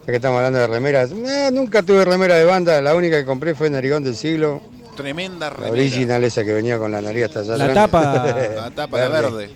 ya 0.00 0.06
que 0.06 0.16
estamos 0.16 0.36
hablando 0.38 0.58
de 0.58 0.66
remeras, 0.66 1.12
eh, 1.12 1.50
nunca 1.52 1.82
tuve 1.82 2.04
remera 2.04 2.34
de 2.34 2.44
banda. 2.44 2.82
La 2.82 2.94
única 2.96 3.16
que 3.18 3.24
compré 3.24 3.54
fue 3.54 3.70
Narigón 3.70 4.02
del 4.02 4.16
Siglo. 4.16 4.60
Tremenda 4.96 5.50
La 5.50 5.50
remera. 5.50 5.72
original 5.72 6.24
esa 6.24 6.44
que 6.44 6.52
venía 6.52 6.78
con 6.78 6.90
la 6.90 7.00
nariz 7.00 7.24
hasta 7.26 7.40
allá. 7.40 7.56
La 7.58 7.64
atrás. 7.66 7.90
tapa- 7.90 8.36
La 8.56 8.70
tapa 8.70 9.00
de 9.00 9.08
verde. 9.08 9.50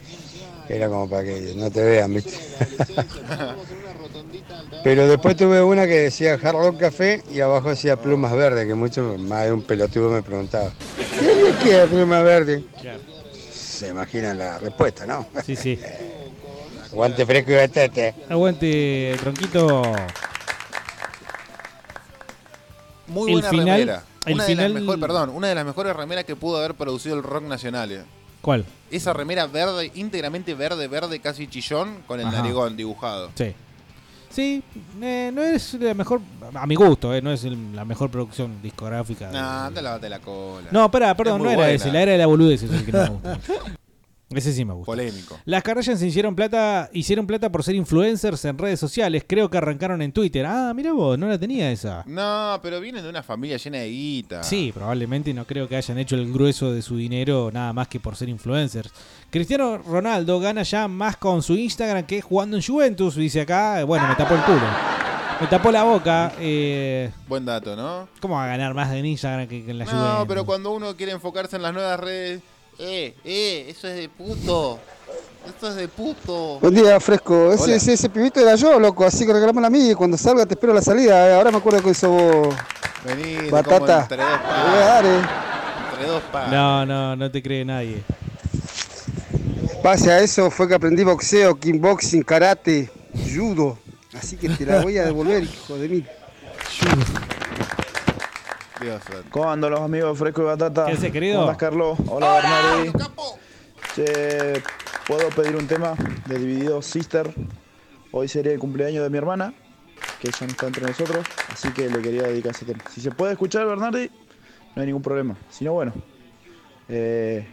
Era 0.68 0.88
como 0.88 1.10
para 1.10 1.24
que 1.24 1.54
no 1.56 1.70
te 1.70 1.82
vean, 1.82 2.14
¿viste? 2.14 2.38
Pero 4.82 5.06
después 5.06 5.36
tuve 5.36 5.62
una 5.62 5.86
que 5.86 5.98
decía 5.98 6.34
Hard 6.42 6.52
Rock 6.56 6.78
Café 6.80 7.22
y 7.30 7.40
abajo 7.40 7.68
decía 7.68 7.96
Plumas 7.96 8.32
Verdes, 8.32 8.66
que 8.66 8.74
mucho 8.74 9.16
más 9.18 9.44
de 9.44 9.52
un 9.52 9.62
pelotudo 9.62 10.08
me 10.10 10.22
preguntaba. 10.22 10.70
¿Qué 11.18 11.52
queda 11.62 11.86
Pluma 11.86 12.22
Verde? 12.22 12.64
Se 13.52 13.88
imaginan 13.88 14.38
la 14.38 14.58
respuesta, 14.58 15.04
¿no? 15.06 15.26
Sí, 15.44 15.54
sí. 15.56 15.78
Guante 16.92 17.26
fresco 17.26 17.52
y 17.52 17.56
batete. 17.56 18.14
Aguante, 18.28 19.16
tronquito. 19.20 19.82
Muy 23.06 23.28
El 23.28 23.32
buena 23.34 23.50
final- 23.50 23.66
remera. 23.80 24.02
el 24.26 24.34
una 24.34 24.44
de 24.44 24.48
final- 24.50 24.72
las 24.72 24.80
mejores, 24.82 25.00
perdón, 25.00 25.30
una 25.30 25.48
de 25.48 25.54
las 25.54 25.64
mejores 25.64 25.96
remeras 25.96 26.24
que 26.24 26.36
pudo 26.36 26.58
haber 26.58 26.74
producido 26.74 27.16
el 27.16 27.22
rock 27.22 27.44
nacional. 27.44 27.92
eh. 27.92 28.02
¿Cuál? 28.40 28.64
Esa 28.90 29.12
remera 29.12 29.46
verde, 29.46 29.90
íntegramente 29.94 30.54
verde, 30.54 30.88
verde, 30.88 31.20
casi 31.20 31.46
chillón, 31.46 32.02
con 32.06 32.18
el 32.20 32.26
Ajá. 32.26 32.38
narigón 32.38 32.76
dibujado. 32.76 33.30
Sí. 33.34 33.54
Sí, 34.30 34.62
eh, 35.02 35.30
no 35.34 35.42
es 35.42 35.74
la 35.74 35.92
mejor, 35.92 36.20
a 36.54 36.66
mi 36.66 36.76
gusto, 36.76 37.12
eh, 37.12 37.20
no 37.20 37.32
es 37.32 37.42
el- 37.44 37.74
la 37.74 37.84
mejor 37.84 38.10
producción 38.10 38.62
discográfica. 38.62 39.26
de- 39.26 39.32
Nah, 39.32 39.66
anda 39.66 39.82
lavate 39.82 40.08
la 40.08 40.20
cola. 40.20 40.68
No, 40.70 40.84
espera, 40.84 41.10
Es 41.10 41.16
perdón, 41.16 41.38
muy 41.38 41.46
no 41.46 41.50
era 41.52 41.56
buena. 41.62 41.72
ese, 41.74 41.90
la 41.92 42.02
era 42.02 42.12
de 42.12 42.18
la 42.18 42.26
boludez 42.26 42.62
es 42.62 42.70
el 42.70 42.84
que 42.84 42.92
no 42.92 42.98
me 43.02 43.08
gusta. 43.08 43.38
Ese 44.32 44.52
sí 44.52 44.64
me 44.64 44.72
gusta. 44.74 44.86
Polémico. 44.86 45.38
Las 45.44 45.62
Kardashian 45.64 45.98
se 45.98 46.06
hicieron 46.06 46.36
plata, 46.36 46.88
hicieron 46.92 47.26
plata 47.26 47.50
por 47.50 47.64
ser 47.64 47.74
influencers 47.74 48.44
en 48.44 48.56
redes 48.58 48.78
sociales. 48.78 49.24
Creo 49.26 49.50
que 49.50 49.58
arrancaron 49.58 50.00
en 50.02 50.12
Twitter. 50.12 50.46
Ah, 50.46 50.72
mira 50.74 50.92
vos, 50.92 51.18
no 51.18 51.26
la 51.26 51.36
tenía 51.36 51.72
esa. 51.72 52.04
No, 52.06 52.60
pero 52.62 52.80
vienen 52.80 53.02
de 53.02 53.08
una 53.10 53.24
familia 53.24 53.56
llena 53.56 53.78
de 53.78 53.88
guita. 53.90 54.44
Sí, 54.44 54.70
probablemente 54.72 55.34
no 55.34 55.44
creo 55.46 55.68
que 55.68 55.74
hayan 55.76 55.98
hecho 55.98 56.14
el 56.14 56.32
grueso 56.32 56.72
de 56.72 56.80
su 56.80 56.96
dinero 56.96 57.50
nada 57.52 57.72
más 57.72 57.88
que 57.88 57.98
por 57.98 58.14
ser 58.14 58.28
influencers. 58.28 58.90
Cristiano 59.30 59.78
Ronaldo 59.78 60.38
gana 60.38 60.62
ya 60.62 60.86
más 60.86 61.16
con 61.16 61.42
su 61.42 61.56
Instagram 61.56 62.04
que 62.06 62.20
jugando 62.22 62.56
en 62.56 62.62
Juventus, 62.62 63.16
dice 63.16 63.40
acá. 63.40 63.82
Bueno, 63.84 64.06
me 64.06 64.14
tapó 64.14 64.34
el 64.36 64.42
culo. 64.42 64.60
Me 65.40 65.46
tapó 65.48 65.72
la 65.72 65.82
boca. 65.82 66.32
eh, 66.38 67.10
Buen 67.26 67.44
dato, 67.44 67.74
¿no? 67.74 68.06
¿Cómo 68.20 68.34
va 68.36 68.44
a 68.44 68.48
ganar 68.48 68.74
más 68.74 68.92
en 68.92 69.06
Instagram 69.06 69.48
que, 69.48 69.64
que 69.64 69.70
en 69.72 69.78
la 69.78 69.86
No, 69.86 69.90
Juventus? 69.90 70.24
pero 70.28 70.44
cuando 70.46 70.70
uno 70.70 70.94
quiere 70.96 71.10
enfocarse 71.12 71.56
en 71.56 71.62
las 71.62 71.72
nuevas 71.72 71.98
redes, 71.98 72.42
eh, 72.80 73.14
eh, 73.24 73.66
eso 73.68 73.88
es 73.88 73.96
de 73.96 74.08
puto. 74.08 74.78
Esto 75.46 75.68
es 75.68 75.74
de 75.76 75.88
puto. 75.88 76.58
Buen 76.60 76.74
día, 76.74 76.98
fresco. 77.00 77.52
Ese, 77.52 77.64
Hola. 77.64 77.74
ese, 77.76 77.92
ese 77.94 78.08
pibito 78.08 78.40
era 78.40 78.54
yo, 78.56 78.78
loco, 78.78 79.04
así 79.04 79.26
que 79.26 79.32
regalame 79.32 79.66
a 79.66 79.70
mí 79.70 79.90
y 79.90 79.94
cuando 79.94 80.16
salga 80.16 80.44
te 80.46 80.54
espero 80.54 80.72
a 80.72 80.76
la 80.76 80.82
salida. 80.82 81.28
eh. 81.28 81.34
Ahora 81.34 81.50
me 81.50 81.58
acuerdo 81.58 81.82
que 81.82 81.90
hizo 81.90 82.10
vos. 82.10 82.54
Vení, 83.04 83.48
Batata. 83.50 83.78
como 83.78 83.86
entre 84.02 84.16
dos 84.18 84.40
Te 84.40 84.70
voy 84.70 84.78
a 84.78 84.84
dar, 84.86 85.06
eh. 85.06 85.20
Entre 85.92 86.06
dos 86.06 86.22
palos. 86.32 86.50
No, 86.52 86.86
no, 86.86 87.16
no 87.16 87.30
te 87.30 87.42
cree 87.42 87.64
nadie. 87.64 88.02
Pase 89.82 90.12
a 90.12 90.20
eso 90.20 90.50
fue 90.50 90.68
que 90.68 90.74
aprendí 90.74 91.02
boxeo, 91.04 91.58
kickboxing, 91.58 92.22
karate, 92.22 92.90
judo. 93.34 93.78
Así 94.18 94.36
que 94.36 94.50
te 94.50 94.66
la 94.66 94.82
voy 94.82 94.98
a 94.98 95.04
devolver, 95.04 95.42
hijo 95.42 95.78
de 95.78 95.88
mí. 95.88 96.04
Dios, 98.80 99.02
¿Cómo 99.30 99.50
andan 99.50 99.72
los 99.72 99.80
amigos 99.80 100.12
de 100.12 100.18
Fresco 100.18 100.40
y 100.40 100.44
Batata? 100.46 100.86
¿Qué 100.86 101.12
querido? 101.12 101.44
¿Cómo 101.44 101.56
Carlos? 101.58 101.98
Hola, 102.06 102.34
Bernardi. 102.34 102.92
Che, 103.94 104.62
¿puedo 105.06 105.28
pedir 105.28 105.54
un 105.56 105.66
tema 105.66 105.94
de 106.26 106.38
Dividido 106.38 106.80
Sister? 106.80 107.30
Hoy 108.10 108.26
sería 108.28 108.52
el 108.52 108.58
cumpleaños 108.58 109.02
de 109.02 109.10
mi 109.10 109.18
hermana, 109.18 109.52
que 110.18 110.30
ya 110.30 110.46
no 110.46 110.52
está 110.52 110.66
entre 110.66 110.86
nosotros, 110.86 111.26
así 111.52 111.70
que 111.72 111.90
le 111.90 112.00
quería 112.00 112.22
dedicar 112.22 112.52
ese 112.52 112.64
tema. 112.64 112.82
Si 112.90 113.02
se 113.02 113.10
puede 113.10 113.32
escuchar, 113.32 113.66
Bernardi, 113.66 114.10
no 114.74 114.80
hay 114.80 114.86
ningún 114.86 115.02
problema. 115.02 115.36
Si 115.50 115.64
no, 115.64 115.72
bueno. 115.72 115.92
Eh, 116.88 117.46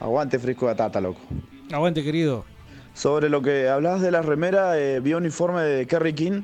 aguante 0.00 0.38
Fresco 0.38 0.66
y 0.66 0.68
Batata, 0.68 1.00
loco. 1.00 1.20
Aguante, 1.72 2.02
querido. 2.02 2.44
Sobre 2.92 3.30
lo 3.30 3.40
que 3.40 3.70
hablabas 3.70 4.02
de 4.02 4.10
la 4.10 4.20
remera, 4.20 4.78
eh, 4.78 5.00
vi 5.00 5.14
un 5.14 5.24
informe 5.24 5.62
de 5.62 5.86
Kerry 5.86 6.12
King 6.12 6.42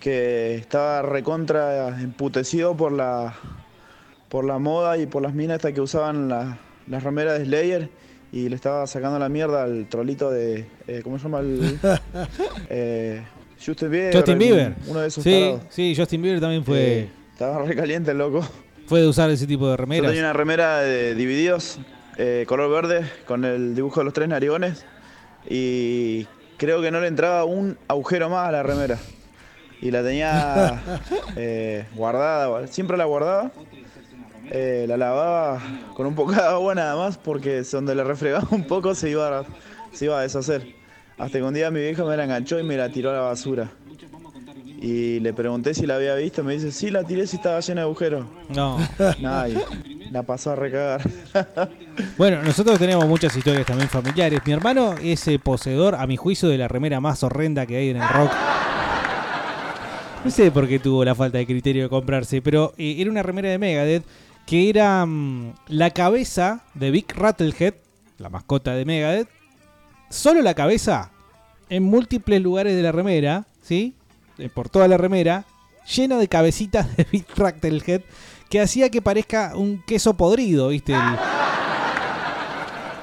que 0.00 0.54
estaba 0.56 1.02
recontra 1.02 1.88
emputecido 2.00 2.76
por 2.76 2.90
la, 2.92 3.34
por 4.28 4.44
la 4.44 4.58
moda 4.58 4.96
y 4.98 5.06
por 5.06 5.22
las 5.22 5.34
minas 5.34 5.56
estas 5.56 5.72
que 5.72 5.80
usaban 5.80 6.28
la- 6.28 6.58
las 6.88 7.02
remeras 7.04 7.38
de 7.38 7.44
Slayer 7.44 7.90
y 8.32 8.48
le 8.48 8.54
estaba 8.56 8.86
sacando 8.86 9.18
la 9.18 9.28
mierda 9.28 9.62
al 9.64 9.86
trolito 9.88 10.30
de. 10.30 10.66
eh, 10.88 11.00
¿Cómo 11.04 11.18
se 11.18 11.24
llama 11.24 11.40
el.? 11.40 11.78
eh, 12.70 13.22
Justin 13.64 13.90
Bieber. 13.90 14.14
Justin 14.16 14.38
Bieber. 14.38 14.74
Uno 14.88 15.00
de 15.00 15.08
esos 15.08 15.22
Sí, 15.22 15.30
tarados. 15.32 15.60
sí, 15.68 15.94
Justin 15.96 16.22
Bieber 16.22 16.40
también 16.40 16.64
fue, 16.64 16.78
Eh, 17.00 17.10
estaba 17.32 17.62
re 17.64 17.76
caliente 17.76 18.10
el 18.12 18.18
loco. 18.18 18.42
fue 18.86 19.00
de 19.02 19.06
usar 19.08 19.30
ese 19.30 19.46
tipo 19.46 19.66
de 19.66 19.72
Yo 19.72 19.76
remeras. 19.76 20.06
tenía 20.10 20.22
una 20.24 20.32
remera 20.32 20.78
de 20.78 21.14
divididos, 21.14 21.78
eh, 22.16 22.44
color 22.48 22.70
verde, 22.70 23.10
con 23.26 23.44
el 23.44 23.74
dibujo 23.74 24.00
de 24.00 24.04
los 24.04 24.14
tres 24.14 24.28
narigones. 24.28 24.86
Y 25.48 26.26
creo 26.56 26.80
que 26.80 26.90
no 26.90 27.00
le 27.00 27.08
entraba 27.08 27.44
un 27.44 27.76
agujero 27.88 28.30
más 28.30 28.48
a 28.48 28.52
la 28.52 28.62
remera. 28.62 28.98
Y 29.80 29.90
la 29.90 30.02
tenía 30.02 30.82
eh, 31.36 31.86
guardada, 31.94 32.66
siempre 32.66 32.96
la 32.96 33.04
guardaba. 33.04 33.50
Eh, 34.52 34.84
la 34.88 34.96
lavaba 34.96 35.60
con 35.94 36.06
un 36.06 36.14
poco 36.14 36.32
de 36.32 36.40
agua 36.40 36.74
nada 36.74 36.96
más, 36.96 37.16
porque 37.16 37.62
donde 37.62 37.94
le 37.94 38.02
refregaba 38.02 38.48
un 38.50 38.64
poco 38.64 38.94
se 38.94 39.10
iba, 39.10 39.38
a- 39.40 39.44
se 39.92 40.06
iba 40.06 40.18
a 40.18 40.22
deshacer. 40.22 40.74
Hasta 41.18 41.38
que 41.38 41.44
un 41.44 41.54
día 41.54 41.70
mi 41.70 41.80
vieja 41.80 42.04
me 42.04 42.16
la 42.16 42.24
enganchó 42.24 42.58
y 42.58 42.62
me 42.62 42.76
la 42.76 42.88
tiró 42.88 43.10
a 43.10 43.12
la 43.14 43.20
basura. 43.20 43.70
Y 44.82 45.20
le 45.20 45.34
pregunté 45.34 45.74
si 45.74 45.86
la 45.86 45.96
había 45.96 46.14
visto, 46.14 46.42
me 46.42 46.54
dice, 46.54 46.72
sí, 46.72 46.90
la 46.90 47.04
tiré 47.04 47.26
si 47.26 47.36
estaba 47.36 47.60
llena 47.60 47.82
de 47.82 47.86
agujeros. 47.86 48.24
No. 48.48 48.78
Nada, 49.20 49.46
la 50.10 50.22
pasó 50.22 50.52
a 50.52 50.56
recagar. 50.56 51.02
Bueno, 52.16 52.42
nosotros 52.42 52.78
tenemos 52.78 53.06
muchas 53.06 53.36
historias 53.36 53.66
también 53.66 53.88
familiares. 53.88 54.40
Mi 54.46 54.52
hermano 54.52 54.94
es 55.02 55.26
eh, 55.28 55.38
poseedor, 55.38 55.94
a 55.96 56.06
mi 56.06 56.16
juicio, 56.16 56.48
de 56.48 56.56
la 56.56 56.66
remera 56.66 56.98
más 56.98 57.22
horrenda 57.22 57.66
que 57.66 57.76
hay 57.76 57.90
en 57.90 57.98
el 57.98 58.08
rock. 58.08 58.30
No 60.24 60.30
sé 60.30 60.50
por 60.50 60.68
qué 60.68 60.78
tuvo 60.78 61.04
la 61.04 61.14
falta 61.14 61.38
de 61.38 61.46
criterio 61.46 61.84
de 61.84 61.88
comprarse, 61.88 62.42
pero 62.42 62.74
eh, 62.76 62.96
era 62.98 63.10
una 63.10 63.22
remera 63.22 63.48
de 63.48 63.58
Megadeth 63.58 64.04
que 64.46 64.68
era 64.68 65.06
mm, 65.06 65.54
la 65.68 65.90
cabeza 65.90 66.62
de 66.74 66.90
Big 66.90 67.06
Rattlehead, 67.14 67.74
la 68.18 68.28
mascota 68.28 68.74
de 68.74 68.84
Megadeth, 68.84 69.28
solo 70.10 70.42
la 70.42 70.54
cabeza 70.54 71.10
en 71.70 71.84
múltiples 71.84 72.42
lugares 72.42 72.74
de 72.76 72.82
la 72.82 72.92
remera, 72.92 73.46
¿sí? 73.62 73.94
Eh, 74.38 74.50
Por 74.52 74.68
toda 74.68 74.88
la 74.88 74.96
remera, 74.98 75.44
lleno 75.94 76.18
de 76.18 76.28
cabecitas 76.28 76.96
de 76.96 77.06
Big 77.10 77.26
Rattlehead 77.36 78.02
que 78.50 78.60
hacía 78.60 78.90
que 78.90 79.00
parezca 79.00 79.52
un 79.54 79.82
queso 79.86 80.14
podrido, 80.14 80.68
¿viste? 80.68 80.92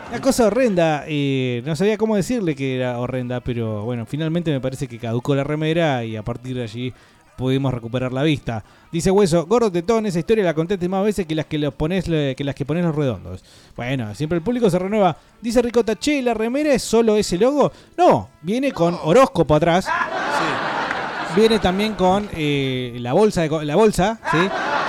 Una 0.10 0.22
cosa 0.22 0.46
horrenda, 0.48 1.04
eh, 1.08 1.62
no 1.66 1.76
sabía 1.76 1.98
cómo 1.98 2.16
decirle 2.16 2.56
que 2.56 2.76
era 2.78 2.98
horrenda, 3.00 3.42
pero 3.42 3.84
bueno, 3.84 4.06
finalmente 4.06 4.52
me 4.52 4.62
parece 4.62 4.88
que 4.88 4.98
caducó 5.00 5.36
la 5.36 5.44
remera 5.44 6.04
y 6.06 6.16
a 6.16 6.24
partir 6.24 6.56
de 6.56 6.64
allí 6.64 6.94
pudimos 7.36 7.74
recuperar 7.74 8.14
la 8.14 8.24
vista. 8.24 8.64
Dice 8.92 9.12
Hueso, 9.12 9.46
gordo 9.46 9.72
tetón, 9.72 10.06
esa 10.06 10.18
historia 10.20 10.44
la 10.44 10.54
contaste 10.54 10.88
más 10.90 11.04
veces 11.04 11.26
que 11.28 11.36
las 11.36 11.46
que 11.46 11.58
los 11.60 11.74
pones 11.74 12.06
que 12.06 12.36
las 12.44 12.56
que 12.56 12.66
pones 12.66 12.84
los 12.86 12.96
redondos. 12.96 13.44
Bueno, 13.76 14.16
siempre 14.16 14.38
el 14.38 14.44
público 14.44 14.70
se 14.70 14.80
renueva. 14.80 15.16
Dice 15.42 15.62
Ricota, 15.62 15.96
che, 15.96 16.22
¿la 16.22 16.34
remera 16.34 16.74
es 16.74 16.82
solo 16.82 17.16
ese 17.18 17.38
logo? 17.38 17.72
No, 17.98 18.30
viene 18.42 18.72
con 18.72 18.98
horóscopo 19.04 19.54
atrás. 19.56 19.88
Viene 21.36 21.60
también 21.60 21.94
con 21.94 22.28
eh, 22.34 22.96
la 23.00 23.14
bolsa, 23.14 23.42
de 23.44 23.66
la 23.66 23.76
bolsa, 23.76 24.20
¿sí? 24.32 24.38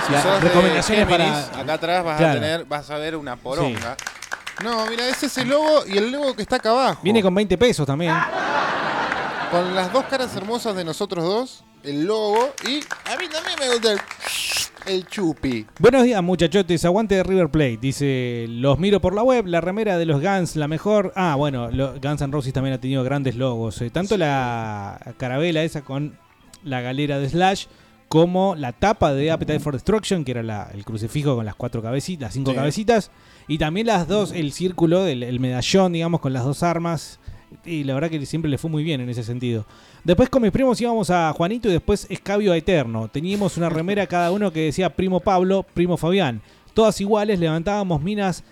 Si 0.07 0.13
Las 0.13 0.41
recomendaciones 0.41 1.07
Géminis, 1.07 1.31
para 1.31 1.61
acá 1.61 1.73
atrás 1.73 2.03
vas 2.05 2.17
Claro. 2.17 2.31
a 2.31 2.41
tener, 2.41 2.65
vas 2.65 2.89
a 2.89 2.97
ver 2.97 3.15
una 3.15 3.35
poronga. 3.35 3.95
No, 4.63 4.85
mira, 4.87 5.07
ese 5.07 5.27
es 5.27 5.37
el 5.37 5.49
logo 5.49 5.83
y 5.87 5.97
el 5.97 6.11
logo 6.11 6.35
que 6.35 6.41
está 6.41 6.57
acá 6.57 6.71
abajo. 6.71 6.99
Viene 7.03 7.21
con 7.21 7.33
20 7.33 7.57
pesos 7.57 7.85
también. 7.87 8.13
Con 9.51 9.73
las 9.73 9.91
dos 9.91 10.03
caras 10.05 10.35
hermosas 10.35 10.75
de 10.75 10.83
nosotros 10.83 11.23
dos, 11.23 11.63
el 11.83 12.05
logo 12.05 12.49
y 12.67 12.75
a 13.09 13.17
mí 13.17 13.25
también 13.31 13.55
me 13.59 13.67
gusta 13.69 13.93
el, 13.93 13.99
el 14.93 15.07
chupi. 15.07 15.65
Buenos 15.79 16.03
días, 16.03 16.21
muchachotes. 16.21 16.85
Aguante 16.85 17.15
de 17.15 17.23
River 17.23 17.49
Plate. 17.49 17.77
Dice: 17.81 18.45
Los 18.49 18.77
miro 18.77 18.99
por 19.01 19.15
la 19.15 19.23
web. 19.23 19.47
La 19.47 19.59
remera 19.61 19.97
de 19.97 20.05
los 20.05 20.21
Guns, 20.21 20.55
la 20.55 20.67
mejor. 20.67 21.13
Ah, 21.15 21.33
bueno, 21.35 21.69
Guns 21.71 22.21
N' 22.21 22.31
Roses 22.31 22.53
también 22.53 22.75
ha 22.75 22.79
tenido 22.81 23.03
grandes 23.03 23.35
logos. 23.35 23.81
eh, 23.81 23.89
tanto 23.89 24.17
la 24.17 24.99
carabela 25.17 25.63
esa 25.63 25.81
con 25.81 26.19
la 26.63 26.81
galera 26.81 27.17
de 27.17 27.27
Slash, 27.29 27.65
como 28.07 28.55
la 28.55 28.73
tapa 28.73 29.13
de 29.13 29.31
Appetite 29.31 29.59
for 29.61 29.73
Destruction, 29.73 30.23
que 30.25 30.31
era 30.31 30.43
la- 30.43 30.69
el 30.73 30.85
crucifijo 30.85 31.35
con 31.35 31.45
las 31.45 31.55
cuatro 31.55 31.81
cabecitas, 31.81 32.27
las 32.27 32.33
cinco 32.33 32.51
Sí. 32.51 32.57
cabecitas. 32.57 33.11
Y 33.49 33.57
también 33.57 33.87
las 33.87 34.07
dos, 34.07 34.31
el 34.31 34.53
círculo, 34.53 35.05
el, 35.07 35.23
el 35.23 35.39
medallón, 35.39 35.91
digamos, 35.91 36.21
con 36.21 36.31
las 36.31 36.45
dos 36.45 36.63
armas. 36.63 37.19
Y 37.65 37.83
la 37.83 37.95
verdad 37.95 38.11
que 38.11 38.23
siempre 38.27 38.49
le 38.49 38.59
fue 38.59 38.69
muy 38.69 38.83
bien 38.83 39.01
en 39.01 39.09
ese 39.09 39.23
sentido. 39.23 39.65
Después 40.03 40.29
con 40.29 40.43
mis 40.43 40.51
primos 40.51 40.79
íbamos 40.79 41.09
a 41.09 41.33
Juanito 41.33 41.67
y 41.67 41.71
después 41.71 42.05
Escabio 42.09 42.53
a 42.53 42.57
Eterno. 42.57 43.07
Teníamos 43.07 43.57
una 43.57 43.67
remera 43.67 44.05
cada 44.05 44.31
uno 44.31 44.53
que 44.53 44.65
decía 44.65 44.95
primo 44.95 45.19
Pablo, 45.19 45.65
primo 45.73 45.97
Fabián. 45.97 46.41
Todas 46.75 47.01
iguales, 47.01 47.39
levantábamos 47.39 48.01
minas 48.01 48.43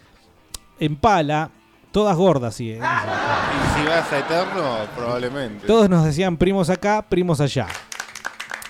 en 0.80 0.96
pala, 0.96 1.52
todas 1.92 2.18
gordas, 2.18 2.56
sí. 2.56 2.72
eh. 2.72 2.80
Y 2.80 3.80
si 3.80 3.88
vas 3.88 4.12
a 4.12 4.20
Eterno, 4.20 4.78
probablemente. 4.96 5.68
Todos 5.68 5.90
nos 5.90 6.06
decían 6.06 6.38
primos 6.38 6.72
acá, 6.72 7.06
primos 7.08 7.40
allá. 7.40 7.68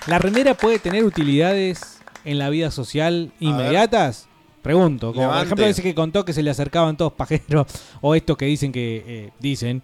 ¿La 0.08 0.20
remera 0.20 0.54
puede 0.56 0.78
tener 0.80 1.06
utilidades 1.06 2.00
en 2.26 2.38
la 2.38 2.50
vida 2.50 2.70
social 2.70 3.32
inmediatas? 3.40 4.28
Pregunto, 4.68 5.14
como 5.14 5.30
por 5.30 5.46
ejemplo 5.46 5.66
ese 5.66 5.82
que 5.82 5.96
contó 5.96 6.26
que 6.26 6.34
se 6.34 6.44
le 6.44 6.50
acercaban 6.50 6.98
todos 6.98 7.14
pajeros, 7.14 7.68
o 8.02 8.16
estos 8.16 8.36
que 8.36 8.46
dicen 8.48 8.74
que 8.74 9.02
eh, 9.08 9.30
dicen 9.40 9.82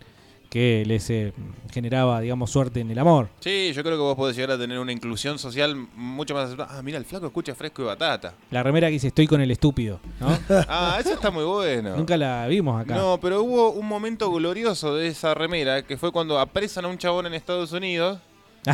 que 0.50 0.84
les 0.86 1.10
eh, 1.10 1.32
generaba, 1.72 2.20
digamos, 2.20 2.52
suerte 2.52 2.82
en 2.82 2.92
el 2.92 3.00
amor. 3.00 3.30
Sí, 3.40 3.72
yo 3.74 3.82
creo 3.82 3.96
que 3.96 4.02
vos 4.04 4.18
podés 4.18 4.36
llegar 4.36 4.52
a 4.52 4.58
tener 4.58 4.78
una 4.80 4.92
inclusión 4.92 5.40
social 5.40 5.74
mucho 5.96 6.34
más. 6.34 6.54
Ah, 6.60 6.82
mira, 6.84 6.98
el 6.98 7.06
flaco 7.06 7.28
escucha 7.28 7.56
fresco 7.56 7.82
y 7.82 7.86
batata. 7.86 8.34
La 8.52 8.62
remera 8.62 8.88
que 8.88 8.92
dice 8.92 9.08
estoy 9.08 9.26
con 9.26 9.40
el 9.40 9.52
estúpido, 9.52 10.02
¿no? 10.20 10.38
Ah, 10.68 10.98
eso 11.00 11.14
está 11.14 11.32
muy 11.32 11.46
bueno. 11.46 11.96
Nunca 11.96 12.18
la 12.18 12.46
vimos 12.48 12.82
acá. 12.82 12.94
No, 12.94 13.18
pero 13.22 13.42
hubo 13.42 13.72
un 13.72 13.88
momento 13.88 14.30
glorioso 14.34 14.96
de 14.98 15.08
esa 15.08 15.34
remera 15.34 15.84
que 15.84 15.96
fue 15.96 16.12
cuando 16.12 16.38
apresan 16.38 16.84
a 16.84 16.90
un 16.90 16.98
chabón 16.98 17.26
en 17.26 17.36
Estados 17.36 17.72
Unidos 17.72 18.20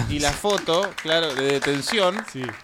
y 0.10 0.20
la 0.20 0.32
foto, 0.34 0.90
claro, 1.02 1.34
de 1.34 1.54
detención, 1.54 2.16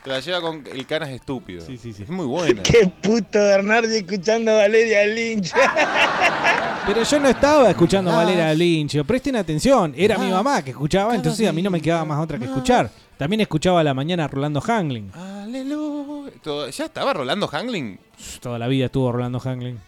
te 0.03 0.09
la 0.09 0.19
lleva 0.19 0.41
con 0.41 0.63
el 0.71 0.85
canas 0.85 1.09
estúpido. 1.09 1.65
Sí, 1.65 1.77
sí, 1.77 1.93
sí. 1.93 2.03
Es 2.03 2.09
muy 2.09 2.25
buena. 2.25 2.63
Qué 2.63 2.87
puto 3.01 3.39
Bernardi 3.39 3.97
escuchando 3.97 4.51
a 4.51 4.55
Valeria 4.55 5.05
Lynch. 5.05 5.53
Pero 6.85 7.01
yo 7.01 7.19
no 7.19 7.29
estaba 7.29 7.69
escuchando 7.71 8.11
a 8.11 8.17
Valera 8.17 8.53
Lynch. 8.53 9.03
Presten 9.05 9.35
atención. 9.35 9.93
Era 9.97 10.19
mi 10.19 10.29
mamá 10.29 10.61
que 10.61 10.69
escuchaba, 10.69 11.15
entonces 11.15 11.47
a 11.47 11.51
mí 11.51 11.63
no 11.63 11.71
me 11.71 11.81
quedaba 11.81 12.05
más 12.05 12.23
otra 12.23 12.37
que 12.37 12.45
escuchar. 12.45 12.91
También 13.17 13.41
escuchaba 13.41 13.79
a 13.79 13.83
la 13.83 13.93
mañana 13.95 14.27
Rolando 14.27 14.61
Hangling. 14.61 15.11
Aleluya. 15.15 16.31
¿Ya 16.71 16.85
estaba 16.85 17.13
Rolando 17.13 17.47
Hangling? 17.47 17.97
Toda 18.39 18.59
la 18.59 18.67
vida 18.67 18.85
estuvo 18.85 19.11
Rolando 19.11 19.39
Hangling. 19.39 19.79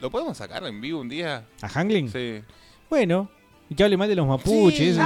¿Lo 0.00 0.10
podemos 0.10 0.36
sacar 0.38 0.64
en 0.64 0.80
vivo 0.80 1.00
un 1.00 1.08
día? 1.10 1.44
¿A 1.60 1.68
Hangling? 1.68 2.10
Sí. 2.10 2.40
Bueno, 2.88 3.28
y 3.68 3.74
que 3.74 3.84
hable 3.84 3.96
mal 3.98 4.08
de 4.08 4.14
los 4.14 4.26
mapuches. 4.26 4.96
Sí, 4.96 5.00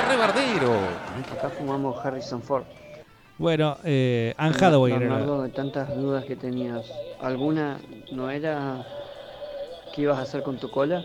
sí, 0.00 0.02
que 0.02 0.08
sea 0.08 0.08
re 0.08 0.16
bardero. 0.16 0.70
Acá 1.36 1.50
fumamos 1.50 2.04
Harrison 2.04 2.42
Ford. 2.42 2.64
Bueno, 3.38 3.76
eh, 3.84 4.34
Anne 4.38 4.56
Hathaway 4.56 4.92
era 4.94 5.00
la- 5.04 5.08
Bernardo, 5.16 5.42
de 5.42 5.48
tantas 5.50 5.94
dudas 5.94 6.24
que 6.24 6.36
tenías, 6.36 6.84
¿alguna 7.20 7.78
no 8.10 8.30
era 8.30 8.78
qué 9.94 10.02
ibas 10.02 10.18
a 10.18 10.22
hacer 10.22 10.42
con 10.42 10.56
tu 10.56 10.70
cola? 10.70 11.02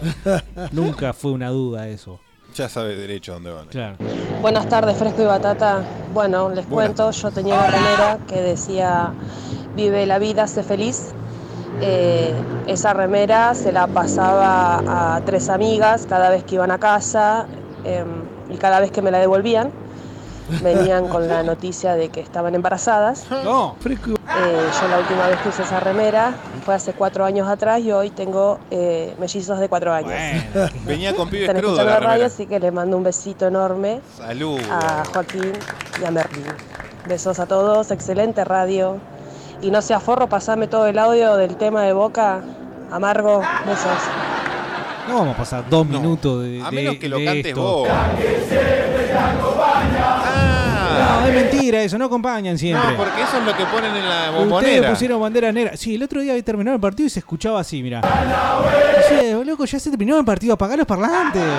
Nunca 0.72 1.12
fue 1.12 1.32
una 1.32 1.48
duda 1.48 1.88
eso. 1.88 2.20
Ya 2.54 2.68
sabes 2.68 2.98
derecho 2.98 3.32
a 3.32 3.34
dónde 3.34 3.52
van. 3.52 3.66
Claro. 3.68 3.96
Buenas 4.42 4.68
tardes, 4.68 4.96
Fresco 4.96 5.22
y 5.22 5.26
Batata. 5.26 5.82
Bueno, 6.12 6.50
les 6.50 6.66
cuento, 6.66 7.10
yo 7.12 7.30
tenía 7.30 7.54
una 7.54 7.66
remera 7.68 8.18
que 8.28 8.42
decía 8.42 9.12
Vive 9.76 10.04
la 10.04 10.18
vida, 10.18 10.46
sé 10.48 10.64
feliz. 10.64 11.12
Eh, 11.80 12.34
esa 12.66 12.92
remera 12.92 13.54
se 13.54 13.72
la 13.72 13.86
pasaba 13.86 15.14
a 15.16 15.20
tres 15.24 15.48
amigas 15.48 16.06
cada 16.06 16.28
vez 16.28 16.42
que 16.44 16.56
iban 16.56 16.72
a 16.72 16.78
casa 16.78 17.46
em, 17.84 18.06
y 18.52 18.56
cada 18.56 18.80
vez 18.80 18.90
que 18.90 19.02
me 19.02 19.10
la 19.10 19.18
devolvían 19.18 19.70
venían 20.62 21.08
con 21.08 21.28
la 21.28 21.42
noticia 21.42 21.94
de 21.94 22.08
que 22.08 22.20
estaban 22.20 22.54
embarazadas. 22.54 23.26
No, 23.44 23.76
Eh, 24.28 24.68
yo 24.80 24.88
la 24.88 24.98
última 24.98 25.26
vez 25.28 25.38
que 25.40 25.48
usé 25.48 25.62
esa 25.62 25.80
remera 25.80 26.34
fue 26.64 26.74
hace 26.74 26.92
cuatro 26.92 27.24
años 27.24 27.48
atrás 27.48 27.80
y 27.80 27.92
hoy 27.92 28.10
tengo 28.10 28.58
eh, 28.70 29.14
mellizos 29.18 29.58
de 29.58 29.68
cuatro 29.68 29.92
años. 29.92 30.12
Venía 30.84 31.14
con 31.14 31.28
pibes 31.28 31.48
Están 31.48 31.76
la 31.76 31.84
la 31.84 32.00
radio, 32.00 32.26
así 32.26 32.46
que 32.46 32.58
les 32.60 32.72
mando 32.72 32.96
un 32.96 33.02
besito 33.02 33.46
enorme 33.46 34.00
Salud. 34.16 34.60
a 34.70 35.04
Joaquín 35.12 35.52
y 36.00 36.04
a 36.04 36.10
Merlin. 36.10 36.44
Besos 37.06 37.38
a 37.38 37.46
todos, 37.46 37.90
excelente 37.90 38.44
radio. 38.44 38.98
Y 39.62 39.70
no 39.70 39.82
sea 39.82 40.00
forro, 40.00 40.28
pasame 40.28 40.68
todo 40.68 40.86
el 40.86 40.98
audio 40.98 41.36
del 41.36 41.56
tema 41.56 41.82
de 41.82 41.92
Boca. 41.92 42.40
Amargo, 42.90 43.42
besos. 43.66 43.98
No 45.10 45.18
vamos 45.18 45.34
a 45.34 45.38
pasar 45.38 45.68
dos 45.68 45.86
minutos 45.86 46.42
de. 46.42 46.60
A 46.62 46.70
de- 46.70 46.76
menos 46.76 46.96
que 46.96 47.08
lo 47.08 47.16
cantes 47.18 47.46
esto. 47.46 47.60
vos. 47.60 47.88
No, 51.00 51.26
es 51.26 51.34
mentira 51.34 51.82
eso, 51.82 51.98
no 51.98 52.04
acompañan 52.06 52.58
siempre. 52.58 52.90
No, 52.90 52.96
porque 52.96 53.22
eso 53.22 53.38
es 53.38 53.44
lo 53.44 53.56
que 53.56 53.64
ponen 53.66 53.94
en 53.96 54.08
la 54.08 54.20
Ustedes 54.30 54.40
bombonera. 54.40 54.90
pusieron 54.90 55.20
bandera 55.20 55.52
negra. 55.52 55.76
Sí, 55.76 55.94
el 55.94 56.02
otro 56.02 56.20
día 56.20 56.32
había 56.32 56.44
terminado 56.44 56.74
el 56.74 56.80
partido 56.80 57.06
y 57.06 57.10
se 57.10 57.20
escuchaba 57.20 57.60
así, 57.60 57.82
mira. 57.82 58.00
Dice, 59.10 59.44
loco, 59.44 59.64
ya 59.64 59.78
se 59.78 59.90
terminó 59.90 60.18
el 60.18 60.24
partido, 60.24 60.54
apagá 60.54 60.76
los 60.76 60.86
parlantes. 60.86 61.42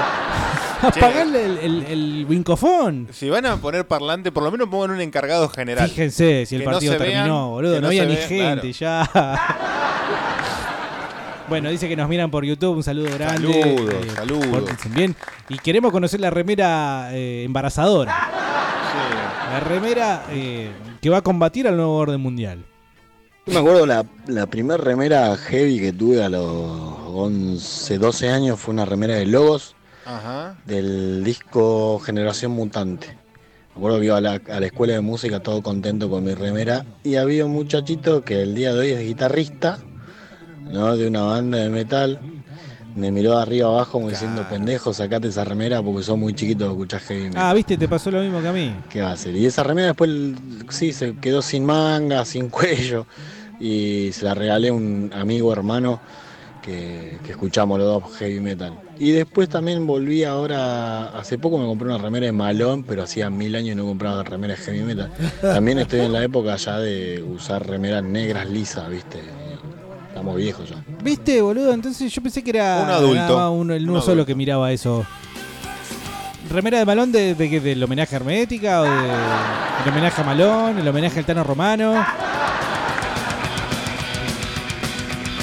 Apagá 0.82 1.22
el, 1.22 1.36
el, 1.36 1.84
el, 1.84 2.26
wincofón. 2.28 3.08
Si 3.12 3.30
van 3.30 3.46
a 3.46 3.56
poner 3.58 3.86
parlante, 3.86 4.32
por 4.32 4.42
lo 4.42 4.50
menos 4.52 4.68
pongan 4.68 4.90
un 4.90 5.02
encargado 5.02 5.48
general. 5.48 5.88
Fíjense 5.88 6.48
si 6.48 6.56
el 6.56 6.62
Que 6.62 6.66
no 6.66 6.72
partido 6.72 6.98
vean, 6.98 7.04
terminó, 7.14 7.50
boludo. 7.52 7.76
No, 7.76 7.82
no 7.82 7.88
había 7.88 8.06
ni 8.06 8.16
gente 8.16 8.74
ya. 8.74 9.08
Bueno, 11.52 11.70
dice 11.70 11.90
que 11.90 11.98
nos 11.98 12.08
miran 12.08 12.32
por 12.32 12.46
YouTube, 12.46 12.78
un 12.78 12.82
saludo 12.84 13.10
grande. 13.14 13.52
Saludos, 13.52 13.94
eh, 13.94 14.10
saludos. 14.16 14.70
bien. 14.96 15.18
Y 15.50 15.58
queremos 15.58 15.92
conocer 15.92 16.22
la 16.22 16.30
remera 16.30 17.10
eh, 17.12 17.44
embarazadora. 17.44 18.16
La 19.52 19.60
remera 19.60 20.28
eh, 20.32 20.72
que 21.02 21.10
va 21.10 21.18
a 21.18 21.22
combatir 21.22 21.68
al 21.68 21.76
nuevo 21.76 21.94
orden 21.98 22.22
mundial. 22.22 22.64
Yo 23.46 23.54
me 23.54 23.60
acuerdo 23.60 23.86
la, 23.86 24.06
la 24.28 24.46
primera 24.46 24.82
remera 24.82 25.36
heavy 25.36 25.82
que 25.82 25.92
tuve 25.92 26.24
a 26.24 26.30
los 26.30 26.42
11, 27.10 27.98
12 27.98 28.30
años 28.30 28.58
fue 28.58 28.74
una 28.74 28.86
remera 28.86 29.16
de 29.16 29.26
Logos 29.26 29.76
Ajá. 30.06 30.56
del 30.66 31.22
disco 31.22 32.00
Generación 32.00 32.54
Mutante. 32.54 33.08
Me 33.08 33.80
acuerdo 33.80 34.00
que 34.00 34.06
iba 34.06 34.16
a 34.16 34.22
la, 34.22 34.42
a 34.50 34.60
la 34.62 34.66
escuela 34.68 34.94
de 34.94 35.02
música 35.02 35.42
todo 35.42 35.62
contento 35.62 36.10
con 36.10 36.24
mi 36.24 36.34
remera 36.34 36.86
y 37.04 37.16
había 37.16 37.44
un 37.46 37.52
muchachito 37.52 38.24
que 38.24 38.42
el 38.42 38.56
día 38.56 38.74
de 38.74 38.80
hoy 38.80 38.92
es 38.92 39.02
guitarrista 39.02 39.80
¿no? 40.72 40.96
de 40.98 41.08
una 41.08 41.22
banda 41.22 41.58
de 41.60 41.70
metal. 41.70 42.20
Me 42.96 43.10
miró 43.10 43.38
de 43.38 43.42
arriba 43.42 43.68
abajo 43.70 43.94
como 43.94 44.10
diciendo, 44.10 44.46
pendejo, 44.50 44.94
sacate 44.94 45.30
esa 45.30 45.46
remera 45.46 45.82
porque 45.82 46.04
sos 46.04 46.18
muy 46.18 46.34
chiquito 46.34 46.66
de 46.66 46.72
escuchar 46.72 47.00
heavy 47.02 47.24
metal. 47.30 47.42
Ah, 47.42 47.54
viste, 47.54 47.78
te 47.78 47.88
pasó 47.88 48.12
lo 48.12 48.22
mismo 48.22 48.42
que 48.42 48.48
a 48.50 48.52
mí. 48.52 48.76
¿Qué 48.90 49.02
va 49.02 49.12
a 49.12 49.14
hacer? 49.14 49.34
Y 49.36 49.46
esa 49.46 49.64
remera 49.64 49.88
después 49.88 50.10
sí 50.70 50.92
se 50.92 51.16
quedó 51.16 51.42
sin 51.42 51.64
manga, 51.66 52.26
sin 52.26 52.50
cuello. 52.50 53.06
Y 53.62 54.10
se 54.12 54.26
la 54.26 54.34
regalé 54.34 54.70
a 54.70 54.74
un 54.74 55.10
amigo 55.14 55.54
hermano 55.54 56.02
que, 56.62 57.18
que 57.24 57.32
escuchamos 57.32 57.80
los 57.80 57.88
dos 57.88 58.18
heavy 58.18 58.42
metal. 58.42 58.74
Y 59.00 59.12
después 59.12 59.50
también 59.50 59.88
volví 59.88 60.24
ahora, 60.26 61.18
hace 61.18 61.38
poco 61.38 61.58
me 61.58 61.66
compré 61.66 61.88
una 61.88 61.98
remera 61.98 62.26
de 62.26 62.32
malón, 62.34 62.84
pero 62.84 63.04
hacía 63.04 63.30
mil 63.30 63.56
años 63.56 63.76
no 63.76 63.86
compraba 63.86 64.22
remeras 64.24 64.60
heavy 64.60 64.82
metal. 64.82 65.12
También 65.42 65.80
estoy 65.80 66.02
en 66.02 66.14
la 66.14 66.24
época 66.24 66.56
ya 66.58 66.78
de 66.80 67.24
usar 67.24 67.66
remeras 67.66 68.04
negras 68.04 68.50
lisas, 68.50 68.90
viste. 68.90 69.20
Estamos 70.12 70.36
viejos 70.36 70.70
ya. 70.70 70.76
¿Viste, 71.02 71.42
boludo? 71.42 71.74
Entonces 71.74 72.12
yo 72.14 72.22
pensé 72.22 72.44
que 72.44 72.50
era 72.52 72.82
Un 72.84 72.90
adulto. 72.90 73.38
más 73.38 73.50
uno, 73.52 73.74
el 73.74 73.84
Un 73.84 73.90
uno 73.92 74.02
solo 74.02 74.12
adulto. 74.14 74.26
que 74.28 74.36
miraba 74.36 74.72
eso. 74.72 75.06
¿Remera 76.50 76.80
de 76.80 76.86
Malón 76.86 77.12
de, 77.14 77.34
de 77.34 77.50
qué? 77.50 77.60
del 77.62 77.82
homenaje 77.82 78.14
a 78.14 78.18
Hermética 78.18 78.82
o 78.82 78.84
de, 78.84 78.90
el 78.90 79.90
homenaje 79.92 80.22
a 80.22 80.24
Malón, 80.26 80.80
el 80.80 80.88
homenaje 80.88 81.20
al 81.20 81.26
Tano 81.26 81.44
Romano? 81.46 81.94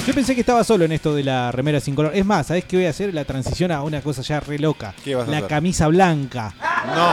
Yo 0.05 0.13
pensé 0.13 0.33
que 0.33 0.41
estaba 0.41 0.63
solo 0.63 0.85
en 0.85 0.91
esto 0.91 1.13
de 1.13 1.23
la 1.23 1.51
remera 1.51 1.79
sin 1.79 1.93
color. 1.95 2.11
Es 2.15 2.25
más, 2.25 2.47
¿sabés 2.47 2.65
qué 2.65 2.77
voy 2.77 2.85
a 2.87 2.89
hacer? 2.91 3.13
La 3.13 3.25
transición 3.25 3.71
a 3.71 3.83
una 3.83 4.01
cosa 4.01 4.21
ya 4.23 4.39
re 4.39 4.57
loca. 4.57 4.93
¿Qué 5.03 5.13
vas 5.15 5.27
a 5.27 5.31
la 5.31 5.37
hacer? 5.37 5.49
camisa 5.49 5.87
blanca. 5.87 6.53
No, 6.87 6.95
no, 6.95 7.07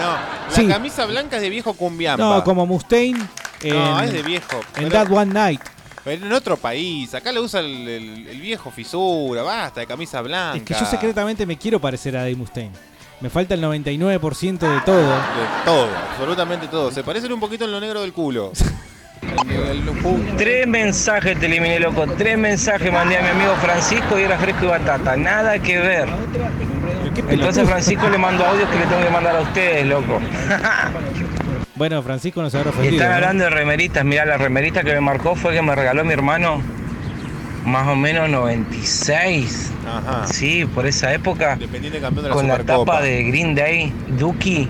no. 0.00 0.10
La 0.48 0.54
Sí. 0.54 0.66
camisa 0.66 1.06
blanca 1.06 1.36
es 1.36 1.42
de 1.42 1.50
viejo 1.50 1.74
cumbiamba. 1.74 2.36
No, 2.36 2.44
como 2.44 2.66
Mustaine 2.66 3.20
en, 3.62 3.74
No, 3.74 4.00
es 4.00 4.12
de 4.12 4.22
viejo. 4.22 4.56
en 4.76 4.88
Pero- 4.88 4.90
That 4.90 5.10
One 5.10 5.32
Night. 5.32 5.60
Pero 6.04 6.26
en 6.26 6.32
otro 6.32 6.56
país. 6.56 7.14
Acá 7.14 7.30
le 7.32 7.40
usa 7.40 7.60
el, 7.60 7.88
el- 7.88 8.26
el 8.28 8.40
viejo 8.40 8.70
fisura. 8.70 9.42
Basta, 9.42 9.80
de 9.80 9.86
camisa 9.86 10.20
blanca. 10.22 10.56
Es 10.58 10.62
que 10.62 10.74
yo 10.74 10.86
secretamente 10.86 11.44
me 11.46 11.56
quiero 11.58 11.78
parecer 11.80 12.16
a 12.16 12.20
Dave 12.20 12.36
Mustaine. 12.36 12.72
Me 13.20 13.28
falta 13.28 13.52
el 13.54 13.62
99% 13.62 14.58
de 14.58 14.80
todo. 14.80 14.96
De 15.10 15.64
todo, 15.66 15.88
absolutamente 16.12 16.68
todo. 16.68 16.90
Se 16.90 17.04
parecen 17.04 17.30
un 17.32 17.40
poquito 17.40 17.66
en 17.66 17.72
lo 17.72 17.80
negro 17.80 18.00
del 18.00 18.12
culo. 18.14 18.52
Tres 20.38 20.66
mensajes 20.66 21.38
te 21.38 21.44
eliminé, 21.46 21.78
loco. 21.78 22.06
Tres 22.16 22.38
mensajes 22.38 22.90
mandé 22.90 23.18
a 23.18 23.22
mi 23.22 23.28
amigo 23.28 23.54
Francisco 23.60 24.18
y 24.18 24.22
era 24.22 24.38
fresco 24.38 24.64
y 24.64 24.68
batata. 24.68 25.16
Nada 25.16 25.58
que 25.58 25.78
ver. 25.78 26.08
Entonces 27.28 27.68
Francisco 27.68 28.08
le 28.08 28.16
mando 28.16 28.44
audios 28.46 28.68
que 28.70 28.78
le 28.78 28.86
tengo 28.86 29.02
que 29.02 29.10
mandar 29.10 29.36
a 29.36 29.40
ustedes, 29.40 29.86
loco. 29.86 30.18
Bueno, 31.80 32.02
Francisco 32.02 32.42
nos 32.42 32.54
habrá 32.54 32.68
Y 32.68 32.72
ofendido. 32.74 32.96
están 32.96 33.08
¿no? 33.08 33.14
hablando 33.14 33.44
de 33.44 33.48
remeritas. 33.48 34.04
Mirá, 34.04 34.26
la 34.26 34.36
remerita 34.36 34.84
que 34.84 34.92
me 34.92 35.00
marcó 35.00 35.34
fue 35.34 35.54
que 35.54 35.62
me 35.62 35.74
regaló 35.74 36.04
mi 36.04 36.12
hermano. 36.12 36.60
Más 37.64 37.88
o 37.88 37.96
menos 37.96 38.28
96. 38.28 39.72
Ajá. 39.88 40.26
Sí, 40.26 40.66
por 40.66 40.84
esa 40.86 41.14
época. 41.14 41.56
Dependiente 41.56 41.98
campeón 41.98 42.24
de 42.24 42.28
la 42.28 42.34
Con 42.34 42.48
la 42.48 42.58
tapa 42.58 43.00
de 43.00 43.22
Green 43.22 43.54
Day, 43.54 43.94
Dookie. 44.18 44.68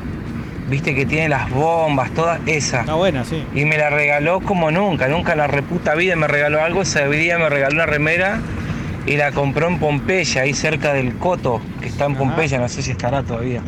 Viste 0.69 0.95
que 0.95 1.05
tiene 1.05 1.28
las 1.28 1.51
bombas, 1.51 2.12
todas 2.15 2.39
esas. 2.47 2.82
Está 2.82 2.95
buena, 2.95 3.24
sí. 3.24 3.45
Y 3.57 3.65
me 3.65 3.77
la 3.77 3.91
regaló 3.91 4.39
como 4.39 4.70
nunca, 4.70 5.09
nunca 5.09 5.32
en 5.32 5.39
la 5.39 5.49
reputa 5.49 5.97
vida 5.97 6.15
me 6.15 6.28
regaló 6.28 6.62
algo. 6.62 6.82
Ese 6.82 7.09
día 7.09 7.39
me 7.39 7.49
regaló 7.49 7.74
una 7.74 7.87
remera 7.87 8.39
y 9.07 9.16
la 9.16 9.32
compró 9.32 9.66
en 9.66 9.81
Pompeya, 9.81 10.43
ahí 10.43 10.55
cerca 10.55 10.93
del 10.93 11.16
Coto, 11.16 11.61
que 11.81 11.89
está 11.89 12.05
en 12.05 12.15
Pompeya, 12.15 12.61
no 12.61 12.69
sé 12.69 12.82
si 12.82 12.93
estará 12.93 13.24
todavía. 13.24 13.62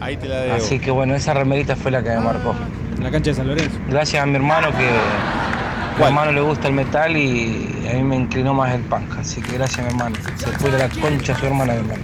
Ahí 0.00 0.16
te 0.16 0.28
la 0.28 0.40
debo. 0.40 0.54
Así 0.56 0.78
que 0.78 0.90
bueno, 0.90 1.14
esa 1.14 1.34
remerita 1.34 1.76
fue 1.76 1.90
la 1.90 2.02
que 2.02 2.10
me 2.10 2.20
marcó. 2.20 2.54
La 3.00 3.10
cancha 3.10 3.30
de 3.30 3.36
San 3.36 3.46
Lorenzo. 3.48 3.78
Gracias 3.88 4.22
a 4.22 4.26
mi 4.26 4.36
hermano 4.36 4.68
que 4.76 4.88
a 4.88 5.96
mi 5.98 6.04
hermano 6.04 6.32
le 6.32 6.40
gusta 6.40 6.68
el 6.68 6.74
metal 6.74 7.16
y 7.16 7.86
a 7.90 7.94
mí 7.94 8.02
me 8.02 8.16
inclinó 8.16 8.54
más 8.54 8.74
el 8.74 8.82
punk. 8.82 9.16
Así 9.18 9.40
que 9.40 9.52
gracias 9.52 9.80
a 9.80 9.82
mi 9.82 9.88
hermano. 9.88 10.16
Se 10.36 10.46
fue 10.52 10.70
de 10.70 10.78
la 10.78 10.88
concha 10.88 11.32
a 11.34 11.38
su 11.38 11.46
hermana 11.46 11.72
mi 11.74 11.78
hermano. 11.80 12.02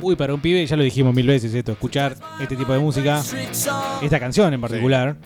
Uy, 0.00 0.14
para 0.14 0.32
un 0.32 0.40
pibe, 0.40 0.64
ya 0.64 0.76
lo 0.76 0.84
dijimos 0.84 1.12
mil 1.12 1.26
veces 1.26 1.52
esto, 1.52 1.72
escuchar 1.72 2.14
este 2.40 2.54
tipo 2.54 2.72
de 2.72 2.78
música, 2.78 3.20
esta 4.00 4.20
canción 4.20 4.54
en 4.54 4.60
particular, 4.60 5.16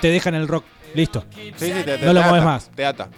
te 0.00 0.08
deja 0.08 0.30
en 0.30 0.36
el 0.36 0.48
rock. 0.48 0.64
Listo. 0.94 1.24
Sí, 1.34 1.52
sí, 1.56 1.72
te, 1.84 1.98
te- 1.98 2.06
no 2.06 2.12
lo 2.14 2.22
mueves 2.22 2.42
más. 2.44 2.70
Te 2.74 2.84
ata. 2.86 3.08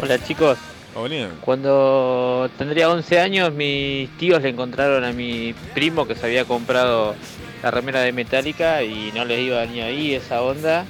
Hola 0.00 0.18
chicos. 0.24 0.58
Cuando 1.40 2.50
tendría 2.58 2.90
11 2.90 3.20
años, 3.20 3.52
mis 3.52 4.08
tíos 4.18 4.42
le 4.42 4.48
encontraron 4.50 5.04
a 5.04 5.12
mi 5.12 5.54
primo 5.74 6.06
que 6.06 6.14
se 6.14 6.26
había 6.26 6.44
comprado 6.44 7.14
la 7.62 7.70
remera 7.70 8.00
de 8.00 8.12
Metallica 8.12 8.82
y 8.82 9.12
no 9.14 9.24
les 9.24 9.40
iba 9.40 9.64
ni 9.66 9.80
ahí 9.80 10.14
esa 10.14 10.42
onda. 10.42 10.84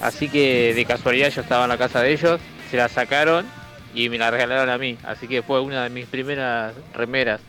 Así 0.00 0.28
que 0.28 0.74
de 0.74 0.84
casualidad 0.84 1.30
yo 1.30 1.40
estaba 1.42 1.64
en 1.64 1.70
la 1.70 1.78
casa 1.78 2.02
de 2.02 2.12
ellos, 2.12 2.40
se 2.70 2.76
la 2.76 2.88
sacaron 2.88 3.46
y 3.94 4.08
me 4.08 4.18
la 4.18 4.30
regalaron 4.30 4.68
a 4.70 4.78
mí. 4.78 4.96
Así 5.04 5.26
que 5.26 5.42
fue 5.42 5.60
una 5.60 5.84
de 5.84 5.90
mis 5.90 6.06
primeras 6.06 6.74
remeras. 6.94 7.40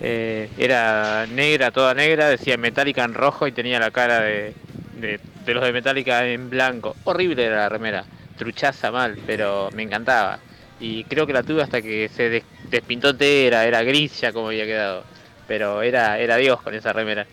Eh, 0.00 0.48
era 0.58 1.26
negra, 1.26 1.70
toda 1.70 1.94
negra, 1.94 2.28
decía 2.28 2.56
Metallica 2.56 3.04
en 3.04 3.14
rojo 3.14 3.46
y 3.46 3.52
tenía 3.52 3.78
la 3.78 3.90
cara 3.90 4.20
de, 4.20 4.52
de- 5.00 5.20
de 5.44 5.54
los 5.54 5.64
de 5.64 5.72
Metallica 5.72 6.26
en 6.26 6.50
blanco. 6.50 6.96
Horrible 7.04 7.44
era 7.44 7.56
la 7.56 7.68
remera, 7.68 8.04
truchaza 8.36 8.90
mal, 8.90 9.16
pero 9.26 9.68
me 9.74 9.82
encantaba. 9.82 10.38
Y 10.84 11.04
creo 11.04 11.26
que 11.28 11.32
la 11.32 11.44
tuve 11.44 11.62
hasta 11.62 11.80
que 11.80 12.10
se 12.14 12.28
des- 12.28 12.44
despintó 12.68 13.10
entera, 13.10 13.64
era 13.64 13.82
gris 13.84 14.20
ya 14.20 14.32
como 14.32 14.48
había 14.48 14.64
quedado. 14.66 15.04
Pero 15.46 15.80
era, 15.82 16.18
era 16.18 16.36
Dios 16.36 16.60
con 16.60 16.74
esa 16.74 16.92
remera. 16.92 17.24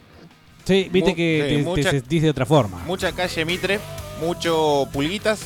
Sí, 0.66 0.88
viste 0.92 1.10
Mu- 1.12 1.16
que 1.16 1.42
sí, 1.44 1.50
te- 1.56 1.58
te, 1.58 1.64
mucha- 1.64 1.90
sentís 1.92 2.22
de 2.22 2.30
otra 2.30 2.46
forma. 2.46 2.78
Mucha 2.86 3.12
calle 3.12 3.46
Mitre, 3.46 3.80
mucho 4.22 4.88
pulguitas. 4.94 5.42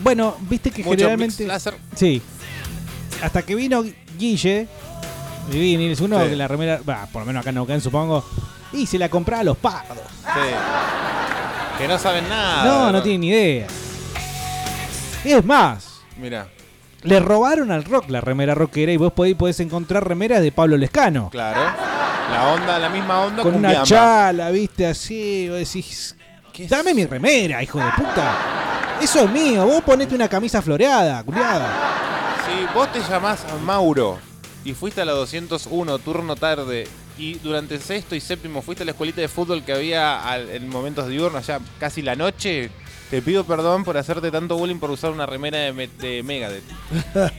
Bueno, 0.00 0.36
viste 0.42 0.70
que 0.70 0.82
Mucho 0.84 0.90
generalmente. 0.98 1.42
mix 1.42 1.48
láser. 1.48 1.74
Sí. 1.94 2.20
Hasta 3.22 3.42
que 3.42 3.54
vino 3.54 3.82
Guille, 4.18 4.68
y 5.50 5.58
Vinils, 5.58 6.00
uno 6.00 6.22
Sí. 6.22 6.28
que 6.30 6.36
la 6.36 6.48
remera, 6.48 6.80
bah, 6.84 7.08
por 7.10 7.22
lo 7.22 7.26
menos 7.26 7.40
acá 7.40 7.48
en 7.48 7.54
Neuquén 7.56 7.80
supongo, 7.80 8.22
y 8.74 8.84
se 8.86 8.98
la 8.98 9.08
compraba 9.08 9.40
a 9.40 9.44
los 9.44 9.56
pardos. 9.56 9.98
Sí. 10.22 10.40
Que 11.78 11.88
no 11.88 11.98
saben 11.98 12.28
nada. 12.28 12.64
no, 12.64 12.92
no 12.92 13.02
tienen 13.02 13.20
ni 13.22 13.28
idea. 13.28 13.66
Es 15.24 15.44
más, 15.44 15.95
Mira, 16.18 16.48
le 17.02 17.20
robaron 17.20 17.70
al 17.70 17.84
rock 17.84 18.08
la 18.08 18.20
remera 18.20 18.54
rockera 18.54 18.92
y 18.92 18.96
vos 18.96 19.12
podés, 19.12 19.34
podés 19.34 19.60
encontrar 19.60 20.06
remeras 20.08 20.40
de 20.42 20.52
Pablo 20.52 20.76
Lescano. 20.76 21.30
claro. 21.30 21.60
La 22.30 22.48
onda, 22.48 22.76
la 22.80 22.88
misma 22.88 23.20
onda 23.20 23.42
con 23.44 23.54
una 23.54 23.68
cumbiamba. 23.68 23.86
chala, 23.86 24.50
viste, 24.50 24.84
así, 24.84 25.48
vos 25.48 25.58
decís, 25.58 26.16
dame 26.68 26.92
mi 26.92 27.06
remera, 27.06 27.62
hijo 27.62 27.78
de 27.78 27.84
puta. 27.96 28.36
Eso 29.00 29.20
es 29.24 29.30
mío, 29.30 29.64
vos 29.64 29.80
ponete 29.84 30.12
una 30.16 30.28
camisa 30.28 30.60
floreada, 30.60 31.22
culiada. 31.22 31.68
Si 32.44 32.66
vos 32.74 32.90
te 32.92 32.98
llamás 33.00 33.44
Mauro 33.64 34.18
y 34.64 34.72
fuiste 34.74 35.00
a 35.02 35.04
la 35.04 35.12
201 35.12 35.98
turno 36.00 36.34
tarde 36.34 36.88
y 37.16 37.34
durante 37.34 37.78
sexto 37.78 38.16
y 38.16 38.20
séptimo 38.20 38.60
fuiste 38.60 38.82
a 38.82 38.86
la 38.86 38.90
escuelita 38.90 39.20
de 39.20 39.28
fútbol 39.28 39.62
que 39.64 39.72
había 39.72 40.28
al- 40.28 40.48
en 40.50 40.68
momentos 40.68 41.06
diurnos, 41.06 41.46
ya 41.46 41.60
casi 41.78 42.02
la 42.02 42.16
noche, 42.16 42.70
te 43.10 43.22
pido 43.22 43.44
perdón 43.44 43.84
por 43.84 43.96
hacerte 43.96 44.30
tanto 44.30 44.56
bullying 44.56 44.78
por 44.78 44.90
usar 44.90 45.10
una 45.12 45.26
remera 45.26 45.58
de, 45.58 45.72
Me- 45.72 45.86
de 45.88 46.22
Megadeth. 46.22 46.64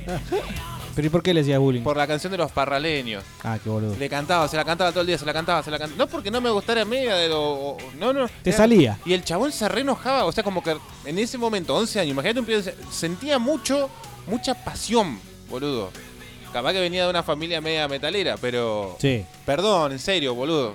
Pero 0.96 1.06
¿y 1.08 1.10
por 1.12 1.22
qué 1.22 1.32
le 1.32 1.42
decías 1.42 1.60
bullying? 1.60 1.84
Por 1.84 1.96
la 1.96 2.08
canción 2.08 2.32
de 2.32 2.40
los 2.40 2.52
parraleños. 2.52 3.24
Ah, 3.44 3.60
qué 3.64 3.70
boludo. 3.70 3.96
Le 4.00 4.10
cantaba, 4.10 4.48
se 4.48 4.58
la 4.58 4.66
cantaba 4.66 4.90
todo 4.92 5.02
el 5.02 5.08
día, 5.08 5.18
se 5.20 5.26
la 5.26 5.34
cantaba, 5.34 5.62
se 5.62 5.70
la 5.70 5.78
cantaba. 5.78 5.96
No 5.98 6.08
porque 6.08 6.32
no 6.32 6.42
me 6.42 6.50
gustara 6.50 6.86
Megadeth 6.86 7.32
o, 7.34 7.40
o- 7.42 7.78
no, 8.00 8.14
no. 8.14 8.28
Te 8.42 8.52
salía. 8.52 8.98
Y 9.06 9.14
el 9.14 9.24
chabón 9.24 9.52
se 9.52 9.70
re 9.70 9.82
enojaba, 9.82 10.26
o 10.26 10.32
sea, 10.32 10.44
como 10.44 10.64
que 10.64 10.76
en 11.06 11.20
ese 11.20 11.38
momento, 11.38 11.76
11 11.76 12.00
años, 12.00 12.12
imagínate 12.14 12.40
un 12.40 12.46
pibe, 12.48 12.64
se- 12.64 12.76
sentía 12.90 13.38
mucho, 13.38 13.92
mucha 14.26 14.56
pasión, 14.56 15.20
boludo. 15.52 15.92
Capaz 16.52 16.74
que 16.74 16.80
venía 16.80 17.04
de 17.04 17.12
una 17.12 17.22
familia 17.22 17.62
media 17.62 17.88
metalera, 17.88 18.36
pero... 18.42 18.96
Sí. 19.00 19.24
Perdón, 19.46 19.92
en 19.92 20.00
serio, 20.00 20.34
boludo. 20.34 20.74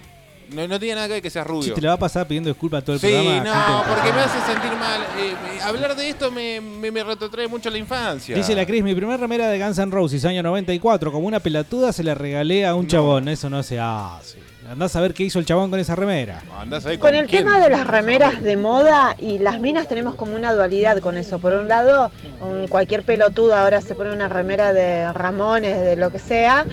No, 0.54 0.68
no 0.68 0.78
tiene 0.78 0.94
nada 0.96 1.06
que 1.08 1.12
ver 1.14 1.22
que 1.22 1.30
seas 1.30 1.46
Sí, 1.46 1.50
rubio. 1.52 1.74
te 1.74 1.80
le 1.80 1.88
va 1.88 1.94
a 1.94 1.98
pasar 1.98 2.26
pidiendo 2.26 2.48
disculpas 2.50 2.82
a 2.82 2.84
todo 2.84 2.94
el 2.96 3.00
Sí, 3.00 3.08
programa. 3.08 3.44
no, 3.44 3.84
porque 3.94 4.12
me 4.12 4.20
hace 4.20 4.40
sentir 4.52 4.72
mal. 4.78 5.00
Eh, 5.18 5.34
hablar 5.62 5.96
de 5.96 6.08
esto 6.08 6.30
me, 6.30 6.60
me, 6.60 6.90
me 6.90 7.02
retrotrae 7.04 7.48
mucho 7.48 7.70
la 7.70 7.78
infancia. 7.78 8.36
Dice 8.36 8.54
la 8.54 8.66
Cris, 8.66 8.82
mi 8.82 8.94
primer 8.94 9.18
remera 9.18 9.48
de 9.48 9.58
Guns 9.58 9.78
N' 9.78 9.90
Roses, 9.90 10.24
año 10.24 10.42
94, 10.42 11.12
como 11.12 11.26
una 11.26 11.40
pelatuda 11.40 11.92
se 11.92 12.02
la 12.04 12.14
regalé 12.14 12.66
a 12.66 12.74
un 12.74 12.86
chabón. 12.86 13.28
Eso 13.28 13.48
no 13.48 13.62
se 13.62 13.78
hace. 13.80 14.41
Andás 14.70 14.94
a 14.96 15.00
ver 15.00 15.12
qué 15.12 15.24
hizo 15.24 15.38
el 15.38 15.44
chabón 15.44 15.70
con 15.70 15.80
esa 15.80 15.94
remera. 15.96 16.40
Andás 16.58 16.86
ahí 16.86 16.96
Con 16.96 17.14
el 17.14 17.26
tema 17.28 17.58
de 17.58 17.68
las 17.68 17.86
remeras 17.86 18.40
de 18.42 18.56
moda 18.56 19.16
y 19.18 19.38
las 19.38 19.60
minas 19.60 19.88
tenemos 19.88 20.14
como 20.14 20.34
una 20.36 20.54
dualidad 20.54 20.98
con 21.00 21.16
eso. 21.18 21.38
Por 21.40 21.52
un 21.54 21.68
lado, 21.68 22.10
un- 22.40 22.68
cualquier 22.68 23.02
pelotudo 23.02 23.54
ahora 23.56 23.80
se 23.80 23.94
pone 23.94 24.12
una 24.12 24.28
remera 24.28 24.72
de 24.72 25.12
Ramones, 25.12 25.80
de 25.80 25.96
lo 25.96 26.10
que 26.10 26.18
sea. 26.18 26.64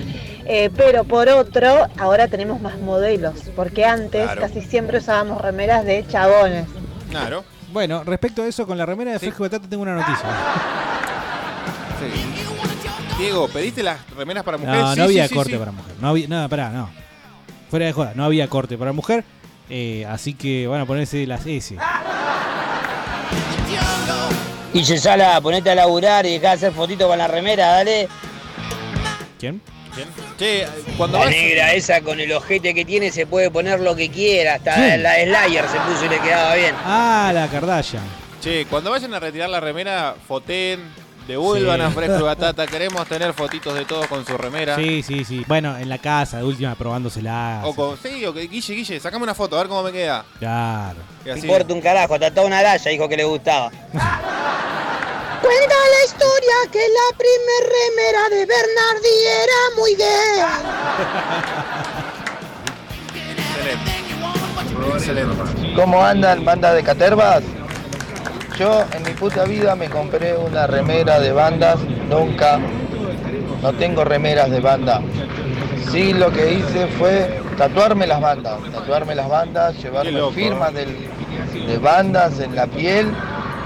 eh, 0.51 0.71
pero 0.75 1.03
por 1.03 1.29
otro, 1.29 1.87
ahora 1.99 2.27
tenemos 2.27 2.59
más 2.59 2.79
modelos. 2.79 3.35
Porque 3.55 3.85
antes 3.85 4.23
Claro. 4.23 4.41
casi 4.41 4.61
siempre 4.61 4.97
usábamos 4.97 5.39
remeras 5.41 5.85
de 5.85 6.03
chabones. 6.07 6.65
Claro. 7.11 7.43
Bueno, 7.71 8.03
respecto 8.03 8.41
a 8.41 8.47
eso, 8.47 8.65
con 8.65 8.75
la 8.77 8.85
remera 8.85 9.11
de 9.11 9.19
Fresco 9.19 9.43
Batata 9.43 9.67
tengo 9.69 9.83
una 9.83 9.93
noticia. 9.93 10.27
Sí. 11.99 13.17
Diego, 13.19 13.47
¿pediste 13.49 13.83
las 13.83 13.99
remeras 14.15 14.43
para 14.43 14.57
mujeres? 14.57 14.81
No, 14.81 14.91
Sí, 14.93 14.97
no 14.99 15.03
había 15.03 15.23
sí, 15.23 15.29
sí, 15.29 15.35
corte 15.35 15.51
sí. 15.51 15.57
para 15.57 15.71
mujer. 15.71 15.93
No 16.01 16.07
había, 16.07 16.27
nada, 16.27 16.47
pará, 16.47 16.69
no. 16.69 16.89
Fuera 17.69 17.85
de 17.85 17.93
joda, 17.93 18.13
no 18.15 18.23
había 18.25 18.47
corte 18.47 18.77
para 18.77 18.91
mujer. 18.93 19.23
eh, 19.69 20.05
así 20.09 20.33
que 20.33 20.65
van 20.67 20.81
a 20.81 20.85
ponerse 20.85 21.25
las 21.27 21.45
S. 21.45 21.77
Y 24.73 24.83
Sala, 24.85 25.39
ponete 25.41 25.71
a 25.71 25.75
laburar 25.75 26.25
y 26.25 26.33
dejá 26.33 26.49
de 26.49 26.53
hacer 26.53 26.73
fotito 26.73 27.07
con 27.07 27.17
la 27.17 27.27
remera, 27.27 27.67
dale. 27.67 28.07
¿Quién? 29.39 29.61
¿Quién? 29.95 30.07
Che, 30.37 30.67
cuando 30.95 31.17
La 31.17 31.25
vas... 31.25 31.33
negra 31.33 31.73
esa 31.73 32.01
con 32.01 32.19
el 32.19 32.31
ojete 32.31 32.73
que 32.75 32.85
tiene 32.85 33.11
se 33.11 33.25
puede 33.25 33.49
poner 33.49 33.79
lo 33.79 33.95
que 33.95 34.09
quiera. 34.09 34.55
Hasta 34.55 34.75
¿Quién? 34.75 35.03
la 35.03 35.15
Slayer 35.15 35.65
se 35.67 35.77
puso 35.79 36.05
y 36.05 36.09
le 36.09 36.19
quedaba 36.19 36.55
bien. 36.55 36.75
Ah, 36.85 37.31
la 37.33 37.47
Kardashian. 37.47 38.03
Che, 38.41 38.65
cuando 38.69 38.91
vayan 38.91 39.13
a 39.13 39.19
retirar 39.19 39.49
la 39.49 39.59
remera, 39.59 40.15
foten, 40.27 40.79
devuelvan 41.29 41.79
Sí. 41.79 41.85
a 41.85 41.89
Fresco 41.91 42.19
y 42.19 42.23
Batata. 42.23 42.67
Queremos 42.67 43.07
tener 43.07 43.33
fotitos 43.33 43.73
de 43.75 43.85
todos 43.85 44.07
con 44.07 44.25
su 44.25 44.35
remera. 44.37 44.75
Sí, 44.75 45.01
sí, 45.03 45.23
sí. 45.23 45.45
Bueno, 45.47 45.77
en 45.77 45.87
la 45.87 45.97
casa, 45.99 46.37
de 46.37 46.43
última, 46.43 46.75
probándosela. 46.75 47.61
O 47.65 47.73
con, 47.75 47.97
sí, 47.97 48.25
o 48.25 48.33
que 48.33 48.47
Guille, 48.47 48.73
Guille, 48.73 48.99
sacame 48.99 49.23
una 49.23 49.35
foto, 49.35 49.55
a 49.55 49.59
ver 49.59 49.67
cómo 49.67 49.83
me 49.83 49.91
queda. 49.91 50.25
Claro. 50.39 50.97
No 51.25 51.35
importa 51.37 51.73
un 51.73 51.81
carajo, 51.81 52.15
hasta 52.15 52.31
toda 52.31 52.47
una 52.47 52.61
galla 52.61 52.91
dijo 52.91 53.07
que 53.07 53.17
le 53.17 53.23
gustaba. 53.23 53.69
Cuenta 55.41 55.75
la 55.75 56.05
historia 56.05 56.53
que 56.71 56.79
la 56.79 57.17
primer 57.17 57.63
remera 57.79 58.29
de 58.29 58.45
Bernardi 58.45 59.15
era 59.43 59.59
muy 59.77 59.95
gay. 59.95 60.43
Excelente. 63.59 63.91
Excelente. 64.95 65.73
¿Cómo 65.75 66.03
andan, 66.03 66.43
banda 66.43 66.73
de 66.73 66.83
caterbas? 66.83 67.43
Yo 68.59 68.83
en 68.93 69.03
mi 69.03 69.11
puta 69.11 69.45
vida 69.45 69.73
me 69.75 69.87
compré 69.89 70.35
una 70.35 70.67
remera 70.67 71.19
de 71.19 71.31
bandas, 71.31 71.77
nunca. 72.09 72.59
No 73.61 73.71
tengo 73.73 74.03
remeras 74.03 74.51
de 74.51 74.59
banda. 74.59 75.01
Sí, 75.91 76.13
lo 76.13 76.29
que 76.31 76.53
hice 76.53 76.87
fue 76.87 77.41
tatuarme 77.57 78.05
las 78.05 78.19
bandas, 78.21 78.57
tatuarme 78.71 79.15
las 79.15 79.29
bandas, 79.29 79.81
llevarme 79.81 80.11
loco, 80.11 80.33
firmas 80.33 80.73
del- 80.73 81.07
de 81.67 81.77
bandas 81.77 82.39
en 82.41 82.53
la 82.55 82.67
piel, 82.67 83.07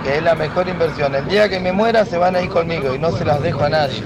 que 0.03 0.17
es 0.17 0.23
la 0.23 0.35
mejor 0.35 0.67
inversión. 0.69 1.15
El 1.15 1.27
día 1.27 1.49
que 1.49 1.59
me 1.59 1.71
muera 1.71 2.05
se 2.05 2.17
van 2.17 2.35
a 2.35 2.41
ir 2.41 2.49
conmigo 2.49 2.93
y 2.93 2.99
no 2.99 3.11
se 3.17 3.25
las 3.25 3.41
dejo 3.41 3.63
a 3.63 3.69
nadie. 3.69 4.03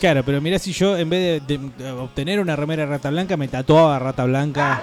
Claro, 0.00 0.22
pero 0.24 0.40
mirá 0.40 0.58
si 0.58 0.72
yo 0.72 0.96
en 0.96 1.08
vez 1.10 1.46
de, 1.46 1.58
de- 1.58 1.70
de 1.84 1.90
obtener 1.92 2.40
una 2.40 2.56
remera 2.56 2.84
de 2.84 2.88
rata 2.90 3.10
blanca 3.10 3.36
me 3.36 3.48
tatuaba 3.48 3.98
rata 3.98 4.24
blanca. 4.24 4.80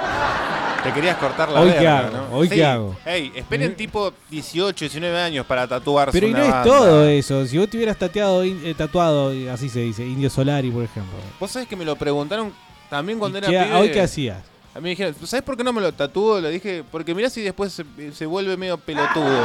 Te 0.83 0.91
querías 0.93 1.17
cortar 1.17 1.49
la 1.49 1.61
¿Hoy 1.61 1.67
verga, 1.67 1.79
qué 1.81 1.87
hago? 1.87 2.17
¿no? 2.29 2.35
¿Hoy 2.37 2.49
Sí. 2.49 2.55
qué 2.55 2.65
hago? 2.65 2.95
Ey, 3.05 3.31
esperen 3.35 3.75
tipo 3.75 4.13
18, 4.29 4.85
19 4.85 5.17
años 5.21 5.45
para 5.45 5.65
tatuarse 5.67 6.11
Pero 6.11 6.27
y 6.27 6.31
no 6.33 6.43
es 6.43 6.63
todo 6.63 7.07
eso. 7.07 7.45
Si 7.45 7.57
vos 7.57 7.69
te 7.69 7.77
hubieras 7.77 7.97
tateado, 7.97 8.43
in- 8.43 8.61
eh, 8.65 8.73
tatuado, 8.73 9.31
eh, 9.31 9.49
así 9.49 9.69
se 9.69 9.79
dice, 9.79 10.03
Indio 10.05 10.29
Solari, 10.29 10.69
por 10.71 10.83
ejemplo. 10.83 11.13
Vos 11.39 11.51
sabés 11.51 11.67
que 11.69 11.75
me 11.75 11.85
lo 11.85 11.95
preguntaron 11.95 12.51
también 12.89 13.17
cuando 13.17 13.37
era 13.37 13.47
¿Qué- 13.47 13.57
pibe. 13.63 13.75
¿Hoy 13.75 13.91
qué 13.91 14.01
hacías? 14.01 14.39
A 14.75 14.79
mí 14.79 14.83
me 14.83 14.89
dijeron, 14.89 15.15
¿sabes 15.25 15.43
por 15.43 15.55
qué 15.55 15.63
no 15.63 15.71
me 15.71 15.79
lo 15.81 15.91
tatúo? 15.93 16.41
Le 16.41 16.49
dije, 16.49 16.83
porque 16.91 17.13
mirá 17.15 17.29
si 17.29 17.41
después 17.41 17.71
se, 17.71 18.11
se 18.11 18.25
vuelve 18.25 18.57
medio 18.57 18.77
pelotudo. 18.77 19.41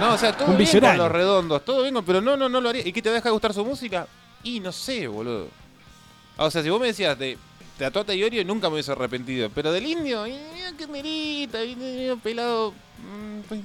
No, 0.00 0.12
o 0.14 0.18
sea, 0.18 0.32
todo 0.32 0.46
Un 0.48 0.56
bien 0.56 0.58
visionario. 0.58 0.98
con 1.00 1.04
los 1.08 1.12
redondos, 1.16 1.64
todo 1.64 1.82
bien, 1.82 1.94
con- 1.94 2.04
pero 2.04 2.20
no, 2.20 2.36
no, 2.36 2.48
no 2.48 2.60
lo 2.60 2.68
haría. 2.68 2.86
¿Y 2.86 2.92
qué 2.92 3.00
te 3.00 3.10
deja 3.10 3.28
de 3.28 3.32
gustar 3.32 3.54
su 3.54 3.64
música? 3.64 4.06
Y 4.42 4.60
no 4.60 4.72
sé, 4.72 5.06
boludo. 5.06 5.46
O 6.36 6.50
sea, 6.50 6.62
si 6.62 6.68
vos 6.68 6.80
me 6.80 6.88
decías 6.88 7.16
de 7.18 7.38
tatuate 7.78 8.12
a 8.12 8.14
Iorio, 8.14 8.44
nunca 8.44 8.68
me 8.68 8.74
hubiese 8.74 8.92
arrepentido. 8.92 9.50
Pero 9.54 9.72
del 9.72 9.86
indio, 9.86 10.24
qué 10.78 10.86
merita, 10.86 11.58
pelado. 12.22 12.72
mm, 12.72 13.40
pues, 13.48 13.60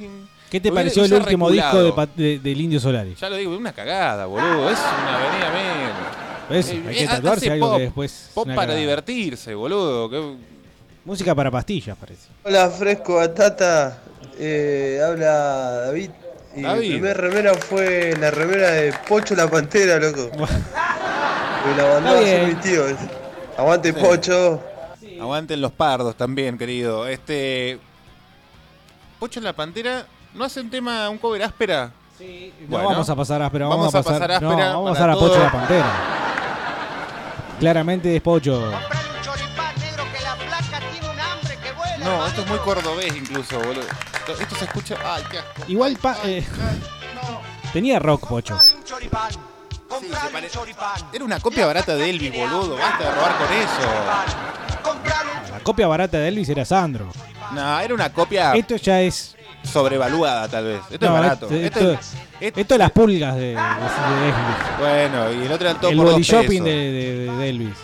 ¿Qué 0.50 0.60
te 0.60 0.72
pareció 0.72 1.06
el 1.06 1.14
último 1.14 1.50
disco 1.52 2.08
de 2.16 2.40
del 2.40 2.62
Indio 2.62 2.80
Solari? 2.80 3.16
Ya 3.20 3.30
lo 3.30 3.36
digo, 3.36 3.56
una 3.56 3.72
cagada, 3.72 4.26
boludo. 4.26 4.70
Es 4.72 4.80
una 4.80 5.16
avenida 5.18 5.52
menos. 5.52 6.66
Eso, 6.66 6.72
Eh, 6.74 6.84
hay 6.88 6.96
que 6.96 7.04
eh, 7.04 7.08
tatuarse 7.08 7.52
algo 7.52 7.68
pop, 7.68 7.78
que 7.78 7.84
después 7.84 8.12
es 8.12 8.30
Pop 8.34 8.46
para 8.48 8.56
cagada. 8.62 8.80
divertirse, 8.80 9.54
boludo. 9.54 10.10
que- 10.10 10.36
Música 11.06 11.34
para 11.36 11.52
pastillas, 11.52 11.96
parece. 11.98 12.28
Hola, 12.44 12.70
Fresco 12.72 13.16
Batata. 13.16 14.00
Eh, 14.40 15.00
habla 15.06 15.32
David. 15.86 16.10
Y 16.56 16.62
David. 16.64 16.82
mi 16.82 16.90
primer 16.94 17.18
remera 17.18 17.54
fue 17.54 18.16
la 18.20 18.32
remera 18.32 18.72
de 18.72 18.92
Pocho 19.08 19.36
la 19.36 19.48
Pantera, 19.50 19.98
loco. 20.00 20.32
Me 20.38 21.76
la 21.78 21.90
mandó 21.94 22.10
a 22.10 22.14
Está 22.14 22.20
hacer 22.22 22.46
bien. 22.46 22.58
mi 22.58 22.62
tío. 22.64 23.19
Aguante, 23.60 23.94
Sí. 23.94 24.00
Pocho. 24.00 24.62
Aguanten 25.22 25.60
los 25.62 25.72
pardos 25.72 26.16
también, 26.16 26.58
querido. 26.58 27.08
Este. 27.08 27.80
Pocho 29.20 29.40
la 29.42 29.54
Pantera. 29.54 30.06
¿No 30.34 30.46
hace 30.46 30.62
un 30.62 30.70
tema, 30.70 31.10
un 31.10 31.18
cover 31.18 31.44
áspera? 31.44 31.92
Sí. 32.18 32.54
No 32.68 32.78
vamos 32.78 33.10
a 33.10 33.16
pasar 33.16 33.42
áspera, 33.42 33.66
vamos, 33.68 33.80
Vamos 33.94 33.96
a 33.96 34.04
pasar, 34.04 34.22
pasar 34.28 34.42
no, 34.42 34.50
áspera 34.50 34.68
vamos 34.74 34.90
a 34.90 34.94
pasar 34.94 35.10
a 35.10 35.14
Pocho 35.14 35.28
todo. 35.28 35.40
la 35.44 35.52
Pantera. 35.52 35.94
Claramente 37.60 38.16
es 38.16 38.22
Pocho. 38.22 38.72
No, 42.00 42.26
esto 42.28 42.42
es 42.42 42.48
muy 42.48 42.58
cordobés 42.60 43.16
incluso, 43.16 43.58
boludo. 43.60 43.82
Esto, 44.40 44.56
se 44.56 44.66
escucha. 44.66 44.96
Ay, 45.04 45.24
qué 45.30 45.40
asco. 45.40 45.64
Igual 45.68 45.98
pa- 45.98 46.18
eh, 46.24 46.46
tenía 47.74 48.00
rock 48.00 48.28
Pocho. 48.28 48.58
Era 51.14 51.26
una 51.26 51.40
copia 51.40 51.66
barata 51.66 51.96
de 51.96 52.10
Elvis, 52.10 52.32
boludo. 52.38 52.78
Basta 52.78 53.04
de 53.04 53.12
robar 53.16 53.38
con 53.38 53.48
eso. 53.54 55.52
La 55.52 55.60
copia 55.62 55.88
barata 55.88 56.18
de 56.18 56.28
Elvis 56.28 56.50
era 56.50 56.66
Sandro. 56.66 57.10
No, 57.54 57.80
era 57.80 57.94
una 57.94 58.12
copia 58.14 58.54
Esto 58.54 58.76
ya 58.76 59.02
es. 59.02 59.36
sobrevaluada, 59.64 60.48
tal 60.48 60.66
vez. 60.66 60.82
Esto 60.90 61.06
no, 61.10 61.16
es 61.16 61.22
barato. 61.22 61.46
Esto, 61.48 61.56
Esto 61.56 61.92
esto- 62.40 62.60
esto 62.62 62.74
es 62.76 62.80
las 62.80 62.92
pulgas 62.92 63.36
de, 63.36 63.42
de- 63.42 63.56
de 63.56 64.30
Elvis. 64.30 64.56
Bueno, 64.80 65.32
y 65.34 65.46
el 65.46 65.52
otro 65.52 65.68
era 65.68 65.72
el 65.72 65.78
todo 65.78 65.92
El 65.92 65.98
por 65.98 66.12
body 66.12 66.22
shopping 66.24 66.64
de, 66.64 66.72
de- 66.72 67.32
de 67.38 67.50
Elvis. 67.50 67.76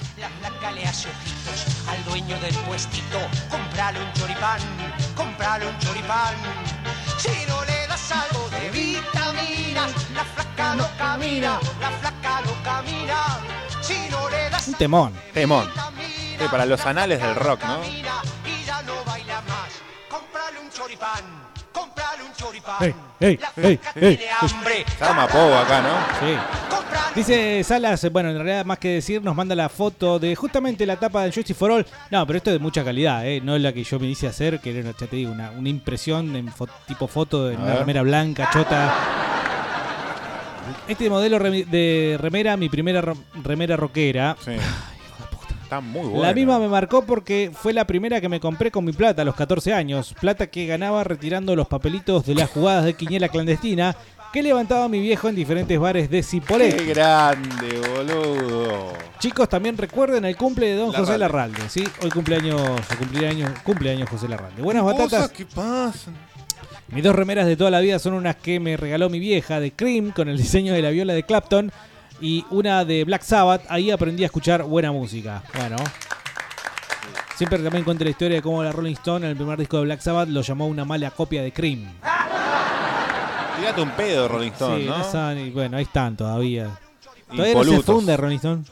Al 1.89 2.03
dueño 2.05 2.39
del 2.39 2.55
puestito, 2.55 3.17
comprale 3.49 3.99
un 3.99 4.13
choripán, 4.13 4.59
comprale 5.15 5.67
un 5.67 5.77
choripán. 5.79 6.33
Si 7.17 7.29
no 7.47 7.63
le 7.65 7.74
flaca 10.75 10.91
no 10.91 10.97
camina, 10.97 11.59
la 11.81 11.89
flaca 11.91 12.41
no 12.41 12.63
camina. 12.63 13.17
Si 13.81 14.09
no 14.09 14.29
le 14.29 14.49
das 14.49 14.67
Un 14.67 14.73
temón. 14.75 15.13
Temón. 15.33 15.69
Sí, 16.37 16.45
para 16.51 16.65
los 16.65 16.85
anales 16.85 17.21
del 17.21 17.35
rock, 17.35 17.63
¿no? 17.65 17.83
y 17.85 18.01
ya 18.65 18.81
no 18.83 18.93
baila 19.05 19.41
más, 19.41 19.69
comprale 20.09 20.59
un 20.59 20.69
choripán. 20.69 21.23
comprale 21.71 22.23
un 22.23 22.33
choripán. 22.33 22.75
Ey, 22.81 22.95
ey, 23.19 23.37
La 23.37 23.51
ey, 23.63 23.77
flaca 23.77 23.99
ey. 24.05 24.17
tiene 24.17 24.31
hambre. 24.41 24.85
Se 24.97 25.03
arma 25.03 25.27
poco 25.27 25.55
acá, 25.55 25.81
¿no? 25.81 25.95
Sí. 26.19 26.37
Dice 27.15 27.63
Salas, 27.63 28.11
bueno, 28.11 28.29
en 28.29 28.35
realidad 28.35 28.65
más 28.65 28.77
que 28.77 28.89
decir, 28.95 29.23
nos 29.23 29.33
manda 29.35 29.55
la 29.55 29.69
foto 29.69 30.19
de 30.19 30.35
justamente 30.35 30.85
la 30.85 30.97
tapa 30.97 31.23
del 31.23 31.33
Justice 31.33 31.53
for 31.57 31.71
All. 31.71 31.85
No, 32.11 32.27
pero 32.27 32.37
esto 32.37 32.49
es 32.49 32.55
de 32.55 32.59
mucha 32.59 32.83
calidad, 32.83 33.25
¿eh? 33.25 33.39
No 33.41 33.55
es 33.55 33.61
la 33.61 33.71
que 33.71 33.83
yo 33.85 33.97
me 33.99 34.07
hice 34.07 34.27
hacer, 34.27 34.59
que 34.59 34.77
era, 34.77 34.91
ya 34.91 35.07
te 35.07 35.15
digo, 35.15 35.31
una, 35.31 35.51
una 35.51 35.69
impresión 35.69 36.35
en 36.35 36.53
fo- 36.53 36.67
tipo 36.85 37.07
foto 37.07 37.45
de 37.47 37.55
una 37.55 37.75
remera 37.75 38.01
blanca, 38.01 38.49
chota. 38.51 38.93
Este 40.87 41.09
modelo 41.09 41.39
de 41.39 42.17
remera, 42.19 42.57
mi 42.57 42.69
primera 42.69 43.03
remera 43.43 43.75
rockera. 43.75 44.35
Sí. 44.43 44.51
Está 45.63 45.81
muy 45.81 46.01
bueno. 46.07 46.21
La 46.21 46.33
misma 46.33 46.59
me 46.59 46.67
marcó 46.67 47.03
porque 47.05 47.51
fue 47.51 47.73
la 47.73 47.85
primera 47.87 48.21
que 48.21 48.29
me 48.29 48.39
compré 48.39 48.69
con 48.69 48.85
mi 48.85 48.91
plata 48.91 49.23
a 49.23 49.25
los 49.25 49.33
14 49.35 49.73
años. 49.73 50.13
Plata 50.21 50.47
que 50.47 50.67
ganaba 50.67 51.03
retirando 51.03 51.55
los 51.55 51.67
papelitos 51.67 52.25
de 52.25 52.35
las 52.35 52.51
jugadas 52.51 52.85
de 52.85 52.93
quiniela 52.93 53.29
clandestina 53.29 53.95
que 54.31 54.43
levantaba 54.43 54.89
mi 54.89 54.99
viejo 54.99 55.29
en 55.29 55.35
diferentes 55.35 55.79
bares 55.79 56.09
de 56.09 56.21
Cipolletti. 56.21 56.83
Qué 56.83 56.93
grande, 56.93 57.81
boludo. 57.95 58.93
Chicos, 59.17 59.47
también 59.47 59.77
recuerden 59.77 60.25
el 60.25 60.35
cumple 60.35 60.67
de 60.67 60.75
don 60.75 60.91
José 60.91 61.17
Larralde. 61.17 61.69
¿sí? 61.69 61.83
Hoy 62.03 62.09
cumpleaños, 62.11 62.61
cumpleaños, 62.99 63.49
cumpleaños 63.63 64.09
José 64.09 64.27
Larralde. 64.27 64.61
Buenas 64.61 64.83
Cosas 64.83 64.97
batatas. 64.99 65.31
que 65.31 65.45
pasan. 65.45 66.15
Mis 66.89 67.03
dos 67.03 67.15
remeras 67.15 67.47
de 67.47 67.57
toda 67.57 67.71
la 67.71 67.79
vida 67.79 67.97
son 67.99 68.13
unas 68.13 68.35
que 68.35 68.59
me 68.59 68.77
regaló 68.77 69.09
mi 69.09 69.19
vieja 69.19 69.59
de 69.59 69.71
Cream 69.71 70.11
con 70.11 70.29
el 70.29 70.37
diseño 70.37 70.73
de 70.73 70.81
la 70.81 70.91
viola 70.91 71.13
de 71.13 71.23
Clapton 71.23 71.71
y 72.21 72.45
una 72.51 72.85
de 72.85 73.03
Black 73.03 73.23
Sabbath. 73.23 73.63
Ahí 73.69 73.89
aprendí 73.91 74.23
a 74.23 74.27
escuchar 74.27 74.63
buena 74.63 74.91
música. 74.91 75.43
Bueno. 75.57 75.77
Siempre 77.35 77.59
también 77.59 77.83
cuento 77.83 78.03
la 78.05 78.11
historia 78.11 78.37
de 78.37 78.41
cómo 78.41 78.63
la 78.63 78.71
Rolling 78.71 78.93
Stone 78.93 79.25
en 79.25 79.31
el 79.31 79.35
primer 79.35 79.57
disco 79.59 79.77
de 79.77 79.83
Black 79.83 79.99
Sabbath 79.99 80.29
lo 80.29 80.41
llamó 80.41 80.67
una 80.67 80.85
mala 80.85 81.11
copia 81.11 81.41
de 81.41 81.51
Cream. 81.51 81.85
Tírate 83.59 83.81
un 83.81 83.91
pedo, 83.91 84.27
Rolling 84.27 84.51
Stone, 84.51 84.83
Sí, 84.83 84.87
¿no? 84.87 85.11
saben, 85.11 85.47
y 85.47 85.49
bueno, 85.49 85.77
ahí 85.77 85.83
están 85.83 86.15
todavía. 86.15 86.69
Todavía 87.29 87.55
no 87.55 87.63
se 87.63 87.81
funde 87.81 88.15
Rolling 88.15 88.37
Stone. 88.37 88.63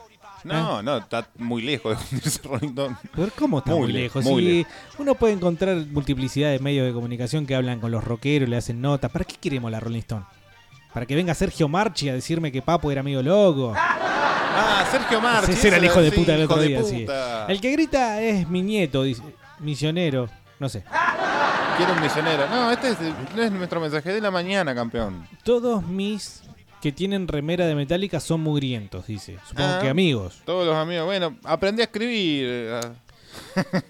No, 0.44 0.82
no, 0.82 0.98
está 0.98 1.28
muy 1.38 1.62
lejos 1.62 1.98
de 1.98 2.04
hundirse 2.04 2.42
Rolling 2.44 2.70
Stone. 2.70 2.96
Pero 3.16 3.32
¿cómo 3.38 3.60
está 3.60 3.72
muy, 3.72 3.92
lejos? 3.92 4.24
muy 4.26 4.42
lejos. 4.42 4.74
uno 4.98 5.16
puede 5.16 5.34
encontrar 5.34 5.78
multiplicidad 5.92 6.52
de 6.52 6.60
medios 6.60 6.86
de 6.86 6.94
comunicación 6.94 7.46
que 7.46 7.56
hablan 7.56 7.80
con 7.80 7.92
los 7.92 8.04
rockeros, 8.04 8.50
le 8.50 8.58
hacen 8.58 8.82
notas. 8.82 9.12
¿Para 9.12 9.26
qué 9.26 9.36
queremos 9.36 9.72
la 9.72 9.80
Rolling 9.80 10.00
Stone? 10.00 10.26
¿Para 10.94 11.06
que 11.06 11.16
venga 11.16 11.34
Sergio 11.34 11.68
Marchi 11.68 12.10
a 12.10 12.14
decirme 12.14 12.52
que 12.52 12.62
Papo 12.62 12.92
era 12.92 13.02
medio 13.02 13.24
loco? 13.24 13.74
Ah, 13.76 14.86
Sergio 14.92 15.20
Marchi. 15.20 15.54
Ese 15.54 15.70
era 15.70 15.78
el 15.78 15.86
hijo 15.86 16.02
de 16.02 16.12
sí, 16.12 16.16
puta 16.16 16.34
del 16.34 16.44
otro 16.44 16.58
de 16.58 16.68
día, 16.68 16.84
sí. 16.84 17.08
El 17.48 17.60
que 17.60 17.72
grita 17.72 18.22
es 18.22 18.48
mi 18.48 18.62
nieto, 18.62 19.02
dice. 19.02 19.24
Misionero. 19.60 20.30
No 20.60 20.70
sé. 20.70 20.84
Quiero 21.78 21.94
un 21.94 22.02
misionero. 22.02 22.48
No, 22.48 22.70
este 22.72 22.90
es, 22.90 22.98
no 23.36 23.42
es 23.42 23.52
nuestro 23.52 23.82
mensaje 23.82 24.14
de 24.14 24.22
la 24.22 24.30
mañana, 24.30 24.76
campeón. 24.76 25.28
Todos 25.44 25.84
mis 25.84 26.43
que 26.84 26.92
tienen 26.92 27.30
remera 27.30 27.66
de 27.66 27.76
Metallica 27.76 28.20
son 28.20 28.42
mugrientos, 28.42 29.08
dice. 29.08 29.38
Supongo 29.48 29.70
Ah, 29.76 29.80
que 29.82 29.88
amigos. 29.88 30.42
Todos 30.46 30.68
los 30.68 30.76
amigos. 30.76 31.06
Bueno, 31.06 31.38
aprendí 31.46 31.82
a 31.82 31.86
escribir. 31.86 32.46
eh, 32.46 32.82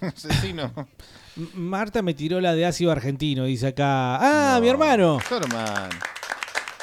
Asesino. 0.00 0.72
Marta 1.54 2.02
me 2.02 2.14
tiró 2.14 2.40
la 2.40 2.54
de 2.54 2.64
ácido 2.64 2.92
argentino, 2.92 3.46
dice 3.46 3.66
acá. 3.66 4.54
Ah, 4.54 4.60
mi 4.60 4.68
hermano. 4.68 5.18
Hermano. 5.28 5.88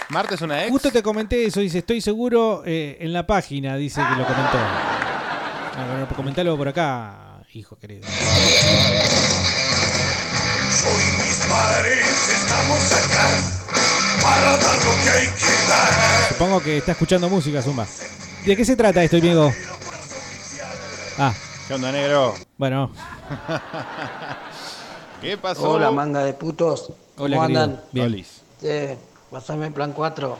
Marta 0.09 0.35
es 0.35 0.41
una 0.41 0.63
ex. 0.63 0.69
Justo 0.71 0.91
te 0.91 1.01
comenté 1.01 1.45
eso, 1.45 1.61
dice, 1.61 1.77
estoy 1.77 2.01
seguro 2.01 2.63
eh, 2.65 2.97
en 2.99 3.13
la 3.13 3.25
página, 3.25 3.77
dice 3.77 4.01
que 4.01 4.15
lo 4.19 4.25
comentó. 4.27 4.57
Ah, 4.57 5.87
bueno, 5.91 6.07
comentalo 6.13 6.57
por 6.57 6.67
acá, 6.67 7.41
hijo 7.53 7.77
querido. 7.77 8.01
Hoy 10.83 11.03
mis 11.25 11.37
padres 11.47 12.05
estamos 12.29 12.91
acá 12.91 13.60
para 14.21 14.57
dar 14.57 14.75
lo 14.77 14.91
que 15.03 15.09
hay 15.09 15.27
que 15.27 15.67
dar. 15.69 16.29
Supongo 16.29 16.59
que 16.61 16.77
está 16.77 16.91
escuchando 16.93 17.29
música, 17.29 17.61
Zumba. 17.61 17.85
¿De 18.45 18.55
qué 18.57 18.65
se 18.65 18.75
trata 18.75 19.03
esto, 19.03 19.17
amigo? 19.17 19.51
Ah, 21.17 21.33
¿Qué 21.67 21.73
onda, 21.75 21.91
negro? 21.91 22.33
bueno. 22.57 22.91
¿Qué 25.21 25.37
pasó? 25.37 25.69
Hola, 25.71 25.91
manga 25.91 26.23
de 26.23 26.33
putos. 26.33 26.91
¿Cómo 27.15 27.25
Hola, 27.25 27.41
querido. 27.41 27.61
andan? 27.63 27.81
Bien. 27.91 28.25
Pasame 29.29 29.67
el 29.67 29.73
plan 29.73 29.91
4. 29.93 30.37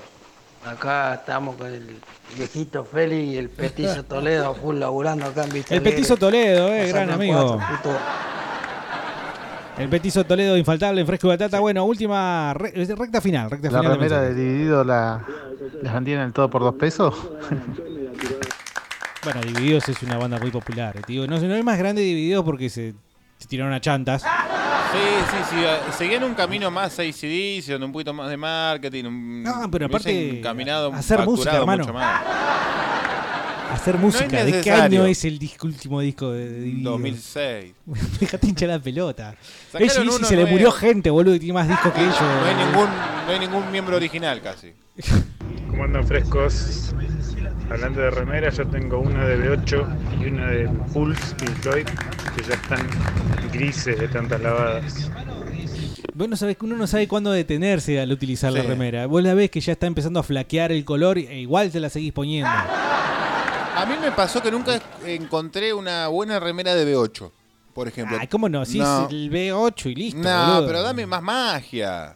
Acá 0.66 1.16
estamos 1.16 1.56
con 1.56 1.68
el 1.68 2.00
viejito 2.36 2.84
Feli 2.86 3.32
y 3.34 3.38
el 3.38 3.50
petizo 3.50 4.04
Toledo 4.08 4.54
full 4.56 4.78
laburando 4.78 5.26
acá 5.28 5.44
en 5.44 5.54
Vista 5.54 5.74
El 5.74 5.80
Alegre. 5.82 5.96
Petizo 5.98 6.18
Toledo, 6.18 6.68
eh, 6.74 6.82
Pasame 6.82 6.92
gran 6.92 7.10
el 7.10 7.14
amigo. 7.16 7.60
puto. 7.60 7.98
El 9.78 9.90
Petizo 9.90 10.24
Toledo 10.26 10.58
infaltable 10.58 11.02
en 11.02 11.08
fresco 11.08 11.28
y 11.28 11.30
batata. 11.32 11.60
Bueno, 11.60 11.84
última 11.86 12.54
re- 12.54 12.72
recta 12.96 13.20
final, 13.22 13.50
recta 13.50 13.72
La 13.72 13.80
final. 13.80 13.96
remera 13.98 14.22
de 14.22 14.34
dividido 14.36 14.84
la, 14.84 15.26
las 15.82 15.94
vendían 15.94 16.20
en 16.20 16.26
el 16.28 16.34
todo 16.34 16.50
por 16.50 16.62
dos 16.62 16.76
pesos. 16.76 17.16
Bueno, 19.24 19.40
Divididos 19.42 19.88
es 19.88 20.02
una 20.02 20.18
banda 20.18 20.40
muy 20.40 20.50
popular. 20.50 20.98
eh, 20.98 21.02
te 21.06 21.14
digo. 21.14 21.28
No, 21.28 21.40
no 21.40 21.56
es 21.56 21.64
más 21.64 21.78
grande 21.78 22.02
Divididos 22.02 22.44
porque 22.44 22.72
se, 22.72 22.96
se 23.38 23.48
tiraron 23.48 23.72
a 23.72 23.80
chantas. 23.80 24.24
Sí, 24.24 24.98
sí, 25.30 25.38
sí. 25.52 25.56
eh, 25.64 25.78
Seguían 25.96 26.24
un 26.24 26.34
camino 26.34 26.72
más 26.72 26.98
ACDC, 26.98 27.68
donde 27.68 27.86
un 27.86 27.92
poquito 27.92 28.16
más 28.16 28.28
de 28.32 28.38
marketing. 28.38 29.06
Un, 29.06 29.44
No, 29.44 29.70
pero 29.70 29.86
aparte, 29.86 30.42
caminado, 30.42 30.92
hacer 30.94 31.20
música, 31.24 31.56
hermano. 31.58 31.84
mucho 31.84 31.94
más. 31.94 32.20
Hacer 33.72 33.96
No 33.96 34.02
música. 34.02 34.44
¿De 34.44 34.62
qué 34.62 34.72
año 34.72 35.06
es 35.06 35.24
el 35.26 35.40
disco, 35.40 35.68
último 35.68 36.02
disco 36.02 36.32
de, 36.32 36.50
de 36.50 36.62
Divididos? 36.62 36.94
2006. 36.94 37.74
Déjate 38.20 38.48
hinchar 38.48 38.70
la 38.70 38.80
pelota. 38.80 39.36
AC/DC 39.74 40.02
uno 40.02 40.14
se 40.14 40.36
le 40.36 40.46
murió 40.46 40.72
gente, 40.72 41.10
boludo, 41.10 41.36
y 41.36 41.40
tiene 41.40 41.54
más 41.54 41.68
discos 41.68 41.92
que 41.94 42.02
ellos. 42.02 42.20
No 42.20 42.46
hay 42.46 42.56
ningún, 42.56 42.90
no 43.26 43.32
hay 43.32 43.40
ningún 43.40 43.72
miembro 43.72 43.96
original 43.96 44.42
casi. 44.42 44.74
¿Cómo 45.70 45.84
andan 45.84 46.06
frescos? 46.06 46.94
Hablando 47.70 48.02
de 48.02 48.12
remeras, 48.12 48.58
yo 48.58 48.68
tengo 48.68 49.00
una 49.00 49.26
de 49.26 49.38
B8 49.38 50.22
y 50.22 50.26
una 50.26 50.48
de 50.48 50.68
Pulse 50.92 51.36
Pink 51.36 51.52
Floyd 51.62 51.86
que 52.36 52.44
ya 52.44 52.56
están 52.56 52.86
grises 53.54 53.98
de 53.98 54.08
tantas 54.10 54.42
lavadas. 54.42 55.10
Vos 56.14 56.28
no 56.28 56.36
sabés 56.36 56.58
que 56.58 56.66
uno 56.66 56.76
no 56.76 56.88
sabe 56.88 57.08
cuándo 57.08 57.32
detenerse 57.32 58.02
al 58.02 58.12
utilizar 58.12 58.52
la 58.52 58.64
remera. 58.64 59.06
Vos 59.06 59.24
la 59.24 59.34
ves 59.34 59.50
que 59.50 59.62
ya 59.62 59.72
está 59.72 59.88
empezando 59.88 60.20
a 60.20 60.24
flaquear 60.24 60.74
el 60.74 60.84
color 60.84 61.18
e 61.18 61.40
igual 61.40 61.72
te 61.72 61.80
la 61.80 61.90
seguís 61.90 62.12
poniendo. 62.12 62.50
A 63.76 63.86
mí 63.86 63.96
me 64.02 64.12
pasó 64.12 64.42
que 64.42 64.52
nunca 64.52 64.80
encontré 65.06 65.74
una 65.74 66.08
buena 66.08 66.40
remera 66.40 66.76
de 66.76 66.94
B8, 66.96 67.32
por 67.74 67.88
ejemplo. 67.88 68.18
Ay, 68.20 68.28
¿cómo 68.28 68.50
no? 68.50 68.66
Si 68.66 68.80
No. 68.80 69.06
es 69.06 69.12
el 69.12 69.32
B8 69.32 69.92
y 69.92 69.96
listo. 69.96 70.20
No, 70.22 70.46
boludo. 70.56 70.68
pero 70.68 70.82
dame 70.84 71.06
más 71.06 71.22
magia. 71.22 72.16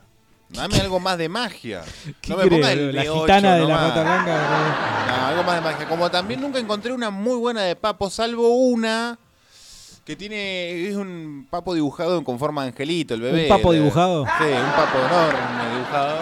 Dame 0.49 0.77
algo 0.79 0.99
más 0.99 1.17
de 1.17 1.27
magia. 1.27 1.81
¿Qué 2.21 2.29
No 2.31 2.37
me 2.37 2.47
pongas 2.47 2.71
el 2.71 2.95
la 2.95 3.03
B8 3.03 3.21
gitana 3.21 3.55
de 3.55 3.65
la 3.65 3.77
rata 3.77 4.03
blanca. 4.03 5.05
No, 5.07 5.25
algo 5.27 5.43
más 5.43 5.55
de 5.55 5.61
magia. 5.61 5.87
Como 5.87 6.11
también 6.11 6.41
nunca 6.41 6.59
encontré 6.59 6.91
una 6.93 7.09
muy 7.09 7.35
buena 7.37 7.63
de 7.63 7.75
papo, 7.75 8.09
salvo 8.09 8.49
una 8.49 9.17
que 10.05 10.15
tiene. 10.15 10.87
Es 10.87 10.95
un 10.95 11.47
papo 11.49 11.73
dibujado 11.73 12.23
con 12.23 12.37
forma 12.37 12.61
de 12.63 12.69
angelito, 12.69 13.15
el 13.15 13.21
bebé. 13.21 13.43
¿Un 13.43 13.49
papo 13.49 13.73
dibujado? 13.73 14.25
Sí, 14.37 14.43
un 14.43 14.71
papo 14.75 14.97
enorme 14.99 15.73
dibujado. 15.73 16.17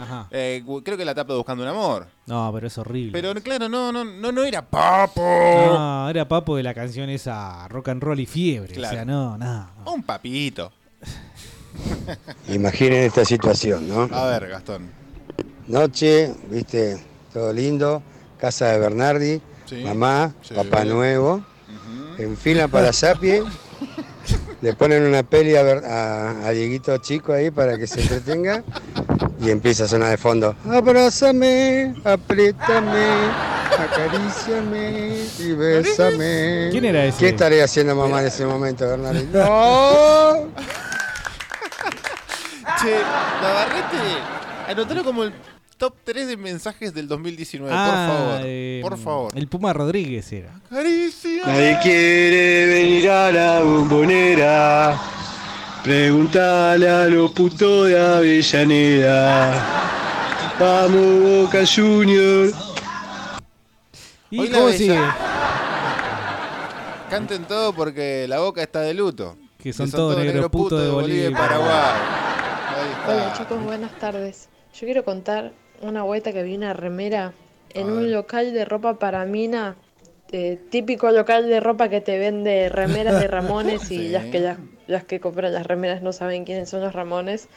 Ajá. 0.00 0.26
Eh, 0.30 0.62
creo 0.84 0.96
que 0.96 1.04
la 1.04 1.14
tapa 1.14 1.34
buscando 1.34 1.62
un 1.62 1.68
amor. 1.68 2.06
No, 2.26 2.50
pero 2.52 2.66
es 2.66 2.76
horrible. 2.78 3.12
Pero 3.12 3.34
claro, 3.42 3.68
no, 3.68 3.92
no, 3.92 4.04
no, 4.04 4.32
no 4.32 4.44
era 4.44 4.62
papo. 4.62 5.22
No, 5.22 6.08
era 6.10 6.26
papo 6.26 6.56
de 6.56 6.62
la 6.62 6.74
canción 6.74 7.08
esa 7.10 7.66
rock 7.68 7.88
and 7.90 8.02
roll 8.02 8.18
y 8.20 8.26
fiebre. 8.26 8.72
O 8.72 8.80
sea, 8.80 8.90
Claro. 8.90 9.04
no, 9.06 9.38
nada. 9.38 9.70
Un 9.86 10.02
papito. 10.02 10.72
Imaginen 12.48 13.04
esta 13.04 13.24
situación, 13.24 13.88
¿no? 13.88 14.08
A 14.12 14.26
ver, 14.26 14.48
Gastón. 14.48 14.90
Noche, 15.66 16.34
viste, 16.50 17.02
todo 17.32 17.52
lindo, 17.52 18.02
casa 18.38 18.66
de 18.68 18.78
Bernardi, 18.78 19.40
Sí, 19.66 19.76
mamá, 19.82 20.34
sí. 20.42 20.54
papá 20.54 20.84
nuevo, 20.84 21.42
en 22.18 22.36
fila 22.36 22.68
para 22.68 22.92
Sapie, 22.92 23.42
le 24.60 24.74
ponen 24.74 25.02
una 25.04 25.22
peli 25.22 25.56
a, 25.56 25.62
Ber- 25.62 25.84
a, 25.84 26.46
a 26.46 26.50
Dieguito 26.50 26.96
Chico 26.98 27.32
ahí 27.32 27.50
para 27.50 27.76
que 27.78 27.86
se 27.86 28.00
entretenga 28.00 28.62
y 29.40 29.50
empieza 29.50 29.84
a 29.84 29.88
sonar 29.88 30.10
de 30.10 30.16
fondo, 30.16 30.54
abrázame, 30.70 31.94
apriétame, 32.04 33.06
acaríciame 33.78 35.16
y 35.38 35.52
bésame. 35.52 36.68
¿Quién 36.70 36.84
era 36.86 37.04
ese? 37.04 37.18
¿Qué 37.18 37.28
estaría 37.28 37.64
haciendo 37.64 37.94
mamá 37.94 38.20
en 38.20 38.26
ese 38.28 38.46
momento, 38.46 38.86
Bernardi? 38.88 39.28
¡No! 39.32 40.48
Che, 42.80 42.96
Navarrete, 43.42 44.68
anotalo 44.68 45.04
como 45.04 45.24
el 45.24 45.32
top 45.76 45.94
3 46.04 46.26
de 46.28 46.36
mensajes 46.36 46.92
del 46.94 47.08
2019, 47.08 47.72
Ah, 47.74 47.86
por 47.86 48.16
favor. 48.16 48.40
eh, 48.46 48.80
por 48.82 48.98
favor. 48.98 49.32
El 49.36 49.48
Puma 49.48 49.72
Rodríguez 49.72 50.32
era. 50.32 50.50
Caricia. 50.70 51.42
Nadie 51.46 51.78
quiere 51.82 52.66
venir 52.66 53.10
a 53.10 53.30
la 53.32 53.60
bombonera. 53.62 55.00
Preguntale 55.82 56.88
a 56.88 57.04
los 57.06 57.30
putos 57.32 57.88
de 57.88 58.00
Avellaneda. 58.00 59.52
Vamos, 60.58 61.42
Boca 61.44 61.58
Junior. 61.66 62.50
¿Y 64.30 64.38
Hoy 64.40 64.48
la 64.48 64.58
cómo 64.58 64.70
sigue? 64.70 64.98
Canten 67.10 67.44
todo 67.44 67.72
porque 67.72 68.26
la 68.28 68.40
boca 68.40 68.62
está 68.62 68.80
de 68.80 68.94
luto. 68.94 69.36
Que 69.62 69.72
son 69.72 69.90
todos 69.90 70.16
negros 70.16 70.34
negros 70.34 70.50
putos 70.50 70.82
de 70.82 70.88
Bolivia 70.90 71.28
y 71.30 71.32
Paraguay. 71.32 71.94
Hola 73.06 73.32
chicos, 73.36 73.62
buenas 73.62 73.98
tardes. 73.98 74.48
Yo 74.74 74.80
quiero 74.86 75.04
contar 75.04 75.52
una 75.80 76.02
vuelta 76.02 76.32
que 76.32 76.42
vi 76.42 76.54
una 76.56 76.72
remera 76.72 77.32
en 77.70 77.90
un 77.90 78.12
local 78.12 78.52
de 78.52 78.64
ropa 78.64 78.98
para 78.98 79.24
mina, 79.24 79.76
eh, 80.32 80.58
típico 80.70 81.10
local 81.10 81.48
de 81.48 81.60
ropa 81.60 81.88
que 81.88 82.00
te 82.00 82.18
vende 82.18 82.68
remeras 82.68 83.20
de 83.20 83.26
Ramones 83.28 83.90
y 83.90 83.98
Sí. 83.98 84.08
las 84.08 84.24
que 84.26 84.40
las, 84.40 84.58
las 84.86 85.04
que 85.04 85.20
compran 85.20 85.52
las 85.52 85.66
remeras 85.66 86.02
no 86.02 86.12
saben 86.12 86.44
quiénes 86.44 86.68
son 86.68 86.80
los 86.80 86.92
Ramones. 86.92 87.48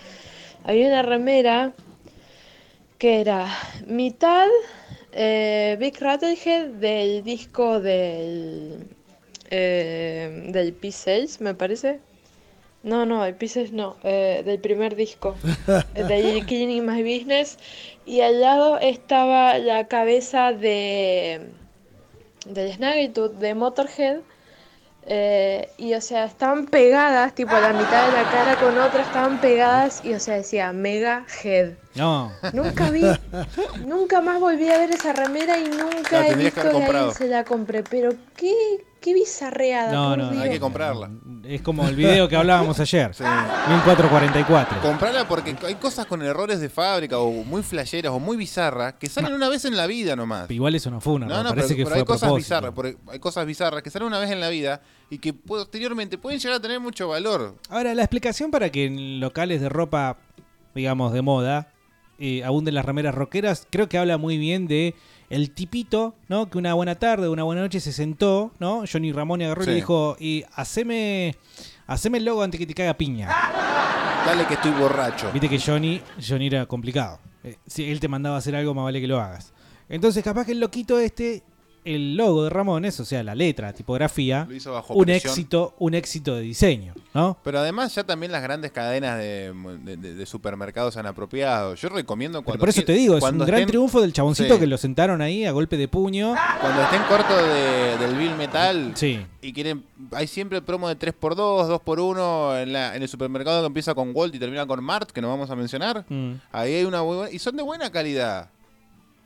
Había 0.63 0.87
una 0.87 1.01
remera 1.03 1.73
que 2.97 3.21
era 3.21 3.47
mitad 3.85 4.47
eh, 5.11 5.77
Big 5.79 5.99
Rattlehead 5.99 6.67
del 6.79 7.23
disco 7.23 7.79
del 7.79 8.87
eh, 9.49 10.43
del 10.49 10.79
P6, 10.79 11.39
me 11.41 11.53
parece. 11.53 11.99
No, 12.83 13.05
no, 13.05 13.25
el 13.25 13.37
P6 13.37 13.71
no, 13.71 13.97
eh, 14.03 14.43
del 14.45 14.59
primer 14.59 14.95
disco, 14.95 15.35
del 15.93 16.45
Killing 16.45 16.85
My 16.85 17.01
Business. 17.01 17.57
Y 18.07 18.21
al 18.21 18.39
lado 18.39 18.79
estaba 18.79 19.57
la 19.57 19.87
cabeza 19.87 20.53
de 20.53 21.41
del 22.45 22.73
Snaggletooth 22.73 23.33
de 23.33 23.53
Motorhead. 23.53 24.19
eh, 25.09 25.69
y 25.77 25.93
o 25.93 26.01
sea, 26.01 26.25
estaban 26.25 26.65
pegadas, 26.67 27.33
tipo 27.35 27.51
la 27.53 27.73
mitad 27.73 28.07
de 28.07 28.13
la 28.13 28.29
cara 28.29 28.55
con 28.55 28.77
otra 28.77 29.01
estaban 29.01 29.39
pegadas 29.39 30.03
y 30.03 30.13
o 30.13 30.19
sea 30.19 30.35
decía 30.35 30.71
Mega 30.71 31.25
Head. 31.43 31.73
No. 31.95 32.31
Nunca 32.53 32.89
vi, 32.91 33.03
nunca 33.85 34.21
más 34.21 34.39
volví 34.39 34.69
a 34.69 34.77
ver 34.77 34.91
esa 34.91 35.11
remera 35.11 35.57
y 35.57 35.67
nunca 35.69 36.19
La 36.19 36.27
he 36.27 36.35
visto 36.35 36.61
que 36.61 36.69
que 36.69 36.83
alguien 36.83 37.11
se 37.13 37.27
la 37.27 37.43
compré. 37.43 37.83
Pero 37.83 38.11
qué, 38.37 38.85
qué 39.07 39.13
bizarreada, 39.13 39.93
No, 39.93 40.09
por 40.09 40.17
no, 40.17 40.31
Dios. 40.31 40.43
Hay 40.43 40.49
que 40.49 40.59
comprarla. 40.59 41.09
Es 41.45 41.61
como 41.61 41.87
el 41.87 41.95
video 41.95 42.27
que 42.27 42.35
hablábamos 42.35 42.77
ayer. 42.81 43.11
1444. 43.11 44.81
Comprarla 44.81 45.25
porque 45.25 45.55
hay 45.65 45.75
cosas 45.75 46.05
con 46.07 46.21
errores 46.21 46.59
de 46.59 46.67
fábrica 46.67 47.17
o 47.19 47.31
muy 47.45 47.63
flasheras 47.63 48.11
o 48.11 48.19
muy 48.19 48.35
bizarras 48.35 48.95
que 48.95 49.07
salen 49.07 49.33
una 49.33 49.47
vez 49.47 49.63
en 49.63 49.77
la 49.77 49.87
vida 49.87 50.17
nomás. 50.17 50.51
Igual 50.51 50.75
eso 50.75 50.91
no 50.91 50.99
fue 50.99 51.13
una, 51.13 51.25
No, 51.25 51.41
no, 51.41 51.49
parece 51.51 51.69
pero, 51.69 51.77
que 51.77 51.83
pero 51.83 51.89
fue 51.89 51.95
hay 51.95 52.01
a 52.01 52.05
cosas 52.05 52.19
propósito. 52.27 52.35
bizarras, 52.55 52.73
porque 52.73 52.97
hay 53.07 53.19
cosas 53.19 53.45
bizarras 53.45 53.81
que 53.81 53.89
salen 53.89 54.09
una 54.09 54.19
vez 54.19 54.29
en 54.29 54.41
la 54.41 54.49
vida 54.49 54.81
y 55.09 55.19
que 55.19 55.33
posteriormente 55.33 56.17
pueden 56.17 56.39
llegar 56.39 56.57
a 56.57 56.61
tener 56.61 56.81
mucho 56.81 57.07
valor. 57.07 57.55
Ahora, 57.69 57.95
la 57.95 58.01
explicación 58.01 58.51
para 58.51 58.73
que 58.73 58.87
en 58.87 59.21
locales 59.21 59.61
de 59.61 59.69
ropa, 59.69 60.17
digamos, 60.75 61.13
de 61.13 61.21
moda, 61.21 61.71
eh, 62.19 62.43
abunden 62.43 62.75
las 62.75 62.83
remeras 62.83 63.15
rockeras, 63.15 63.67
creo 63.69 63.87
que 63.87 63.97
habla 63.97 64.17
muy 64.17 64.37
bien 64.37 64.67
de 64.67 64.95
el 65.29 65.51
tipito, 65.51 66.15
¿no? 66.29 66.49
Que 66.49 66.57
una 66.57 66.73
buena 66.73 66.95
tarde, 66.95 67.29
una 67.29 67.43
buena 67.43 67.61
noche 67.61 67.79
se 67.79 67.91
sentó, 67.91 68.51
¿no? 68.59 68.83
Johnny 68.91 69.11
Ramón 69.11 69.41
agarró 69.41 69.63
y 69.63 69.67
le 69.67 69.75
dijo, 69.75 70.15
y 70.19 70.43
haceme, 70.55 71.35
haceme 71.85 72.19
el 72.19 72.25
logo 72.25 72.43
antes 72.43 72.59
que 72.59 72.65
te 72.65 72.73
caiga 72.73 72.93
piña. 72.95 73.27
Dale 74.25 74.45
que 74.45 74.55
estoy 74.55 74.71
borracho. 74.71 75.31
Viste 75.31 75.49
que 75.49 75.59
Johnny, 75.59 76.01
Johnny 76.25 76.47
era 76.47 76.65
complicado. 76.65 77.19
Eh, 77.43 77.57
si 77.65 77.89
él 77.89 77.99
te 77.99 78.07
mandaba 78.07 78.35
a 78.35 78.39
hacer 78.39 78.55
algo, 78.55 78.73
más 78.73 78.83
vale 78.83 79.01
que 79.01 79.07
lo 79.07 79.19
hagas. 79.19 79.53
Entonces, 79.89 80.23
capaz 80.23 80.45
que 80.45 80.51
el 80.51 80.59
loquito 80.59 80.99
este, 80.99 81.43
el 81.95 82.15
logo 82.17 82.43
de 82.43 82.49
Ramones, 82.49 82.99
o 82.99 83.05
sea, 83.05 83.23
la 83.23 83.33
letra, 83.35 83.67
la 83.67 83.73
tipografía, 83.73 84.45
Lo 84.49 84.55
hizo 84.55 84.71
bajo 84.73 84.93
un 84.93 85.09
éxito, 85.09 85.73
un 85.79 85.93
éxito 85.93 86.35
de 86.35 86.41
diseño, 86.41 86.93
¿no? 87.13 87.37
Pero 87.43 87.59
además 87.59 87.95
ya 87.95 88.03
también 88.03 88.31
las 88.31 88.41
grandes 88.43 88.71
cadenas 88.71 89.17
de, 89.17 89.53
de- 89.83 89.97
de- 90.15 90.25
supermercados 90.25 90.97
han 90.97 91.05
apropiado. 91.05 91.75
Yo 91.75 91.89
recomiendo 91.89 92.41
cuando... 92.43 92.51
Pero 92.53 92.59
por 92.59 92.69
eso 92.69 92.83
te 92.83 92.93
digo, 92.93 93.17
es 93.17 93.23
un 93.23 93.37
gran 93.39 93.65
triunfo 93.65 94.01
del 94.01 94.13
chaboncito 94.13 94.55
Sí. 94.55 94.59
que 94.59 94.67
lo 94.67 94.77
sentaron 94.77 95.21
ahí 95.21 95.45
a 95.45 95.51
golpe 95.51 95.77
de 95.77 95.87
puño. 95.87 96.35
Cuando 96.61 96.81
estén 96.83 97.01
cortos 97.03 97.37
de- 97.41 97.97
del 97.97 98.15
Bill 98.17 98.35
Metal 98.35 98.91
Sí. 98.95 99.19
y 99.41 99.53
quieren... 99.53 99.83
Hay 100.11 100.27
siempre 100.27 100.61
promo 100.61 100.87
de 100.89 100.97
3x2, 100.97 101.67
2x1 101.69 102.61
en, 102.63 102.73
la, 102.73 102.95
en 102.95 103.01
el 103.01 103.07
supermercado 103.09 103.61
que 103.61 103.67
empieza 103.67 103.95
con 103.95 104.11
Walt 104.13 104.35
y 104.35 104.39
termina 104.39 104.65
con 104.65 104.83
Mart, 104.83 105.11
que 105.11 105.21
no 105.21 105.29
vamos 105.29 105.49
a 105.49 105.55
mencionar. 105.55 106.05
Mm, 106.09 106.33
Ahí 106.51 106.73
hay 106.75 106.83
una 106.85 107.01
muy 107.03 107.15
buena... 107.17 107.31
Y 107.31 107.39
son 107.39 107.55
de 107.55 107.63
buena 107.63 107.89
calidad. 107.91 108.49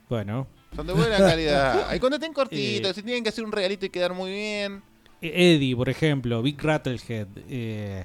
bueno. 0.08 0.46
Son 0.74 0.86
de 0.86 0.92
buena 0.92 1.18
calidad. 1.18 1.86
Ahí 1.90 2.00
cuando 2.00 2.16
estén 2.16 2.32
cortitos, 2.32 2.90
Eh. 2.90 2.94
si 2.94 3.02
tienen 3.02 3.22
que 3.22 3.28
hacer 3.28 3.44
un 3.44 3.52
regalito 3.52 3.86
y 3.86 3.90
quedar 3.90 4.14
muy 4.14 4.30
bien. 4.30 4.82
E- 5.20 5.54
Eddie, 5.54 5.76
por 5.76 5.88
ejemplo, 5.88 6.42
Big 6.42 6.60
Rattlehead, 6.60 7.28
eh, 7.48 8.04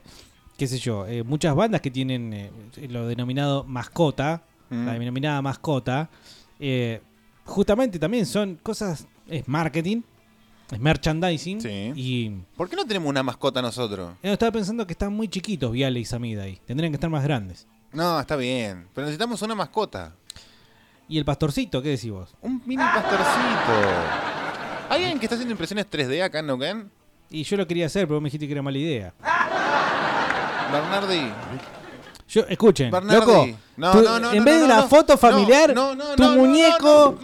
qué 0.58 0.68
sé 0.68 0.78
yo, 0.78 1.06
eh, 1.08 1.24
muchas 1.24 1.56
bandas 1.56 1.82
que 1.82 1.90
tienen 1.92 2.34
eh, 2.34 2.52
lo 2.90 3.08
denominado 3.08 3.64
mascota, 3.64 4.44
Mm. 4.70 4.86
la 4.86 4.94
denominada 5.00 5.42
mascota, 5.42 6.10
eh, 6.60 7.02
justamente 7.46 7.98
también 8.00 8.26
son 8.26 8.56
cosas, 8.62 9.08
es 9.30 9.48
marketing, 9.48 10.02
es 10.70 10.80
merchandising, 10.80 11.62
y 11.96 12.30
¿Por 12.58 12.70
qué 12.70 12.76
no 12.76 12.86
tenemos 12.86 13.10
una 13.10 13.24
mascota 13.24 13.62
nosotros? 13.62 14.12
yo 14.22 14.34
estaba 14.34 14.52
pensando 14.52 14.86
que 14.86 14.92
están 14.92 15.14
muy 15.14 15.30
chiquitos 15.30 15.72
Viale 15.72 16.02
y 16.02 16.06
Samida 16.06 16.44
ahí, 16.44 16.60
tendrían 16.66 16.92
que 16.92 16.98
estar 16.98 17.10
más 17.10 17.24
grandes. 17.24 17.66
No, 17.94 18.20
está 18.20 18.36
bien. 18.36 18.88
Pero 18.94 19.06
necesitamos 19.06 19.42
una 19.42 19.56
mascota. 19.56 20.14
¿Y 21.10 21.18
el 21.18 21.26
pastorcito, 21.26 21.82
qué 21.82 21.90
decís 21.90 22.12
vos? 22.12 22.36
Un 22.42 22.62
mini 22.66 22.84
pastorcito. 22.84 23.74
¿Hay 24.90 25.02
alguien 25.04 25.20
que 25.20 25.26
está 25.26 25.36
haciendo 25.36 25.52
impresiones 25.54 25.86
3D 25.90 26.22
acá 26.24 26.40
en 26.40 26.48
Neuquén? 26.48 26.92
Y 27.30 27.44
yo 27.44 27.58
lo 27.58 27.68
quería 27.68 27.86
hacer, 27.88 28.06
pero 28.08 28.16
vos 28.16 28.24
me 28.24 28.28
dijiste 28.28 28.46
que 28.48 28.54
era 28.54 28.62
mala 28.62 28.78
idea. 28.78 29.14
Bernardi. 30.72 31.32
Yo, 32.30 32.42
escuchen, 32.50 32.92
Bernardi. 32.92 33.20
loco, 33.20 33.48
No, 33.78 33.94
no, 34.02 34.20
no, 34.20 34.34
en 34.34 34.44
vez 34.44 34.62
de 34.62 34.68
no. 34.68 34.88
foto 34.88 35.18
familiar, 35.18 35.74
tu 36.18 36.24
muñeco, 36.32 37.18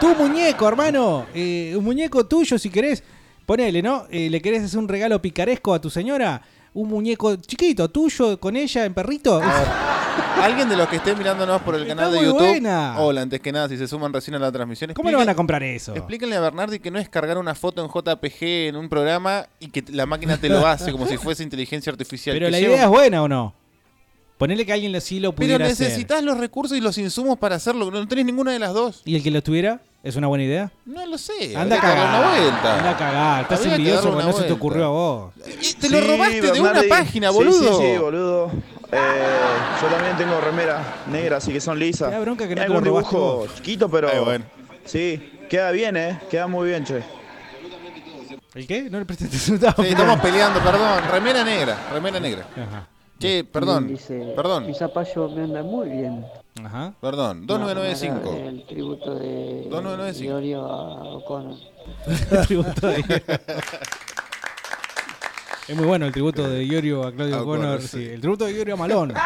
tu 0.00 0.14
muñeco, 0.14 0.68
hermano, 0.68 1.26
eh, 1.34 1.74
un 1.76 1.84
muñeco 1.84 2.26
tuyo 2.26 2.58
si 2.58 2.68
querés, 2.68 3.02
ponele, 3.46 3.80
¿no? 3.82 4.06
Eh, 4.10 4.28
¿Le 4.28 4.42
querés 4.42 4.62
hacer 4.64 4.78
un 4.78 4.88
regalo 4.88 5.22
picaresco 5.22 5.72
a 5.72 5.80
tu 5.80 5.88
señora? 5.88 6.42
Un 6.76 6.88
muñeco 6.90 7.36
chiquito, 7.36 7.88
tuyo, 7.88 8.38
con 8.38 8.54
ella, 8.54 8.84
en 8.84 8.92
perrito. 8.92 9.40
Alguien 10.42 10.68
de 10.68 10.76
los 10.76 10.86
que 10.88 10.96
esté 10.96 11.14
mirándonos 11.16 11.62
por 11.62 11.74
el 11.74 11.86
canal 11.86 12.10
de 12.12 12.18
muy 12.18 12.26
YouTube. 12.26 12.46
buena. 12.46 12.96
Hola, 12.98 13.22
antes 13.22 13.40
que 13.40 13.50
nada, 13.50 13.66
si 13.70 13.78
se 13.78 13.88
suman 13.88 14.12
recién 14.12 14.34
a 14.34 14.38
la 14.38 14.52
transmisión. 14.52 14.92
¿Cómo 14.92 15.08
le 15.10 15.16
van 15.16 15.28
a 15.30 15.34
comprar 15.34 15.62
eso? 15.62 15.94
Explíquenle 15.96 16.36
a 16.36 16.40
Bernardi 16.40 16.78
que 16.78 16.90
no 16.90 16.98
es 16.98 17.08
cargar 17.08 17.38
una 17.38 17.54
foto 17.54 17.82
en 17.82 17.88
JPG 17.88 18.42
en 18.68 18.76
un 18.76 18.90
programa 18.90 19.46
y 19.58 19.68
que 19.68 19.84
la 19.90 20.04
máquina 20.04 20.36
te 20.36 20.50
lo 20.50 20.66
hace 20.66 20.92
como 20.92 21.06
si 21.06 21.16
fuese 21.16 21.42
inteligencia 21.42 21.90
artificial. 21.90 22.36
Pero 22.36 22.48
que 22.48 22.50
la 22.52 22.58
lleva- 22.60 22.74
idea 22.74 22.82
es 22.84 22.90
buena 22.90 23.22
o 23.22 23.28
no. 23.28 23.54
Ponele 24.36 24.66
que 24.66 24.72
alguien 24.74 24.92
lo- 24.92 25.00
sí 25.00 25.18
lo 25.18 25.32
Pero 25.34 25.46
pudiera 25.46 25.64
hacer. 25.66 25.86
necesitas 25.88 26.22
los 26.22 26.36
recursos 26.36 26.76
y 26.76 26.82
los 26.82 26.98
insumos 26.98 27.38
para 27.38 27.56
hacerlo. 27.56 27.90
No 27.90 28.06
tenés 28.06 28.26
ninguna 28.26 28.52
de 28.52 28.58
las 28.58 28.74
dos. 28.74 29.00
¿Y 29.06 29.16
el 29.16 29.22
que 29.22 29.30
lo 29.30 29.42
tuviera? 29.42 29.80
¿Es 30.06 30.14
una 30.14 30.28
buena 30.28 30.44
idea? 30.44 30.70
No 30.84 31.04
lo 31.04 31.18
sé. 31.18 31.56
Anda 31.56 31.78
a 31.78 31.80
cagar. 31.80 32.08
una 32.20 32.28
vuelta. 32.30 32.78
Anda 32.78 32.90
a 32.90 32.96
cagar. 32.96 33.42
Estás 33.42 33.58
Habría 33.58 33.74
envidioso 33.74 34.02
porque 34.04 34.16
una 34.18 34.26
no 34.26 34.32
se 34.38 34.44
te 34.44 34.52
ocurrió 34.52 34.84
a 34.84 34.88
vos. 34.88 35.34
Te 35.80 35.88
lo 35.90 36.00
robaste 36.00 36.52
de 36.52 36.60
una 36.60 36.82
página, 36.88 37.30
boludo. 37.30 37.76
Sí, 37.80 37.84
sí, 37.92 37.98
boludo. 37.98 38.52
Eh, 38.92 38.98
yo 39.82 39.88
también 39.88 40.16
tengo 40.16 40.40
remera 40.40 40.80
negra, 41.10 41.38
así 41.38 41.52
que 41.52 41.60
son 41.60 41.76
lisas. 41.80 42.12
da 42.12 42.20
bronca 42.20 42.46
que 42.46 42.54
no 42.54 42.60
Hay 42.60 42.68
te 42.68 42.72
lo 42.72 42.78
algún 42.78 42.88
robaste 42.88 43.16
dibujo 43.16 43.36
vos. 43.38 43.54
chiquito, 43.56 43.90
pero. 43.90 44.08
Ay, 44.08 44.20
bueno. 44.20 44.44
Sí, 44.84 45.32
queda 45.50 45.72
bien, 45.72 45.96
eh. 45.96 46.20
Queda 46.30 46.46
muy 46.46 46.68
bien, 46.68 46.84
che. 46.84 47.02
¿El 48.54 48.66
qué? 48.68 48.82
No 48.88 49.00
le 49.00 49.06
presté 49.06 49.24
atención. 49.24 49.58
Sí, 49.58 49.86
estamos 49.88 50.20
peleando, 50.20 50.60
perdón. 50.60 51.02
Remera 51.10 51.42
negra, 51.42 51.78
remera 51.92 52.20
negra. 52.20 52.46
Che, 53.18 53.44
perdón, 53.44 53.88
Dice, 53.88 54.32
perdón, 54.36 54.66
Mi 54.66 54.74
zapallo 54.74 55.28
me 55.30 55.42
anda 55.44 55.62
muy 55.62 55.88
bien. 55.88 56.24
Ajá. 56.62 56.92
perdón. 57.00 57.46
Para 57.46 57.60
2995. 57.64 58.36
El 58.48 58.66
tributo 58.66 59.14
de 59.14 59.66
2995. 59.70 60.32
Iorio 60.32 60.64
a 60.66 61.02
O'Connor. 61.16 61.56
El 62.30 62.46
tributo 62.46 62.86
de- 62.88 63.22
Es 65.68 65.76
muy 65.76 65.84
bueno 65.86 66.06
el 66.06 66.12
tributo 66.12 66.48
de 66.48 66.62
Iorio 66.64 67.04
a 67.04 67.12
Claudio. 67.12 67.42
O'Connor, 67.42 67.80
sí. 67.82 67.88
sí. 67.88 68.04
El 68.04 68.20
tributo 68.20 68.44
de 68.44 68.52
Iorio 68.52 68.74
a 68.74 68.76
Malón. 68.76 69.12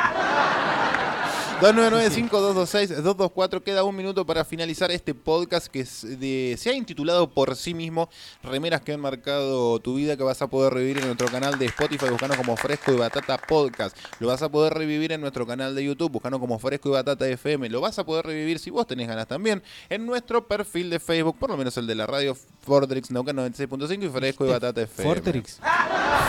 2995-226-224. 1.61 3.63
Queda 3.63 3.85
un 3.85 3.95
minuto 3.95 4.25
para 4.25 4.45
finalizar 4.45 4.91
este 4.91 5.15
podcast 5.15 5.67
que 5.67 5.81
es 5.81 6.19
de- 6.19 6.57
se 6.59 6.71
ha 6.71 6.75
intitulado 6.75 7.29
por 7.31 7.55
sí 7.57 7.75
mismo 7.75 8.09
Remeras 8.43 8.81
que 8.81 8.93
han 8.95 9.01
marcado 9.01 9.79
tu 9.81 9.95
vida 9.97 10.17
que 10.17 10.23
vas 10.23 10.41
a 10.43 10.47
poder 10.49 10.73
revivir 10.73 10.99
en 10.99 11.07
nuestro 11.07 11.29
canal 11.29 11.59
de 11.59 11.67
Spotify 11.67 12.07
buscando 12.09 12.37
como 12.37 12.57
Fresco 12.57 12.93
y 12.93 12.97
Batata 12.97 13.37
Podcast. 13.39 13.97
Lo 14.21 14.29
vas 14.29 14.41
a 14.43 14.49
poder 14.49 14.73
revivir 14.75 15.13
en 15.13 15.21
nuestro 15.21 15.47
canal 15.47 15.75
de 15.75 15.85
YouTube 15.85 16.11
buscando 16.13 16.41
como 16.41 16.59
Fresco 16.59 16.89
y 16.89 16.93
Batata 16.93 17.29
FM. 17.29 17.69
Lo 17.69 17.81
vas 17.81 17.99
a 17.99 18.05
poder 18.05 18.25
revivir 18.27 18.59
si 18.59 18.71
vos 18.71 18.87
tenés 18.87 19.09
ganas 19.09 19.27
también 19.27 19.63
en 19.91 20.07
nuestro 20.07 20.47
perfil 20.49 20.89
de 20.91 20.99
Facebook, 20.99 21.37
por 21.39 21.51
lo 21.51 21.57
menos 21.59 21.77
el 21.77 21.87
de 21.87 21.95
la 21.95 22.07
radio 22.07 22.35
Fortrix 22.63 23.11
Naucan 23.11 23.37
96.5 23.37 24.05
y 24.05 24.09
Fresco 24.09 24.47
y 24.47 24.51
Batata 24.51 24.81
FM. 24.83 25.15
Fortrix. 25.15 25.61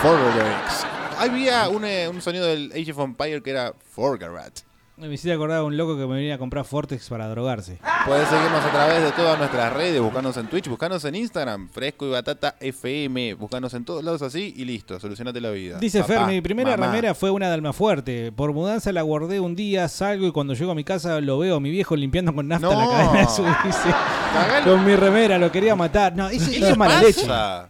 Fortrix. 0.02 0.86
Había 1.18 1.70
un, 1.70 1.86
eh, 1.86 2.10
un 2.10 2.22
sonido 2.22 2.46
del 2.48 2.72
Age 2.74 2.92
of 2.92 3.00
Empire 3.00 3.42
que 3.42 3.52
era 3.52 3.74
Forgarat. 3.94 4.60
Me 5.02 5.16
hiciste 5.16 5.34
acordar 5.34 5.58
a 5.58 5.64
un 5.64 5.76
loco 5.78 5.98
que 5.98 6.06
me 6.06 6.16
venía 6.16 6.36
a 6.36 6.38
comprar 6.38 6.64
Fortex 6.64 7.10
para 7.10 7.28
drogarse. 7.28 7.80
Puedes 8.06 8.28
seguirnos 8.30 8.64
a 8.64 8.70
través 8.72 9.02
de 9.04 9.12
todas 9.12 9.38
nuestras 9.40 9.74
redes, 9.74 10.00
buscarnos 10.00 10.38
en 10.38 10.48
Twitch, 10.48 10.68
buscarnos 10.70 11.04
en 11.06 11.16
Instagram, 11.16 11.70
Fresco 11.70 12.06
y 12.06 12.12
Batata 12.12 12.56
FM, 12.60 13.34
buscarnos 13.34 13.74
en 13.74 13.84
todos 13.84 14.04
lados 14.04 14.22
así 14.22 14.54
y 14.56 14.64
listo, 14.64 15.00
solucionate 15.00 15.42
la 15.42 15.50
vida. 15.50 15.80
Dice 15.80 16.02
Papá, 16.02 16.14
Fer, 16.14 16.28
mi 16.28 16.40
primera 16.42 16.78
mamá. 16.78 16.86
remera 16.92 17.16
fue 17.16 17.32
una 17.32 17.48
de 17.48 17.56
Almafuerte. 17.56 18.32
Por 18.32 18.54
mudanza 18.54 18.92
la 18.92 19.02
guardé 19.02 19.40
un 19.40 19.56
día, 19.56 19.88
salgo 19.90 20.28
y 20.28 20.32
cuando 20.32 20.54
llego 20.54 20.72
a 20.72 20.76
mi 20.76 20.84
casa 20.84 21.20
lo 21.20 21.40
veo 21.40 21.56
a 21.56 21.60
mi 21.60 21.72
viejo 21.72 21.96
limpiando 21.96 22.34
con 22.36 22.48
nafta 22.48 22.70
la 22.70 22.88
cadena 22.88 23.20
de 23.22 23.28
su. 23.28 23.44
Cagalo. 23.44 24.72
Con 24.72 24.86
mi 24.86 24.96
remera, 24.96 25.38
lo 25.40 25.52
quería 25.52 25.76
matar. 25.76 26.16
No, 26.16 26.30
eso, 26.30 26.50
¿Qué 26.50 26.58
eso 26.58 26.70
es 26.70 26.78
mala 26.78 27.02
leche. 27.02 27.22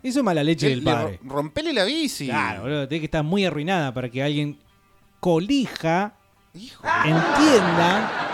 Eso 0.03 0.19
es 0.19 0.23
mala 0.23 0.43
leche 0.43 0.67
Le- 0.67 0.75
del 0.75 0.83
padre. 0.83 1.19
ro- 1.23 1.35
rompele 1.35 1.71
la 1.71 1.85
bici. 1.85 2.27
Claro, 2.27 2.63
boludo, 2.63 2.87
tiene 2.89 2.99
que 2.99 3.05
estar 3.05 3.23
muy 3.23 3.45
arruinada 3.45 3.93
para 3.93 4.09
que 4.09 4.21
alguien 4.21 4.57
colija 5.21 6.13
en 6.53 7.15
tienda. 7.37 8.27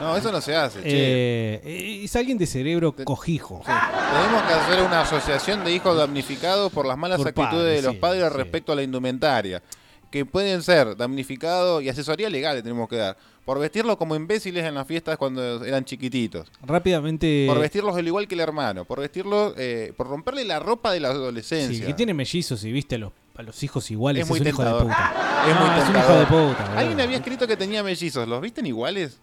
No, 0.00 0.16
eso 0.16 0.32
no 0.32 0.40
se 0.40 0.56
hace, 0.56 0.80
che. 0.82 1.60
eh, 1.62 2.00
es 2.04 2.16
alguien 2.16 2.38
de 2.38 2.46
cerebro 2.46 2.94
cojijo. 3.04 3.60
Tenemos 3.66 4.42
que 4.44 4.54
hacer 4.54 4.82
una 4.82 5.02
asociación 5.02 5.62
de 5.62 5.74
hijos 5.74 5.94
damnificados 5.94 6.72
por 6.72 6.86
las 6.86 6.96
malas 6.96 7.18
Por 7.18 7.28
actitudes 7.28 7.52
padres, 7.52 7.76
de 7.76 7.82
los 7.82 7.92
sí, 7.92 7.98
padres 7.98 8.32
respecto 8.32 8.72
a 8.72 8.76
la 8.76 8.82
indumentaria. 8.82 9.62
Que 10.10 10.24
pueden 10.24 10.62
ser 10.62 10.96
damnificados 10.96 11.82
y 11.82 11.88
asesoría 11.90 12.30
legal 12.30 12.56
le 12.56 12.62
tenemos 12.62 12.88
que 12.88 12.96
dar. 12.96 13.16
Por 13.44 13.58
vestirlos 13.58 13.96
como 13.98 14.16
imbéciles 14.16 14.64
en 14.64 14.74
las 14.74 14.86
fiestas 14.86 15.16
cuando 15.18 15.62
eran 15.64 15.84
chiquititos. 15.84 16.48
Rápidamente. 16.62 17.44
Por 17.46 17.58
vestirlos 17.60 17.94
al 17.94 18.06
igual 18.06 18.26
que 18.26 18.34
el 18.34 18.40
hermano. 18.40 18.84
Por 18.86 19.00
vestirlos, 19.00 19.52
eh, 19.58 19.92
por 19.96 20.08
romperle 20.08 20.44
la 20.44 20.58
ropa 20.60 20.92
de 20.92 21.00
la 21.00 21.10
Sí, 21.10 21.14
adolescencia. 21.16 21.86
que 21.86 21.94
tiene 21.94 22.14
mellizos 22.14 22.64
y 22.64 22.72
viste 22.72 22.94
a 22.96 22.98
los, 22.98 23.12
a 23.36 23.42
los 23.42 23.62
hijos 23.62 23.90
iguales. 23.90 24.24
Es 24.24 24.28
muy 24.28 24.40
un 24.40 24.46
hijo 24.46 24.62
de 24.62 24.68
tentador. 24.70 24.82
puta. 24.88 25.44
Es 25.48 25.54
No, 25.54 25.60
muy 25.60 25.68
es 25.80 25.88
un 25.88 25.96
hijo 25.96 26.06
tentador. 26.06 26.18
de 26.18 26.26
puta. 26.26 26.64
boludo. 26.64 26.78
Alguien 26.78 27.00
había 27.00 27.16
escrito 27.18 27.46
que 27.46 27.56
tenía 27.56 27.82
mellizos. 27.82 28.28
¿Los 28.28 28.40
visten 28.40 28.66
iguales? 28.66 29.18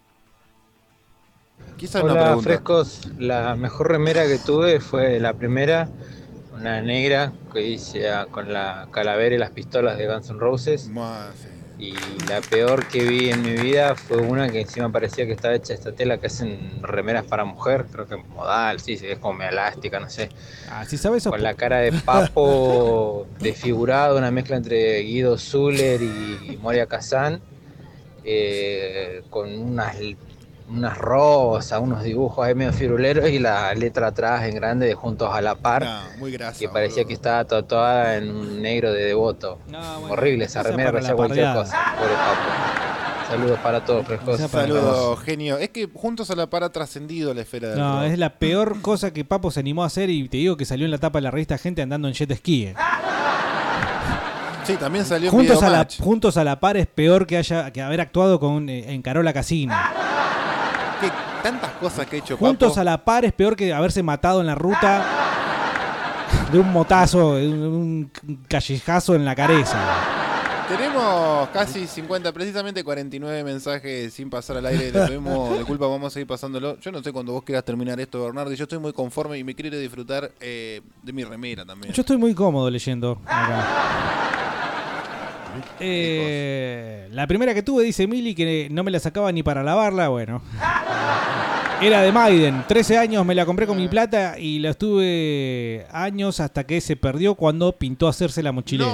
Quizás 1.76 2.02
una 2.02 2.12
Hola, 2.12 2.22
pregunta. 2.24 2.42
frescos. 2.50 3.08
La 3.18 3.54
mejor 3.54 3.88
remera 3.92 4.26
que 4.26 4.38
tuve 4.38 4.80
fue 4.80 5.20
la 5.20 5.34
primera, 5.34 5.88
una 6.54 6.80
negra 6.82 7.32
que 7.52 7.62
hice 7.62 8.10
ah, 8.10 8.26
con 8.30 8.52
la 8.52 8.88
calavera 8.90 9.34
y 9.34 9.38
las 9.38 9.50
pistolas 9.50 9.96
de 9.98 10.06
Guns 10.08 10.28
N' 10.30 10.38
Roses. 10.40 10.88
Y 11.78 11.94
la 12.28 12.40
peor 12.40 12.88
que 12.88 13.04
vi 13.04 13.30
en 13.30 13.42
mi 13.42 13.52
vida 13.52 13.94
fue 13.94 14.16
una 14.16 14.48
que 14.48 14.62
encima 14.62 14.90
parecía 14.90 15.26
que 15.26 15.32
estaba 15.32 15.54
hecha 15.54 15.74
esta 15.74 15.92
tela 15.92 16.18
que 16.18 16.26
hacen 16.26 16.82
remeras 16.82 17.24
para 17.24 17.44
mujer, 17.44 17.86
creo 17.92 18.08
que 18.08 18.16
modal, 18.16 18.80
sí, 18.80 18.96
sí, 18.96 19.06
es 19.06 19.18
como 19.18 19.42
elástica, 19.42 20.00
no 20.00 20.10
sé. 20.10 20.28
Ah, 20.70 20.84
si 20.84 20.98
sabes 20.98 21.24
Con 21.24 21.42
la 21.42 21.54
cara 21.54 21.78
de 21.78 21.92
Papo 21.92 23.28
desfigurado, 23.38 24.18
una 24.18 24.32
mezcla 24.32 24.56
entre 24.56 25.00
Guido 25.02 25.38
Zuller 25.38 26.02
y 26.02 26.58
Moria 26.60 26.86
Kazan, 26.86 27.40
eh, 28.24 29.22
con 29.30 29.56
unas, 29.56 29.96
unas 30.68 30.98
rosas, 30.98 31.80
unos 31.80 32.02
dibujos 32.02 32.46
ahí 32.46 32.54
medio 32.54 32.72
firuleros 32.72 33.28
y 33.30 33.38
la 33.38 33.74
letra 33.74 34.08
atrás 34.08 34.44
en 34.44 34.54
grande 34.54 34.86
de 34.86 34.94
Juntos 34.94 35.30
a 35.32 35.40
la 35.40 35.54
Par, 35.54 35.86
muy 36.18 36.30
grasa, 36.32 36.58
que 36.58 36.68
parecía 36.68 37.04
que 37.04 37.14
estaba 37.14 37.44
tatuada 37.44 38.16
en 38.16 38.30
un 38.30 38.60
negro 38.62 38.92
de 38.92 39.04
devoto. 39.04 39.58
Horrible 40.08 40.44
esa 40.44 40.62
remera, 40.62 40.92
parecía 40.92 41.14
cualquier 41.14 41.52
cosa. 41.54 41.76
Pobre 41.98 42.14
Papo. 42.14 43.28
Saludos 43.28 43.58
para 43.62 43.84
todos, 43.84 44.06
frescos. 44.06 44.40
Saludos, 44.40 45.20
genio. 45.20 45.58
Es 45.58 45.68
que 45.68 45.86
juntos 45.92 46.30
a 46.30 46.34
la 46.34 46.48
par 46.48 46.64
ha 46.64 46.70
trascendido 46.70 47.34
la 47.34 47.42
esfera 47.42 47.68
del 47.68 47.78
No, 47.78 48.02
es 48.02 48.18
la 48.18 48.38
peor 48.38 48.80
cosa 48.80 49.12
que 49.12 49.22
Papo 49.24 49.50
se 49.50 49.60
animó 49.60 49.82
a 49.82 49.86
hacer 49.86 50.08
y 50.08 50.26
te 50.28 50.38
digo 50.38 50.56
que 50.56 50.64
salió 50.64 50.86
en 50.86 50.90
la 50.90 50.98
tapa 50.98 51.18
de 51.18 51.24
la 51.24 51.30
revista 51.30 51.58
Gente 51.58 51.82
andando 51.82 52.08
en 52.08 52.14
jet 52.14 52.34
ski. 52.34 52.66
eh. 52.68 52.74
Sí, 54.64 54.76
también 54.76 55.04
salió 55.04 55.30
Juntos 55.30 55.62
a, 55.62 55.70
la, 55.70 55.86
juntos 55.98 56.36
a 56.36 56.44
la 56.44 56.60
par 56.60 56.76
es 56.76 56.86
peor 56.86 57.26
que 57.26 57.38
haya 57.38 57.70
que 57.70 57.80
haber 57.80 58.02
actuado 58.02 58.38
con 58.38 58.68
eh, 58.68 58.92
en 58.92 59.00
Carola 59.00 59.32
Casino. 59.32 59.74
Tantas 61.42 61.72
cosas 61.72 62.06
que 62.06 62.16
ha 62.16 62.18
hecho 62.18 62.36
Juntos 62.36 62.70
Papo. 62.70 62.80
a 62.80 62.84
la 62.84 63.04
par 63.04 63.24
es 63.24 63.32
peor 63.32 63.56
que 63.56 63.72
haberse 63.72 64.02
matado 64.02 64.40
en 64.40 64.46
la 64.46 64.54
ruta 64.54 65.04
de 66.52 66.58
un 66.58 66.72
motazo, 66.72 67.34
de 67.34 67.48
un, 67.48 68.10
callejazo 68.48 69.14
en 69.14 69.24
la 69.24 69.34
cabeza. 69.34 69.78
Tenemos 70.68 71.48
casi 71.48 71.86
50, 71.86 72.30
precisamente 72.32 72.84
49 72.84 73.42
mensajes 73.42 74.12
sin 74.12 74.28
pasar 74.28 74.58
al 74.58 74.66
aire. 74.66 74.92
Les 74.92 75.08
pedimos 75.08 75.56
disculpa, 75.58 75.86
vamos 75.86 76.08
a 76.08 76.10
seguir 76.10 76.26
pasándolo. 76.26 76.78
Yo 76.80 76.92
no 76.92 77.02
sé 77.02 77.12
cuando 77.12 77.32
vos 77.32 77.42
quieras 77.42 77.64
terminar 77.64 77.98
esto, 78.00 78.22
Bernardo. 78.22 78.52
Yo 78.52 78.64
estoy 78.64 78.78
muy 78.78 78.92
conforme 78.92 79.38
y 79.38 79.44
me 79.44 79.54
quiero 79.54 79.78
disfrutar 79.78 80.30
eh, 80.40 80.82
de 81.02 81.12
mi 81.12 81.24
remera 81.24 81.64
también. 81.64 81.94
Yo 81.94 82.02
estoy 82.02 82.18
muy 82.18 82.34
cómodo 82.34 82.70
leyendo 82.70 83.20
acá. 83.24 83.66
Eh, 85.80 87.08
la 87.10 87.26
primera 87.26 87.54
que 87.54 87.62
tuve, 87.62 87.84
dice 87.84 88.06
Mili, 88.06 88.34
que 88.34 88.68
no 88.70 88.82
me 88.84 88.90
la 88.90 89.00
sacaba 89.00 89.32
ni 89.32 89.42
para 89.42 89.62
lavarla, 89.62 90.08
bueno. 90.08 90.42
Era 91.80 92.02
de 92.02 92.10
Maiden, 92.10 92.64
13 92.66 92.98
años 92.98 93.24
me 93.24 93.36
la 93.36 93.46
compré 93.46 93.64
con 93.64 93.76
mi 93.76 93.86
plata 93.86 94.36
y 94.36 94.58
la 94.58 94.70
estuve 94.70 95.86
años 95.92 96.40
hasta 96.40 96.64
que 96.64 96.80
se 96.80 96.96
perdió 96.96 97.36
cuando 97.36 97.70
pintó 97.70 98.08
hacerse 98.08 98.42
la 98.42 98.50
mochilera. 98.50 98.92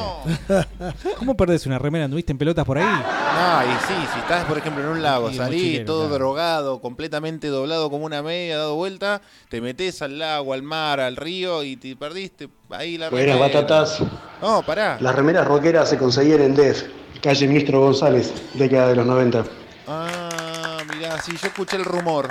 ¿Cómo 1.19 1.35
perdés 1.35 1.65
una 1.65 1.78
remera? 1.78 2.05
¿Anduviste 2.05 2.32
en 2.32 2.39
pelotas 2.39 2.66
por 2.66 2.77
ahí? 2.77 2.85
No, 2.85 3.62
y 3.62 3.74
sí, 3.86 4.09
si 4.12 4.19
estás, 4.19 4.44
por 4.44 4.59
ejemplo, 4.59 4.82
en 4.85 4.90
un 4.90 5.02
lago, 5.02 5.32
salís 5.32 5.62
mochilero, 5.62 5.85
todo 5.86 6.01
claro. 6.09 6.15
drogado, 6.15 6.81
completamente 6.82 7.48
doblado 7.48 7.89
como 7.89 8.05
una 8.05 8.23
media, 8.23 8.59
dado 8.59 8.74
vuelta, 8.74 9.23
te 9.48 9.62
metes 9.62 10.02
al 10.02 10.19
lago, 10.19 10.52
al 10.52 10.62
mar, 10.62 11.01
al 11.01 11.16
río 11.16 11.62
y 11.62 11.77
te 11.77 11.97
perdiste 11.97 12.51
ahí 12.69 12.98
la 12.98 13.09
Buenas 13.09 13.36
remera. 13.39 13.61
batatas. 13.61 13.98
No, 14.43 14.62
pará. 14.62 14.98
Las 15.01 15.15
remeras 15.15 15.47
rockeras 15.47 15.89
se 15.89 15.97
conseguían 15.97 16.43
en 16.43 16.55
DEF, 16.55 16.82
calle 17.23 17.48
Ministro 17.48 17.81
González, 17.81 18.31
década 18.52 18.89
de 18.89 18.97
los 18.97 19.06
90. 19.06 19.43
Ah, 19.89 20.78
mirá, 20.94 21.19
sí, 21.23 21.32
yo 21.40 21.47
escuché 21.48 21.77
el 21.78 21.85
rumor. 21.86 22.28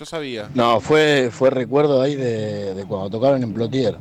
Yo 0.00 0.06
sabía. 0.06 0.48
No, 0.54 0.80
fue, 0.80 1.28
fue 1.30 1.50
recuerdo 1.50 2.00
ahí 2.00 2.14
de, 2.14 2.72
de 2.72 2.84
cuando 2.86 3.10
tocaron 3.10 3.42
en 3.42 3.52
Plotier. 3.52 3.98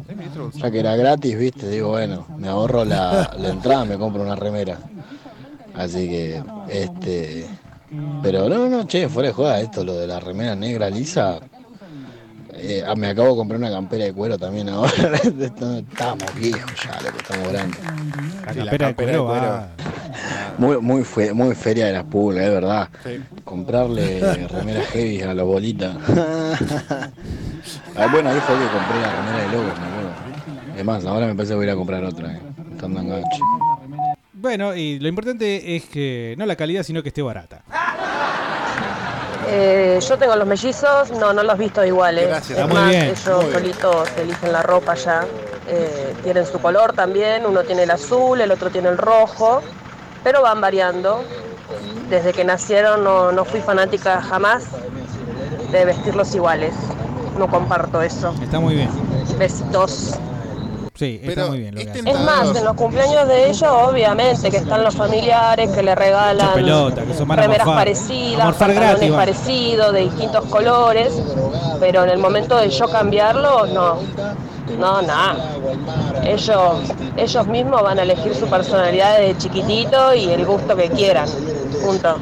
Ya 0.56 0.72
que 0.72 0.80
era 0.80 0.96
gratis, 0.96 1.38
viste, 1.38 1.68
digo, 1.68 1.90
bueno, 1.90 2.26
me 2.38 2.48
ahorro 2.48 2.86
la, 2.86 3.36
la 3.38 3.50
entrada, 3.50 3.84
me 3.84 3.98
compro 3.98 4.22
una 4.22 4.38
remera. 4.38 4.80
Así 5.76 6.08
que, 6.08 6.42
este. 6.70 7.48
Pero 8.24 8.48
no, 8.48 8.70
no, 8.70 8.88
che, 8.88 9.10
fuera 9.10 9.28
de 9.28 9.34
joda, 9.34 9.60
esto, 9.60 9.84
lo 9.84 9.94
de 9.96 10.08
la 10.08 10.22
remera 10.22 10.56
negra 10.56 10.90
lisa. 10.90 11.38
Eh, 12.61 12.84
ah, 12.88 12.95
me 12.95 13.07
acabo 13.07 13.30
de 13.30 13.36
comprar 13.36 13.60
una 13.60 13.69
campera 13.72 14.06
de 14.06 14.14
cuero 14.14 14.38
también 14.38 14.69
ahora. 14.69 14.91
estamos 15.23 16.36
viejos 16.36 16.72
ya, 16.84 17.02
loco, 17.02 17.18
estamos 17.18 17.49
grandes. 17.52 17.80
La 18.56 18.77
campera 18.77 18.88
de 18.88 18.95
cuero 18.95 19.65
Muy, 20.57 20.77
muy, 20.81 21.03
fe- 21.03 21.34
muy 21.34 21.56
feria 21.56 21.86
de 21.88 21.94
las 21.94 22.03
pulgas, 22.06 22.45
es 22.45 22.52
verdad. 22.52 22.90
Sí. 23.03 23.19
Comprarle 23.44 24.19
remeras 24.48 24.88
heavy 24.90 25.22
a 25.22 25.34
la 25.34 25.44
bolita. 25.44 25.98
Ah, 27.95 28.07
bueno, 28.11 28.30
ahí 28.30 28.40
fue 28.40 28.56
que 28.56 28.65
compré 28.72 29.02
la 29.02 29.11
remera 29.11 29.38
de 29.44 29.48
Logos, 29.57 29.80
me 29.80 29.86
acuerdo. 29.86 30.77
Es 30.80 30.86
más, 30.86 31.06
ahora 31.06 31.27
me 31.27 31.36
parece 31.36 31.52
que 31.52 31.56
voy 31.57 31.65
a 31.65 31.68
ir 31.68 31.73
a 31.73 31.76
comprar 31.76 32.03
otra, 32.06 32.34
eh. 32.34 32.40
Estando 32.72 33.02
en 33.02 33.10
gancho. 33.10 33.44
Bueno, 34.34 34.73
y 34.76 34.99
lo 34.99 35.10
importante 35.10 35.76
es 35.76 35.84
que 35.86 36.36
no 36.38 36.45
la 36.45 36.56
calidad, 36.56 36.84
sino 36.84 37.03
que 37.03 37.10
esté 37.10 37.22
barata. 37.22 37.61
Eh, 39.52 40.00
yo 40.08 40.18
tengo 40.18 40.36
los 40.36 40.48
mellizos, 40.48 41.12
no, 41.12 41.34
no 41.34 41.44
los 41.44 41.58
visto 41.58 41.84
iguales. 41.84 42.28
Gracias. 42.28 42.58
Es 42.58 42.64
Está 42.64 42.68
muy 42.68 42.76
más, 42.76 42.90
bien, 42.90 43.04
ellos 43.06 43.44
muy 43.44 43.54
solitos 43.54 44.10
eligen 44.18 44.52
la 44.52 44.64
ropa 44.64 44.96
ya. 44.96 45.26
Eh, 45.68 46.16
tienen 46.24 46.46
su 46.46 46.60
color 46.60 46.94
también, 46.94 47.46
uno 47.46 47.64
tiene 47.64 47.84
el 47.84 47.92
azul, 47.92 48.42
el 48.42 48.52
otro 48.52 48.70
tiene 48.70 48.90
el 48.90 48.98
rojo, 48.98 49.62
pero 50.24 50.42
van 50.42 50.62
variando. 50.62 51.24
Desde 52.10 52.34
que 52.34 52.44
nacieron 52.44 53.04
no, 53.04 53.32
no 53.32 53.46
fui 53.46 53.62
fanática 53.62 54.22
jamás 54.22 54.64
de 55.72 55.86
vestirlos 55.86 56.34
iguales. 56.34 56.74
No 57.38 57.48
comparto 57.48 58.02
eso. 58.02 58.34
Está 58.42 58.60
muy 58.60 58.76
bien. 58.76 58.90
Besitos. 59.38 60.16
Sí, 61.00 61.18
está 61.24 61.48
muy 61.48 61.60
bien 61.60 61.76
lo 61.76 61.82
que 61.82 61.90
hace. 61.90 62.00
Es 62.00 62.20
más, 62.20 62.54
en 62.54 62.66
los 62.66 62.76
cumpleaños 62.76 63.26
de 63.26 63.50
ellos, 63.50 63.64
obviamente, 63.64 64.52
que 64.52 64.58
están 64.58 64.84
los 64.84 64.94
familiares 64.94 65.72
que 65.72 65.82
le 65.82 65.96
regalan 65.96 66.54
pelota, 66.56 67.06
que 67.06 67.14
son 67.14 67.30
remeras 67.30 67.66
morfar. 67.66 67.86
parecidas, 67.86 68.56
pantalones 68.58 69.12
parecidos, 69.14 69.94
de 69.94 70.02
distintos 70.02 70.44
colores, 70.48 71.14
pero 71.80 72.04
en 72.04 72.10
el 72.10 72.18
momento 72.18 72.58
de 72.58 72.70
yo 72.70 72.90
cambiarlo, 72.90 73.66
no. 73.68 74.00
No, 74.78 75.02
nada. 75.02 75.38
Ellos, 76.26 76.82
ellos 77.16 77.48
mismos 77.48 77.82
van 77.82 78.00
a 78.00 78.02
elegir 78.02 78.36
su 78.36 78.48
personalidad 78.48 79.20
de 79.20 79.38
chiquitito 79.38 80.14
y 80.14 80.30
el 80.30 80.46
gusto 80.46 80.76
que 80.76 80.90
quieran. 80.90 81.30
Punto. 81.82 82.18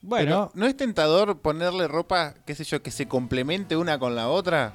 Bueno. 0.00 0.50
¿No 0.54 0.66
es 0.66 0.76
tentador 0.76 1.38
ponerle 1.38 1.86
ropa, 1.86 2.34
qué 2.44 2.56
sé 2.56 2.64
yo, 2.64 2.82
que 2.82 2.90
se 2.90 3.06
complemente 3.06 3.76
una 3.76 4.00
con 4.00 4.16
la 4.16 4.28
otra? 4.28 4.72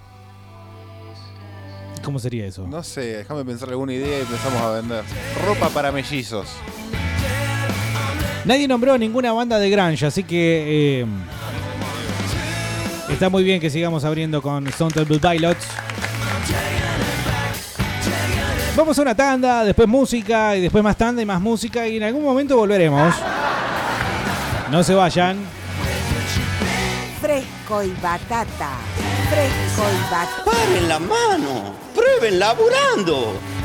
¿Cómo 2.04 2.20
sería 2.20 2.46
eso? 2.46 2.68
No 2.68 2.84
sé, 2.84 3.18
déjame 3.18 3.44
pensar 3.44 3.70
alguna 3.70 3.94
idea 3.94 4.20
y 4.20 4.22
empezamos 4.22 4.62
a 4.62 4.72
vender. 4.72 5.04
Ropa 5.46 5.70
para 5.70 5.92
mellizos. 5.92 6.48
Nadie 8.46 8.68
nombró 8.68 8.98
ninguna 8.98 9.34
banda 9.34 9.60
de 9.60 9.70
grunge, 9.70 10.06
así 10.06 10.24
que 10.24 11.02
eh, 11.02 11.06
está 13.10 13.30
muy 13.30 13.44
bien 13.44 13.60
que 13.60 13.70
sigamos 13.70 14.06
abriendo 14.06 14.42
con 14.42 14.66
Stone 14.68 14.92
Temple 14.94 15.20
Pilots. 15.20 15.68
Vamos 18.78 18.98
a 19.00 19.02
una 19.02 19.16
tanda, 19.16 19.64
después 19.66 19.88
música 19.88 20.56
y 20.56 20.62
después 20.62 20.84
más 20.84 20.96
tanda 20.96 21.22
y 21.22 21.26
más 21.26 21.42
música 21.42 21.88
y 21.88 21.98
en 21.98 22.04
algún 22.04 22.24
momento 22.24 22.56
volveremos. 22.56 23.14
No 24.72 24.84
se 24.84 24.94
vayan. 24.94 25.38
Fresco 27.20 27.84
y 27.84 27.92
batata. 28.02 28.72
Batata. 30.10 30.44
¡Paren 30.46 30.88
la 30.88 31.00
mano! 31.00 31.74
¡Prueben 31.94 32.40
laburando! 32.40 33.57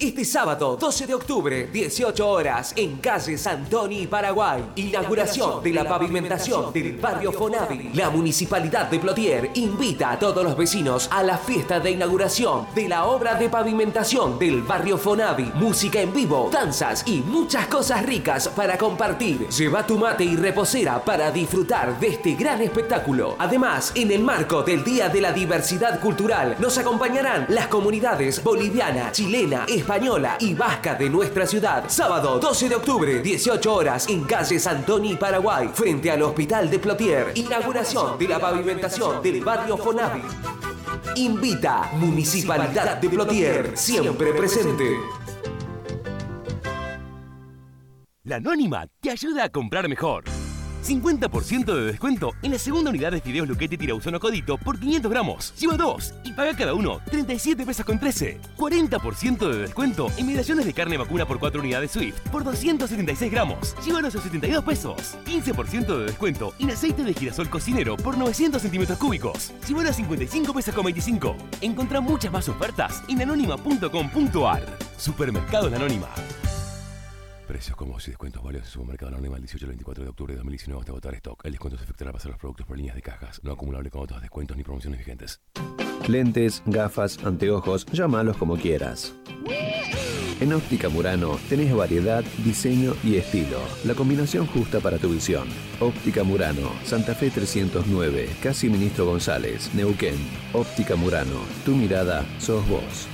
Este 0.00 0.24
sábado 0.24 0.78
12 0.80 1.06
de 1.06 1.12
octubre, 1.12 1.68
18 1.70 2.26
horas, 2.26 2.72
en 2.74 2.96
calle 2.96 3.36
Santoni, 3.36 4.06
Paraguay. 4.06 4.64
Inauguración 4.76 5.62
de 5.62 5.74
la 5.74 5.84
pavimentación 5.84 6.72
del 6.72 6.96
barrio 6.96 7.30
Fonavi. 7.30 7.90
La 7.92 8.08
Municipalidad 8.08 8.88
de 8.88 8.98
Plotier 8.98 9.50
invita 9.56 10.12
a 10.12 10.18
todos 10.18 10.42
los 10.42 10.56
vecinos 10.56 11.06
a 11.12 11.22
la 11.22 11.36
fiesta 11.36 11.80
de 11.80 11.90
inauguración 11.90 12.66
de 12.74 12.88
la 12.88 13.04
obra 13.04 13.34
de 13.34 13.50
pavimentación 13.50 14.38
del 14.38 14.62
barrio 14.62 14.96
Fonavi. 14.96 15.52
Música 15.56 16.00
en 16.00 16.14
vivo, 16.14 16.48
danzas 16.50 17.06
y 17.06 17.20
muchas 17.20 17.66
cosas 17.66 18.02
ricas 18.06 18.48
para 18.48 18.78
compartir. 18.78 19.48
Lleva 19.48 19.86
tu 19.86 19.98
mate 19.98 20.24
y 20.24 20.34
reposera 20.34 21.04
para 21.04 21.30
disfrutar 21.30 22.00
de 22.00 22.08
este 22.08 22.36
gran 22.36 22.62
espectáculo. 22.62 23.36
Además, 23.38 23.92
en 23.94 24.12
el 24.12 24.22
marco 24.22 24.62
del 24.62 24.82
Día 24.82 25.10
de 25.10 25.20
la 25.20 25.32
Diversidad 25.32 26.00
Cultural, 26.00 26.56
nos 26.58 26.78
acompañarán 26.78 27.44
las 27.50 27.66
comunidades 27.66 28.42
boliviana, 28.42 29.12
chilena, 29.12 29.66
española 29.68 29.89
y 30.38 30.54
vasca 30.54 30.94
de 30.94 31.10
nuestra 31.10 31.44
ciudad. 31.46 31.84
Sábado 31.88 32.38
12 32.38 32.68
de 32.68 32.76
octubre, 32.76 33.20
18 33.20 33.74
horas, 33.74 34.08
en 34.08 34.22
calle 34.22 34.60
Santoni, 34.60 35.16
Paraguay, 35.16 35.68
frente 35.74 36.12
al 36.12 36.22
Hospital 36.22 36.70
de 36.70 36.78
Plotier. 36.78 37.32
Inauguración 37.34 38.16
de 38.16 38.28
la 38.28 38.38
pavimentación 38.38 39.20
del 39.20 39.42
barrio 39.42 39.76
Fonavi. 39.76 40.22
Invita 41.16 41.90
Municipalidad 41.94 42.98
de 42.98 43.08
Plotier, 43.08 43.76
siempre 43.76 44.32
presente. 44.32 44.96
La 48.22 48.36
Anónima 48.36 48.86
te 49.00 49.10
ayuda 49.10 49.44
a 49.44 49.48
comprar 49.48 49.88
mejor. 49.88 50.22
50% 50.82 51.74
de 51.74 51.84
descuento 51.84 52.32
en 52.42 52.52
la 52.52 52.58
segunda 52.58 52.90
unidad 52.90 53.12
de 53.12 53.20
fideos 53.20 53.48
Luquete 53.48 53.76
Tirauzono 53.76 54.20
Codito 54.20 54.58
por 54.58 54.78
500 54.78 55.10
gramos. 55.10 55.54
Lleva 55.58 55.76
dos 55.76 56.14
y 56.24 56.32
paga 56.32 56.54
cada 56.56 56.74
uno 56.74 57.00
37 57.10 57.64
pesos 57.64 57.84
con 57.84 57.98
13. 57.98 58.40
40% 58.56 59.48
de 59.48 59.58
descuento 59.58 60.08
en 60.16 60.26
mediaciones 60.26 60.64
de 60.64 60.72
carne 60.72 60.96
vacuna 60.96 61.26
por 61.26 61.38
4 61.38 61.60
unidades 61.60 61.90
Swift 61.90 62.20
por 62.30 62.44
276 62.44 63.30
gramos. 63.30 63.76
Llévalos 63.84 64.14
a 64.14 64.20
72 64.20 64.64
pesos. 64.64 65.16
15% 65.24 65.98
de 65.98 66.04
descuento 66.06 66.54
en 66.58 66.70
aceite 66.70 67.04
de 67.04 67.14
girasol 67.14 67.48
cocinero 67.50 67.96
por 67.96 68.16
900 68.16 68.62
centímetros 68.62 68.98
cúbicos. 68.98 69.52
Llévalos 69.66 69.92
a 69.92 69.94
55 69.94 70.54
pesos 70.54 70.74
con 70.74 70.84
25. 70.84 71.36
Encontrá 71.60 72.00
muchas 72.00 72.32
más 72.32 72.48
ofertas 72.48 73.02
en 73.08 73.22
anónima.com.ar. 73.22 74.78
Supermercado 74.96 75.70
La 75.70 75.76
Anónima. 75.76 76.08
Precios 77.50 77.76
como 77.76 77.98
y 77.98 78.10
descuentos 78.10 78.44
válidos 78.44 78.68
en 78.68 78.72
supermercado 78.74 79.08
anónimo 79.08 79.34
el 79.34 79.42
18 79.42 79.64
al 79.64 79.70
24 79.70 80.04
de 80.04 80.10
octubre 80.10 80.34
de 80.34 80.36
2019 80.36 80.82
hasta 80.82 80.92
agotar 80.92 81.14
stock. 81.14 81.44
El 81.44 81.50
descuento 81.50 81.76
se 81.76 81.82
efectuará 81.82 82.12
para 82.12 82.24
los 82.28 82.38
productos 82.38 82.64
por 82.64 82.76
líneas 82.76 82.94
de 82.94 83.02
cajas, 83.02 83.40
no 83.42 83.50
acumulable 83.50 83.90
con 83.90 84.02
otros 84.02 84.20
descuentos 84.20 84.56
ni 84.56 84.62
promociones 84.62 85.00
vigentes. 85.00 85.40
Lentes, 86.06 86.62
gafas, 86.66 87.18
anteojos, 87.24 87.86
llámalos 87.86 88.36
como 88.36 88.56
quieras. 88.56 89.14
En 90.38 90.52
Óptica 90.52 90.88
Murano 90.88 91.40
tenés 91.48 91.74
variedad, 91.74 92.22
diseño 92.44 92.94
y 93.02 93.16
estilo. 93.16 93.58
La 93.84 93.96
combinación 93.96 94.46
justa 94.46 94.78
para 94.78 94.98
tu 94.98 95.08
visión. 95.08 95.48
Óptica 95.80 96.22
Murano, 96.22 96.70
Santa 96.84 97.16
Fe 97.16 97.30
309, 97.30 98.28
Casi 98.40 98.68
Ministro 98.68 99.06
González, 99.06 99.74
Neuquén. 99.74 100.14
Óptica 100.52 100.94
Murano, 100.94 101.40
tu 101.64 101.74
mirada 101.74 102.24
sos 102.38 102.64
vos. 102.68 103.08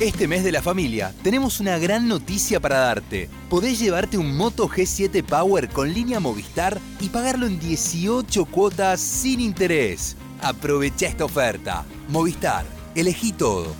Este 0.00 0.28
mes 0.28 0.44
de 0.44 0.52
la 0.52 0.60
familia 0.60 1.14
tenemos 1.22 1.58
una 1.58 1.78
gran 1.78 2.06
noticia 2.06 2.60
para 2.60 2.80
darte. 2.80 3.30
Podés 3.48 3.78
llevarte 3.78 4.18
un 4.18 4.36
Moto 4.36 4.68
G7 4.68 5.24
Power 5.24 5.70
con 5.70 5.90
línea 5.90 6.20
Movistar 6.20 6.78
y 7.00 7.08
pagarlo 7.08 7.46
en 7.46 7.58
18 7.58 8.44
cuotas 8.44 9.00
sin 9.00 9.40
interés. 9.40 10.14
Aprovecha 10.42 11.06
esta 11.06 11.24
oferta. 11.24 11.86
Movistar, 12.10 12.66
elegí 12.94 13.32
todo. 13.32 13.74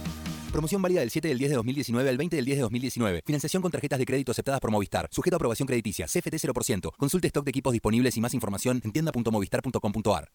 Promoción 0.53 0.81
válida 0.81 1.01
del 1.01 1.11
7 1.11 1.29
del 1.29 1.37
10 1.37 1.51
de 1.51 1.57
2019 1.57 2.09
al 2.09 2.17
20 2.17 2.37
del 2.37 2.45
10 2.47 2.57
de 2.57 2.63
2019. 2.63 3.23
Financiación 3.27 3.61
con 3.61 3.71
tarjetas 3.71 3.99
de 3.99 4.07
crédito 4.07 4.33
aceptadas 4.33 4.61
por 4.61 4.71
Movistar. 4.71 5.09
Sujeto 5.13 5.37
a 5.37 5.39
aprobación 5.39 5.67
crediticia. 5.67 6.07
CFT 6.07 6.33
0%. 6.33 6.93
Consulte 6.97 7.27
stock 7.27 7.45
de 7.45 7.51
equipos 7.51 7.75
disponibles 7.75 8.17
y 8.17 8.23
más 8.23 8.33
información 8.33 8.81
en 8.83 8.91
tienda.movistar.com.ar. 8.91 10.31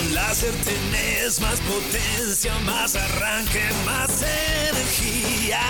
Con 0.00 0.14
láser 0.14 0.54
tenés 0.64 1.40
más 1.42 1.60
potencia, 1.60 2.58
más 2.60 2.96
arranque, 2.96 3.60
más 3.84 4.24
energía. 4.70 5.60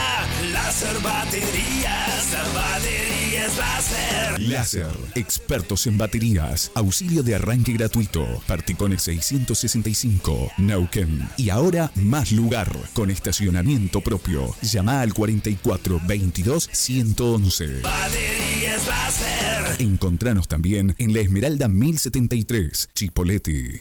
Láser 0.52 1.01
baterías, 1.02 2.32
la 2.32 2.61
batería 2.61 3.47
es 3.47 3.59
láser. 3.59 4.40
Láser, 4.40 4.97
expertos 5.16 5.89
en 5.89 5.98
baterías, 5.98 6.70
auxilio 6.77 7.24
de 7.24 7.35
arranque 7.35 7.73
gratuito, 7.73 8.24
Particones 8.47 9.02
665, 9.02 10.52
Neuquén. 10.59 11.28
Y 11.36 11.51
ahora 11.51 11.90
más 11.97 12.31
lugar, 12.31 12.70
con 12.94 13.11
estacionamiento 13.11 14.01
propio. 14.01 14.55
Llama 14.62 15.01
al 15.01 15.12
44 15.12 16.01
22 16.07 16.69
111. 16.73 17.81
Batería 17.81 18.77
es 18.77 18.86
láser. 18.86 19.81
Encontranos 19.81 20.47
también 20.47 20.94
en 20.98 21.15
la 21.15 21.20
Esmeralda 21.20 21.66
1073, 21.66 22.90
Chipoleti. 22.94 23.81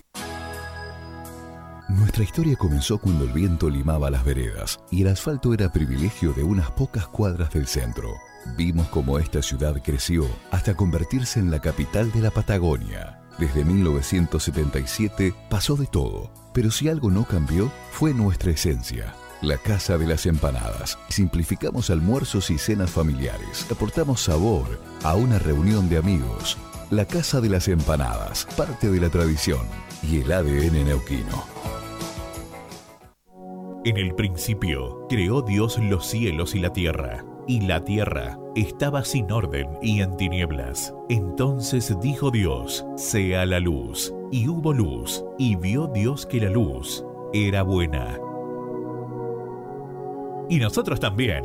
Nuestra 1.89 2.23
historia 2.23 2.55
comenzó 2.55 2.99
cuando 2.99 3.25
el 3.25 3.31
viento 3.31 3.67
limaba 3.67 4.11
las 4.11 4.23
veredas 4.23 4.79
y 4.91 5.01
el 5.01 5.07
asfalto 5.07 5.55
era 5.55 5.71
privilegio 5.71 6.33
de 6.33 6.43
unas 6.43 6.69
pocas 6.69 7.07
cuadras 7.07 7.49
del 7.49 7.65
centro. 7.65 8.13
Vimos 8.55 8.87
cómo 8.89 9.17
esta 9.17 9.41
ciudad 9.41 9.81
creció 9.83 10.27
hasta 10.51 10.75
convertirse 10.75 11.39
en 11.39 11.49
la 11.49 11.59
capital 11.59 12.11
de 12.11 12.21
la 12.21 12.29
Patagonia. 12.29 13.21
Desde 13.39 13.65
1977 13.65 15.33
pasó 15.49 15.75
de 15.75 15.87
todo, 15.87 16.31
pero 16.53 16.69
si 16.69 16.89
algo 16.89 17.09
no 17.09 17.23
cambió 17.23 17.71
fue 17.91 18.13
nuestra 18.13 18.51
esencia. 18.51 19.15
La 19.41 19.57
Casa 19.57 19.97
de 19.97 20.05
las 20.05 20.27
Empanadas. 20.27 20.99
Simplificamos 21.09 21.89
almuerzos 21.89 22.51
y 22.51 22.59
cenas 22.59 22.91
familiares. 22.91 23.65
Aportamos 23.71 24.21
sabor 24.21 24.79
a 25.03 25.15
una 25.15 25.39
reunión 25.39 25.89
de 25.89 25.97
amigos. 25.97 26.55
La 26.91 27.05
Casa 27.05 27.41
de 27.41 27.49
las 27.49 27.67
Empanadas, 27.67 28.45
parte 28.55 28.91
de 28.91 29.01
la 29.01 29.09
tradición 29.09 29.61
y 30.03 30.21
el 30.21 30.31
ADN 30.31 30.85
neuquino. 30.85 31.45
En 33.85 33.97
el 33.97 34.13
principio 34.13 35.07
creó 35.07 35.41
Dios 35.41 35.79
los 35.79 36.05
cielos 36.05 36.53
y 36.53 36.59
la 36.59 36.73
tierra, 36.73 37.23
y 37.47 37.61
la 37.61 37.83
tierra 37.85 38.37
estaba 38.55 39.05
sin 39.05 39.31
orden 39.31 39.67
y 39.81 40.01
en 40.01 40.17
tinieblas. 40.17 40.93
Entonces 41.07 41.95
dijo 42.01 42.29
Dios, 42.29 42.85
sea 42.97 43.45
la 43.45 43.59
luz, 43.59 44.13
y 44.31 44.49
hubo 44.49 44.73
luz, 44.73 45.23
y 45.37 45.55
vio 45.55 45.87
Dios 45.87 46.25
que 46.25 46.41
la 46.41 46.49
luz 46.49 47.05
era 47.33 47.63
buena. 47.63 48.19
Y 50.49 50.59
nosotros 50.59 50.99
también. 50.99 51.43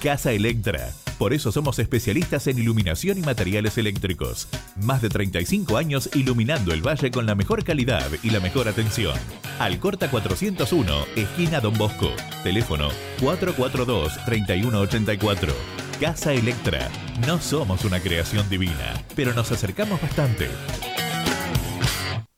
Casa 0.00 0.32
Electra. 0.32 0.92
Por 1.20 1.32
eso 1.34 1.52
somos 1.52 1.78
especialistas 1.78 2.46
en 2.46 2.58
iluminación 2.58 3.18
y 3.18 3.20
materiales 3.20 3.76
eléctricos. 3.76 4.48
Más 4.76 5.02
de 5.02 5.10
35 5.10 5.76
años 5.76 6.08
iluminando 6.14 6.72
el 6.72 6.80
valle 6.80 7.10
con 7.10 7.26
la 7.26 7.34
mejor 7.34 7.62
calidad 7.62 8.08
y 8.22 8.30
la 8.30 8.40
mejor 8.40 8.68
atención. 8.68 9.14
Alcorta 9.58 10.10
401, 10.10 11.04
esquina 11.16 11.60
Don 11.60 11.76
Bosco. 11.76 12.08
Teléfono 12.42 12.88
442-3184. 13.20 15.52
Casa 16.00 16.32
Electra. 16.32 16.88
No 17.26 17.38
somos 17.38 17.84
una 17.84 18.00
creación 18.00 18.48
divina, 18.48 19.04
pero 19.14 19.34
nos 19.34 19.52
acercamos 19.52 20.00
bastante. 20.00 20.48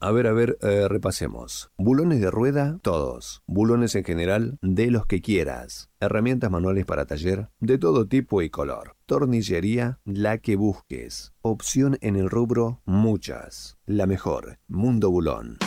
A 0.04 0.10
ver, 0.10 0.26
a 0.26 0.32
ver, 0.32 0.58
eh, 0.62 0.88
repasemos. 0.88 1.70
Bulones 1.78 2.20
de 2.20 2.28
rueda, 2.28 2.80
todos. 2.82 3.44
Bulones 3.46 3.94
en 3.94 4.02
general, 4.02 4.58
de 4.60 4.90
los 4.90 5.06
que 5.06 5.20
quieras. 5.20 5.90
Herramientas 6.00 6.50
manuales 6.50 6.84
para 6.86 7.06
taller, 7.06 7.50
de 7.60 7.78
todo 7.78 8.08
tipo 8.08 8.42
y 8.42 8.50
color. 8.50 8.96
Tornillería, 9.06 10.00
la 10.04 10.38
que 10.38 10.56
busques. 10.56 11.34
Opción 11.40 11.98
en 12.00 12.16
el 12.16 12.30
rubro, 12.30 12.82
muchas. 12.84 13.78
La 13.86 14.06
mejor, 14.06 14.58
Mundo 14.66 15.08
Bulón. 15.08 15.58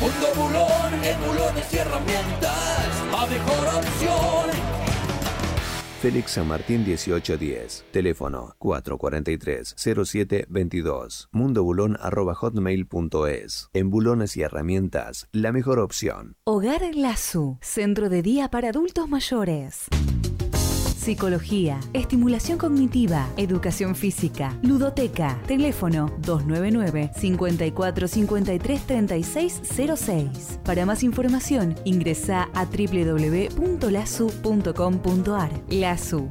Mundo 0.00 0.26
Bulón, 0.34 1.04
en 1.04 1.20
bulones 1.20 1.72
y 1.72 1.76
herramientas, 1.76 3.04
la 3.12 3.26
mejor 3.28 3.66
opción. 3.76 4.59
Félix 6.00 6.32
San 6.32 6.48
Martín 6.48 6.84
1810. 6.86 7.84
Teléfono 7.92 8.56
443-0722. 8.58 11.28
mundobulón.hotmail.es. 11.30 13.68
En 13.74 13.90
bulones 13.90 14.34
y 14.38 14.42
herramientas, 14.42 15.28
la 15.32 15.52
mejor 15.52 15.78
opción. 15.78 16.36
Hogar 16.44 16.80
Lazu, 16.94 17.58
centro 17.60 18.08
de 18.08 18.22
día 18.22 18.48
para 18.48 18.70
adultos 18.70 19.10
mayores. 19.10 19.88
Psicología, 21.00 21.80
estimulación 21.94 22.58
cognitiva, 22.58 23.26
educación 23.38 23.96
física, 23.96 24.54
ludoteca. 24.62 25.40
Teléfono 25.46 26.14
299 26.18 27.12
54 27.16 28.06
53 28.06 28.86
3606. 28.86 30.58
Para 30.62 30.84
más 30.84 31.02
información, 31.02 31.74
ingresa 31.86 32.50
a 32.52 32.66
www.lasu.com.ar. 32.66 35.50
Lasu. 35.70 36.28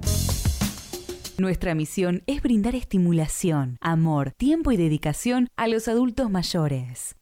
Nuestra 1.40 1.74
misión 1.74 2.22
es 2.28 2.44
brindar 2.44 2.76
estimulación, 2.76 3.78
amor, 3.82 4.34
tiempo 4.38 4.72
y 4.72 4.78
dedicación 4.78 5.48
a 5.58 5.68
los 5.68 5.88
adultos 5.88 6.30
mayores. 6.30 7.16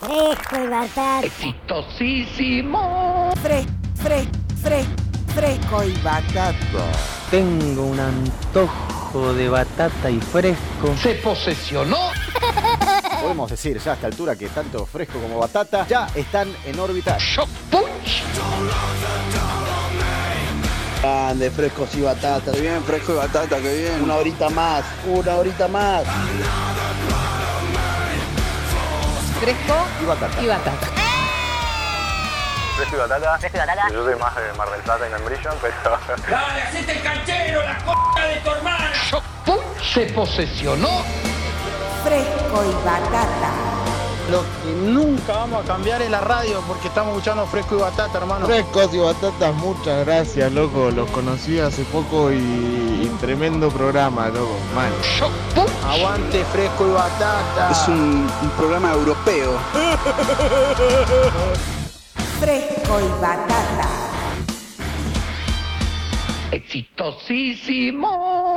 Fresco 0.00 0.56
y 0.56 0.66
batata. 0.66 1.24
Exitosísimo. 1.24 3.30
Fre, 3.40 3.64
fre, 3.94 4.24
fre, 4.60 4.84
fresco 5.34 5.82
y 5.82 5.92
batata. 6.02 6.54
Tengo 7.30 7.86
un 7.86 7.98
antojo 7.98 9.34
de 9.34 9.48
batata 9.48 10.10
y 10.10 10.20
fresco. 10.20 10.94
Se 11.02 11.14
posesionó. 11.16 12.10
Podemos 13.20 13.50
decir 13.50 13.78
ya 13.80 13.92
a 13.92 13.94
esta 13.94 14.06
altura 14.06 14.36
que 14.36 14.48
tanto 14.48 14.86
fresco 14.86 15.18
como 15.18 15.38
batata 15.38 15.86
ya 15.88 16.06
están 16.14 16.48
en 16.64 16.78
órbita. 16.78 17.18
Grande, 21.02 21.50
frescos 21.50 21.94
y 21.96 22.00
batata. 22.00 22.52
Qué 22.52 22.60
bien, 22.60 22.82
fresco 22.84 23.12
y 23.12 23.16
batata, 23.16 23.58
qué 23.58 23.76
bien. 23.82 24.02
Una 24.02 24.16
horita 24.16 24.48
más, 24.50 24.84
una 25.06 25.36
horita 25.36 25.68
más. 25.68 26.04
Fresco 29.40 29.74
y 30.00 30.04
batata. 30.06 30.42
y 30.42 30.46
batata. 30.46 31.03
Fresco 32.76 32.96
y 32.96 32.98
batata. 32.98 33.38
Fresco 33.38 33.56
y 33.56 33.60
batata. 33.60 33.88
Yo 33.92 34.04
soy 34.04 34.16
más 34.16 34.34
de 34.36 34.52
Mar 34.54 34.70
del 34.70 34.80
Plata 34.80 35.06
y 35.06 35.10
Membrillo, 35.12 35.50
pero. 35.62 35.98
¡Dale, 36.30 36.62
hacete 36.62 36.92
el 36.92 37.02
canchero, 37.02 37.62
la 37.62 37.78
c*** 37.78 38.28
de 38.28 38.36
tu 38.40 38.50
hermana! 38.50 38.90
Se 39.92 40.06
posesionó. 40.06 40.88
Fresco 42.04 42.64
y 42.64 42.84
batata. 42.84 43.50
Lo 44.30 44.40
que 44.40 44.72
nunca 44.72 45.34
vamos 45.34 45.64
a 45.64 45.68
cambiar 45.68 46.00
es 46.00 46.10
la 46.10 46.22
radio 46.22 46.62
porque 46.66 46.88
estamos 46.88 47.12
escuchando 47.12 47.46
fresco 47.46 47.76
y 47.76 47.80
batata, 47.80 48.18
hermano. 48.18 48.46
Frescos 48.46 48.92
y 48.94 48.98
batatas, 48.98 49.54
muchas 49.54 50.06
gracias, 50.06 50.50
loco. 50.52 50.90
Los 50.90 51.10
conocí 51.10 51.60
hace 51.60 51.84
poco 51.84 52.32
y, 52.32 52.36
y 52.36 53.16
tremendo 53.20 53.68
programa, 53.70 54.28
loco. 54.28 54.56
Man. 54.74 54.90
Aguante 55.86 56.42
fresco 56.46 56.88
y 56.88 56.92
batata. 56.92 57.70
Es 57.70 57.86
un, 57.88 58.26
un 58.42 58.50
programa 58.56 58.92
europeo. 58.92 59.58
Fresco 62.40 63.00
y 63.00 63.08
batata. 63.20 63.88
Exitosísimo. 66.50 68.53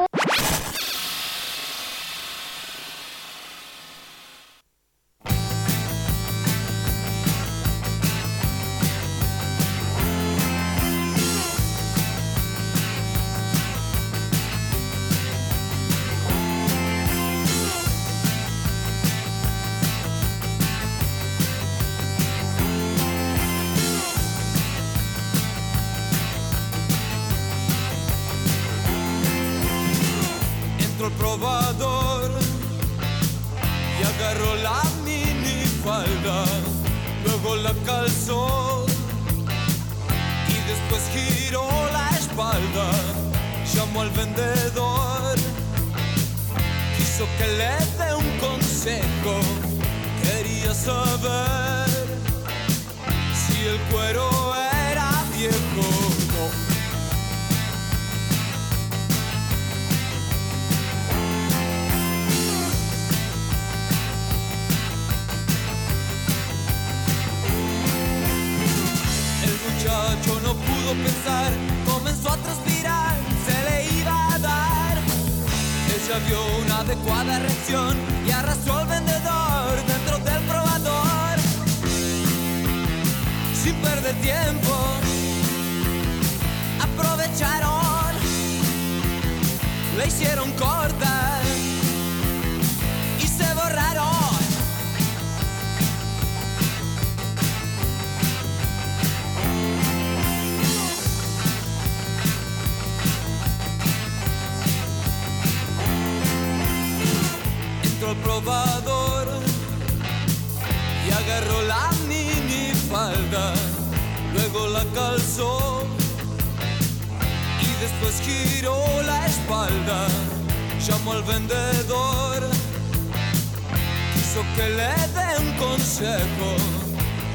Que 124.55 124.69
le 124.69 124.93
dé 125.15 125.30
un 125.39 125.51
consejo, 125.57 126.55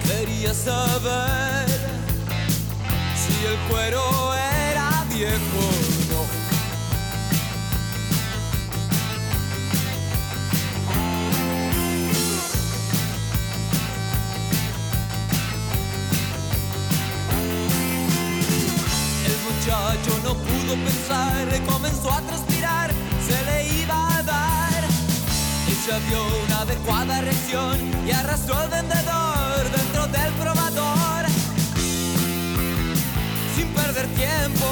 quería 0.07 0.55
saber 0.55 1.67
si 3.17 3.47
el 3.47 3.57
cuero 3.69 4.35
era 4.35 5.05
viejo. 5.09 5.65
El 19.27 19.37
muchacho 19.49 20.21
no 20.23 20.35
pudo 20.35 20.75
pensar, 20.85 21.49
comenzó 21.67 22.13
a 22.13 22.21
transpirar, 22.21 22.52
Ella 25.85 25.99
vio 26.09 26.25
una 26.45 26.61
adecuada 26.61 27.21
reacción 27.23 27.77
y 28.07 28.13
arrastró 28.13 28.57
al 28.57 28.69
vendedor 28.69 29.71
dentro 29.77 30.07
del 30.07 30.33
probador. 30.35 31.27
Sin 33.57 33.67
perder 33.75 34.07
tiempo, 34.15 34.67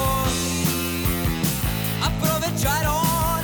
aprovecharon, 2.01 3.43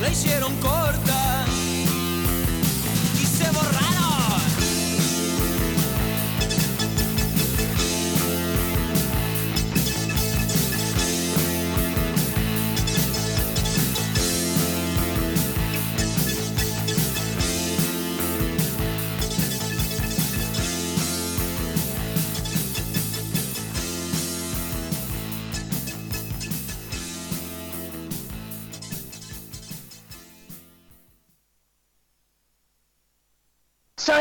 le 0.00 0.10
hicieron 0.10 0.54
corta 0.60 1.21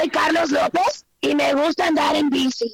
Soy 0.01 0.09
Carlos 0.09 0.49
López 0.49 1.05
y 1.21 1.35
me 1.35 1.53
gusta 1.53 1.85
andar 1.85 2.15
en 2.15 2.31
bici. 2.31 2.73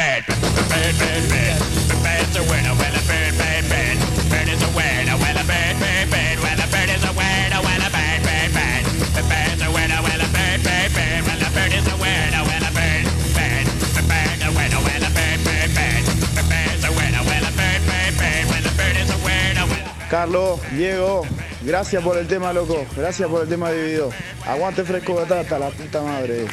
Carlos, 20.21 20.59
Diego, 20.73 21.25
gracias 21.63 22.03
por 22.03 22.15
el 22.15 22.27
tema, 22.27 22.53
loco. 22.53 22.85
Gracias 22.95 23.27
por 23.27 23.41
el 23.41 23.49
tema 23.49 23.71
dividido. 23.71 24.11
Aguante 24.45 24.83
fresco 24.83 25.15
batata, 25.15 25.57
la 25.57 25.69
puta 25.69 26.03
madre. 26.03 26.45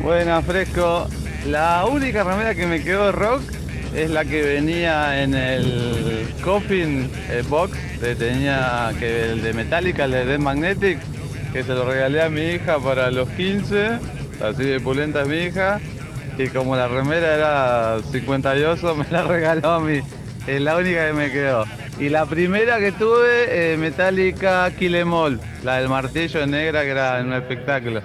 Buena, 0.00 0.40
fresco. 0.42 1.08
La 1.46 1.84
única 1.86 2.22
remera 2.22 2.54
que 2.54 2.68
me 2.68 2.84
quedó 2.84 3.10
rock 3.10 3.42
es 3.96 4.10
la 4.10 4.24
que 4.24 4.42
venía 4.42 5.24
en 5.24 5.34
el 5.34 6.32
coffin 6.44 7.10
eh, 7.28 7.42
box 7.48 7.76
que 8.00 8.14
tenía 8.14 8.92
que 9.00 9.32
el 9.32 9.42
de 9.42 9.52
Metallica, 9.54 10.04
el 10.04 10.12
de 10.12 10.38
Magnetic, 10.38 11.00
que 11.52 11.62
se 11.62 11.74
lo 11.74 11.84
regalé 11.84 12.22
a 12.22 12.28
mi 12.30 12.40
hija 12.40 12.78
para 12.78 13.10
los 13.10 13.28
15, 13.30 13.98
así 14.42 14.64
de 14.64 14.80
pulenta 14.80 15.22
es 15.22 15.28
mi 15.28 15.36
hija, 15.36 15.80
y 16.38 16.48
como 16.48 16.76
la 16.76 16.88
remera 16.88 17.34
era 17.34 17.98
58 18.10 18.94
me 18.96 19.04
la 19.10 19.22
regaló 19.22 19.70
a 19.72 19.80
mí, 19.80 20.00
es 20.46 20.60
la 20.60 20.76
única 20.76 21.06
que 21.06 21.12
me 21.12 21.30
quedó. 21.30 21.64
Y 21.98 22.08
la 22.08 22.24
primera 22.24 22.78
que 22.78 22.90
tuve, 22.92 23.74
eh, 23.74 25.04
All, 25.12 25.40
la 25.62 25.76
del 25.76 25.88
martillo 25.88 26.46
negra 26.46 26.82
que 26.82 26.90
era 26.90 27.20
en 27.20 27.26
un 27.26 27.34
espectáculo. 27.34 28.00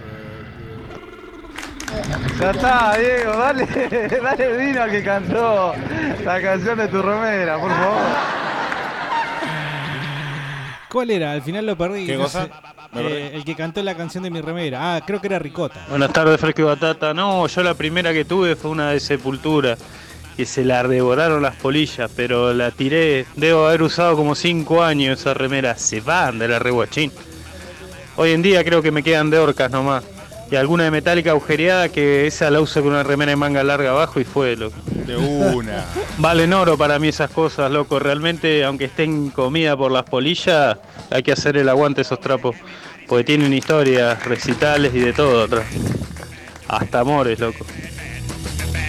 Ya 2.40 2.52
está, 2.52 2.98
Diego, 2.98 3.38
dale, 3.38 3.66
dale 4.22 4.58
vino 4.58 4.84
al 4.84 4.92
que 4.92 5.04
cantó 5.04 5.74
la 6.24 6.42
canción 6.42 6.78
de 6.78 6.88
tu 6.90 7.02
remera, 7.02 7.58
por 7.60 7.72
favor. 7.72 8.38
¿Cuál 10.90 11.12
era? 11.12 11.32
Al 11.32 11.42
final 11.42 11.66
lo 11.66 11.78
perdí. 11.78 12.06
¿Qué 12.06 12.18
no 12.18 12.24
cosa? 12.24 12.50
Eh, 12.96 13.32
el 13.34 13.44
que 13.44 13.56
cantó 13.56 13.84
la 13.84 13.96
canción 13.96 14.24
de 14.24 14.30
mi 14.30 14.42
remera. 14.42 14.96
Ah, 14.96 15.02
creo 15.06 15.20
que 15.22 15.28
era 15.28 15.40
Ricota. 15.40 15.86
Buenas 15.90 16.12
tardes, 16.14 16.40
Fresco 16.40 16.62
y 16.62 16.66
Batata. 16.66 17.14
No, 17.14 17.48
yo 17.48 17.64
la 17.64 17.74
primera 17.74 18.14
que 18.14 18.26
tuve 18.26 18.56
fue 18.56 18.72
una 18.72 18.92
de 18.92 19.00
Sepultura, 19.00 19.78
que 20.36 20.46
se 20.46 20.64
la 20.64 20.84
devoraron 20.84 21.42
las 21.42 21.56
polillas, 21.56 22.10
pero 22.16 22.54
la 22.54 22.72
tiré. 22.72 23.26
Debo 23.36 23.68
haber 23.68 23.84
usado 23.84 24.16
como 24.16 24.36
5 24.36 24.84
años 24.84 25.20
esa 25.20 25.34
remera. 25.34 25.78
Se 25.78 26.02
van 26.02 26.40
de 26.40 26.48
la 26.48 26.60
reguachín. 26.60 27.12
Hoy 28.16 28.32
en 28.32 28.42
día 28.42 28.64
creo 28.64 28.82
que 28.82 28.92
me 28.92 29.04
quedan 29.04 29.30
de 29.30 29.38
orcas 29.38 29.70
nomás. 29.70 30.04
Y 30.50 30.56
alguna 30.56 30.86
de 30.86 30.92
metálica 30.92 31.32
agujereada 31.32 31.90
que 31.90 32.26
esa 32.26 32.50
la 32.50 32.62
uso 32.62 32.82
con 32.82 32.92
una 32.92 33.04
remera 33.04 33.32
de 33.32 33.36
manga 33.36 33.64
larga 33.64 33.90
abajo 33.90 34.20
y 34.20 34.24
fue, 34.24 34.56
loco. 34.56 34.78
De 35.06 35.18
una. 35.18 35.86
Valen 36.18 36.54
oro 36.54 36.78
para 36.78 37.00
mí 37.00 37.10
esas 37.10 37.30
cosas, 37.32 37.70
loco. 37.70 38.00
Realmente, 38.00 38.64
aunque 38.64 38.86
estén 38.86 39.30
comida 39.30 39.76
por 39.76 39.92
las 39.92 40.04
polillas, 40.04 40.78
hay 41.10 41.24
que 41.24 41.34
hacer 41.34 41.58
el 41.58 41.68
aguante 41.68 42.02
a 42.02 42.04
esos 42.04 42.20
trapos. 42.22 42.56
Porque 43.08 43.24
tienen 43.24 43.54
historias, 43.54 44.24
recitales 44.26 44.94
y 44.94 45.00
de 45.00 45.14
todo 45.14 45.44
atrás. 45.44 45.66
Hasta 46.68 47.00
amores, 47.00 47.40
loco. 47.40 47.66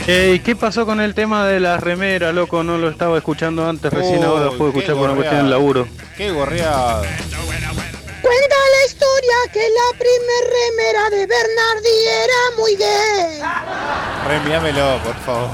Ey, 0.06 0.40
¿qué 0.40 0.56
pasó 0.56 0.86
con 0.86 1.01
el 1.01 1.14
tema 1.14 1.47
de 1.47 1.60
las 1.60 1.82
remeras, 1.82 2.35
loco? 2.35 2.62
No 2.62 2.78
lo 2.78 2.89
estaba 2.89 3.18
escuchando 3.18 3.68
antes, 3.68 3.93
recién 3.93 4.24
ahora 4.24 4.47
lo 4.47 4.56
puedo 4.56 4.70
escuchar 4.70 4.94
por 4.94 5.05
una 5.05 5.14
cuestión 5.14 5.48
del 5.48 5.59
gorreada. 5.59 5.82
laburo. 5.85 5.89
Qué 6.16 6.30
gorreada. 6.30 7.02
Cuenta 8.22 8.56
historia 9.28 9.52
que 9.52 9.60
la 9.60 9.98
primer 9.98 10.44
remera 10.59 11.10
de 11.10 11.26
Bernardi 11.26 11.88
era 12.24 12.56
muy 12.56 12.76
gay. 12.76 13.40
Reenviámelo, 14.26 15.02
por 15.02 15.14
favor. 15.16 15.50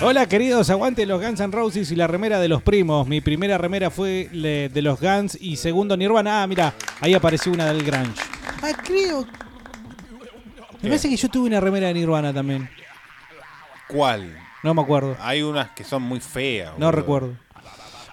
Hola 0.00 0.26
queridos, 0.26 0.70
aguante 0.70 1.06
los 1.06 1.20
Guns 1.20 1.40
N' 1.40 1.52
Roses 1.52 1.90
y 1.90 1.96
la 1.96 2.06
remera 2.06 2.38
de 2.38 2.48
los 2.48 2.62
primos. 2.62 3.06
Mi 3.08 3.20
primera 3.20 3.58
remera 3.58 3.90
fue 3.90 4.28
de 4.30 4.82
los 4.82 5.00
Guns 5.00 5.36
y 5.40 5.56
segundo 5.56 5.96
Nirvana. 5.96 6.42
Ah, 6.42 6.46
mira, 6.46 6.74
ahí 7.00 7.14
apareció 7.14 7.52
una 7.52 7.66
del 7.66 7.82
Grunge. 7.82 8.22
Ah, 8.62 8.72
creo. 8.84 9.26
Me 10.82 10.90
parece 10.90 11.08
que 11.08 11.16
yo 11.16 11.28
tuve 11.28 11.48
una 11.48 11.60
remera 11.60 11.88
de 11.88 11.94
Nirvana 11.94 12.32
también. 12.32 12.68
¿Cuál? 13.88 14.38
No 14.62 14.74
me 14.74 14.82
acuerdo. 14.82 15.16
Hay 15.20 15.42
unas 15.42 15.70
que 15.70 15.82
son 15.82 16.02
muy 16.02 16.20
feas. 16.20 16.72
No 16.78 16.86
boludo. 16.86 16.92
recuerdo. 16.92 17.47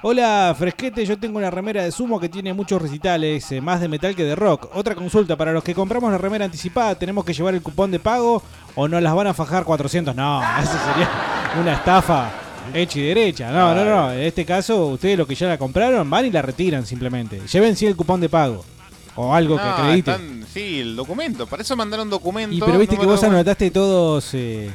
Hola, 0.07 0.53
Fresquete, 0.55 1.03
yo 1.03 1.17
tengo 1.17 1.39
una 1.39 1.49
remera 1.49 1.83
de 1.83 1.91
sumo 1.91 2.19
que 2.19 2.29
tiene 2.29 2.53
muchos 2.53 2.79
recitales, 2.79 3.51
eh, 3.51 3.59
más 3.59 3.81
de 3.81 3.87
metal 3.87 4.15
que 4.15 4.23
de 4.23 4.35
rock. 4.35 4.69
Otra 4.75 4.93
consulta, 4.93 5.35
para 5.35 5.51
los 5.51 5.63
que 5.63 5.73
compramos 5.73 6.11
la 6.11 6.19
remera 6.19 6.45
anticipada, 6.45 6.93
¿tenemos 6.93 7.25
que 7.25 7.33
llevar 7.33 7.55
el 7.55 7.63
cupón 7.63 7.89
de 7.89 7.97
pago 7.97 8.43
o 8.75 8.87
nos 8.87 9.01
las 9.01 9.15
van 9.15 9.25
a 9.25 9.33
fajar 9.33 9.63
400? 9.63 10.15
No, 10.15 10.43
eso 10.61 10.73
sería 10.91 11.09
una 11.59 11.73
estafa 11.73 12.29
hecha 12.71 12.99
y 12.99 13.01
derecha. 13.01 13.51
No, 13.51 13.73
no, 13.73 13.83
no. 13.83 14.11
En 14.11 14.19
este 14.19 14.45
caso, 14.45 14.85
ustedes 14.89 15.17
los 15.17 15.27
que 15.27 15.33
ya 15.33 15.47
la 15.47 15.57
compraron 15.57 16.07
van 16.07 16.27
y 16.27 16.29
la 16.29 16.43
retiran 16.43 16.85
simplemente. 16.85 17.41
Lleven 17.51 17.75
sí 17.75 17.87
el 17.87 17.95
cupón 17.95 18.21
de 18.21 18.29
pago 18.29 18.63
o 19.15 19.33
algo 19.33 19.55
que 19.55 19.63
acredite. 19.63 20.11
están- 20.11 20.45
sí, 20.53 20.81
el 20.81 20.95
documento. 20.95 21.47
Para 21.47 21.63
eso 21.63 21.75
mandaron 21.75 22.11
documento. 22.11 22.55
Y 22.55 22.59
pero 22.59 22.77
viste 22.77 22.93
no 22.93 23.01
que 23.01 23.07
vos 23.07 23.23
anotaste 23.23 23.71
todos... 23.71 24.35
eh, 24.35 24.69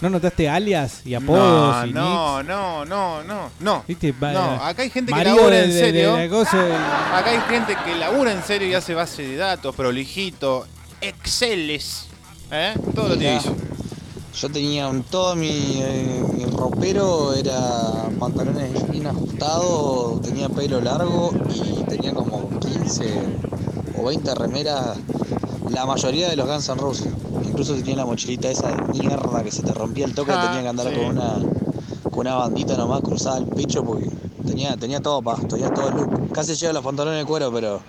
¿No 0.00 0.08
anotaste 0.08 0.48
alias 0.48 1.02
y 1.04 1.14
apodos 1.14 1.76
No, 1.76 1.86
y 1.86 1.92
no, 1.92 2.42
no, 2.42 2.84
no, 2.86 3.22
no, 3.22 3.50
no. 3.60 3.84
¿Viste? 3.86 4.12
Va- 4.12 4.32
No, 4.32 4.64
acá 4.64 4.82
hay 4.82 4.90
gente 4.90 5.12
que 5.12 5.24
labura 5.24 5.56
de- 5.56 5.64
en 5.64 5.70
de- 5.70 5.78
serio. 5.80 6.14
de 6.16 6.24
Acá 7.14 7.30
hay 7.30 7.40
gente 7.48 7.76
que 7.84 7.94
labura 7.96 8.32
en 8.32 8.42
serio 8.42 8.68
y 8.68 8.74
hace 8.74 8.94
base 8.94 9.22
de 9.22 9.36
datos, 9.36 9.74
prolijito, 9.74 10.66
exceles. 11.00 12.06
¿Eh? 12.50 12.74
Todo 12.94 13.10
lo 13.10 13.16
tiene. 13.18 13.40
Yo 14.40 14.48
tenía 14.48 14.88
un, 14.88 15.02
todo 15.02 15.34
mi, 15.36 15.48
eh, 15.82 16.24
mi 16.34 16.44
ropero 16.46 17.34
era 17.34 17.58
pantalones 18.18 18.88
bien 18.90 19.06
ajustados, 19.08 20.22
tenía 20.22 20.48
pelo 20.48 20.80
largo 20.80 21.30
y 21.52 21.82
tenía 21.84 22.14
como 22.14 22.48
15 22.60 23.12
o 23.98 24.04
20 24.06 24.34
remeras, 24.34 24.96
la 25.72 25.86
mayoría 25.86 26.28
de 26.28 26.36
los 26.36 26.46
Guns 26.46 26.68
N' 26.68 26.80
Roses. 26.80 27.08
Incluso 27.44 27.74
tenía 27.74 27.96
la 27.96 28.04
mochilita 28.06 28.48
esa 28.50 28.68
de 28.68 28.82
mierda 28.98 29.42
que 29.42 29.50
se 29.50 29.62
te 29.62 29.72
rompía 29.72 30.04
el 30.06 30.14
toque, 30.14 30.32
Ah, 30.34 30.46
tenía 30.48 30.62
que 30.62 30.68
andar 30.68 30.88
sí. 30.88 30.94
con 30.94 31.04
una 31.16 31.34
con 32.10 32.18
una 32.26 32.34
bandita 32.34 32.76
nomás 32.76 33.02
cruzada 33.02 33.36
al 33.36 33.46
pecho 33.46 33.84
porque 33.84 34.08
tenía, 34.46 34.76
tenía 34.76 35.00
todo 35.00 35.22
pa, 35.22 35.36
tenía 35.48 35.68
todo 35.70 35.88
el 35.90 35.94
look. 35.96 36.32
Casi 36.32 36.54
llego 36.54 36.70
a 36.70 36.74
los 36.74 36.84
pantalones 36.84 37.20
de 37.20 37.24
cuero, 37.24 37.52
pero 37.52 37.80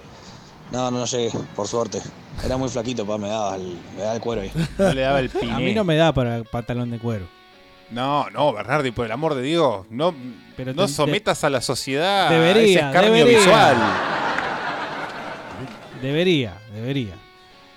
no, 0.72 0.92
no, 0.92 1.00
no 1.00 1.06
llegué, 1.06 1.32
por 1.56 1.68
suerte. 1.68 2.02
Era 2.46 2.56
muy 2.58 2.70
flaquito, 2.70 3.06
pa, 3.06 3.18
me 3.18 3.30
daba 3.30 3.56
el, 3.56 3.80
me 3.96 4.02
daba 4.04 4.16
el 4.16 4.22
cuero 4.22 4.42
ahí. 4.42 4.52
No 4.78 4.94
le 4.94 5.02
daba 5.02 5.20
el 5.20 5.28
A 5.28 5.40
piné. 5.40 5.56
mí 5.60 5.74
no 5.74 5.84
me 5.84 5.96
da 5.96 6.14
para 6.14 6.44
pantalón 6.44 6.92
de 6.92 7.00
cuero. 7.00 7.28
No, 7.90 8.30
no, 8.30 8.54
Bernardi, 8.54 8.92
por 8.92 9.06
el 9.06 9.12
amor 9.12 9.34
de 9.36 9.42
Dios, 9.42 9.86
no, 9.90 10.14
Pero 10.56 10.74
no 10.74 10.86
te- 10.86 10.94
sometas 10.94 11.44
a 11.44 11.50
la 11.50 11.60
sociedad 11.62 12.30
Debería, 12.30 12.62
a 12.62 12.64
ese 12.64 12.80
escarnio 12.80 13.12
debería. 13.14 13.38
visual. 13.40 13.78
Debería, 16.02 16.58
debería. 16.74 17.16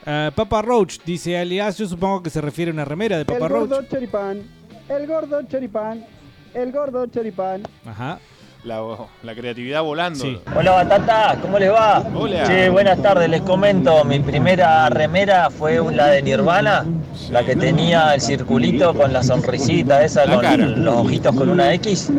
Ah, 0.07 0.31
Papa 0.35 0.61
Roach 0.63 0.99
dice 1.05 1.39
alias, 1.39 1.79
yo 1.79 1.87
supongo 1.87 2.23
que 2.23 2.31
se 2.31 2.41
refiere 2.41 2.71
a 2.71 2.75
una 2.75 2.85
remera 2.85 3.17
de 3.17 3.25
Papa 3.25 3.45
el 3.47 3.51
Roach. 3.51 3.69
gordo 3.71 3.89
choripán, 3.89 4.43
el 4.89 5.07
gordo 5.07 5.43
choripán, 5.45 6.05
el 6.53 6.73
gordo 6.73 7.07
choripán. 7.07 7.63
Ajá. 7.87 8.19
La, 8.65 8.81
la 9.23 9.35
creatividad 9.35 9.83
volando. 9.83 10.25
Hola 10.57 10.71
Batata, 10.71 11.37
¿cómo 11.43 11.59
les 11.59 11.71
va? 11.71 12.03
Hola. 12.15 12.45
Che, 12.47 12.71
buenas 12.71 12.97
tardes, 13.03 13.29
les 13.29 13.43
comento, 13.43 14.03
mi 14.07 14.21
primera 14.21 14.89
remera 14.89 15.51
fue 15.51 15.79
la 15.95 16.07
de 16.07 16.23
Nirvana, 16.23 16.87
la 17.31 17.45
que 17.45 17.57
tenía 17.57 18.15
el 18.15 18.23
circulito 18.23 18.95
con 18.95 19.13
la 19.13 19.23
sonrisita 19.23 20.03
esa, 20.03 20.25
La 20.25 20.37
con 20.37 20.43
cara. 20.45 20.65
los 20.65 20.95
ojitos 20.97 21.37
con 21.37 21.51
una 21.51 21.75
X. 21.75 22.11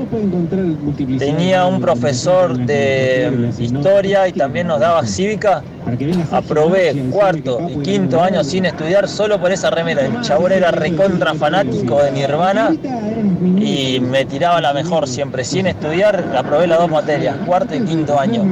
Tenía 1.18 1.66
un 1.66 1.82
profesor 1.82 2.56
de 2.56 3.50
historia 3.58 4.28
y 4.28 4.34
también 4.34 4.68
nos 4.68 4.80
daba 4.80 5.04
cívica. 5.04 5.64
Aprobé 6.32 6.94
cuarto 7.12 7.60
y 7.70 7.78
quinto 7.82 8.22
año 8.22 8.44
sin 8.44 8.66
estudiar 8.66 9.08
solo 9.08 9.40
por 9.40 9.52
esa 9.52 9.70
remera. 9.72 10.06
El 10.06 10.22
chabón 10.22 10.52
era 10.52 10.70
recontra 10.72 11.34
fanático 11.36 12.02
de 12.04 12.12
Nirvana 12.12 12.76
y 13.58 14.00
me 14.00 14.26
tiraba 14.26 14.62
la 14.62 14.74
mejor 14.74 15.08
siempre. 15.08 15.44
Sin 15.44 15.68
estudiar, 15.68 16.35
aprobé 16.38 16.68
las 16.68 16.80
dos 16.80 16.90
materias, 16.90 17.38
cuarto 17.46 17.76
y 17.76 17.82
quinto 17.82 18.20
año. 18.20 18.44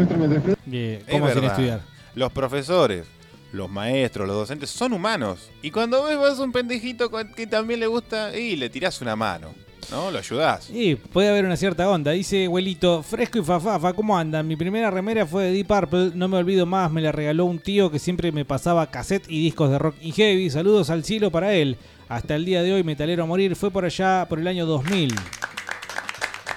Bien, 0.65 1.01
Es 1.05 1.11
¿Cómo 1.11 1.25
sin 1.27 1.35
verdad. 1.35 1.51
estudiar? 1.51 1.81
Los 2.15 2.31
profesores, 2.31 3.05
los 3.51 3.69
maestros, 3.69 4.27
los 4.27 4.35
docentes 4.37 4.69
son 4.69 4.93
humanos. 4.93 5.49
Y 5.61 5.71
cuando 5.71 6.03
ves 6.03 6.17
vas 6.17 6.39
un 6.39 6.51
pendejito 6.51 7.09
que 7.35 7.47
también 7.47 7.79
le 7.79 7.87
gusta, 7.87 8.37
y 8.37 8.55
le 8.55 8.69
tirás 8.69 9.01
una 9.01 9.15
mano, 9.15 9.49
¿no? 9.91 10.11
Lo 10.11 10.19
ayudás. 10.19 10.65
Sí, 10.65 10.95
puede 10.95 11.29
haber 11.29 11.45
una 11.45 11.57
cierta 11.57 11.89
onda. 11.89 12.11
Dice 12.11 12.45
abuelito, 12.45 13.03
fresco 13.03 13.39
y 13.39 13.43
fafafa, 13.43 13.93
¿cómo 13.93 14.17
andan? 14.17 14.47
Mi 14.47 14.55
primera 14.55 14.89
remera 14.91 15.25
fue 15.25 15.45
de 15.45 15.51
Deep 15.51 15.67
Purple, 15.67 16.11
no 16.15 16.27
me 16.27 16.37
olvido 16.37 16.65
más, 16.65 16.91
me 16.91 17.01
la 17.01 17.11
regaló 17.11 17.45
un 17.45 17.59
tío 17.59 17.91
que 17.91 17.99
siempre 17.99 18.31
me 18.31 18.45
pasaba 18.45 18.89
cassette 18.91 19.25
y 19.29 19.41
discos 19.41 19.69
de 19.71 19.79
rock 19.79 19.95
y 20.01 20.11
heavy. 20.11 20.49
Saludos 20.49 20.89
al 20.89 21.03
cielo 21.03 21.31
para 21.31 21.53
él. 21.53 21.77
Hasta 22.09 22.35
el 22.35 22.45
día 22.45 22.61
de 22.61 22.73
hoy, 22.73 22.83
metalero 22.83 23.23
a 23.23 23.25
morir, 23.25 23.55
fue 23.55 23.71
por 23.71 23.85
allá, 23.85 24.27
por 24.29 24.39
el 24.39 24.47
año 24.47 24.65
2000. 24.67 25.15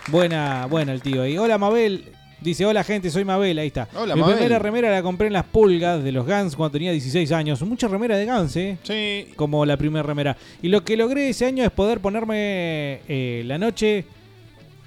Buena, 0.09 0.67
buena 0.67 0.93
el 0.93 1.03
tío 1.03 1.23
ahí. 1.23 1.37
Hola 1.39 1.59
Mabel. 1.59 2.13
Dice, 2.41 2.67
hola 2.67 2.85
gente, 2.85 3.11
soy 3.11 3.25
Mabel, 3.25 3.59
ahí 3.59 3.69
está. 3.69 3.89
Hola, 3.95 4.15
Mi 4.15 4.21
Mabel. 4.21 4.37
primera 4.37 4.59
remera 4.59 4.91
la 4.91 5.03
compré 5.03 5.27
en 5.29 5.33
las 5.33 5.45
pulgas 5.45 6.05
de 6.05 6.13
los 6.13 6.27
Guns 6.27 6.55
cuando 6.55 6.73
tenía 6.73 6.93
16 6.93 7.33
años. 7.33 7.63
Mucha 7.63 7.89
remera 7.89 8.17
de 8.17 8.27
Guns, 8.27 8.55
¿eh? 8.57 8.79
Sí. 8.83 9.33
Como 9.37 9.65
la 9.65 9.77
primera 9.79 10.03
remera. 10.03 10.37
Y 10.61 10.69
lo 10.69 10.85
que 10.85 10.97
logré 10.99 11.31
ese 11.31 11.47
año 11.47 11.65
es 11.65 11.71
poder 11.71 12.01
ponerme 12.01 13.01
eh, 13.09 13.43
la 13.47 13.57
noche 13.57 14.05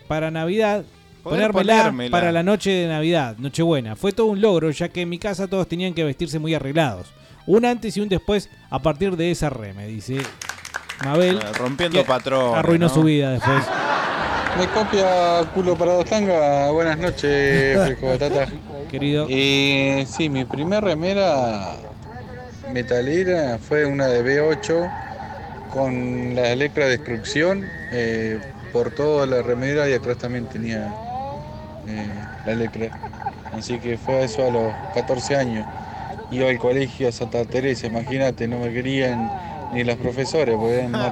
para 0.08 0.30
Navidad. 0.30 0.84
Poder 1.24 1.52
ponérmela, 1.52 1.78
ponérmela. 1.80 2.12
para 2.12 2.32
la 2.32 2.44
noche 2.44 2.70
de 2.70 2.88
Navidad, 2.88 3.36
Nochebuena. 3.40 3.96
Fue 3.96 4.12
todo 4.14 4.28
un 4.28 4.40
logro, 4.40 4.70
ya 4.70 4.88
que 4.90 5.02
en 5.02 5.10
mi 5.10 5.18
casa 5.18 5.48
todos 5.48 5.68
tenían 5.68 5.94
que 5.94 6.04
vestirse 6.04 6.38
muy 6.40 6.54
arreglados. 6.54 7.08
Un 7.48 7.66
antes 7.66 7.98
y 7.98 8.00
un 8.00 8.08
después 8.10 8.50
a 8.70 8.80
partir 8.80 9.18
de 9.18 9.32
esa 9.32 9.50
reme, 9.50 9.88
dice 9.88 10.18
Mabel. 11.04 11.40
Ah, 11.44 11.52
rompiendo 11.58 12.06
patrones, 12.06 12.58
Arruinó 12.58 12.88
¿no? 12.88 12.94
su 12.94 13.04
vida 13.04 13.32
después. 13.32 13.64
Me 14.58 14.68
copia 14.68 15.46
culo 15.54 15.78
para 15.78 15.94
dos 15.94 16.06
tangas. 16.06 16.72
Buenas 16.72 16.98
noches, 16.98 17.78
Fresco 17.86 18.08
Batata. 18.08 18.48
Querido. 18.90 19.28
Eh, 19.30 20.06
sí, 20.10 20.30
mi 20.30 20.46
primer 20.46 20.84
remera 20.84 21.76
metalera 22.74 23.58
fue 23.58 23.86
una 23.86 24.08
de 24.08 24.24
B8 24.24 24.92
con 25.72 26.36
la 26.36 26.50
Electra 26.50 26.88
Destrucción 26.88 27.66
eh, 27.92 28.40
por 28.74 28.92
toda 28.92 29.26
la 29.26 29.42
remera 29.42 29.90
y 29.90 29.94
atrás 29.94 30.18
también 30.18 30.46
tenía 30.46 30.88
eh, 31.88 32.08
la 32.46 32.52
Electra. 32.52 32.90
Así 33.54 33.80
que 33.80 33.98
fue 33.98 34.24
eso 34.24 34.48
a 34.48 34.52
los 34.52 34.74
14 34.94 35.36
años. 35.36 35.66
Iba 36.32 36.50
al 36.50 36.60
colegio 36.60 37.10
a 37.10 37.12
Santa 37.12 37.46
Teresa, 37.46 37.88
imagínate, 37.88 38.48
no 38.48 38.60
me 38.60 38.72
querían 38.72 39.32
ni 39.74 39.84
los 39.84 39.98
profesores, 39.98 40.56
porque 40.56 40.80
eran 40.80 40.92
más, 40.92 41.12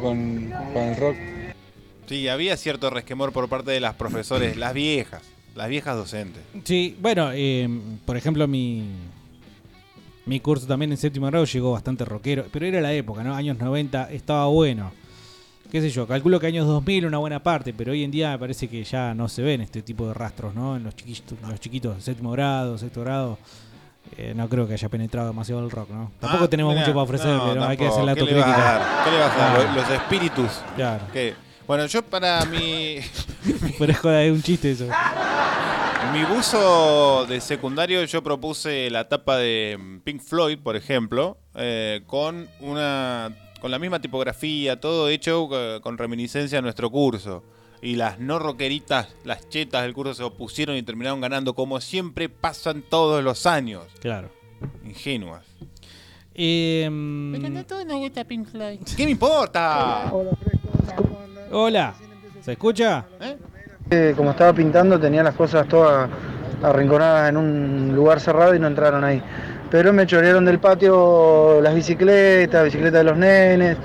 con, 0.00 0.50
con 0.72 0.82
el 0.82 0.96
rock. 0.96 1.16
Sí, 2.10 2.26
había 2.28 2.56
cierto 2.56 2.90
resquemor 2.90 3.30
por 3.32 3.48
parte 3.48 3.70
de 3.70 3.78
las 3.78 3.94
profesores, 3.94 4.56
las 4.56 4.74
viejas, 4.74 5.22
las 5.54 5.68
viejas 5.68 5.94
docentes. 5.96 6.42
Sí, 6.64 6.96
bueno, 7.00 7.30
eh, 7.32 7.68
por 8.04 8.16
ejemplo, 8.16 8.48
mi, 8.48 8.84
mi 10.26 10.40
curso 10.40 10.66
también 10.66 10.90
en 10.90 10.96
séptimo 10.98 11.26
grado 11.28 11.44
llegó 11.44 11.70
bastante 11.70 12.04
rockero, 12.04 12.46
pero 12.50 12.66
era 12.66 12.80
la 12.80 12.92
época, 12.92 13.22
¿no? 13.22 13.32
Años 13.36 13.58
90, 13.58 14.10
estaba 14.10 14.46
bueno. 14.46 14.90
qué 15.70 15.80
sé 15.80 15.88
yo, 15.90 16.04
calculo 16.08 16.40
que 16.40 16.48
años 16.48 16.66
2000 16.66 17.06
una 17.06 17.18
buena 17.18 17.44
parte, 17.44 17.72
pero 17.72 17.92
hoy 17.92 18.02
en 18.02 18.10
día 18.10 18.32
me 18.32 18.38
parece 18.40 18.66
que 18.66 18.82
ya 18.82 19.14
no 19.14 19.28
se 19.28 19.42
ven 19.42 19.60
este 19.60 19.80
tipo 19.82 20.08
de 20.08 20.14
rastros, 20.14 20.52
¿no? 20.52 20.74
En 20.76 20.82
los 20.82 20.96
chiquitos, 20.96 21.38
los 21.48 21.60
chiquitos 21.60 22.02
séptimo 22.02 22.32
grado, 22.32 22.76
sexto 22.76 23.02
grado. 23.02 23.38
eh, 24.16 24.32
no 24.34 24.48
creo 24.48 24.66
que 24.66 24.72
haya 24.74 24.88
penetrado 24.88 25.28
demasiado 25.28 25.62
el 25.64 25.70
rock, 25.70 25.90
¿no? 25.90 26.10
Tampoco 26.18 26.44
Ah, 26.46 26.50
tenemos 26.50 26.74
mucho 26.74 26.88
para 26.88 27.02
ofrecer, 27.02 27.28
no, 27.28 27.50
pero 27.50 27.64
hay 27.66 27.76
que 27.76 27.86
hacer 27.86 28.02
la 28.02 28.14
¿Qué 28.16 28.22
le 28.24 28.34
vas 28.34 28.46
a 28.46 28.48
autocrítica. 28.48 28.78
dar? 28.78 29.04
¿Qué 29.04 29.10
le 29.12 29.18
vas 29.20 29.32
a 29.32 29.38
dar? 29.38 29.64
Los, 29.64 29.76
los 29.76 29.90
espíritus. 29.90 30.60
Claro. 30.74 31.04
¿Qué? 31.12 31.34
Bueno, 31.70 31.86
yo 31.86 32.02
para 32.02 32.44
mi, 32.46 32.96
Pero 33.78 33.92
es 33.92 33.98
joda, 34.00 34.24
es 34.24 34.32
un 34.32 34.42
chiste 34.42 34.72
eso. 34.72 34.88
mi 36.12 36.24
buzo 36.24 37.26
de 37.26 37.40
secundario 37.40 38.02
yo 38.06 38.24
propuse 38.24 38.90
la 38.90 39.08
tapa 39.08 39.36
de 39.36 39.78
mm, 39.78 40.00
Pink 40.00 40.20
Floyd, 40.20 40.58
por 40.58 40.74
ejemplo, 40.74 41.38
eh, 41.54 42.02
con 42.08 42.48
una 42.58 43.30
con 43.60 43.70
la 43.70 43.78
misma 43.78 44.00
tipografía, 44.00 44.80
todo 44.80 45.08
hecho 45.08 45.48
eh, 45.52 45.80
con 45.80 45.96
reminiscencia 45.96 46.58
a 46.58 46.62
nuestro 46.62 46.90
curso. 46.90 47.44
Y 47.80 47.94
las 47.94 48.18
no 48.18 48.40
rockeritas, 48.40 49.06
las 49.22 49.48
chetas 49.48 49.82
del 49.82 49.94
curso 49.94 50.14
se 50.14 50.24
opusieron 50.24 50.74
y 50.76 50.82
terminaron 50.82 51.20
ganando, 51.20 51.54
como 51.54 51.80
siempre 51.80 52.28
pasan 52.28 52.82
todos 52.82 53.22
los 53.22 53.46
años. 53.46 53.84
Claro. 54.00 54.28
Ingenuas. 54.84 55.46
Eh, 56.34 56.88
todos 57.68 57.86
nos 57.86 57.98
gusta 57.98 58.24
Pink 58.24 58.48
Floyd. 58.48 58.80
¿Qué 58.96 59.04
me 59.04 59.12
importa? 59.12 60.10
hola, 60.12 60.30
¿se 62.42 62.52
escucha? 62.52 63.04
Eh, 63.90 64.14
Como 64.16 64.30
estaba 64.30 64.52
pintando 64.52 64.98
tenía 64.98 65.22
las 65.22 65.34
cosas 65.34 65.66
todas 65.66 66.08
arrinconadas 66.62 67.30
en 67.30 67.36
un 67.36 67.92
lugar 67.94 68.20
cerrado 68.20 68.54
y 68.54 68.58
no 68.58 68.66
entraron 68.66 69.02
ahí. 69.04 69.22
Pero 69.70 69.92
me 69.92 70.06
chorearon 70.06 70.44
del 70.44 70.58
patio 70.58 71.60
las 71.60 71.74
bicicletas, 71.74 72.64
bicicletas 72.64 73.00
de 73.00 73.04
los 73.04 73.16
nenes, 73.16 73.76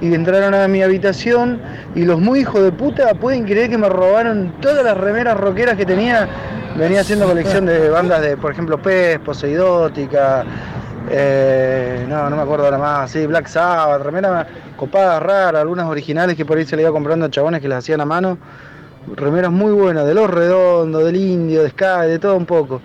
y 0.00 0.12
entraron 0.14 0.54
a 0.54 0.68
mi 0.68 0.82
habitación 0.82 1.60
y 1.94 2.04
los 2.04 2.20
muy 2.20 2.40
hijos 2.40 2.62
de 2.62 2.72
puta 2.72 3.14
pueden 3.14 3.44
creer 3.44 3.70
que 3.70 3.78
me 3.78 3.88
robaron 3.88 4.54
todas 4.60 4.84
las 4.84 4.96
remeras 4.96 5.36
rockeras 5.36 5.76
que 5.76 5.86
tenía. 5.86 6.28
Venía 6.76 7.02
haciendo 7.02 7.26
colección 7.26 7.66
de 7.66 7.88
bandas 7.88 8.20
de, 8.20 8.36
por 8.36 8.50
ejemplo, 8.52 8.82
Pez, 8.82 9.20
Poseidótica, 9.20 10.44
eh, 11.10 12.06
no, 12.08 12.30
no 12.30 12.36
me 12.36 12.42
acuerdo 12.42 12.64
ahora 12.64 12.78
más, 12.78 13.10
sí, 13.10 13.26
Black 13.26 13.46
Sabbath, 13.46 14.02
remeras 14.02 14.46
copadas, 14.76 15.22
raras, 15.22 15.60
algunas 15.60 15.86
originales 15.86 16.36
que 16.36 16.44
por 16.44 16.58
ahí 16.58 16.64
se 16.64 16.76
le 16.76 16.82
iba 16.82 16.92
comprando 16.92 17.26
a 17.26 17.30
chabones 17.30 17.60
que 17.60 17.68
las 17.68 17.78
hacían 17.78 18.00
a 18.00 18.04
mano. 18.04 18.38
Remeras 19.16 19.52
muy 19.52 19.72
buenas, 19.72 20.06
de 20.06 20.14
Los 20.14 20.30
Redondos, 20.30 21.04
del 21.04 21.16
Indio, 21.16 21.62
de 21.62 21.70
Sky, 21.70 22.06
de 22.06 22.18
todo 22.18 22.36
un 22.36 22.46
poco. 22.46 22.80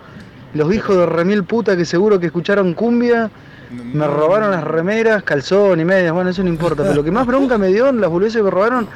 Los 0.54 0.74
hijos 0.74 0.98
de 0.98 1.06
remil 1.06 1.44
puta 1.44 1.78
que 1.78 1.86
seguro 1.86 2.20
que 2.20 2.26
escucharon 2.26 2.74
cumbia, 2.74 3.30
me 3.72 4.08
robaron 4.08 4.52
las 4.52 4.64
remeras, 4.64 5.24
calzón 5.24 5.80
y 5.80 5.86
medias, 5.86 6.12
bueno, 6.12 6.32
eso 6.32 6.44
no 6.44 6.50
importa. 6.50 6.84
Pero 6.84 6.96
lo 6.96 7.04
que 7.04 7.12
más 7.12 7.26
bronca 7.28 7.58
me 7.58 7.68
dio, 7.68 7.92
las 7.92 8.10
boludeces 8.10 8.38
que 8.38 8.44
me 8.44 8.50
robaron, 8.50 8.88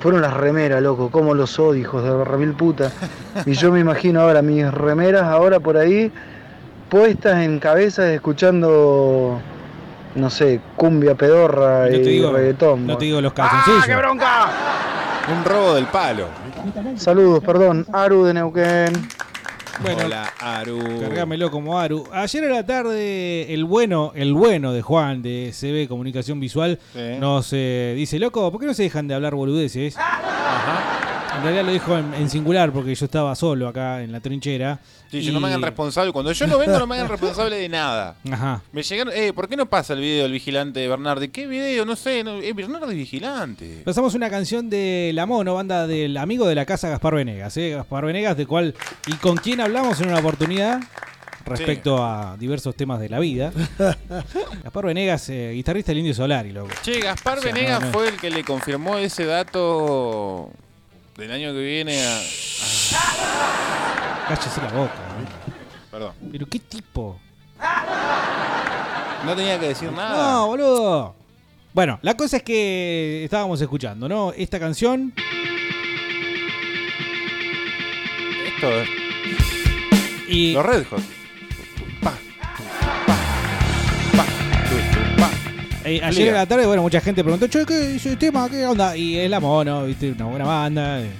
fueron 0.00 0.20
las 0.20 0.34
remeras, 0.34 0.82
loco. 0.82 1.10
Cómo 1.10 1.34
los 1.34 1.58
odio, 1.58 1.80
hijos 1.80 2.04
de 2.04 2.24
remil 2.24 2.52
puta. 2.52 2.92
Y 3.46 3.54
yo 3.54 3.72
me 3.72 3.80
imagino 3.80 4.20
ahora 4.20 4.42
mis 4.42 4.70
remeras 4.70 5.24
ahora 5.24 5.60
por 5.60 5.76
ahí, 5.76 6.12
puestas 6.88 7.42
en 7.44 7.58
cabezas 7.58 8.06
escuchando, 8.10 9.40
no 10.14 10.30
sé, 10.30 10.60
cumbia 10.76 11.14
pedorra 11.14 11.86
No 11.88 11.96
y 11.96 12.02
te 12.02 12.08
digo, 12.08 12.32
reggaetón. 12.32 12.86
no 12.86 12.96
te 12.98 13.04
digo 13.06 13.20
los 13.20 13.32
calzoncillos. 13.32 13.82
¡Ah, 13.82 13.86
qué 13.86 13.96
bronca! 13.96 14.50
Un 15.36 15.44
robo 15.44 15.74
del 15.74 15.86
palo. 15.86 16.26
Saludos, 16.96 17.44
perdón, 17.44 17.86
Aru 17.92 18.24
de 18.24 18.34
Neuquén. 18.34 18.92
Bueno, 19.80 20.06
Hola, 20.06 20.32
Aru. 20.40 20.78
Cargámelo 21.00 21.50
como 21.52 21.78
Aru. 21.78 22.04
Ayer 22.12 22.44
a 22.46 22.48
la 22.54 22.66
tarde, 22.66 23.52
el 23.54 23.64
bueno, 23.64 24.10
el 24.16 24.34
bueno 24.34 24.72
de 24.72 24.82
Juan 24.82 25.22
de 25.22 25.52
CB 25.54 25.86
Comunicación 25.88 26.40
Visual 26.40 26.80
Sí. 26.94 27.00
nos 27.20 27.50
eh, 27.52 27.92
dice, 27.94 28.18
loco, 28.18 28.50
¿por 28.50 28.60
qué 28.60 28.66
no 28.66 28.74
se 28.74 28.82
dejan 28.84 29.06
de 29.06 29.14
hablar 29.14 29.34
boludeces? 29.36 29.96
En 31.36 31.42
realidad 31.44 31.64
lo 31.64 31.70
dijo 31.72 31.96
en, 31.96 32.12
en 32.14 32.28
singular 32.28 32.72
porque 32.72 32.92
yo 32.94 33.04
estaba 33.04 33.34
solo 33.36 33.68
acá 33.68 34.02
en 34.02 34.10
la 34.10 34.18
trinchera. 34.20 34.80
Sí, 35.10 35.22
yo 35.22 35.30
y- 35.30 35.34
no 35.34 35.40
me 35.40 35.48
hagan 35.48 35.62
responsable. 35.62 36.12
Cuando 36.12 36.32
yo 36.32 36.46
no 36.46 36.58
vengo, 36.58 36.78
no 36.78 36.86
me 36.86 36.96
hagan 36.96 37.08
responsable 37.08 37.56
de 37.56 37.68
nada. 37.68 38.16
Ajá. 38.30 38.62
Me 38.72 38.82
llegaron, 38.82 39.12
eh, 39.16 39.32
¿por 39.32 39.48
qué 39.48 39.56
no 39.56 39.66
pasa 39.66 39.94
el 39.94 40.00
video 40.00 40.24
del 40.24 40.32
vigilante 40.32 40.80
de 40.80 40.88
Bernardi? 40.88 41.28
¿Qué 41.28 41.46
video? 41.46 41.84
No 41.84 41.96
sé, 41.96 42.22
no, 42.24 42.40
eh, 42.40 42.52
Bernardi 42.52 42.94
vigilante. 42.94 43.82
Pasamos 43.84 44.14
una 44.14 44.28
canción 44.30 44.68
de 44.68 45.10
La 45.14 45.24
Mono, 45.26 45.54
banda 45.54 45.86
del 45.86 46.16
amigo 46.16 46.46
de 46.46 46.54
la 46.54 46.66
casa 46.66 46.88
Gaspar 46.90 47.14
Venegas. 47.14 47.56
¿eh? 47.56 47.70
Gaspar 47.70 48.04
Venegas, 48.04 48.36
de 48.36 48.46
cual 48.46 48.74
y 49.06 49.14
con 49.14 49.36
quien 49.36 49.60
hablamos 49.60 50.00
en 50.00 50.08
una 50.08 50.18
oportunidad 50.18 50.80
respecto 51.46 52.04
a 52.04 52.36
diversos 52.38 52.76
temas 52.76 53.00
de 53.00 53.08
la 53.08 53.18
vida. 53.18 53.50
Gaspar 54.62 54.84
Venegas, 54.84 55.28
eh, 55.30 55.52
guitarrista 55.54 55.92
del 55.92 56.00
Indio 56.00 56.14
Solari, 56.14 56.52
loco. 56.52 56.68
Che, 56.82 57.00
Gaspar 57.00 57.38
O 57.38 57.40
sea, 57.40 57.52
Venegas 57.52 57.80
no, 57.80 57.86
no. 57.86 57.92
fue 57.92 58.08
el 58.08 58.16
que 58.16 58.30
le 58.30 58.44
confirmó 58.44 58.98
ese 58.98 59.24
dato 59.24 60.50
del 61.18 61.32
año 61.32 61.52
que 61.52 61.58
viene 61.60 62.00
a... 62.00 62.20
Cállese 64.28 64.60
la 64.60 64.68
boca. 64.68 64.92
¿eh? 64.92 65.52
Perdón. 65.90 66.12
Pero 66.30 66.46
qué 66.46 66.60
tipo. 66.60 67.18
No 69.24 69.34
tenía 69.34 69.58
que 69.58 69.68
decir 69.68 69.90
nada. 69.90 70.32
No, 70.32 70.46
boludo. 70.46 71.16
Bueno, 71.74 71.98
la 72.02 72.16
cosa 72.16 72.36
es 72.36 72.44
que 72.44 73.24
estábamos 73.24 73.60
escuchando, 73.60 74.08
¿no? 74.08 74.32
Esta 74.32 74.60
canción. 74.60 75.12
Esto 78.46 78.70
es... 78.80 78.88
Y 80.28 80.52
Los 80.52 80.64
Red 80.64 80.86
Hot. 80.88 81.02
Eh, 85.88 86.00
ayer 86.04 86.34
a 86.34 86.38
la 86.38 86.46
tarde, 86.46 86.66
bueno, 86.66 86.82
mucha 86.82 87.00
gente 87.00 87.22
preguntó, 87.22 87.46
che, 87.46 87.64
¿qué 87.64 87.94
es 87.96 88.04
ese 88.06 88.16
tema? 88.16 88.48
¿Qué 88.50 88.64
onda? 88.66 88.96
Y 88.96 89.16
es 89.18 89.30
la 89.30 89.40
mono, 89.40 89.84
viste, 89.84 90.12
una 90.12 90.26
buena 90.26 90.44
banda. 90.44 91.00
eh. 91.00 91.10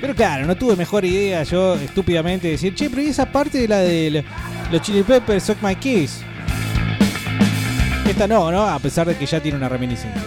Pero 0.00 0.14
claro, 0.16 0.44
no 0.46 0.56
tuve 0.56 0.74
mejor 0.74 1.04
idea 1.04 1.44
yo, 1.44 1.74
estúpidamente, 1.76 2.48
de 2.48 2.52
decir, 2.54 2.74
che, 2.74 2.90
pero 2.90 3.02
¿y 3.02 3.06
esa 3.08 3.30
parte 3.30 3.58
de 3.58 3.68
la 3.68 3.78
de 3.78 4.10
lo- 4.10 4.72
los 4.72 4.82
Chili 4.82 5.02
Peppers, 5.04 5.44
Suck 5.44 5.62
My 5.62 5.76
Kiss? 5.76 6.22
Esta 8.08 8.26
no, 8.26 8.50
¿no? 8.50 8.66
A 8.66 8.78
pesar 8.80 9.06
de 9.06 9.16
que 9.16 9.24
ya 9.26 9.40
tiene 9.40 9.56
una 9.58 9.68
reminiscencia. 9.68 10.20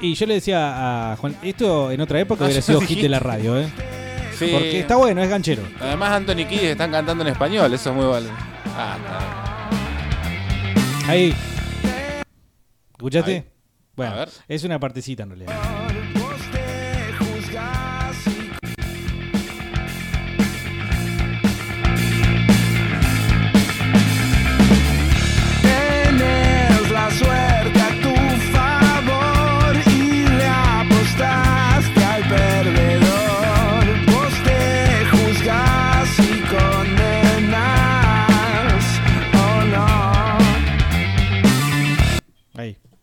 Y 0.00 0.14
yo 0.14 0.26
le 0.26 0.34
decía 0.34 1.12
a 1.12 1.16
Juan, 1.16 1.34
esto 1.42 1.90
en 1.90 2.00
otra 2.00 2.20
época 2.20 2.44
Ah, 2.44 2.46
hubiera 2.46 2.60
ya 2.60 2.66
sido 2.66 2.80
lo 2.80 2.86
hit 2.86 3.00
de 3.00 3.08
la 3.08 3.18
radio, 3.18 3.58
¿eh? 3.58 3.68
Sí. 4.38 4.50
Porque 4.52 4.80
está 4.80 4.94
bueno, 4.96 5.20
es 5.22 5.28
ganchero. 5.28 5.62
Además, 5.80 6.10
Anthony 6.12 6.46
Kidd 6.48 6.62
están 6.64 6.92
cantando 6.92 7.24
en 7.24 7.30
español, 7.32 7.72
eso 7.74 7.90
es 7.90 7.96
muy 7.96 8.06
vale. 8.06 8.28
Ah, 8.76 8.96
Ahí. 11.08 11.34
¿Escuchaste? 12.90 13.32
Ahí. 13.32 13.44
Bueno, 13.96 14.26
es 14.46 14.64
una 14.64 14.78
partecita 14.78 15.22
en 15.22 15.30
realidad. 15.30 15.87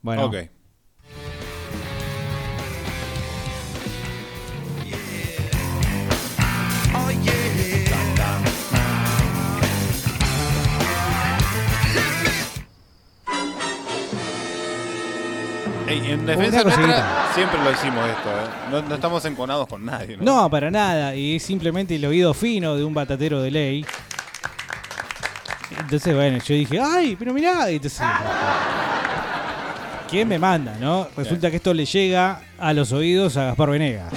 Bueno. 0.06 0.26
Ok. 0.26 0.36
Ey, 15.88 16.12
en 16.12 16.26
defensa 16.26 16.62
Una 16.62 16.64
nuestra, 16.64 16.64
cosita. 16.64 17.32
siempre 17.36 17.64
lo 17.64 17.72
hicimos 17.72 18.10
esto, 18.10 18.30
¿eh? 18.30 18.50
No, 18.72 18.82
no 18.82 18.96
estamos 18.96 19.24
enconados 19.26 19.68
con 19.68 19.86
nadie, 19.86 20.18
¿no? 20.18 20.24
No, 20.24 20.50
para 20.50 20.72
nada. 20.72 21.16
Y 21.16 21.36
es 21.36 21.44
simplemente 21.44 21.96
el 21.96 22.06
oído 22.06 22.34
fino 22.34 22.76
de 22.76 22.84
un 22.84 22.94
batatero 22.94 23.42
de 23.42 23.52
ley. 23.52 23.86
Entonces, 25.80 26.16
bueno, 26.16 26.38
yo 26.40 26.56
dije, 26.56 26.80
¡ay! 26.80 27.16
Pero 27.18 27.34
mirá. 27.34 27.70
Y 27.72 27.76
entonces, 27.76 28.02
¿Quién 30.10 30.28
me 30.28 30.38
manda, 30.40 30.78
no? 30.80 31.08
Resulta 31.18 31.50
que 31.50 31.58
esto 31.58 31.74
le 31.74 31.86
llega 31.86 32.42
a 32.60 32.74
los 32.74 32.92
oídos 32.92 33.38
a 33.38 33.46
Gaspar 33.46 33.72
Venegas. 33.72 34.14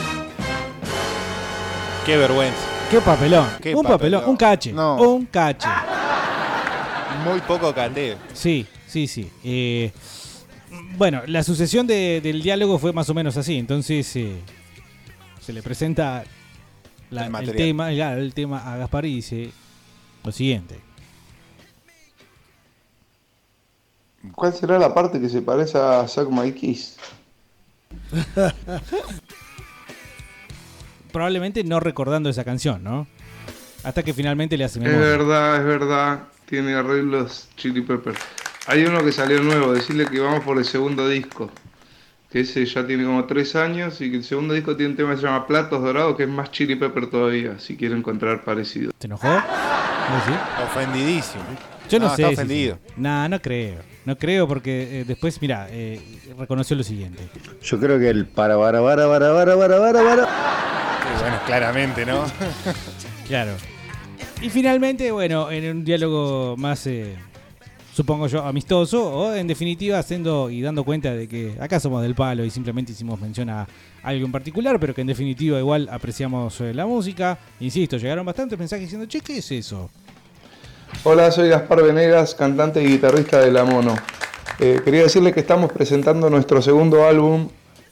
Qué 2.05 2.17
vergüenza. 2.17 2.59
¡Qué 2.91 3.01
papelón! 3.01 3.47
Qué 3.61 3.75
un 3.75 3.83
papelón, 3.83 3.99
papelón. 4.21 4.31
un 4.31 4.37
cache. 4.37 4.73
No. 4.73 4.97
Un 4.97 5.27
cache. 5.27 5.69
Muy 7.25 7.41
poco 7.41 7.75
cateo. 7.75 8.17
Sí, 8.33 8.67
sí, 8.87 9.07
sí. 9.07 9.31
Eh, 9.45 9.91
bueno, 10.97 11.23
la 11.27 11.43
sucesión 11.43 11.87
de- 11.87 12.21
del 12.23 12.43
diálogo 12.43 12.79
fue 12.79 12.93
más 12.93 13.09
o 13.11 13.15
menos 13.15 13.37
así. 13.37 13.57
Entonces 13.59 14.15
eh, 14.17 14.37
se 15.41 15.53
le 15.53 15.63
presenta 15.63 16.25
la- 17.11 17.21
El 17.23 17.27
el, 17.27 17.33
material. 17.33 17.57
tema, 17.57 17.91
claro, 17.91 18.21
el 18.21 18.35
tema 18.35 18.73
a 18.73 18.77
Gaspar 18.77 19.05
y 19.07 19.17
dice 19.17 19.51
lo 20.25 20.33
siguiente. 20.33 20.79
¿Cuál 24.35 24.53
será 24.53 24.79
la 24.79 24.93
parte 24.95 25.21
que 25.21 25.29
se 25.29 25.43
parece 25.43 25.79
a 25.79 26.07
Suck 26.09 26.31
My 26.31 26.53
Kiss? 26.53 26.97
Probablemente 31.13 31.65
no 31.65 31.81
recordando 31.81 32.29
esa 32.29 32.45
canción, 32.45 32.83
¿no? 32.85 33.07
Hasta 33.85 34.03
que 34.03 34.13
finalmente 34.13 34.57
le 34.59 34.65
hace 34.65 34.79
Es 34.81 34.85
memoria. 34.85 35.07
verdad, 35.09 35.57
es 35.59 35.65
verdad. 35.65 36.21
Tiene 36.47 36.75
arreglos 36.75 37.49
Chili 37.57 37.81
Pepper. 37.83 38.15
Hay 38.67 38.85
uno 38.85 39.03
que 39.05 39.13
salió 39.13 39.41
nuevo, 39.43 39.73
decirle 39.73 40.07
que 40.07 40.21
vamos 40.21 40.45
por 40.45 40.59
el 40.59 40.65
segundo 40.65 41.09
disco. 41.09 41.51
Que 42.31 42.41
ese 42.41 42.67
ya 42.67 42.87
tiene 42.87 43.05
como 43.05 43.25
tres 43.25 43.57
años 43.57 44.01
y 44.03 44.11
que 44.11 44.19
el 44.19 44.25
segundo 44.25 44.53
disco 44.53 44.77
tiene 44.77 44.91
un 44.91 44.97
tema 44.97 45.11
que 45.13 45.17
se 45.19 45.23
llama 45.23 45.47
Platos 45.47 45.83
Dorados, 45.83 46.17
que 46.17 46.25
es 46.25 46.29
más 46.29 46.51
Chili 46.51 46.75
Pepper 46.77 47.09
todavía, 47.09 47.59
si 47.59 47.77
quiero 47.77 47.97
encontrar 47.97 48.45
parecido. 48.45 48.91
¿Se 48.99 49.07
enojó? 49.07 49.29
¿Vos 50.11 50.27
decís? 50.27 50.41
Ofendidísimo. 50.65 51.45
Yo 51.91 51.99
no, 51.99 52.07
No, 52.09 52.17
sé. 52.17 52.23
está 52.23 52.35
ofendido. 52.35 52.79
Nah, 52.97 53.29
no 53.29 53.41
creo. 53.41 53.77
No 54.05 54.17
creo 54.17 54.47
porque 54.49 55.01
eh, 55.01 55.05
después, 55.07 55.41
mira, 55.41 55.69
eh, 55.71 56.01
reconoció 56.39 56.77
lo 56.77 56.83
siguiente. 56.83 57.23
Yo 57.63 57.79
creo 57.79 57.99
que 57.99 58.09
el 58.11 58.27
para, 58.27 58.57
para, 58.59 58.83
para, 58.83 59.07
para, 59.09 59.35
para, 59.35 59.57
para, 59.57 59.79
para, 59.79 60.03
para. 60.03 60.25
Sí, 60.25 61.21
bueno, 61.23 61.37
claramente, 61.47 62.07
¿no? 62.07 62.25
Claro. 63.29 63.53
Y 64.41 64.49
finalmente, 64.49 65.11
bueno, 65.11 65.51
en 65.51 65.69
un 65.77 65.85
diálogo 65.85 66.57
más, 66.57 66.87
eh, 66.87 67.15
supongo 67.99 68.29
yo, 68.29 68.45
amistoso, 68.45 69.13
o 69.13 69.35
en 69.35 69.49
definitiva 69.49 69.99
haciendo 69.99 70.51
y 70.51 70.63
dando 70.63 70.85
cuenta 70.85 71.13
de 71.13 71.27
que 71.27 71.57
acá 71.59 71.81
somos 71.81 72.01
del 72.01 72.15
palo 72.15 72.45
y 72.45 72.51
simplemente 72.51 72.93
hicimos 72.93 73.21
mención 73.21 73.51
a 73.51 73.67
algo 74.05 74.25
en 74.25 74.31
particular, 74.31 74.79
pero 74.79 74.95
que 74.95 75.01
en 75.01 75.09
definitiva 75.09 75.59
igual 75.59 75.89
apreciamos 75.91 76.61
eh, 76.61 76.73
la 76.73 76.87
música. 76.87 77.37
Insisto, 77.59 77.97
llegaron 77.97 78.25
bastantes 78.25 78.57
mensajes 78.57 78.85
diciendo, 78.85 79.09
che, 79.09 79.21
¿qué 79.21 79.39
es 79.39 79.51
eso? 79.51 79.91
Hola, 81.03 81.33
soy 81.33 81.49
Gaspar 81.49 81.83
Venegas, 81.83 82.37
cantante 82.37 82.81
y 82.81 82.87
guitarrista 82.87 83.41
de 83.41 83.51
La 83.51 83.65
Mono. 83.65 83.97
Eh, 84.61 84.81
quería 84.85 85.03
decirle 85.03 85.33
que 85.33 85.41
estamos 85.41 85.73
presentando 85.73 86.31
nuestro 86.31 86.63
segundo 86.63 87.05
álbum 87.05 87.49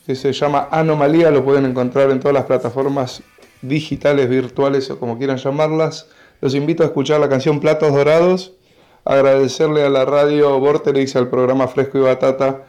que 0.06 0.14
se 0.14 0.32
llama 0.32 0.68
Anomalía, 0.70 1.32
lo 1.32 1.44
pueden 1.44 1.64
encontrar 1.64 2.12
en 2.12 2.20
todas 2.20 2.34
las 2.34 2.44
plataformas 2.44 3.24
digitales, 3.60 4.28
virtuales 4.28 4.88
o 4.88 5.00
como 5.00 5.18
quieran 5.18 5.38
llamarlas. 5.38 6.06
Los 6.40 6.54
invito 6.54 6.84
a 6.84 6.86
escuchar 6.86 7.18
la 7.18 7.28
canción 7.28 7.58
Platos 7.58 7.92
Dorados, 7.92 8.52
agradecerle 9.06 9.84
a 9.84 9.88
la 9.88 10.04
radio 10.04 10.58
Vorterix, 10.58 11.16
al 11.16 11.30
programa 11.30 11.68
Fresco 11.68 11.98
y 11.98 12.02
Batata, 12.02 12.64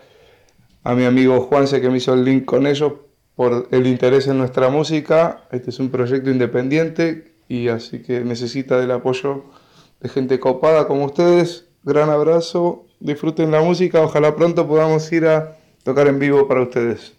a 0.84 0.94
mi 0.94 1.04
amigo 1.04 1.42
Juanse 1.42 1.82
que 1.82 1.90
me 1.90 1.98
hizo 1.98 2.14
el 2.14 2.24
link 2.24 2.46
con 2.46 2.68
ellos 2.68 2.94
por 3.36 3.68
el 3.72 3.88
interés 3.88 4.28
en 4.28 4.38
nuestra 4.38 4.70
música. 4.70 5.44
Este 5.52 5.72
es 5.72 5.80
un 5.80 5.90
proyecto 5.90 6.30
independiente 6.30 7.34
y 7.50 7.68
así 7.68 8.02
que 8.04 8.22
necesita 8.22 8.80
del 8.80 8.92
apoyo 8.92 9.46
de 10.00 10.10
gente 10.10 10.40
copada 10.40 10.88
como 10.88 11.06
ustedes. 11.06 11.66
Gran 11.84 12.10
abrazo, 12.10 12.86
disfruten 13.00 13.52
la 13.52 13.62
música, 13.62 14.02
ojalá 14.02 14.36
pronto 14.36 14.68
podamos 14.68 15.12
ir 15.12 15.26
a 15.26 15.58
tocar 15.84 16.08
en 16.08 16.20
vivo 16.20 16.48
para 16.48 16.62
ustedes. 16.62 17.14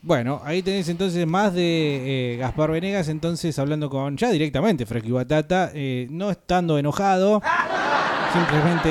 Bueno, 0.00 0.40
ahí 0.44 0.62
tenés 0.62 0.88
entonces 0.88 1.26
más 1.26 1.52
de 1.54 2.34
eh, 2.34 2.36
Gaspar 2.36 2.70
Venegas, 2.70 3.08
entonces 3.08 3.58
hablando 3.58 3.90
con 3.90 4.16
ya 4.16 4.30
directamente 4.30 4.86
Fresco 4.86 5.08
y 5.08 5.12
Batata, 5.12 5.70
eh, 5.74 6.06
no 6.10 6.30
estando 6.30 6.78
enojado, 6.78 7.42
simplemente 8.32 8.90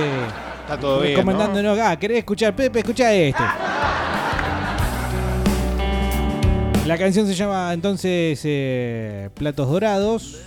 Está 0.61 0.77
todo 0.77 0.99
bien, 0.99 1.15
recomendándonos, 1.15 1.79
ah, 1.79 1.97
¿querés 1.97 2.17
escuchar 2.17 2.53
Pepe? 2.53 2.79
Escucha 2.79 3.13
este. 3.13 3.41
La 6.85 6.97
canción 6.97 7.25
se 7.25 7.33
llama 7.33 7.71
entonces 7.73 8.41
eh, 8.43 9.29
Platos 9.33 9.69
Dorados. 9.69 10.41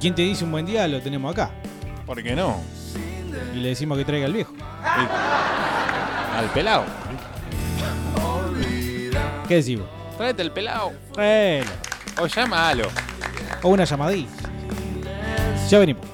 ¿Quién 0.00 0.14
te 0.14 0.22
dice 0.22 0.44
un 0.44 0.52
buen 0.52 0.66
día? 0.66 0.86
Lo 0.86 1.00
tenemos 1.00 1.32
acá. 1.32 1.50
¿Por 2.04 2.22
qué 2.22 2.36
no? 2.36 2.60
Y 3.54 3.58
le 3.58 3.70
decimos 3.70 3.96
que 3.96 4.04
traiga 4.04 4.26
al 4.26 4.32
viejo. 4.32 4.52
Al 6.36 6.46
pelado. 6.52 6.84
¿Qué 9.48 9.54
decimos? 9.54 10.03
Tráete 10.16 10.42
el 10.42 10.50
pelado. 10.52 10.92
Bueno. 11.14 11.70
O 12.20 12.26
llámalo. 12.26 12.88
O 13.62 13.68
una 13.70 13.84
llamadita. 13.84 14.50
Ya 15.68 15.78
venimos. 15.78 16.04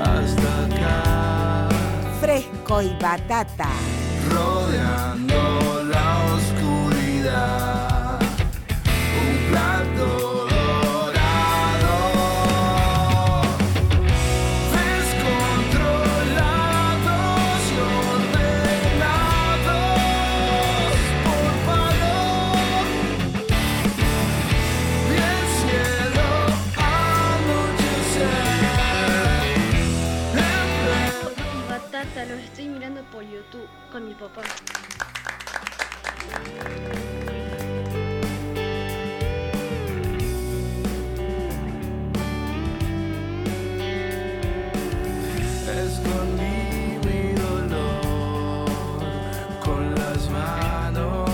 Hasta 0.00 0.64
acá, 0.66 1.68
Fresco 2.20 2.82
y 2.82 2.88
batata. 3.00 3.68
rodeando 4.30 5.84
la 5.84 6.18
oscuridad. 6.34 8.18
Un 9.20 9.52
plato 9.52 10.39
YouTube 33.40 33.68
con 33.90 34.06
mi 34.06 34.14
papá. 34.14 34.42
Escondí 45.70 46.98
mi 47.06 47.32
dolor 47.40 48.68
con 49.64 49.94
las 49.94 50.30
manos. 50.30 51.30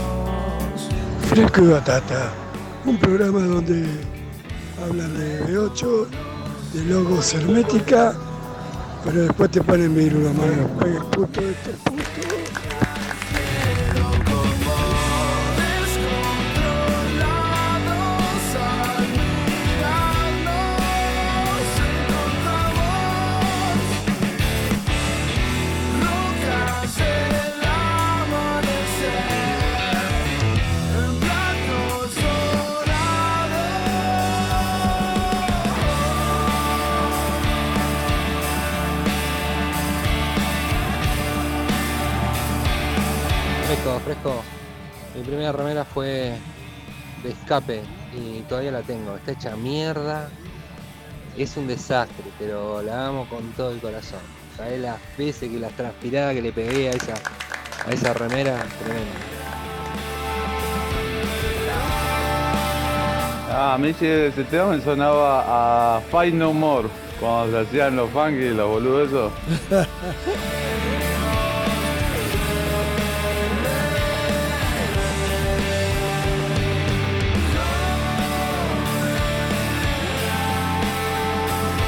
Fresco 1.29 1.61
y 1.63 1.67
Batata, 1.69 2.31
un 2.85 2.99
programa 2.99 3.41
donde 3.41 3.85
hablan 4.81 5.19
de 5.19 5.45
B8, 5.47 6.07
de 6.73 6.85
logos 6.85 7.35
hermética, 7.35 8.15
pero 9.05 9.23
después 9.23 9.51
te 9.51 9.61
ponen 9.61 9.95
vir 9.95 10.15
una 10.15 10.33
mano, 10.33 10.69
paga 10.79 10.97
el 10.99 11.05
puto 11.07 11.41
este 11.41 11.71
puto. 11.85 11.96
Fresco, 44.07 44.31
fresco. 44.31 44.43
Mi 45.17 45.23
primera 45.23 45.51
remera 45.51 45.85
fue 45.85 46.35
de 47.25 47.29
escape 47.31 47.83
y 48.15 48.41
todavía 48.43 48.71
la 48.71 48.83
tengo. 48.83 49.17
Está 49.17 49.33
hecha 49.33 49.57
mierda. 49.57 50.29
Es 51.37 51.57
un 51.57 51.67
desastre, 51.67 52.25
pero 52.39 52.83
la 52.83 53.09
amo 53.09 53.29
con 53.29 53.51
todo 53.55 53.73
el 53.73 53.81
corazón. 53.81 54.21
¿Sabés 54.57 54.81
las 54.81 54.99
veces 55.19 55.51
que 55.51 55.59
las 55.59 55.73
transpirada 55.73 56.33
que 56.35 56.41
le 56.41 56.53
pegué 56.53 56.89
a 56.89 56.93
esa, 56.93 57.15
a 57.85 57.91
esa 57.91 58.15
remera? 58.15 58.65
Tremendo. 58.79 59.11
Ah, 63.51 63.75
a 63.75 63.79
mí 63.79 63.89
ese, 63.89 64.29
ese 64.29 64.45
tema 64.45 64.69
me 64.69 64.81
sonaba 64.83 65.97
a 65.97 66.01
Fight 66.13 66.33
No 66.33 66.53
More, 66.53 66.89
cuando 67.19 67.59
se 67.59 67.67
hacían 67.67 67.97
los 67.97 68.09
funky, 68.11 68.51
los 68.51 68.69
boludos 68.69 69.09
esos. 69.09 69.33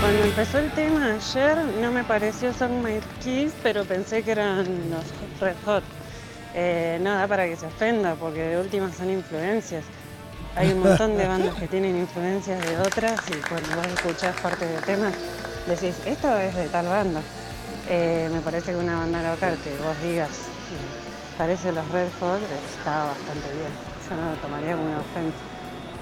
Cuando 0.09 0.25
empezó 0.25 0.57
el 0.57 0.71
tema 0.71 1.17
ayer 1.17 1.59
no 1.83 1.93
me 1.93 2.03
pareció 2.03 2.55
Song 2.55 2.83
My 2.83 2.99
Kiss, 3.23 3.53
pero 3.63 3.85
pensé 3.85 4.23
que 4.23 4.31
eran 4.31 4.65
los 4.89 5.05
Red 5.39 5.57
Hot. 5.67 5.85
Eh, 6.55 6.99
no 7.03 7.13
da 7.13 7.27
para 7.29 7.45
que 7.45 7.57
se 7.57 7.67
ofenda, 7.67 8.15
porque 8.15 8.41
de 8.41 8.59
última 8.59 8.91
son 8.91 9.11
influencias. 9.11 9.85
Hay 10.57 10.73
un 10.73 10.81
montón 10.81 11.19
de 11.19 11.27
bandas 11.27 11.55
que 11.57 11.69
tienen 11.69 11.95
influencias 11.95 12.59
de 12.65 12.79
otras 12.79 13.21
y 13.29 13.35
cuando 13.51 13.69
vos 13.77 13.87
escuchás 13.87 14.35
parte 14.41 14.67
del 14.67 14.83
tema 14.83 15.11
decís, 15.67 15.95
esto 16.07 16.39
es 16.39 16.55
de 16.55 16.69
tal 16.69 16.87
banda. 16.87 17.21
Eh, 17.91 18.31
me 18.33 18.41
parece 18.41 18.71
que 18.71 18.79
una 18.79 18.97
banda 18.97 19.21
local 19.31 19.59
que 19.63 19.77
vos 19.77 19.95
digas, 20.03 20.31
parece 21.37 21.71
los 21.71 21.87
Red 21.91 22.09
Hot, 22.21 22.41
está 22.79 23.05
bastante 23.05 23.53
bien. 23.53 23.73
yo 24.09 24.17
no 24.17 24.31
lo 24.31 24.37
tomaría 24.39 24.75
como 24.75 24.89
una 24.89 25.01
ofensa. 25.01 25.37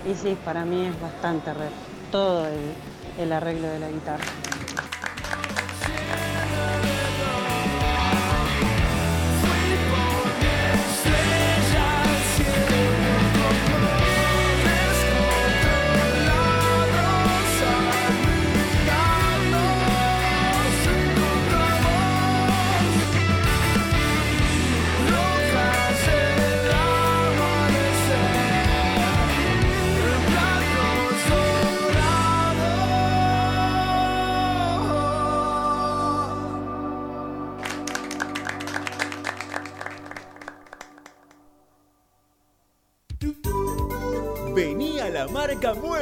Y 0.06 0.14
sí, 0.14 0.38
para 0.44 0.64
mí 0.64 0.86
es 0.86 1.00
bastante 1.00 1.52
rep, 1.52 1.72
todo 2.12 2.46
el, 2.46 2.72
el 3.18 3.32
arreglo 3.32 3.68
de 3.68 3.78
la 3.78 3.90
guitarra. 3.90 4.24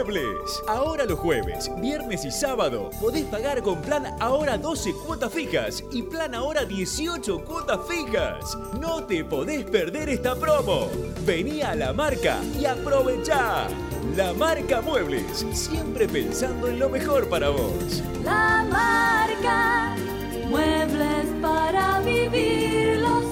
Muebles. 0.05 0.63
Ahora 0.67 1.07
los 1.07 1.19
jueves, 1.19 1.71
viernes 1.81 2.25
y 2.27 2.31
sábado 2.31 2.91
podés 3.01 3.25
pagar 3.25 3.63
con 3.63 3.81
plan 3.81 4.05
ahora 4.21 4.59
12 4.59 4.93
cuotas 4.93 5.33
fijas 5.33 5.83
y 5.93 6.03
plan 6.03 6.35
ahora 6.35 6.65
18 6.65 7.45
cuotas 7.45 7.81
fijas. 7.89 8.57
No 8.79 9.05
te 9.05 9.25
podés 9.25 9.65
perder 9.65 10.11
esta 10.11 10.35
promo. 10.35 10.89
Vení 11.25 11.63
a 11.63 11.75
la 11.75 11.95
marca 11.95 12.39
y 12.61 12.67
aprovechá. 12.67 13.67
La 14.15 14.35
marca 14.35 14.83
Muebles, 14.83 15.47
siempre 15.53 16.07
pensando 16.07 16.69
en 16.69 16.79
lo 16.79 16.91
mejor 16.91 17.27
para 17.29 17.49
vos. 17.49 18.03
La 18.23 18.67
marca, 18.69 19.97
muebles 20.49 21.27
para 21.41 22.01
vivirlos. 22.01 23.25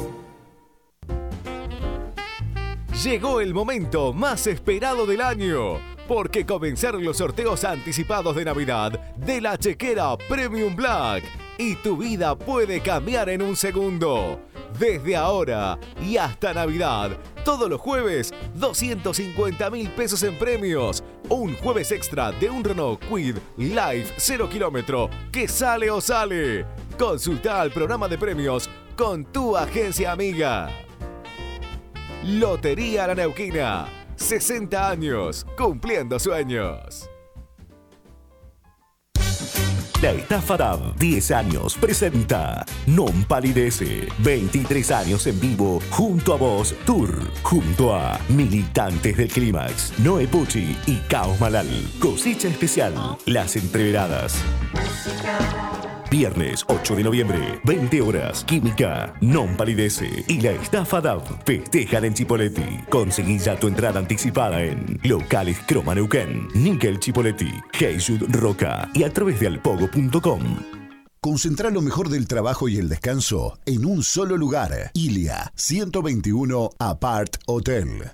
Llegó 3.05 3.41
el 3.41 3.53
momento 3.53 4.13
más 4.13 4.47
esperado 4.47 5.07
del 5.07 5.21
año, 5.23 5.92
porque 6.13 6.45
comenzaron 6.45 7.03
los 7.03 7.17
sorteos 7.17 7.65
anticipados 7.65 8.37
de 8.37 8.45
Navidad 8.45 8.93
de 9.17 9.41
la 9.41 9.57
chequera 9.57 10.15
Premium 10.29 10.77
Black 10.77 11.25
y 11.57 11.75
tu 11.77 11.97
vida 11.97 12.37
puede 12.37 12.83
cambiar 12.83 13.31
en 13.31 13.41
un 13.41 13.57
segundo. 13.57 14.39
Desde 14.79 15.17
ahora 15.17 15.79
y 16.03 16.19
hasta 16.19 16.53
Navidad, 16.53 17.13
todos 17.47 17.71
los 17.71 17.81
jueves, 17.81 18.31
250 18.57 19.71
mil 19.71 19.89
pesos 19.93 20.23
en 20.23 20.39
premios. 20.39 21.03
Un 21.31 21.57
jueves 21.57 21.91
extra 21.93 22.31
de 22.33 22.51
un 22.51 22.63
Renault 22.63 23.01
Quid 23.09 23.39
Live 23.57 24.13
0 24.19 24.51
kilómetro 24.51 25.09
que 25.33 25.49
sale 25.49 25.91
o 25.91 26.03
sale. 26.03 26.67
Consulta 26.99 27.63
el 27.63 27.71
programa 27.71 28.07
de 28.07 28.19
premios 28.19 28.69
con 28.99 29.25
tu 29.25 29.57
agencia 29.57 30.13
amiga. 30.13 30.69
Lotería 32.23 33.07
La 33.07 33.15
Neuquina. 33.15 34.02
60 34.23 34.89
años 34.89 35.45
cumpliendo 35.57 36.19
sueños. 36.19 37.11
La 40.01 40.13
estafa 40.13 40.57
DAB 40.57 40.97
10 40.97 41.31
años 41.31 41.77
presenta 41.77 42.65
Non 42.87 43.25
Palidece 43.25 44.09
23 44.19 44.91
años 44.91 45.27
en 45.27 45.39
vivo 45.39 45.81
junto 45.91 46.35
a 46.35 46.37
vos 46.37 46.75
Tour 46.85 47.11
junto 47.43 47.95
a 47.95 48.19
Militantes 48.29 49.17
del 49.17 49.29
Clímax 49.29 49.93
Noé 50.01 50.27
Pucci 50.27 50.77
y 50.87 50.97
Caos 51.09 51.39
Malal 51.39 51.69
Cosecha 52.01 52.49
especial 52.49 52.95
Las 53.27 53.55
Entreveradas 53.55 54.43
Viernes 56.13 56.63
8 56.69 56.97
de 56.97 57.05
noviembre, 57.05 57.59
20 57.65 58.03
horas, 58.03 58.45
Química, 58.45 59.15
Non 59.23 59.57
Palidece 59.57 60.27
y 60.29 60.43
la 60.43 60.51
estafa 60.51 61.01
DAB 61.01 61.43
festejan 61.47 62.05
en 62.05 62.13
Chipoletti. 62.13 62.85
Conseguí 62.91 63.39
ya 63.39 63.57
tu 63.57 63.67
entrada 63.67 63.99
anticipada 63.99 64.63
en 64.63 65.01
Locales 65.05 65.57
Croma 65.67 65.95
Neuquén, 65.95 66.49
Nickel 66.53 67.01
Chipoletti, 67.01 67.51
Heisud 67.81 68.25
Roca 68.29 68.91
y 68.93 69.05
a 69.05 69.11
través 69.11 69.41
de 69.41 69.47
alpogo.com. 69.47 70.43
Concentra 71.23 71.71
lo 71.71 71.81
mejor 71.81 72.11
del 72.11 72.29
trabajo 72.29 72.69
y 72.69 72.77
el 72.77 72.91
descanso 72.91 73.59
en 73.65 73.87
un 73.87 74.03
solo 74.03 74.37
lugar. 74.37 74.91
Ilia 74.93 75.51
121 75.57 76.73
Apart 76.79 77.37
Hotel. 77.47 78.11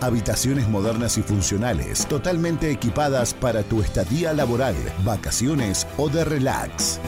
Habitaciones 0.00 0.68
modernas 0.68 1.18
y 1.18 1.22
funcionales, 1.22 2.06
totalmente 2.06 2.70
equipadas 2.70 3.34
para 3.34 3.62
tu 3.62 3.82
estadía 3.82 4.32
laboral, 4.32 4.74
vacaciones 5.04 5.86
o 5.98 6.08
de 6.08 6.24
relax. 6.24 6.98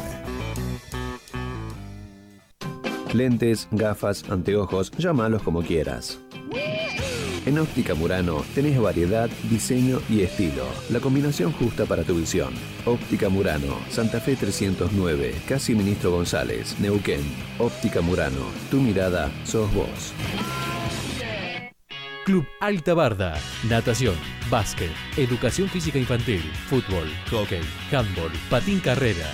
Lentes, 3.13 3.67
gafas, 3.71 4.23
anteojos, 4.29 4.91
llámalos 4.97 5.41
como 5.41 5.61
quieras. 5.61 6.19
En 7.45 7.59
Óptica 7.59 7.93
Murano 7.93 8.43
tenés 8.55 8.79
variedad, 8.79 9.29
diseño 9.49 10.01
y 10.09 10.21
estilo. 10.21 10.65
La 10.89 10.99
combinación 10.99 11.51
justa 11.51 11.85
para 11.85 12.03
tu 12.03 12.15
visión. 12.15 12.51
Óptica 12.85 13.29
Murano, 13.29 13.77
Santa 13.89 14.19
Fe 14.19 14.35
309, 14.35 15.35
Casi 15.47 15.75
Ministro 15.75 16.09
González, 16.09 16.75
Neuquén. 16.79 17.21
Óptica 17.59 18.01
Murano, 18.01 18.47
tu 18.71 18.81
mirada 18.81 19.31
sos 19.43 19.71
vos. 19.75 20.13
Club 22.25 22.47
Alta 22.59 22.95
Barda. 22.95 23.37
Natación, 23.69 24.15
básquet, 24.49 24.89
educación 25.15 25.69
física 25.69 25.99
infantil, 25.99 26.41
fútbol, 26.67 27.07
hockey, 27.29 27.61
handball, 27.91 28.31
patín 28.49 28.79
carrera. 28.79 29.27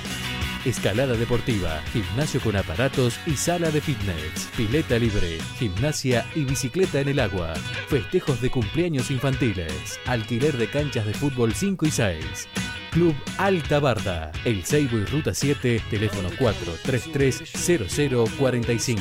Escalada 0.64 1.16
deportiva, 1.16 1.82
gimnasio 1.92 2.40
con 2.40 2.56
aparatos 2.56 3.20
y 3.26 3.36
sala 3.36 3.72
de 3.72 3.82
fitness, 3.82 4.48
pileta 4.56 5.00
libre, 5.00 5.40
gimnasia 5.58 6.24
y 6.36 6.46
bicicleta 6.46 7.00
en 7.00 7.10
el 7.10 7.20
agua, 7.20 7.56
festejos 7.88 8.42
de 8.42 8.52
cumpleaños 8.52 9.10
infantiles, 9.10 10.00
alquiler 10.06 10.56
de 10.58 10.70
canchas 10.70 11.08
de 11.08 11.16
fútbol 11.16 11.56
5 11.56 11.88
y 11.88 11.92
6. 11.92 12.48
Club 12.92 13.16
Alta 13.40 13.80
Barda, 13.80 14.32
El 14.46 14.64
Seibo 14.64 15.00
y 15.00 15.06
Ruta 15.06 15.34
7, 15.34 15.82
teléfono 15.90 16.30
4330045. 16.30 19.00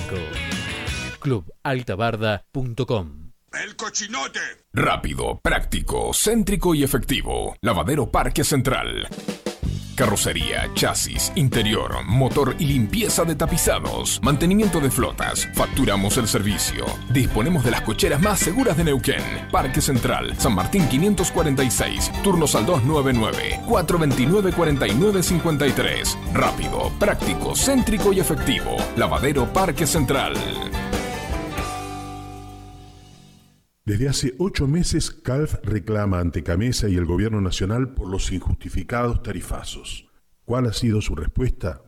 Clubaltabarda.com 1.18 3.32
El 3.52 3.76
cochinote. 3.76 4.40
Rápido, 4.72 5.38
práctico, 5.42 6.14
céntrico 6.14 6.74
y 6.74 6.84
efectivo. 6.84 7.54
Lavadero 7.60 8.10
Parque 8.10 8.44
Central. 8.44 9.08
Carrocería, 9.94 10.70
chasis, 10.74 11.32
interior, 11.34 12.04
motor 12.06 12.54
y 12.58 12.66
limpieza 12.66 13.24
de 13.24 13.34
tapizados. 13.34 14.20
Mantenimiento 14.22 14.80
de 14.80 14.90
flotas. 14.90 15.48
Facturamos 15.54 16.16
el 16.16 16.26
servicio. 16.26 16.86
Disponemos 17.10 17.64
de 17.64 17.70
las 17.70 17.82
cocheras 17.82 18.20
más 18.20 18.40
seguras 18.40 18.76
de 18.76 18.84
Neuquén. 18.84 19.22
Parque 19.50 19.80
Central, 19.80 20.34
San 20.38 20.54
Martín 20.54 20.88
546. 20.88 22.10
Turnos 22.22 22.54
al 22.54 22.66
299 22.66 23.60
429 23.66 24.52
4953. 24.52 26.18
Rápido, 26.32 26.90
práctico, 26.98 27.54
céntrico 27.54 28.12
y 28.12 28.20
efectivo. 28.20 28.76
Lavadero 28.96 29.52
Parque 29.52 29.86
Central. 29.86 30.34
Desde 33.90 34.08
hace 34.08 34.34
ocho 34.38 34.68
meses, 34.68 35.10
CALF 35.10 35.56
reclama 35.64 36.20
ante 36.20 36.44
Camesa 36.44 36.88
y 36.88 36.94
el 36.94 37.06
Gobierno 37.06 37.40
Nacional 37.40 37.92
por 37.92 38.06
los 38.06 38.30
injustificados 38.30 39.20
tarifazos. 39.20 40.08
¿Cuál 40.44 40.66
ha 40.66 40.72
sido 40.72 41.00
su 41.00 41.16
respuesta? 41.16 41.82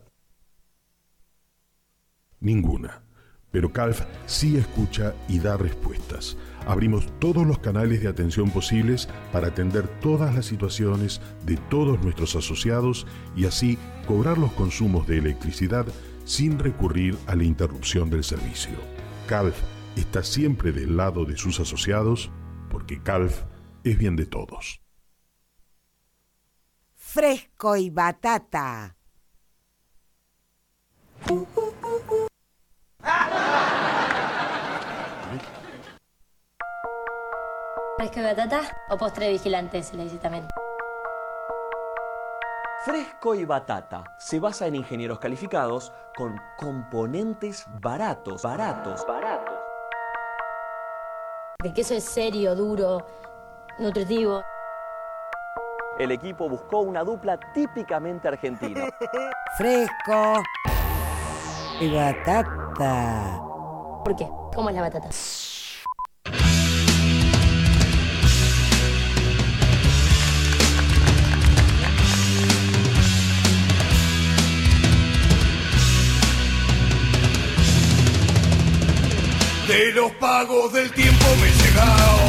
Ninguna. 2.40 3.04
Pero 3.52 3.72
CALF 3.72 4.02
sí 4.26 4.56
escucha 4.56 5.14
y 5.28 5.38
da 5.38 5.56
respuestas. 5.56 6.36
Abrimos 6.66 7.06
todos 7.20 7.46
los 7.46 7.60
canales 7.60 8.02
de 8.02 8.08
atención 8.08 8.50
posibles 8.50 9.08
para 9.32 9.46
atender 9.46 9.86
todas 10.00 10.34
las 10.34 10.46
situaciones 10.46 11.20
de 11.46 11.56
todos 11.56 12.02
nuestros 12.02 12.34
asociados 12.34 13.06
y 13.36 13.44
así 13.44 13.78
cobrar 14.08 14.38
los 14.38 14.50
consumos 14.54 15.06
de 15.06 15.18
electricidad 15.18 15.86
sin 16.24 16.58
recurrir 16.58 17.16
a 17.28 17.36
la 17.36 17.44
interrupción 17.44 18.10
del 18.10 18.24
servicio. 18.24 18.76
CALF 19.28 19.54
está 19.96 20.22
siempre 20.22 20.72
del 20.72 20.96
lado 20.96 21.24
de 21.24 21.36
sus 21.36 21.60
asociados 21.60 22.30
porque 22.70 23.02
CALF 23.02 23.42
es 23.84 23.98
bien 23.98 24.16
de 24.16 24.26
todos. 24.26 24.80
Fresco 26.94 27.76
y 27.76 27.90
batata. 27.90 28.96
¿Fresco 37.98 38.20
y 38.20 38.22
batata 38.22 38.60
o 38.88 38.96
postre 38.96 39.30
vigilante 39.30 39.82
se 39.82 39.96
le 39.96 40.04
dice 40.04 40.18
también? 40.18 40.46
Fresco 42.84 43.36
y 43.36 43.44
Batata 43.44 44.02
se 44.18 44.40
basa 44.40 44.66
en 44.66 44.74
ingenieros 44.74 45.20
calificados 45.20 45.92
con 46.16 46.40
componentes 46.58 47.64
baratos, 47.80 48.42
baratos, 48.42 49.06
baratos. 49.06 49.21
El 51.64 51.72
queso 51.72 51.94
es 51.94 52.02
serio, 52.02 52.56
duro, 52.56 53.06
nutritivo. 53.78 54.42
El 55.96 56.10
equipo 56.10 56.48
buscó 56.48 56.80
una 56.80 57.04
dupla 57.04 57.38
típicamente 57.54 58.26
argentina. 58.26 58.88
Fresco 59.56 60.42
y 61.80 61.94
batata. 61.94 63.40
¿Por 64.04 64.16
qué? 64.16 64.28
¿Cómo 64.52 64.70
es 64.70 64.74
la 64.74 64.82
batata? 64.82 65.08
De 79.72 79.90
los 79.92 80.12
pagos 80.20 80.70
del 80.74 80.92
tiempo 80.92 81.24
me 81.40 81.48
he 81.48 81.64
llegado 81.64 82.20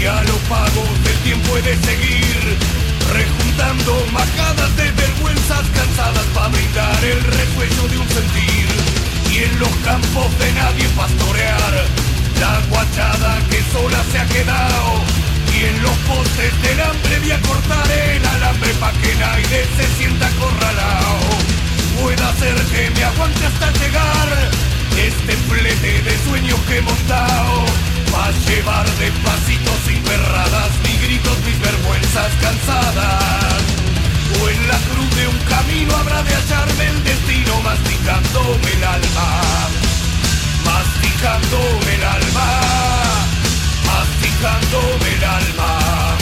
y 0.00 0.04
a 0.06 0.22
los 0.22 0.38
pagos 0.48 0.88
del 1.02 1.18
tiempo 1.24 1.56
he 1.56 1.62
de 1.62 1.76
seguir 1.82 2.58
rejuntando 3.12 4.06
majadas 4.12 4.76
de 4.76 4.92
vergüenzas 4.92 5.66
cansadas 5.74 6.24
para 6.32 6.46
brindar 6.46 7.04
el 7.04 7.20
recuello 7.24 7.88
de 7.88 7.98
un 7.98 8.08
sentir 8.08 8.66
y 9.32 9.38
en 9.42 9.58
los 9.58 9.74
campos 9.82 10.38
de 10.38 10.52
nadie 10.52 10.86
pastorear. 10.90 11.74
La 12.38 12.62
guachada 12.70 13.42
que 13.50 13.60
sola 13.72 14.04
se 14.12 14.18
ha 14.20 14.26
quedado 14.28 15.02
y 15.58 15.64
en 15.64 15.82
los 15.82 15.96
postes 16.06 16.62
del 16.62 16.80
hambre 16.82 17.18
voy 17.18 17.30
a 17.32 17.40
cortar 17.40 17.90
el 17.90 18.24
alambre 18.24 18.72
pa' 18.74 18.92
que 19.02 19.12
nadie 19.16 19.66
se 19.76 19.86
sienta 19.98 20.28
acorralado. 20.28 21.18
Pueda 22.00 22.32
ser 22.36 22.54
que 22.54 22.90
me 22.90 23.02
aguante 23.02 23.44
hasta 23.44 23.72
llegar 23.72 24.75
este 24.98 25.36
flete 25.48 26.02
de 26.02 26.24
sueños 26.24 26.58
que 26.66 26.78
he 26.78 26.82
montado 26.82 27.64
Va 28.14 28.26
a 28.26 28.32
llevar 28.48 28.86
despacito 28.98 29.70
sin 29.86 30.02
perradas 30.02 30.70
Mis 30.84 31.00
gritos, 31.02 31.38
mis 31.44 31.58
vergüenzas 31.60 32.32
cansadas. 32.40 33.62
O 34.40 34.48
en 34.48 34.68
la 34.68 34.78
cruz 34.90 35.16
de 35.16 35.28
un 35.28 35.38
camino 35.44 35.96
habrá 35.96 36.22
de 36.22 36.34
hallarme 36.34 36.86
el 36.86 37.04
destino 37.04 37.60
Masticándome 37.60 38.72
el 38.72 38.84
alma 38.84 39.28
Masticándome 40.64 41.94
el 41.94 42.04
alma 42.04 42.48
Masticándome 43.84 45.08
el 45.16 45.24
alma. 45.24 46.16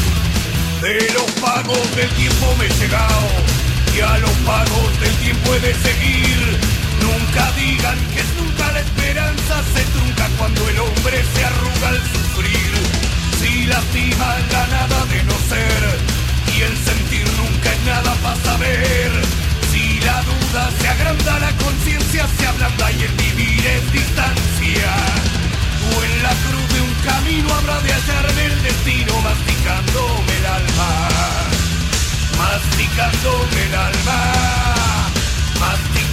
De 0.83 1.13
los 1.13 1.31
pagos 1.41 1.97
del 1.97 2.11
tiempo 2.11 2.55
me 2.59 2.67
he 2.67 2.71
llegado 2.71 3.29
Y 3.97 4.01
a 4.01 4.19
los 4.19 4.33
pagos 4.45 5.01
del 5.01 5.15
tiempo 5.17 5.55
he 5.55 5.61
de 5.61 5.75
seguir 5.75 6.84
Nunca 7.05 7.53
digan 7.53 7.99
que 8.15 8.23
nunca 8.41 8.73
la 8.73 8.81
esperanza 8.81 9.55
se 9.75 9.83
trunca 9.93 10.27
cuando 10.39 10.69
el 10.71 10.79
hombre 10.79 11.23
se 11.35 11.45
arruga 11.45 11.89
al 11.89 12.01
sufrir. 12.13 12.73
Si 13.39 13.67
lastima 13.67 14.29
la 14.53 14.67
nada 14.69 15.05
de 15.13 15.23
no 15.25 15.37
ser 15.51 15.83
y 16.57 16.63
el 16.63 16.75
sentir 16.89 17.27
nunca 17.37 17.69
es 17.77 17.83
nada 17.85 18.15
para 18.23 18.41
saber. 18.49 19.11
Si 19.71 20.01
la 20.01 20.19
duda 20.31 20.71
se 20.81 20.89
agranda, 20.89 21.39
la 21.41 21.53
conciencia 21.65 22.27
se 22.39 22.47
ablanda 22.47 22.91
y 22.93 23.03
el 23.03 23.13
vivir 23.25 23.67
es 23.67 23.93
distancia. 23.93 24.91
O 25.93 26.03
en 26.09 26.23
la 26.23 26.35
cruz 26.45 26.67
de 26.73 26.81
un 26.89 26.95
camino 27.05 27.55
habrá 27.55 27.81
de 27.81 27.93
hallarme 27.93 28.45
el 28.47 28.63
destino 28.63 29.13
masticándome 29.21 30.33
el 30.41 30.47
alma. 30.47 30.91
Masticándome 32.39 33.63
el 33.69 33.75
alma 33.75 34.65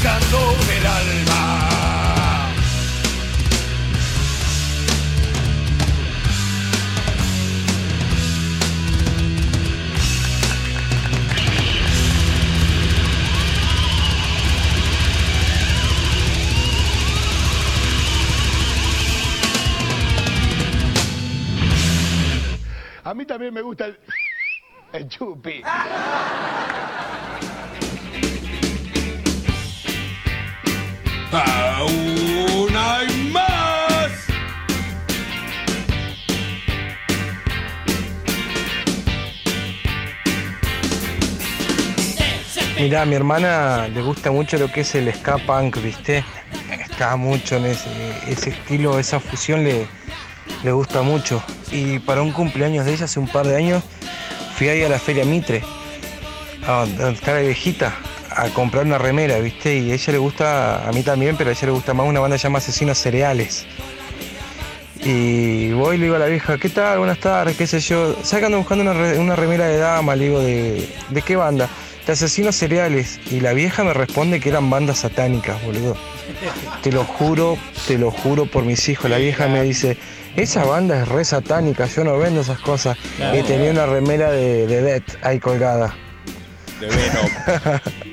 el 0.03 0.85
alma. 0.87 1.57
A 23.03 23.13
mí 23.13 23.25
también 23.25 23.53
me 23.53 23.61
gusta 23.61 23.85
el, 23.85 23.99
el 24.93 25.07
chupi. 25.09 25.61
¡Aún 31.31 32.75
hay 32.75 33.31
más! 33.31 34.11
Mirá, 42.77 43.03
a 43.03 43.05
mi 43.05 43.15
hermana 43.15 43.87
le 43.87 44.01
gusta 44.01 44.31
mucho 44.31 44.57
lo 44.57 44.71
que 44.71 44.81
es 44.81 44.93
el 44.95 45.13
ska 45.13 45.37
punk, 45.37 45.81
¿viste? 45.81 46.25
Está 46.69 47.15
mucho 47.15 47.57
en 47.57 47.65
ese, 47.65 47.89
ese 48.27 48.49
estilo, 48.49 48.99
esa 48.99 49.19
fusión 49.19 49.63
le, 49.63 49.87
le 50.63 50.71
gusta 50.71 51.01
mucho. 51.01 51.41
Y 51.71 51.99
para 51.99 52.21
un 52.21 52.31
cumpleaños 52.31 52.85
de 52.85 52.93
ella 52.93 53.05
hace 53.05 53.19
un 53.19 53.27
par 53.27 53.47
de 53.47 53.55
años 53.55 53.83
fui 54.55 54.67
ahí 54.67 54.83
a 54.83 54.89
la 54.89 54.99
Feria 54.99 55.23
Mitre, 55.25 55.63
a 56.67 56.85
donde 56.85 57.13
está 57.13 57.33
la 57.33 57.39
viejita, 57.39 57.93
a 58.35 58.49
comprar 58.49 58.85
una 58.85 58.97
remera, 58.97 59.37
¿viste? 59.39 59.75
Y 59.77 59.91
a 59.91 59.93
ella 59.95 60.13
le 60.13 60.19
gusta, 60.19 60.87
a 60.87 60.91
mí 60.91 61.03
también, 61.03 61.35
pero 61.37 61.49
a 61.49 61.53
ella 61.53 61.65
le 61.67 61.71
gusta 61.71 61.93
más 61.93 62.07
una 62.07 62.19
banda 62.19 62.37
llamada 62.37 62.59
Asesinos 62.63 62.97
Cereales. 62.97 63.65
Y 65.03 65.71
voy 65.71 65.95
y 65.95 65.99
le 65.99 66.03
digo 66.05 66.15
a 66.15 66.19
la 66.19 66.27
vieja, 66.27 66.57
¿qué 66.59 66.69
tal? 66.69 66.99
Buenas 66.99 67.17
tardes, 67.17 67.57
qué 67.57 67.65
sé 67.65 67.79
yo. 67.79 68.15
¿Sabes 68.23 68.41
que 68.41 68.45
ando 68.45 68.59
buscando 68.59 68.83
una, 68.83 68.93
re- 68.93 69.17
una 69.17 69.35
remera 69.35 69.65
de 69.67 69.77
dama? 69.77 70.15
Le 70.15 70.25
digo, 70.25 70.39
¿de, 70.39 70.87
¿de 71.09 71.21
qué 71.23 71.35
banda? 71.35 71.67
De 72.05 72.13
Asesinos 72.13 72.55
Cereales. 72.55 73.19
Y 73.31 73.39
la 73.39 73.53
vieja 73.53 73.83
me 73.83 73.93
responde 73.93 74.39
que 74.39 74.49
eran 74.49 74.69
bandas 74.69 74.99
satánicas, 74.99 75.61
boludo. 75.63 75.97
Te 76.83 76.91
lo 76.91 77.03
juro, 77.03 77.57
te 77.87 77.97
lo 77.97 78.11
juro 78.11 78.45
por 78.45 78.63
mis 78.63 78.87
hijos. 78.89 79.09
La 79.09 79.17
vieja 79.17 79.47
me 79.47 79.63
dice, 79.63 79.97
esa 80.35 80.65
banda 80.65 81.01
es 81.01 81.07
re 81.07 81.25
satánica, 81.25 81.87
yo 81.87 82.03
no 82.03 82.17
vendo 82.19 82.41
esas 82.41 82.59
cosas. 82.59 82.95
Claro. 83.17 83.39
Y 83.39 83.43
tenía 83.43 83.71
una 83.71 83.87
remera 83.87 84.29
de, 84.29 84.67
de 84.67 84.81
Death 84.83 85.15
ahí 85.23 85.39
colgada. 85.39 85.95
De 86.79 86.87
Venom. 86.87 87.79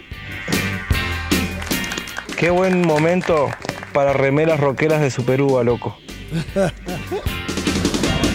Qué 2.38 2.50
buen 2.50 2.86
momento 2.86 3.48
para 3.92 4.12
remeras 4.12 4.60
rockeras 4.60 5.00
de 5.00 5.10
Superúa, 5.10 5.64
loco. 5.64 5.96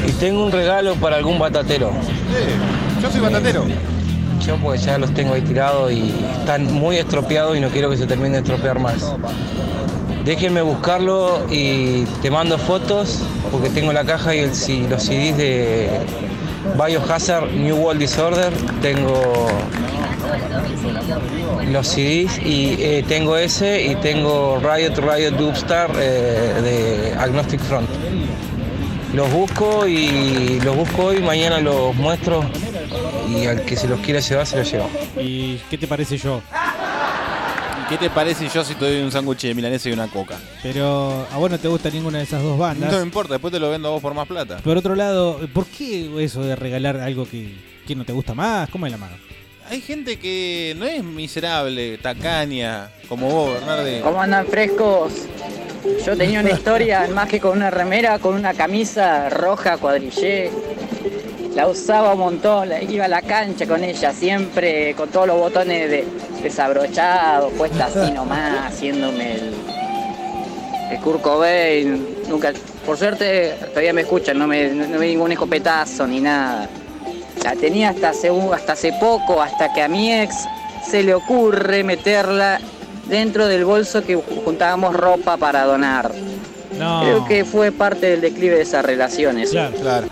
Y 0.07 0.11
tengo 0.13 0.45
un 0.45 0.51
regalo 0.51 0.95
para 0.95 1.15
algún 1.17 1.39
batatero. 1.39 1.91
yo 3.01 3.09
soy 3.11 3.21
batatero. 3.21 3.65
Yo 4.45 4.57
pues 4.57 4.83
ya 4.83 4.97
los 4.97 5.13
tengo 5.13 5.33
ahí 5.35 5.41
tirados 5.41 5.89
y 5.91 6.13
están 6.39 6.65
muy 6.73 6.97
estropeados 6.97 7.55
y 7.55 7.61
no 7.61 7.69
quiero 7.69 7.89
que 7.89 7.95
se 7.97 8.05
termine 8.05 8.31
de 8.31 8.37
estropear 8.39 8.77
más. 8.79 9.13
Déjenme 10.25 10.61
buscarlo 10.61 11.45
y 11.49 12.03
te 12.21 12.29
mando 12.29 12.57
fotos 12.57 13.19
porque 13.51 13.69
tengo 13.69 13.93
la 13.93 14.03
caja 14.03 14.35
y 14.35 14.39
el- 14.39 14.49
los 14.89 15.03
CDs 15.03 15.37
de 15.37 15.89
Biohazard 16.75 17.51
New 17.51 17.77
World 17.77 18.01
Disorder. 18.01 18.51
Tengo 18.81 19.47
los 21.71 21.87
CDs 21.87 22.39
y 22.43 22.75
eh, 22.79 23.03
tengo 23.07 23.37
ese 23.37 23.85
y 23.85 23.95
tengo 23.95 24.59
Riot 24.59 24.95
Riot 24.97 25.31
Dubstar 25.37 25.91
eh, 25.97 26.61
de 26.61 27.15
Agnostic 27.17 27.59
Front. 27.61 27.89
Los 29.13 29.31
busco 29.31 29.87
y 29.87 30.59
los 30.63 30.75
busco 30.75 31.05
hoy, 31.05 31.21
mañana 31.21 31.59
los 31.59 31.95
muestro 31.95 32.43
y 33.29 33.45
al 33.45 33.63
que 33.63 33.75
se 33.75 33.87
los 33.87 33.99
quiera 33.99 34.19
llevar 34.19 34.45
se 34.45 34.57
los 34.57 34.71
lleva. 34.71 34.87
¿Y 35.19 35.57
qué 35.69 35.77
te 35.77 35.87
parece 35.87 36.17
yo? 36.17 36.41
¿Y 37.83 37.89
qué 37.89 37.97
te 37.97 38.09
parece 38.09 38.47
yo 38.49 38.63
si 38.63 38.75
te 38.75 38.85
doy 38.85 39.03
un 39.03 39.11
sándwich 39.11 39.41
de 39.41 39.53
milanesa 39.53 39.89
y 39.89 39.93
una 39.93 40.07
coca? 40.07 40.35
Pero 40.63 41.27
a 41.31 41.37
vos 41.37 41.51
no 41.51 41.59
te 41.59 41.67
gusta 41.67 41.89
ninguna 41.89 42.19
de 42.19 42.23
esas 42.23 42.41
dos 42.41 42.57
bandas. 42.57 42.91
No 42.91 42.97
me 42.97 43.03
importa, 43.03 43.33
después 43.33 43.53
te 43.53 43.59
lo 43.59 43.69
vendo 43.69 43.89
a 43.89 43.91
vos 43.91 44.01
por 44.01 44.13
más 44.13 44.27
plata. 44.27 44.57
Por 44.57 44.77
otro 44.77 44.95
lado, 44.95 45.39
¿por 45.53 45.65
qué 45.65 46.09
eso 46.23 46.41
de 46.43 46.55
regalar 46.55 46.97
algo 46.97 47.27
que, 47.27 47.53
que 47.85 47.95
no 47.95 48.05
te 48.05 48.13
gusta 48.13 48.33
más? 48.33 48.69
¿Cómo 48.69 48.85
es 48.85 48.91
la 48.91 48.97
mano? 48.97 49.15
Hay 49.69 49.81
gente 49.81 50.19
que 50.19 50.75
no 50.77 50.85
es 50.85 51.03
miserable, 51.03 51.97
tacaña, 51.97 52.89
como 53.07 53.29
vos, 53.29 53.53
Bernardi. 53.53 54.01
¿Cómo 54.01 54.21
andan 54.21 54.45
frescos? 54.45 55.13
Yo 56.05 56.17
tenía 56.17 56.41
una 56.41 56.51
historia 56.51 57.07
más 57.13 57.27
que 57.29 57.39
con 57.39 57.57
una 57.57 57.69
remera, 57.69 58.19
con 58.19 58.35
una 58.35 58.53
camisa 58.53 59.29
roja 59.29 59.77
cuadrillé. 59.77 60.51
La 61.55 61.67
usaba 61.67 62.13
un 62.13 62.19
montón, 62.19 62.69
iba 62.89 63.05
a 63.05 63.07
la 63.07 63.21
cancha 63.21 63.65
con 63.67 63.83
ella, 63.83 64.11
siempre 64.11 64.95
con 64.95 65.09
todos 65.09 65.27
los 65.27 65.37
botones 65.37 65.89
de, 65.89 66.05
desabrochados, 66.41 67.53
puesta 67.53 67.85
así 67.85 68.11
nomás, 68.11 68.73
haciéndome 68.73 69.35
el, 69.35 69.53
el 70.91 70.99
Kurt 70.99 71.21
Cobain. 71.21 72.07
Nunca 72.27 72.53
Por 72.85 72.97
suerte 72.97 73.53
todavía 73.69 73.93
me 73.93 74.01
escuchan, 74.01 74.37
no 74.37 74.47
me, 74.47 74.69
no 74.69 74.99
me 74.99 75.07
ningún 75.07 75.31
escopetazo 75.31 76.07
ni 76.07 76.19
nada. 76.19 76.67
La 77.43 77.55
tenía 77.55 77.89
hasta 77.89 78.09
hace, 78.09 78.31
un- 78.31 78.53
hasta 78.53 78.73
hace 78.73 78.93
poco, 78.93 79.41
hasta 79.41 79.73
que 79.73 79.81
a 79.81 79.87
mi 79.87 80.13
ex 80.13 80.35
se 80.89 81.03
le 81.03 81.13
ocurre 81.13 81.83
meterla 81.83 82.59
dentro 83.07 83.47
del 83.47 83.65
bolso 83.65 84.03
que 84.03 84.17
ju- 84.17 84.43
juntábamos 84.45 84.95
ropa 84.95 85.37
para 85.37 85.63
donar. 85.65 86.11
No. 86.77 87.01
Creo 87.01 87.25
que 87.25 87.45
fue 87.45 87.71
parte 87.71 88.07
del 88.09 88.21
declive 88.21 88.55
de 88.55 88.61
esas 88.63 88.83
relaciones. 88.85 89.51
Claro. 89.51 90.07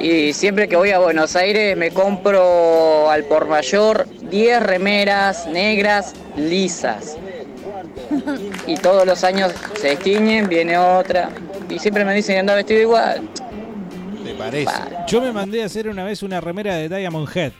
Y 0.00 0.32
siempre 0.32 0.66
que 0.66 0.76
voy 0.76 0.90
a 0.92 0.98
Buenos 0.98 1.36
Aires 1.36 1.76
me 1.76 1.90
compro 1.90 3.10
al 3.10 3.24
por 3.24 3.46
mayor 3.48 4.06
10 4.30 4.62
remeras 4.62 5.46
negras 5.46 6.14
lisas. 6.36 7.16
Y 8.66 8.76
todos 8.76 9.06
los 9.06 9.22
años 9.24 9.52
se 9.78 9.88
destiñen, 9.88 10.48
viene 10.48 10.78
otra. 10.78 11.28
Y 11.68 11.78
siempre 11.78 12.04
me 12.06 12.14
dicen 12.14 12.38
anda 12.38 12.54
vestido 12.54 12.80
igual. 12.80 13.28
¿Te 14.30 14.36
parece? 14.36 14.72
Yo 15.08 15.20
me 15.20 15.32
mandé 15.32 15.62
a 15.62 15.66
hacer 15.66 15.88
una 15.88 16.04
vez 16.04 16.22
una 16.22 16.40
remera 16.40 16.74
de 16.76 16.88
Diamond 16.88 17.28
Head. 17.36 17.52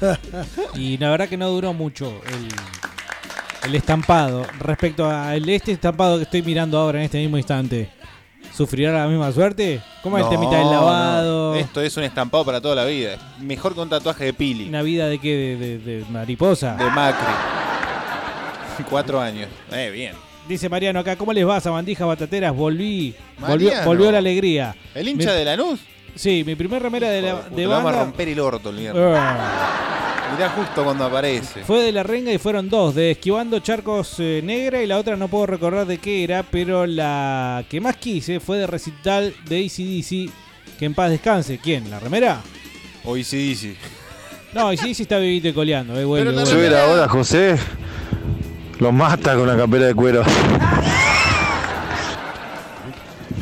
y 0.74 0.96
la 0.98 1.10
verdad 1.10 1.28
que 1.28 1.36
no 1.36 1.48
duró 1.50 1.72
mucho 1.72 2.20
el, 2.32 3.68
el 3.68 3.74
estampado. 3.74 4.46
Respecto 4.58 5.08
al 5.10 5.46
este 5.48 5.72
estampado 5.72 6.16
que 6.16 6.22
estoy 6.24 6.42
mirando 6.42 6.78
ahora 6.78 6.98
en 6.98 7.04
este 7.04 7.18
mismo 7.18 7.36
instante. 7.36 7.90
¿Sufrirá 8.56 8.92
la 8.92 9.06
misma 9.06 9.30
suerte? 9.32 9.80
¿Cómo 10.02 10.16
es 10.18 10.24
el 10.24 10.30
No, 10.32 10.36
temita 10.40 10.56
del 10.58 10.70
lavado? 10.70 11.52
no. 11.54 11.60
Esto 11.60 11.80
es 11.82 11.96
un 11.96 12.02
estampado 12.04 12.44
para 12.44 12.60
toda 12.60 12.74
la 12.74 12.84
vida. 12.86 13.16
Mejor 13.40 13.74
que 13.74 13.80
un 13.80 13.88
tatuaje 13.88 14.24
de 14.24 14.32
Pili. 14.32 14.68
¿Una 14.68 14.82
vida 14.82 15.06
de 15.08 15.18
qué? 15.18 15.36
¿De, 15.36 15.56
de- 15.56 15.78
de 15.78 16.04
mariposa? 16.10 16.74
De 16.74 16.84
Macri. 16.90 17.34
Cuatro 18.88 19.20
años. 19.20 19.48
Eh, 19.72 19.90
bien. 19.92 20.12
Dice 20.48 20.68
Mariano 20.68 21.00
acá, 21.00 21.14
¿cómo 21.16 21.32
les 21.32 21.46
va, 21.46 21.60
Sabandijas 21.60 22.06
Batateras? 22.08 22.54
Volví. 22.54 23.14
Volvió 23.84 24.10
la 24.10 24.18
alegría. 24.18 24.74
¿El 24.94 25.08
hincha 25.08 25.30
Mi- 25.30 25.36
de 25.36 25.44
Lanús? 25.44 25.80
Sí, 26.18 26.42
mi 26.44 26.56
primer 26.56 26.82
remera 26.82 27.10
de, 27.10 27.22
la, 27.22 27.36
Puta, 27.36 27.50
de 27.50 27.56
le 27.56 27.66
vamos 27.68 27.92
a 27.92 27.94
banda 27.94 28.04
romper 28.06 28.28
el 28.28 28.40
orto 28.40 28.70
el 28.70 28.76
viernes. 28.76 29.04
Ah. 29.16 30.30
Mirá 30.34 30.50
justo 30.50 30.82
cuando 30.82 31.04
aparece. 31.04 31.62
fue 31.62 31.80
de 31.80 31.92
la 31.92 32.02
renga 32.02 32.32
y 32.32 32.38
fueron 32.38 32.68
dos, 32.68 32.96
de 32.96 33.12
Esquivando 33.12 33.60
Charcos 33.60 34.16
eh, 34.18 34.40
Negra 34.42 34.82
y 34.82 34.86
la 34.88 34.98
otra 34.98 35.14
no 35.16 35.28
puedo 35.28 35.46
recordar 35.46 35.86
de 35.86 35.98
qué 35.98 36.24
era, 36.24 36.42
pero 36.42 36.86
la 36.86 37.64
que 37.70 37.80
más 37.80 37.96
quise 37.98 38.40
fue 38.40 38.58
de 38.58 38.66
recital 38.66 39.32
de 39.48 39.64
ACDC, 39.64 40.32
que 40.76 40.86
en 40.86 40.94
paz 40.94 41.10
descanse. 41.10 41.58
¿Quién? 41.58 41.88
¿La 41.88 42.00
remera? 42.00 42.40
O 43.04 43.16
Easy 43.16 43.76
No, 44.52 44.70
ACDC 44.70 45.00
está 45.00 45.18
vivito 45.18 45.46
y 45.46 45.52
coleando. 45.52 45.98
Eh, 45.98 46.04
vuelve, 46.04 46.32
vuelve. 46.32 46.50
Subir 46.50 46.74
ahora, 46.74 47.08
José. 47.08 47.56
Lo 48.80 48.90
mata 48.90 49.36
con 49.36 49.46
la 49.46 49.56
campera 49.56 49.86
de 49.86 49.94
cuero. 49.94 50.24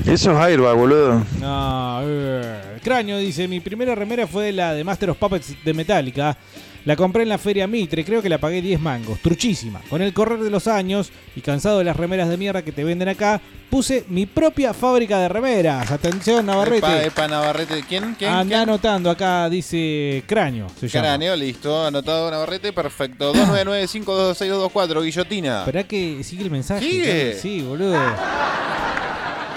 Eso 0.07 0.31
es 0.33 0.39
airbag, 0.39 0.77
boludo. 0.77 1.25
No, 1.41 2.01
eh. 2.05 2.66
Cráneo 2.87 3.19
dice, 3.19 3.49
mi 3.49 3.59
primera 3.59 3.97
remera 3.97 4.29
fue 4.29 4.53
la 4.53 4.73
de 4.73 4.85
Master 4.85 5.11
of 5.11 5.19
Puppets 5.19 5.57
de 5.65 5.75
Metallica. 5.75 6.37
La 6.85 6.95
compré 6.95 7.25
en 7.25 7.31
la 7.31 7.37
feria 7.37 7.67
Mitre, 7.67 8.05
creo 8.05 8.23
que 8.23 8.29
la 8.29 8.39
pagué 8.39 8.63
10 8.63 8.79
mangos, 8.79 9.19
truchísima. 9.19 9.81
Con 9.91 10.03
el 10.03 10.13
correr 10.13 10.39
de 10.39 10.51
los 10.51 10.69
años 10.69 11.11
y 11.35 11.41
cansado 11.41 11.79
de 11.79 11.85
las 11.85 11.97
remeras 11.97 12.29
de 12.29 12.37
mierda 12.37 12.63
que 12.63 12.71
te 12.71 12.85
venden 12.85 13.09
acá, 13.09 13.41
puse 13.69 14.05
mi 14.09 14.25
propia 14.25 14.73
fábrica 14.73 15.19
de 15.19 15.29
remeras. 15.29 15.91
Atención, 15.91 16.47
Navarrete. 16.47 16.87
Epa, 16.87 17.03
epa, 17.03 17.27
Navarrete. 17.27 17.83
¿Quién? 17.89 18.15
¿Quién? 18.17 18.31
Anda 18.31 18.63
anotando 18.63 19.11
acá, 19.11 19.51
dice 19.51 20.23
Cráneo. 20.25 20.69
Se 20.79 20.87
llama. 20.87 21.09
Cráneo, 21.09 21.35
listo. 21.35 21.85
Anotado 21.85 22.31
Navarrete, 22.31 22.73
perfecto. 22.73 23.35
299-526-224, 23.35 25.03
Guillotina. 25.03 25.59
Esperá 25.59 25.83
que 25.83 26.23
sigue 26.23 26.45
el 26.45 26.53
mensaje. 26.53 26.89
¿Sigue? 26.89 27.35
Sí, 27.35 27.63
boludo. 27.63 27.99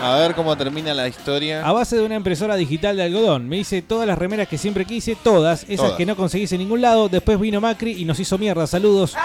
A 0.02 0.16
ver 0.16 0.34
cómo 0.34 0.56
termina 0.56 0.94
la 0.94 1.08
historia. 1.08 1.66
A 1.66 1.72
base 1.74 1.98
de 1.98 2.03
una 2.03 2.16
impresora 2.16 2.56
digital 2.56 2.95
de 2.95 3.03
algodón. 3.03 3.48
Me 3.50 3.58
hice 3.58 3.82
todas 3.82 4.08
las 4.08 4.18
remeras 4.18 4.48
que 4.48 4.58
siempre 4.58 4.86
quise, 4.86 5.16
todas, 5.16 5.64
esas 5.64 5.78
Todas. 5.78 5.94
que 5.98 6.06
no 6.06 6.16
conseguís 6.16 6.52
en 6.53 6.60
ningún 6.60 6.82
lado. 6.82 7.10
Después 7.10 7.40
vino 7.40 7.60
Macri 7.60 7.92
y 8.02 8.06
nos 8.06 8.19
hizo 8.19 8.38
mierda. 8.38 8.66
Saludos. 8.66 9.16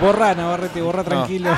Borra, 0.00 0.34
Navarrete, 0.34 0.80
borra 0.82 1.04
tranquilo. 1.04 1.50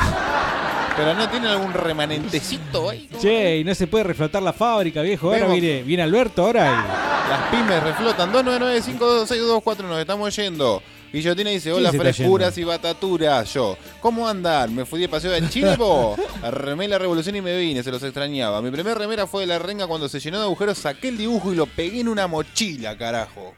Pero 0.96 1.14
no 1.14 1.28
tiene 1.28 1.48
algún 1.48 1.72
remanentecito 1.72 2.90
ahí. 2.90 3.08
Che, 3.20 3.58
y 3.58 3.64
no 3.64 3.74
se 3.74 3.86
puede 3.86 4.04
reflotar 4.04 4.42
la 4.42 4.52
fábrica, 4.52 5.00
viejo. 5.02 5.28
Ahora 5.28 5.40
Vemos. 5.46 5.60
viene, 5.60 5.82
viene 5.82 6.02
Alberto 6.02 6.44
ahora 6.44 6.84
Las 7.30 7.40
pymes 7.50 7.82
reflotan. 7.82 8.30
299-526-224. 8.32 9.82
Nos 9.84 9.98
estamos 9.98 10.36
yendo. 10.36 10.82
Guillotina 11.12 11.50
dice: 11.50 11.70
¿Quién 11.70 11.76
Hola, 11.76 11.92
frescuras 11.92 12.56
y 12.56 12.64
bataturas. 12.64 13.52
Yo, 13.52 13.76
¿cómo 14.00 14.26
andan? 14.26 14.74
Me 14.74 14.86
fui 14.86 15.00
de 15.00 15.08
paseo 15.08 15.34
en 15.34 15.48
Chile, 15.50 15.76
po. 15.76 16.16
Arremé 16.42 16.88
la 16.88 16.98
revolución 16.98 17.36
y 17.36 17.42
me 17.42 17.56
vine, 17.58 17.82
se 17.82 17.90
los 17.90 18.02
extrañaba. 18.02 18.62
Mi 18.62 18.70
primera 18.70 18.94
remera 18.98 19.26
fue 19.26 19.42
de 19.42 19.48
la 19.48 19.58
renga 19.58 19.86
cuando 19.86 20.08
se 20.08 20.20
llenó 20.20 20.38
de 20.38 20.44
agujeros. 20.44 20.78
Saqué 20.78 21.08
el 21.08 21.18
dibujo 21.18 21.52
y 21.52 21.56
lo 21.56 21.66
pegué 21.66 22.00
en 22.00 22.08
una 22.08 22.26
mochila, 22.26 22.96
carajo. 22.96 23.54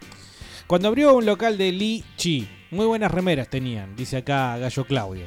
cuando 0.66 0.88
abrió 0.88 1.14
un 1.14 1.26
local 1.26 1.56
de 1.56 1.70
Li 1.72 2.04
Chi. 2.16 2.48
Muy 2.70 2.86
buenas 2.86 3.12
remeras 3.12 3.48
tenían, 3.48 3.94
dice 3.94 4.16
acá 4.16 4.58
Gallo 4.58 4.84
Claudio. 4.84 5.26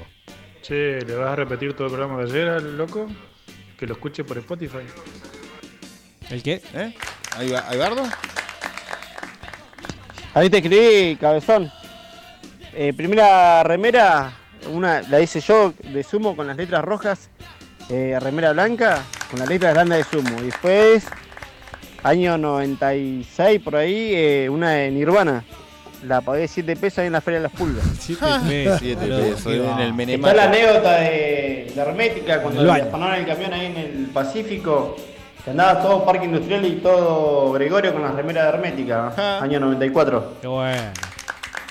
Che, 0.62 1.02
¿le 1.02 1.16
vas 1.16 1.30
a 1.30 1.36
repetir 1.38 1.74
todo 1.74 1.88
el 1.88 1.94
programa 1.94 2.22
de 2.24 2.30
ayer 2.30 2.50
al 2.50 2.78
loco? 2.78 3.08
Que 3.80 3.88
lo 3.88 3.94
escuche 3.94 4.26
por 4.26 4.38
Spotify. 4.40 4.80
¿El 6.30 6.44
qué? 6.44 6.62
¿Eh? 6.74 6.94
¿Ahí 7.38 7.50
va, 7.50 7.70
ahí 7.70 7.78
Bardo? 7.78 8.04
Ahí 10.34 10.50
te 10.50 10.58
escribí, 10.58 11.16
cabezón. 11.16 11.72
Eh, 12.80 12.94
primera 12.94 13.64
remera, 13.64 14.32
una 14.72 15.02
la 15.02 15.20
hice 15.20 15.40
yo 15.40 15.74
de 15.84 16.04
sumo 16.04 16.36
con 16.36 16.46
las 16.46 16.58
letras 16.58 16.86
rojas, 16.86 17.32
eh, 17.90 18.16
remera 18.22 18.54
blanca 18.54 19.02
con 19.32 19.40
las 19.40 19.50
letras 19.50 19.74
grandes 19.74 19.98
de 19.98 20.04
sumo. 20.04 20.38
Y 20.42 20.46
después, 20.46 21.08
año 22.04 22.38
96 22.38 23.62
por 23.62 23.78
ahí, 23.78 24.12
eh, 24.14 24.48
una 24.48 24.74
de 24.74 24.92
Nirvana. 24.92 25.44
La 26.04 26.22
pagué 26.22 26.48
7 26.48 26.76
pesos 26.76 27.00
ahí 27.00 27.08
en 27.08 27.14
la 27.14 27.22
Feria 27.22 27.40
de 27.40 27.48
las 27.48 27.52
Pulgas. 27.54 27.84
7 28.00 28.26
pesos. 28.48 28.80
7 28.80 29.08
pesos, 29.08 29.54
en 29.54 30.00
el. 30.00 30.10
Está 30.12 30.36
la 30.36 30.44
anécdota 30.44 30.98
de, 30.98 31.72
de 31.74 31.82
Hermética 31.82 32.44
cuando 32.44 32.62
El 32.62 32.68
le 32.68 32.74
afanaron 32.74 33.16
el 33.16 33.26
camión 33.26 33.54
ahí 33.54 33.66
en 33.66 33.78
el 33.78 34.06
Pacífico. 34.14 34.96
Que 35.44 35.50
andaba 35.50 35.82
todo 35.82 36.06
Parque 36.06 36.26
Industrial 36.26 36.64
y 36.64 36.74
todo 36.74 37.54
Gregorio 37.54 37.92
con 37.92 38.04
las 38.04 38.14
remeras 38.14 38.44
de 38.44 38.50
Hermética, 38.50 39.42
año 39.42 39.60
94. 39.62 40.34
Qué 40.42 40.48
bueno. 40.48 40.92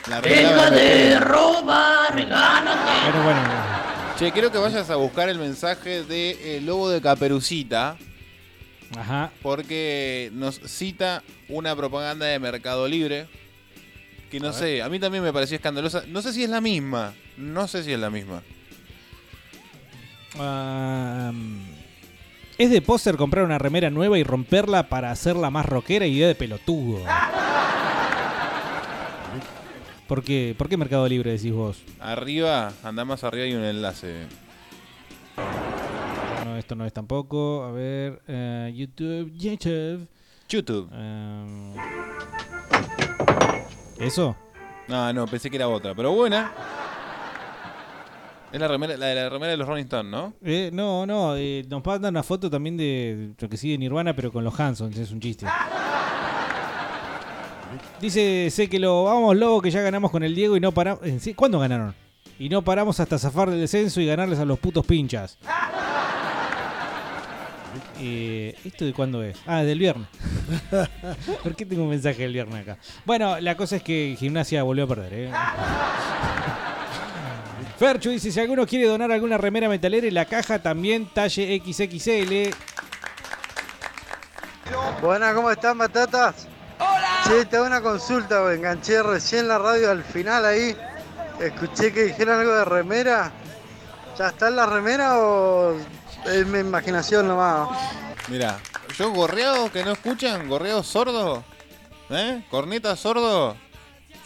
La 0.09 0.21
Deja 0.21 0.71
de 0.71 1.19
robar, 1.21 2.13
Bueno, 2.15 3.25
bueno. 3.25 3.41
Che, 4.19 4.31
quiero 4.33 4.51
que 4.53 4.59
vayas 4.59 4.89
a 4.89 4.97
buscar 4.97 5.29
el 5.29 5.39
mensaje 5.39 6.05
de 6.05 6.57
el 6.57 6.67
lobo 6.67 6.89
de 6.89 7.01
Caperucita. 7.01 7.97
Ajá. 8.97 9.31
Porque 9.43 10.31
nos 10.33 10.61
cita 10.65 11.23
una 11.49 11.75
propaganda 11.75 12.27
de 12.27 12.39
Mercado 12.39 12.87
Libre. 12.87 13.27
Que 14.31 14.39
no 14.41 14.49
A 14.49 14.51
ver. 14.53 14.59
sé, 14.61 14.83
a 14.83 14.89
mí 14.89 14.99
también 15.01 15.25
me 15.25 15.33
pareció 15.33 15.57
escandalosa. 15.57 16.05
No 16.07 16.23
sé 16.23 16.33
si 16.33 16.45
es 16.45 16.51
la 16.51 16.61
misma. 16.61 17.13
No 17.37 17.67
sé 17.67 17.83
si 17.83 17.93
es 17.93 17.99
la 17.99 18.11
misma. 18.11 18.43
Es 22.59 22.71
de 22.71 22.81
poser 22.81 23.17
comprar 23.17 23.45
una 23.45 23.59
remera 23.59 23.91
nueva 23.91 24.19
y 24.19 24.23
romperla 24.25 24.89
para 24.89 25.11
hacerla 25.11 25.51
más 25.51 25.67
rockera 25.67 26.07
idea 26.07 26.29
de 26.29 26.35
pelotudo. 26.37 27.05
¿Por 30.07 30.23
qué? 30.23 30.55
¿Por 30.57 30.69
qué 30.69 30.77
Mercado 30.77 31.09
Libre 31.09 31.33
decís 31.33 31.53
vos? 31.53 31.83
Arriba, 31.99 32.73
anda 32.85 33.05
más 33.05 33.25
arriba 33.25 33.45
hay 33.45 33.55
un 33.55 33.65
enlace. 33.65 34.27
No, 36.45 36.57
esto 36.57 36.77
no 36.77 36.87
es 36.87 36.93
tampoco. 36.93 37.65
A 37.65 37.73
ver, 37.73 38.23
eh, 38.29 38.73
YouTube, 38.75 39.33
YouTube. 39.35 40.07
YouTube. 40.49 40.89
Em, 40.93 41.75
¿Eso? 43.99 44.37
No, 44.87 45.13
no, 45.13 45.27
pensé 45.27 45.51
que 45.51 45.57
era 45.57 45.69
otra, 45.69 45.93
pero 45.95 46.13
buena. 46.13 46.53
Es 48.53 48.61
la, 48.61 48.69
remera, 48.69 48.97
la 48.97 49.07
de 49.07 49.15
la 49.17 49.29
remera 49.29 49.51
de 49.51 49.57
los 49.57 49.67
Rolling 49.67 49.85
Stones, 49.85 50.11
¿no? 50.11 50.33
Eh, 50.45 50.71
no, 50.73 51.05
no, 51.05 51.37
eh, 51.37 51.67
nos 51.69 51.85
mandan 51.85 52.15
una 52.15 52.23
foto 52.23 52.49
también 52.49 52.77
de 52.77 53.35
lo 53.39 53.49
que 53.49 53.57
sigue 53.57 53.77
Nirvana, 53.77 54.15
pero 54.15 54.31
con 54.31 54.45
los 54.45 54.59
Hansons, 54.59 54.97
es 54.97 55.11
un 55.11 55.21
chiste. 55.21 55.47
Dice, 58.01 58.51
sé 58.51 58.69
que 58.69 58.79
lo 58.79 59.05
vamos 59.05 59.37
lobo 59.37 59.63
que 59.63 59.71
ya 59.71 59.81
ganamos 59.81 60.11
con 60.11 60.23
el 60.23 60.35
Diego 60.35 60.57
y 60.57 60.61
no 60.61 60.73
paramos. 60.73 61.01
¿Cuándo 61.35 61.59
ganaron? 61.59 61.95
Y 62.39 62.51
no 62.51 62.63
paramos 62.63 63.01
hasta 63.01 63.19
zafar 63.19 63.51
del 63.51 63.61
descenso 63.61 64.01
y 64.01 64.07
ganarles 64.07 64.39
a 64.39 64.45
los 64.45 64.59
putos 64.59 64.87
pinchas. 64.87 65.39
Eh, 67.99 68.55
¿Esto 68.65 68.85
de 68.85 68.93
cuándo 68.93 69.23
es? 69.23 69.39
Ah, 69.47 69.63
del 69.63 69.79
viernes. 69.79 70.07
¿Por 71.43 71.55
qué 71.55 71.65
tengo 71.65 71.85
un 71.85 71.91
mensaje 71.91 72.23
del 72.23 72.35
viernes 72.35 72.63
acá? 72.63 72.79
Bueno, 73.07 73.41
la 73.41 73.57
cosa 73.57 73.77
es 73.77 73.83
que 73.83 74.17
Gimnasia 74.19 74.63
volvió 74.63 74.85
a 74.85 74.87
perder, 74.87 75.15
¿eh? 75.15 75.31
Ferchu 77.79 78.11
dice, 78.11 78.31
si 78.31 78.41
alguno 78.41 78.67
quiere 78.67 78.87
donar 78.87 79.11
alguna 79.11 79.39
remera 79.39 79.69
metalera, 79.69 80.07
y 80.07 80.11
la 80.11 80.27
caja 80.27 80.59
también 80.59 81.07
talle 81.07 81.63
XXL. 81.65 82.55
Buenas, 85.03 85.35
¿cómo 85.35 85.51
están, 85.51 85.79
batatas? 85.79 86.49
Che, 87.27 87.45
te 87.45 87.57
hago 87.57 87.67
una 87.67 87.81
consulta, 87.81 88.43
güey. 88.43 88.57
Enganché 88.57 89.03
recién 89.03 89.49
la 89.49 89.59
radio 89.59 89.91
al 89.91 90.05
final 90.05 90.45
ahí. 90.45 90.77
Escuché 91.41 91.93
que 91.93 92.05
dijeron 92.05 92.39
algo 92.39 92.55
de 92.55 92.65
remera. 92.65 93.33
¿Ya 94.17 94.29
está 94.29 94.49
en 94.49 94.57
la 94.57 94.67
remera 94.67 95.19
o 95.19 95.77
Es 96.25 96.47
mi 96.47 96.61
imaginación 96.61 97.27
nomás. 97.27 97.69
Mira, 98.29 98.59
yo 98.97 99.13
gorreados 99.13 99.71
que 99.71 99.85
no 99.85 99.93
escuchan, 99.93 100.49
gorreados 100.49 100.87
sordos, 100.87 101.43
¿eh? 102.11 102.45
Cornetas 102.51 103.01
sordos. 103.01 103.57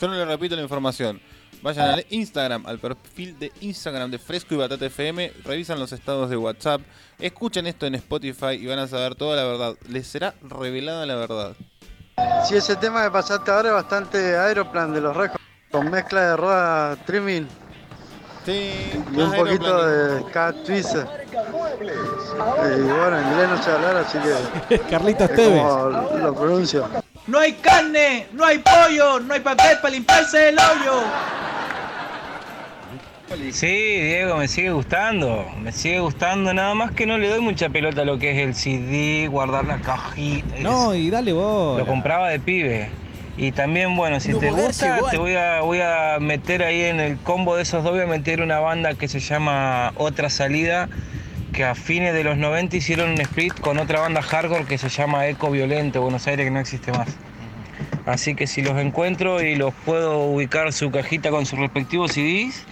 Yo 0.00 0.08
no 0.08 0.14
le 0.14 0.24
repito 0.24 0.54
la 0.54 0.62
información. 0.62 1.20
Vayan 1.62 1.90
al 1.90 2.06
Instagram, 2.10 2.66
al 2.66 2.78
perfil 2.78 3.38
de 3.38 3.52
Instagram 3.60 4.10
de 4.10 4.18
Fresco 4.18 4.54
y 4.54 4.58
Batata 4.58 4.86
FM, 4.86 5.32
revisan 5.44 5.78
los 5.78 5.92
estados 5.92 6.30
de 6.30 6.36
WhatsApp, 6.38 6.80
escuchen 7.18 7.66
esto 7.66 7.84
en 7.84 7.96
Spotify 7.96 8.52
y 8.52 8.66
van 8.66 8.78
a 8.78 8.88
saber 8.88 9.14
toda 9.14 9.36
la 9.36 9.44
verdad. 9.44 9.74
Les 9.88 10.06
será 10.06 10.34
revelada 10.42 11.04
la 11.04 11.16
verdad. 11.16 11.56
Si 12.46 12.56
ese 12.56 12.76
tema 12.76 13.04
que 13.04 13.10
pasaste 13.10 13.50
ahora 13.50 13.68
es 13.68 13.74
bastante 13.74 14.36
Aeroplan 14.36 14.92
de 14.92 15.00
los 15.00 15.16
Rejos, 15.16 15.38
con 15.70 15.90
mezcla 15.90 16.20
de 16.30 16.36
rueda 16.36 16.96
trimming 17.06 17.48
Sí, 18.44 19.02
y 19.12 19.20
un 19.20 19.32
poquito 19.32 19.86
de 19.86 20.24
Cat 20.32 20.56
Twister. 20.64 21.06
Y 21.36 22.80
bueno, 22.80 23.20
inglés 23.20 23.48
no 23.50 23.62
sé 23.62 23.70
hablar, 23.70 23.96
así 23.98 24.18
que. 24.68 24.78
Carlitos 24.90 25.28
es 25.30 25.36
Tevez. 25.36 25.62
como 25.62 25.90
lo 25.90 26.34
pronuncio. 26.34 26.88
No 27.26 27.38
hay 27.38 27.52
carne, 27.54 28.28
no 28.32 28.44
hay 28.44 28.58
pollo, 28.58 29.20
no 29.20 29.34
hay 29.34 29.40
papel 29.40 29.78
para 29.82 29.90
limpiarse 29.90 30.48
el 30.48 30.58
hoyo. 30.58 31.02
Sí, 33.52 33.66
Diego, 33.66 34.36
me 34.36 34.48
sigue 34.48 34.72
gustando. 34.72 35.46
Me 35.62 35.70
sigue 35.70 36.00
gustando, 36.00 36.52
nada 36.52 36.74
más 36.74 36.90
que 36.90 37.06
no 37.06 37.16
le 37.16 37.28
doy 37.28 37.40
mucha 37.40 37.68
pelota 37.68 38.02
a 38.02 38.04
lo 38.04 38.18
que 38.18 38.32
es 38.32 38.38
el 38.38 38.54
CD, 38.56 39.28
guardar 39.28 39.66
la 39.66 39.78
cajita. 39.80 40.56
No, 40.58 40.94
y 40.96 41.10
dale 41.10 41.32
vos. 41.32 41.78
Lo 41.78 41.86
compraba 41.86 42.28
de 42.28 42.40
pibe. 42.40 42.88
Y 43.36 43.52
también, 43.52 43.96
bueno, 43.96 44.18
si 44.18 44.32
No 44.32 44.38
te 44.38 44.50
gusta, 44.50 44.96
igual. 44.96 45.10
te 45.12 45.18
voy 45.18 45.34
a, 45.34 45.60
voy 45.60 45.80
a 45.80 46.18
meter 46.20 46.64
ahí 46.64 46.82
en 46.82 46.98
el 46.98 47.18
combo 47.18 47.54
de 47.54 47.62
esos 47.62 47.84
dos, 47.84 47.92
voy 47.92 48.02
a 48.02 48.06
meter 48.06 48.42
una 48.42 48.58
banda 48.58 48.94
que 48.94 49.06
se 49.06 49.20
llama 49.20 49.92
Otra 49.96 50.28
Salida, 50.28 50.88
que 51.52 51.64
a 51.64 51.76
fines 51.76 52.12
de 52.12 52.24
los 52.24 52.36
90 52.36 52.76
hicieron 52.76 53.10
un 53.10 53.20
split 53.20 53.58
con 53.60 53.78
otra 53.78 54.00
banda 54.00 54.22
hardcore 54.22 54.64
que 54.64 54.76
se 54.76 54.88
llama 54.88 55.28
Eco 55.28 55.50
Violento, 55.52 56.02
Buenos 56.02 56.26
Aires, 56.26 56.44
que 56.46 56.50
no 56.50 56.58
existe 56.58 56.90
más. 56.90 57.08
Así 58.06 58.34
que 58.34 58.48
si 58.48 58.60
los 58.60 58.76
encuentro 58.78 59.40
y 59.40 59.54
los 59.54 59.72
puedo 59.86 60.18
ubicar 60.24 60.72
su 60.72 60.90
cajita 60.90 61.30
con 61.30 61.46
sus 61.46 61.60
respectivos 61.60 62.12
CDs, 62.12 62.66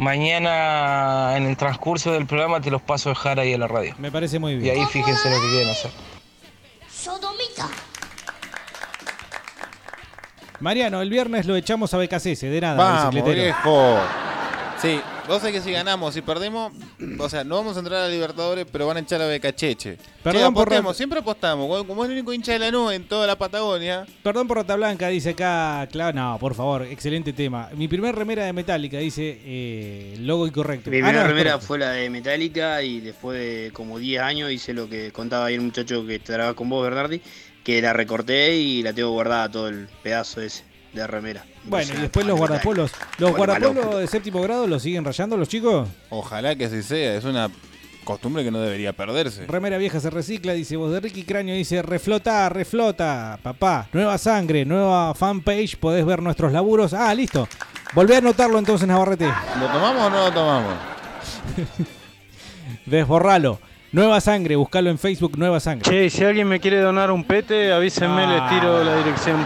mañana 0.00 1.36
en 1.36 1.46
el 1.46 1.56
transcurso 1.56 2.12
del 2.12 2.26
programa 2.26 2.60
te 2.60 2.70
los 2.70 2.80
paso 2.82 3.10
a 3.10 3.12
dejar 3.12 3.38
ahí 3.38 3.52
a 3.54 3.58
la 3.58 3.68
radio. 3.68 3.94
Me 3.98 4.10
parece 4.10 4.38
muy 4.38 4.52
Y 4.52 4.56
bien. 4.56 4.78
ahí 4.80 4.86
fíjense 4.86 5.30
lo 5.30 5.36
que 5.40 5.48
quieren 5.50 5.70
hacer. 5.70 5.90
Sodomita. 6.90 7.68
Mariano, 10.60 11.00
el 11.00 11.08
viernes 11.10 11.46
lo 11.46 11.56
echamos 11.56 11.92
a 11.94 11.98
BKCS, 11.98 12.40
de 12.42 12.60
nada, 12.60 12.76
Vamos, 12.76 13.24
viejo. 13.24 13.98
Sí, 14.80 14.98
vos 15.28 15.40
sabés 15.42 15.56
que 15.56 15.60
si 15.60 15.72
ganamos, 15.72 16.14
si 16.14 16.22
perdemos, 16.22 16.72
o 17.18 17.28
sea, 17.28 17.44
no 17.44 17.56
vamos 17.56 17.76
a 17.76 17.80
entrar 17.80 18.00
a 18.00 18.08
Libertadores, 18.08 18.64
pero 18.72 18.86
van 18.86 18.96
a 18.96 19.00
echar 19.00 19.20
a 19.20 19.26
Becacheche. 19.26 19.98
Perdón 20.22 20.40
Che, 20.42 20.48
apostemos, 20.48 20.96
siempre 20.96 21.18
apostamos. 21.18 21.84
Como- 21.84 22.02
es 22.02 22.08
el 22.08 22.14
único 22.16 22.32
hincha 22.32 22.52
de 22.52 22.60
la 22.60 22.70
nube 22.70 22.94
en 22.94 23.04
toda 23.06 23.26
la 23.26 23.36
Patagonia. 23.36 24.06
Perdón 24.22 24.48
por 24.48 24.56
Rata 24.56 24.76
Blanca, 24.76 25.08
dice 25.08 25.30
acá. 25.30 25.86
Claro, 25.92 26.16
no, 26.18 26.38
por 26.38 26.54
favor, 26.54 26.82
excelente 26.84 27.34
tema. 27.34 27.68
Mi 27.76 27.88
primer 27.88 28.14
remera 28.14 28.46
de 28.46 28.54
Metallica, 28.54 28.96
dice 28.98 29.38
eh, 29.44 30.16
logo 30.20 30.46
incorrecto. 30.46 30.88
Mi 30.90 30.96
Ah, 30.96 31.00
primera 31.00 31.22
no, 31.24 31.28
remera 31.28 31.50
correcto. 31.52 31.66
fue 31.66 31.78
la 31.78 31.90
de 31.90 32.08
Metallica 32.08 32.82
y 32.82 33.00
después 33.00 33.38
de 33.38 33.70
como 33.74 33.98
10 33.98 34.22
años 34.22 34.50
hice 34.50 34.72
lo 34.72 34.88
que 34.88 35.12
contaba 35.12 35.44
ahí 35.46 35.56
el 35.56 35.60
muchacho 35.60 36.06
que 36.06 36.18
trabaja 36.20 36.54
con 36.54 36.70
vos, 36.70 36.82
Bernardi, 36.82 37.20
que 37.62 37.82
la 37.82 37.92
recorté 37.92 38.56
y 38.56 38.82
la 38.82 38.94
tengo 38.94 39.10
guardada 39.10 39.50
todo 39.50 39.68
el 39.68 39.88
pedazo 40.02 40.40
ese 40.40 40.64
de 40.94 41.06
remera. 41.06 41.44
Bueno, 41.64 41.92
y 41.96 42.00
después 42.00 42.26
los 42.26 42.38
guardapolos. 42.38 42.90
¿Los 43.18 43.36
guardapolos 43.36 43.98
de 43.98 44.06
séptimo 44.06 44.40
grado 44.42 44.66
los 44.66 44.82
siguen 44.82 45.04
rayando 45.04 45.36
los 45.36 45.48
chicos? 45.48 45.88
Ojalá 46.08 46.56
que 46.56 46.64
así 46.64 46.82
sea, 46.82 47.14
es 47.16 47.24
una 47.24 47.50
costumbre 48.04 48.42
que 48.42 48.50
no 48.50 48.58
debería 48.60 48.92
perderse. 48.94 49.46
Remera 49.46 49.76
vieja 49.78 50.00
se 50.00 50.10
recicla, 50.10 50.52
dice 50.54 50.76
voz 50.76 50.90
de 50.92 51.00
Ricky 51.00 51.22
Cráneo, 51.24 51.54
dice 51.54 51.82
reflota, 51.82 52.48
reflota, 52.48 53.38
papá, 53.42 53.88
nueva 53.92 54.16
sangre, 54.18 54.64
nueva 54.64 55.14
fanpage, 55.14 55.76
podés 55.76 56.04
ver 56.06 56.22
nuestros 56.22 56.50
laburos. 56.52 56.94
Ah, 56.94 57.14
listo. 57.14 57.46
Volvé 57.92 58.14
a 58.14 58.18
anotarlo 58.18 58.58
entonces, 58.58 58.88
Navarrete. 58.88 59.26
¿Lo 59.26 59.66
tomamos 59.66 60.02
o 60.06 60.10
no 60.10 60.24
lo 60.24 60.32
tomamos? 60.32 60.74
Desborralo. 62.86 63.58
Nueva 63.92 64.20
sangre, 64.20 64.54
buscalo 64.54 64.88
en 64.88 64.98
Facebook, 64.98 65.36
nueva 65.36 65.58
sangre. 65.58 65.82
Che, 65.90 66.10
si 66.10 66.24
alguien 66.24 66.46
me 66.46 66.60
quiere 66.60 66.80
donar 66.80 67.10
un 67.10 67.24
pete, 67.24 67.72
avísenme, 67.72 68.22
Ah. 68.24 68.32
les 68.32 68.48
tiro 68.60 68.84
la 68.84 68.96
dirección. 68.96 69.44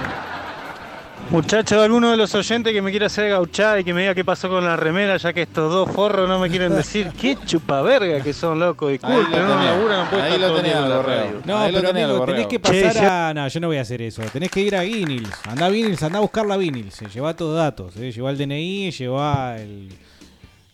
Muchachos, 1.30 1.82
alguno 1.82 2.10
de 2.12 2.16
los 2.16 2.32
oyentes 2.34 2.72
que 2.72 2.80
me 2.80 2.90
quiera 2.90 3.06
hacer 3.06 3.30
gauchada 3.30 3.80
y 3.80 3.84
que 3.84 3.92
me 3.92 4.02
diga 4.02 4.14
qué 4.14 4.24
pasó 4.24 4.48
con 4.48 4.64
la 4.64 4.76
remera, 4.76 5.16
ya 5.16 5.32
que 5.32 5.42
estos 5.42 5.72
dos 5.72 5.90
forros 5.90 6.28
no 6.28 6.38
me 6.38 6.48
quieren 6.48 6.72
decir 6.76 7.10
qué 7.20 7.36
chupaverga 7.44 8.20
que 8.22 8.32
son, 8.32 8.60
loco. 8.60 8.88
Disculpen, 8.88 9.30
no 9.42 9.62
laburan, 9.64 10.04
no 10.04 10.10
pueden 10.10 10.24
Ahí 10.26 10.32
estar 10.34 10.88
lo 10.88 11.02
radio. 11.02 11.40
No, 11.44 11.58
Ahí 11.58 11.72
lo 11.72 11.78
pero 11.80 11.88
tenés, 11.92 12.04
amigo, 12.04 12.24
tenés 12.26 12.46
que 12.46 12.60
Che, 12.60 12.82
pasar 12.84 12.92
si- 12.92 12.98
a... 13.04 13.32
No, 13.34 13.48
yo 13.48 13.60
no 13.60 13.66
voy 13.66 13.78
a 13.78 13.80
hacer 13.80 14.02
eso. 14.02 14.22
Tenés 14.32 14.50
que 14.50 14.60
ir 14.60 14.76
a 14.76 14.82
Vinils. 14.82 15.30
Anda 15.48 15.66
a 15.66 15.68
Vinils, 15.70 16.02
anda 16.02 16.18
a 16.18 16.20
buscar 16.20 16.46
la 16.46 16.56
Vinils. 16.56 16.94
Se 16.94 17.06
lleva 17.08 17.34
todos 17.34 17.56
datos. 17.56 17.96
eh. 17.96 18.12
Lleva 18.12 18.30
el 18.30 18.38
DNI, 18.38 18.90
lleva 18.92 19.56
el, 19.58 19.88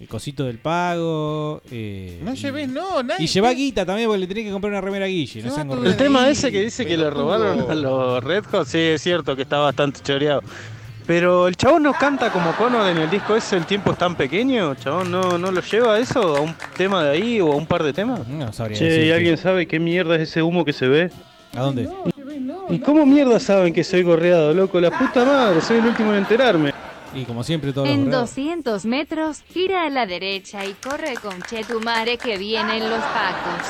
el 0.01 0.09
cosito 0.09 0.45
del 0.45 0.59
pago. 0.59 1.61
eh, 1.71 2.19
No 2.25 2.33
y- 2.33 2.37
lleves, 2.37 2.69
no, 2.69 3.03
nadie. 3.03 3.25
Y 3.25 3.29
lleva 3.29 3.53
guita 3.53 3.85
también 3.85 4.09
porque 4.09 4.21
le 4.21 4.27
tenés 4.27 4.45
que 4.47 4.51
comprar 4.51 4.73
una 4.73 4.81
remera 4.81 5.05
a 5.05 5.09
Guille. 5.09 5.43
No 5.43 5.55
sean 5.55 5.71
El 5.71 5.97
tema 5.97 6.29
ese 6.29 6.51
que 6.51 6.63
dice 6.63 6.87
que 6.87 6.97
le 6.97 7.11
robaron 7.11 7.71
a 7.71 7.75
los 7.75 8.25
Red 8.25 8.45
Hot, 8.51 8.67
sí, 8.67 8.79
es 8.79 9.03
cierto 9.03 9.37
que 9.37 9.43
está 9.43 9.59
bastante 9.59 10.01
choreado. 10.03 10.43
Pero 11.07 11.49
el 11.49 11.57
chabón 11.57 11.83
no 11.83 11.93
canta 11.93 12.31
como 12.31 12.53
Conor 12.57 12.89
en 12.91 12.99
el 12.99 13.11
disco 13.11 13.35
ese, 13.35 13.57
el 13.57 13.67
tiempo 13.67 13.93
es 13.93 13.99
tan 13.99 14.15
pequeño, 14.15 14.75
chabón, 14.77 15.11
¿no, 15.11 15.39
no 15.39 15.51
lo 15.51 15.61
lleva 15.61 15.95
a 15.95 15.99
eso? 15.99 16.37
¿A 16.37 16.41
un 16.41 16.55
tema 16.77 17.03
de 17.05 17.11
ahí 17.11 17.41
o 17.41 17.53
a 17.53 17.57
un 17.57 17.67
par 17.67 17.83
de 17.83 17.93
temas? 17.93 18.27
No 18.29 18.53
sabría 18.53 18.79
Che, 18.79 19.07
¿y 19.07 19.11
alguien 19.11 19.37
sabe 19.37 19.67
qué 19.67 19.81
mierda 19.81 20.15
es 20.17 20.23
ese 20.23 20.41
humo 20.43 20.65
que 20.65 20.73
se 20.73 20.87
ve? 20.87 21.11
¿A 21.57 21.61
dónde? 21.63 21.89
¿Y 22.69 22.79
cómo 22.79 23.05
mierda 23.05 23.41
saben 23.41 23.75
que 23.75 23.83
soy 23.83 24.03
gorreado, 24.05 24.55
loco? 24.55 24.81
La 24.81 24.97
puta 24.97 25.25
madre, 25.25 25.61
soy 25.61 25.79
el 25.79 25.87
último 25.87 26.13
en 26.13 26.19
enterarme. 26.19 26.73
Y 27.15 27.25
como 27.25 27.43
siempre, 27.43 27.73
todos 27.73 27.89
los 27.89 27.95
En 27.97 28.05
gorreados. 28.05 28.31
200 28.31 28.85
metros, 28.85 29.43
gira 29.53 29.85
a 29.87 29.91
la 29.91 30.07
derecha 30.07 30.65
y 30.65 30.75
corre 30.75 31.15
con 31.15 31.43
Chetumare 31.43 32.17
que 32.19 32.39
vienen 32.39 32.89
los 32.89 33.01
pacos. 33.01 33.67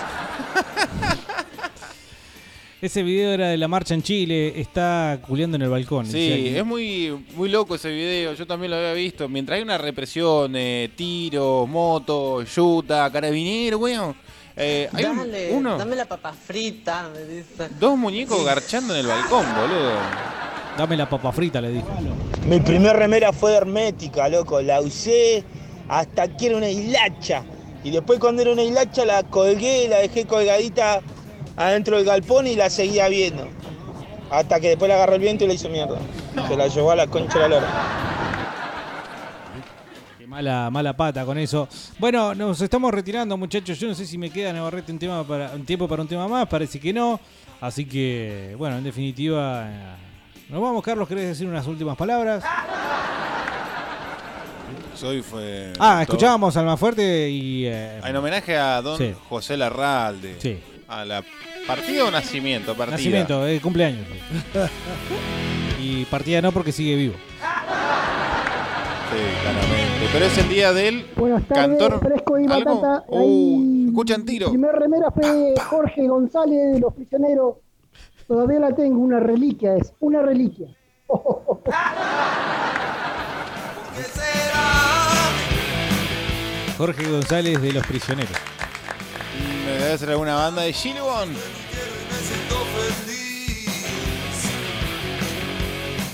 Ese 2.83 3.03
video 3.03 3.33
era 3.33 3.49
de 3.49 3.59
la 3.59 3.69
marcha 3.69 3.93
en 3.93 4.03
Chile. 4.03 4.59
Está 4.59 5.21
culeando 5.27 5.57
en 5.57 5.63
el 5.63 5.69
balcón. 5.69 6.07
Sí, 6.07 6.53
es 6.57 6.65
muy, 6.65 7.27
muy 7.35 7.51
loco 7.51 7.75
ese 7.75 7.91
video, 7.91 8.33
yo 8.33 8.47
también 8.47 8.71
lo 8.71 8.77
había 8.79 8.95
visto. 8.95 9.29
Mientras 9.29 9.57
hay 9.59 9.63
una 9.63 9.77
represión, 9.77 10.53
eh, 10.57 10.91
tiros, 10.97 11.69
motos, 11.69 12.55
yuta, 12.55 13.11
carabinero, 13.13 13.77
weón. 13.79 14.17
eh, 14.57 14.89
hay 14.95 15.05
un- 15.05 15.17
Dale, 15.19 15.51
uno, 15.53 15.77
dame 15.79 15.95
la 15.95 16.07
papa 16.07 16.33
frita, 16.33 17.11
me 17.15 17.21
dice. 17.25 17.69
dos 17.79 17.99
muñecos 17.99 18.43
garchando 18.45 18.95
en 18.95 19.01
el 19.01 19.07
balcón, 19.07 19.45
boludo. 19.55 19.93
Dame 20.77 20.97
la 20.97 21.09
papa 21.09 21.33
frita, 21.33 21.61
le 21.61 21.71
dijo. 21.71 21.89
Mi 22.47 22.61
primer 22.61 22.97
remera 22.97 23.33
fue 23.33 23.55
hermética, 23.55 24.29
loco. 24.29 24.63
La 24.63 24.81
usé 24.81 25.45
hasta 25.89 26.29
que 26.37 26.47
era 26.47 26.57
una 26.57 26.69
hilacha. 26.71 27.43
Y 27.83 27.91
después 27.91 28.19
cuando 28.19 28.43
era 28.43 28.53
una 28.53 28.63
hilacha 28.63 29.05
la 29.05 29.23
colgué, 29.23 29.89
la 29.89 29.99
dejé 29.99 30.27
colgadita 30.27 31.01
adentro 31.57 31.97
del 31.97 32.07
galpón 32.07 32.47
y 32.47 32.57
la 32.57 32.71
seguía 32.71 33.09
viendo. 33.09 33.49
Hasta 34.31 34.61
que 34.61 34.69
después 34.69 34.89
la 34.89 34.95
agarró 34.95 35.15
el 35.15 35.21
viento 35.21 35.45
y 35.45 35.49
la 35.49 35.55
hizo 35.55 35.69
mierda. 35.69 35.99
Se 36.49 36.57
la 36.57 36.69
llevó 36.69 36.93
a 36.93 36.97
la 36.97 37.07
concha 37.07 37.35
de 37.35 37.41
la 37.41 37.49
lora. 37.49 37.69
Qué 40.19 40.27
mala, 40.27 40.71
mala 40.71 40.97
pata 40.97 41.25
con 41.25 41.37
eso. 41.39 41.69
Bueno, 41.99 42.35
nos 42.35 42.61
estamos 42.61 42.93
retirando, 42.93 43.37
muchachos. 43.37 43.79
Yo 43.79 43.89
no 43.89 43.95
sé 43.95 44.07
si 44.07 44.17
me 44.17 44.31
queda 44.31 44.53
Navarrete 44.53 44.93
un 44.93 44.99
tema 44.99 45.25
para 45.25 45.53
un 45.53 45.65
tiempo 45.65 45.89
para 45.89 46.03
un 46.03 46.09
tema 46.09 46.29
más. 46.29 46.47
Parece 46.47 46.79
que 46.79 46.93
no. 46.93 47.19
Así 47.61 47.85
que, 47.85 48.55
bueno, 48.57 48.79
en 48.79 48.85
definitiva, 48.85 49.69
nos 50.51 50.61
vamos, 50.61 50.83
Carlos. 50.83 51.07
¿Querés 51.09 51.29
decir 51.29 51.47
unas 51.49 51.67
últimas 51.67 51.97
palabras? 51.97 52.43
Soy 54.95 55.23
fue. 55.23 55.73
Ah, 55.79 56.03
escuchábamos 56.03 56.57
al 56.57 56.67
más 56.67 56.79
fuerte 56.79 57.31
y. 57.31 57.67
eh, 57.67 58.01
En 58.05 58.17
homenaje 58.17 58.57
a 58.57 58.83
don 58.83 58.99
Sí. 58.99 59.15
José 59.29 59.57
Larralde. 59.57 60.37
Sí. 60.39 60.61
A 60.89 61.05
la 61.05 61.23
partida 61.67 62.05
o 62.05 62.11
nacimiento, 62.11 62.75
partida. 62.75 62.97
Nacimiento, 62.99 63.47
eh, 63.47 63.61
cumpleaños. 63.61 64.07
y 65.81 66.05
partida 66.07 66.43
no 66.43 66.53
porque 66.53 66.73
sigue 66.73 66.97
vivo. 66.97 67.15
Sí, 69.11 69.17
claramente. 69.43 70.09
Pero 70.13 70.25
es 70.27 70.39
el 70.39 70.49
día 70.49 70.73
del 70.73 71.07
Buenas 71.17 71.47
tardes, 71.49 71.79
cantor. 71.79 72.01
Fresco 72.01 72.39
y. 72.39 72.47
Batata. 72.47 73.05
Uh, 73.09 73.87
escuchan 73.89 74.25
tiro. 74.25 74.51
Primer 74.51 74.73
remera 74.75 75.11
fue 75.11 75.55
Jorge 75.69 76.07
González 76.07 76.75
de 76.75 76.81
Los 76.81 76.93
Prisioneros. 76.95 77.55
Todavía 78.31 78.61
la 78.61 78.73
tengo, 78.73 79.01
una 79.01 79.19
reliquia 79.19 79.75
es, 79.75 79.93
una 79.99 80.23
reliquia. 80.23 80.69
Jorge 86.79 87.11
González 87.11 87.61
de 87.61 87.73
Los 87.73 87.85
Prisioneros. 87.89 88.31
Me 89.67 89.73
debe 89.73 89.99
ser 89.99 90.11
alguna 90.11 90.37
banda 90.37 90.63
de 90.63 90.71
Shilbon. 90.71 91.31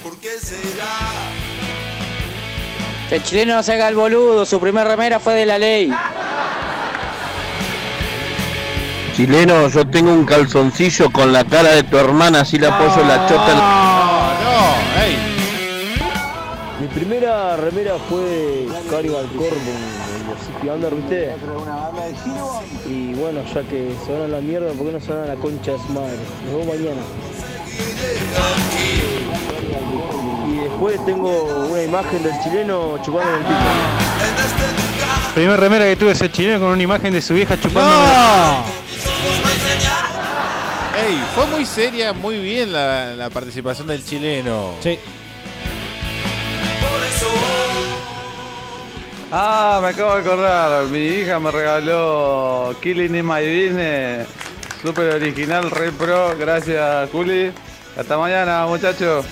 ¿Por 0.02 0.16
qué 0.16 0.38
será? 0.40 0.86
El 3.10 3.22
chileno 3.24 3.56
no 3.56 3.62
se 3.62 3.74
haga 3.74 3.88
el 3.88 3.94
boludo, 3.94 4.46
su 4.46 4.58
primer 4.58 4.88
remera 4.88 5.20
fue 5.20 5.34
de 5.34 5.44
la 5.44 5.58
ley. 5.58 5.92
Chileno, 9.16 9.68
yo 9.68 9.86
tengo 9.88 10.12
un 10.12 10.26
calzoncillo 10.26 11.10
con 11.10 11.32
la 11.32 11.42
cara 11.44 11.70
de 11.70 11.82
tu 11.84 11.96
hermana, 11.96 12.40
así 12.40 12.58
le 12.58 12.66
apoyo 12.66 13.02
la 13.06 13.26
chota. 13.26 13.50
en- 13.52 13.56
No, 14.44 15.02
ey. 15.02 15.16
Mi 16.80 16.86
primera 16.88 17.56
remera 17.56 17.94
fue 18.10 18.66
Carnival 18.90 19.26
City 19.32 20.68
Under, 20.68 20.94
¿viste? 20.94 21.34
Y 22.86 23.14
bueno, 23.14 23.40
ya 23.54 23.62
que 23.62 23.94
se 24.04 24.12
van 24.12 24.22
a 24.22 24.28
la 24.28 24.40
mierda, 24.42 24.72
¿por 24.72 24.86
qué 24.86 24.92
no 24.92 25.00
se 25.00 25.10
van 25.12 25.22
a 25.22 25.26
la 25.26 25.34
concha 25.36 25.72
de 25.72 25.78
su 25.78 25.92
madre? 25.94 26.16
Nos 26.44 26.52
vemos 26.52 26.66
mañana. 26.66 27.00
Y 30.46 30.56
después 30.58 31.04
tengo 31.06 31.66
una 31.70 31.82
imagen 31.82 32.22
del 32.22 32.32
chileno 32.42 32.98
chupando 33.02 33.30
el 33.34 33.44
pico. 33.44 33.58
Primera 35.34 35.56
remera 35.56 35.84
que 35.86 35.96
tuve 35.96 36.12
ese 36.12 36.30
chileno 36.30 36.60
con 36.60 36.68
una 36.68 36.82
imagen 36.82 37.12
de 37.14 37.22
su 37.22 37.32
vieja 37.32 37.58
chupando. 37.58 37.90
Ey, 41.06 41.22
fue 41.36 41.46
muy 41.46 41.64
seria, 41.64 42.12
muy 42.12 42.40
bien 42.40 42.72
la, 42.72 43.14
la 43.14 43.30
participación 43.30 43.86
del 43.86 44.04
chileno. 44.04 44.74
Sí. 44.80 44.98
Ah, 49.30 49.78
me 49.80 49.88
acabo 49.88 50.14
de 50.14 50.20
acordar. 50.20 50.84
Mi 50.86 50.98
hija 50.98 51.38
me 51.38 51.52
regaló 51.52 52.74
Killing 52.82 53.14
in 53.14 53.24
My 53.24 53.40
Business. 53.40 54.26
Super 54.82 55.14
original, 55.14 55.70
re 55.70 55.92
pro. 55.92 56.36
Gracias, 56.36 57.08
Juli. 57.10 57.52
Hasta 57.96 58.18
mañana, 58.18 58.66
muchachos. 58.66 59.24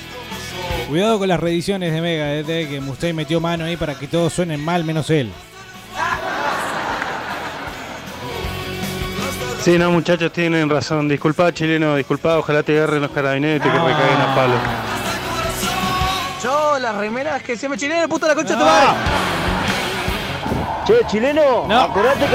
Cuidado 0.88 1.18
con 1.18 1.28
las 1.28 1.40
reediciones 1.40 1.92
de 1.92 2.00
Mega, 2.00 2.26
desde 2.26 2.68
que 2.68 2.80
Mustaine 2.80 3.14
metió 3.14 3.40
mano 3.40 3.64
ahí 3.64 3.76
para 3.76 3.98
que 3.98 4.06
todos 4.06 4.32
suenen 4.32 4.60
mal 4.60 4.84
menos 4.84 5.10
él. 5.10 5.32
Sí, 9.64 9.78
no, 9.78 9.90
muchachos, 9.90 10.30
tienen 10.30 10.68
razón. 10.68 11.08
Disculpa, 11.08 11.50
chileno, 11.50 11.96
disculpa. 11.96 12.36
Ojalá 12.36 12.62
te 12.62 12.76
agarren 12.76 13.00
los 13.00 13.10
carabineros 13.10 13.56
y 13.56 13.60
te 13.60 13.72
que 13.72 13.78
recaigan 13.78 14.20
a 14.20 14.34
palo. 14.34 14.54
Yo, 16.42 16.78
las 16.78 16.94
remeras 16.96 17.42
que 17.42 17.56
se 17.56 17.66
me 17.66 17.78
chileno, 17.78 18.06
puta 18.06 18.26
la 18.26 18.34
concha 18.34 18.52
de 18.52 18.58
tu 18.58 18.64
madre. 18.66 18.88
Che, 20.86 21.06
chileno, 21.06 21.64
No. 21.66 21.80
acordate 21.80 22.26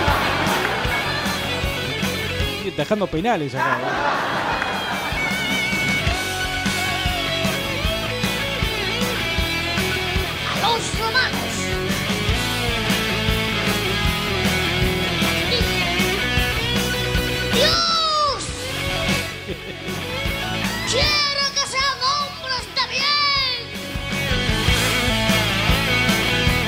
que. 2.63 2.71
Dejando 2.75 3.05
penales 3.05 3.53
acá. 3.53 3.73
A 3.75 3.77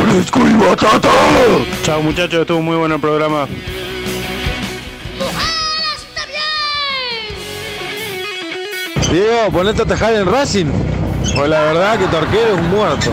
¡Fresco 0.10 0.40
y 0.48 0.54
batata! 0.54 1.10
Chao, 1.84 2.02
muchachos, 2.02 2.42
estuvo 2.42 2.62
muy 2.62 2.76
bueno 2.76 2.96
el 2.96 3.02
programa. 3.02 3.48
Diego, 9.12 9.52
ponete 9.52 9.82
a 9.82 9.84
atajar 9.84 10.14
en 10.16 10.26
Racing. 10.26 10.68
Pues 11.36 11.50
la 11.50 11.62
verdad 11.62 12.00
que 12.00 12.06
tu 12.06 12.18
es 12.18 12.60
un 12.60 12.70
muerto. 12.70 13.12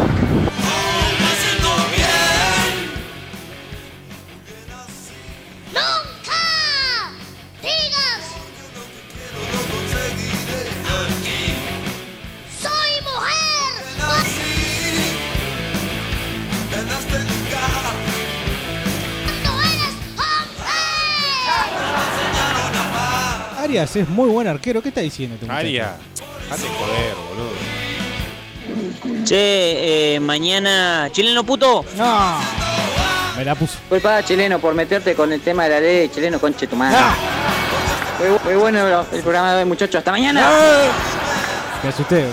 Arias 23.78 23.94
es 23.94 24.08
muy 24.08 24.28
buen 24.28 24.48
arquero. 24.48 24.82
¿Qué 24.82 24.88
está 24.88 25.00
diciendo 25.02 25.34
este 25.34 25.46
muchacho? 25.46 25.60
Aria, 25.60 25.96
date 26.50 26.62
joder, 26.62 27.14
boludo. 27.28 29.24
Che, 29.24 30.14
eh, 30.16 30.20
mañana. 30.20 31.08
¿Chileno 31.12 31.44
puto? 31.44 31.84
No. 31.96 32.38
Me 33.36 33.44
la 33.44 33.54
puso. 33.54 33.78
Culpa 33.88 34.20
chileno 34.24 34.58
por 34.58 34.74
meterte 34.74 35.14
con 35.14 35.32
el 35.32 35.40
tema 35.40 35.64
de 35.64 35.70
la 35.70 35.80
ley, 35.80 36.08
chileno 36.08 36.40
conche 36.40 36.66
tu 36.66 36.74
madre. 36.74 36.98
Fue, 38.18 38.36
fue 38.40 38.56
bueno 38.56 39.06
el 39.12 39.22
programa 39.22 39.52
de 39.52 39.60
hoy, 39.60 39.64
muchachos. 39.64 39.94
Hasta 40.00 40.10
mañana. 40.10 40.50
Me 41.80 41.88
asusté. 41.90 42.26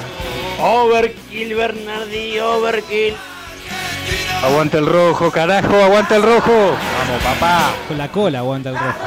Overkill, 0.59 1.53
Bernardi, 1.53 2.39
overkill. 2.39 3.13
Aguanta 4.43 4.79
el 4.79 4.87
rojo, 4.87 5.29
carajo, 5.31 5.75
aguanta 5.75 6.15
el 6.15 6.23
rojo. 6.23 6.51
Vamos, 6.51 7.23
papá. 7.23 7.71
Con 7.87 7.99
la 7.99 8.11
cola 8.11 8.39
aguanta 8.39 8.69
el 8.69 8.79
rojo. 8.79 8.97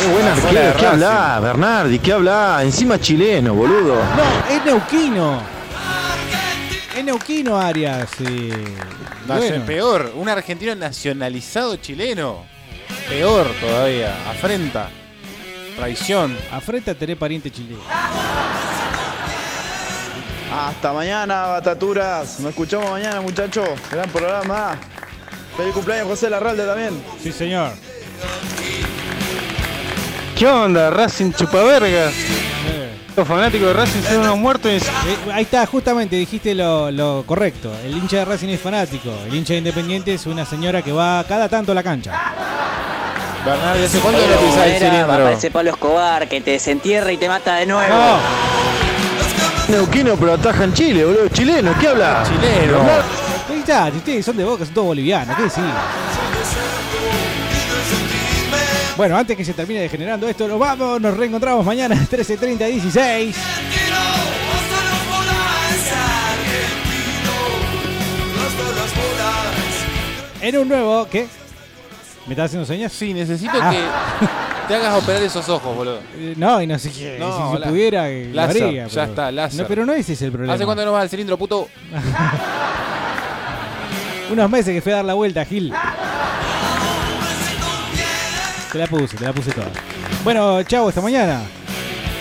Qué 0.00 0.06
buen 0.12 0.26
arquero. 0.26 0.60
de 0.68 0.72
¿Qué 0.74 0.86
habla, 0.86 1.40
Bernardi? 1.40 1.98
¿Qué 1.98 2.12
habla? 2.12 2.60
Encima 2.62 2.98
chileno, 3.00 3.54
boludo. 3.54 3.94
No, 3.94 4.54
es 4.54 4.64
neuquino. 4.64 5.42
Es 6.96 7.04
neuquino 7.04 7.58
Arias. 7.58 8.08
sí. 8.16 8.50
No, 9.26 9.34
Bueno. 9.36 9.56
es 9.56 9.62
peor, 9.62 10.12
un 10.14 10.28
argentino 10.28 10.74
nacionalizado 10.74 11.76
chileno. 11.76 12.44
Peor 13.08 13.46
todavía, 13.60 14.14
afrenta. 14.30 14.88
Traición. 15.76 16.36
Afrenta 16.50 16.94
tener 16.94 17.16
pariente 17.18 17.50
chileno. 17.50 17.80
Hasta 20.52 20.92
mañana, 20.92 21.46
bataturas. 21.46 22.40
Nos 22.40 22.50
escuchamos 22.50 22.90
mañana, 22.90 23.20
muchachos. 23.20 23.68
Gran 23.90 24.08
programa. 24.10 24.76
Feliz 25.56 25.74
cumpleaños, 25.74 26.08
José 26.08 26.30
Larralde 26.30 26.64
también. 26.64 27.02
Sí, 27.22 27.30
señor. 27.32 27.72
¿Qué 30.38 30.46
onda? 30.46 30.90
Racing 30.90 31.32
chupaverga. 31.32 32.12
Los 33.16 33.26
fanáticos 33.26 33.66
de 33.66 33.72
Racing 33.72 34.02
son 34.02 34.18
unos 34.18 34.38
muertos. 34.38 34.70
Eh, 34.70 34.82
ahí 35.32 35.42
está, 35.42 35.66
justamente 35.66 36.14
dijiste 36.14 36.54
lo, 36.54 36.92
lo 36.92 37.24
correcto. 37.26 37.72
El 37.84 37.96
hincha 37.96 38.18
de 38.18 38.24
Racing 38.24 38.48
es 38.50 38.60
fanático. 38.60 39.10
El 39.26 39.34
hincha 39.34 39.54
de 39.54 39.58
Independiente 39.58 40.14
es 40.14 40.26
una 40.26 40.46
señora 40.46 40.80
que 40.82 40.92
va 40.92 41.24
cada 41.28 41.48
tanto 41.48 41.72
a 41.72 41.74
la 41.74 41.82
cancha. 41.82 42.12
Bernardi, 43.44 43.84
¿hace 43.84 43.98
cuánto 43.98 44.20
Oye, 44.20 44.28
no 44.32 44.40
pisás 44.40 44.82
el? 44.82 45.10
Aparece 45.10 45.50
Pablo 45.50 45.70
Escobar 45.70 46.28
que 46.28 46.40
te 46.40 46.52
desentierra 46.52 47.10
y 47.10 47.16
te 47.16 47.28
mata 47.28 47.56
de 47.56 47.66
nuevo. 47.66 47.96
Neuquino, 49.66 50.14
pero 50.14 50.34
ataja 50.34 50.62
en 50.62 50.72
Chile, 50.72 51.04
boludo. 51.04 51.28
Chileno, 51.30 51.74
¿qué 51.80 51.88
habla? 51.88 52.22
Chileno. 52.22 52.78
Ahí 53.50 53.58
está, 53.58 53.88
ustedes 53.88 54.24
son 54.24 54.36
de 54.36 54.44
boca, 54.44 54.64
son 54.64 54.74
todos 54.74 54.86
bolivianos. 54.86 55.36
¿Qué 55.36 55.42
decir? 55.42 55.64
Bueno, 58.98 59.16
antes 59.16 59.36
que 59.36 59.44
se 59.44 59.54
termine 59.54 59.80
degenerando 59.80 60.28
esto, 60.28 60.48
nos 60.48 60.58
vamos, 60.58 61.00
nos 61.00 61.16
reencontramos 61.16 61.64
mañana 61.64 61.94
13.30, 62.10 62.66
16. 62.68 63.36
En 70.40 70.56
un 70.56 70.68
nuevo, 70.68 71.06
¿qué? 71.10 71.26
¿Me 72.26 72.34
estás 72.34 72.46
haciendo 72.46 72.66
señas? 72.66 72.92
Sí, 72.92 73.12
necesito 73.12 73.52
Ah. 73.60 73.70
que 73.70 74.68
te 74.68 74.74
hagas 74.76 75.02
operar 75.02 75.22
esos 75.22 75.48
ojos, 75.48 75.74
boludo. 75.74 75.98
Eh, 76.16 76.34
No, 76.36 76.60
y 76.62 76.66
no 76.66 76.78
sé 76.78 76.90
qué. 76.92 77.16
No, 77.18 77.52
si 77.54 77.58
la- 77.58 77.66
pudiera, 77.68 78.08
eh, 78.10 78.32
haría, 78.38 78.86
ya 78.86 78.88
pero- 78.88 79.02
está, 79.04 79.32
láser. 79.32 79.62
No, 79.62 79.66
pero 79.66 79.86
no 79.86 79.92
ese 79.94 80.12
es 80.12 80.22
el 80.22 80.30
problema. 80.30 80.54
¿Hace 80.54 80.64
cuánto 80.64 80.84
no 80.84 80.92
vas 80.92 81.02
al 81.02 81.08
cilindro, 81.10 81.36
puto? 81.36 81.68
Unos 84.30 84.50
meses 84.50 84.74
que 84.74 84.82
fui 84.82 84.92
a 84.92 84.96
dar 84.96 85.04
la 85.06 85.14
vuelta, 85.14 85.44
Gil. 85.44 85.72
Te 88.72 88.78
la 88.78 88.86
puse, 88.86 89.16
te 89.16 89.24
la 89.24 89.32
puse 89.32 89.50
toda. 89.52 89.70
Bueno, 90.22 90.62
chao, 90.64 90.88
hasta 90.88 91.00
mañana. 91.00 91.42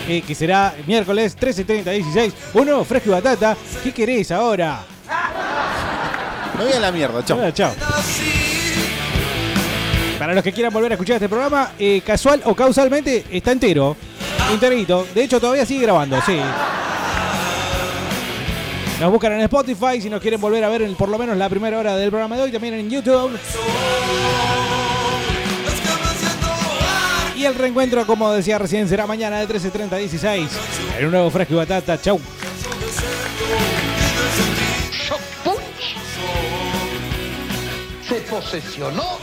Eh, 0.07 0.21
que 0.25 0.33
será 0.33 0.73
miércoles 0.85 1.37
13.30, 1.37 1.83
16. 1.83 2.33
Uno, 2.53 2.83
fresco 2.85 3.09
y 3.09 3.11
batata. 3.11 3.57
¿Qué 3.83 3.91
querés 3.91 4.31
ahora? 4.31 4.79
Me 6.57 6.63
voy 6.63 6.73
a 6.73 6.79
la 6.79 6.91
mierda, 6.91 7.23
chao. 7.25 7.37
Bueno, 7.37 7.51
chao. 7.51 7.73
Para 10.17 10.33
los 10.33 10.43
que 10.43 10.53
quieran 10.53 10.73
volver 10.73 10.91
a 10.91 10.95
escuchar 10.95 11.15
este 11.17 11.27
programa, 11.27 11.71
eh, 11.77 12.01
casual 12.05 12.41
o 12.45 12.55
causalmente, 12.55 13.25
está 13.29 13.51
entero. 13.51 13.97
Enterito. 14.51 15.05
De 15.13 15.23
hecho, 15.23 15.41
todavía 15.41 15.65
sigue 15.65 15.81
grabando, 15.81 16.19
sí. 16.25 16.39
Nos 19.01 19.11
buscan 19.11 19.33
en 19.33 19.41
Spotify 19.41 20.01
si 20.01 20.09
nos 20.09 20.21
quieren 20.21 20.41
volver 20.41 20.63
a 20.63 20.69
ver 20.69 20.81
en 20.81 20.95
por 20.95 21.09
lo 21.09 21.19
menos 21.19 21.37
la 21.37 21.49
primera 21.49 21.77
hora 21.77 21.95
del 21.97 22.09
programa 22.09 22.35
de 22.37 22.43
hoy, 22.43 22.51
también 22.51 22.73
en 22.75 22.89
YouTube 22.89 23.37
el 27.47 27.55
reencuentro, 27.55 28.05
como 28.05 28.31
decía 28.33 28.57
recién, 28.57 28.87
será 28.89 29.07
mañana 29.07 29.39
de 29.39 29.47
13.30 29.47 29.93
a 29.93 29.97
16. 29.97 30.49
En 30.99 31.05
un 31.05 31.11
nuevo 31.11 31.29
Fresco 31.31 31.53
y 31.53 31.57
Batata. 31.57 31.99
Chau. 31.99 32.19
Se 38.07 38.15
posesionó. 38.29 39.17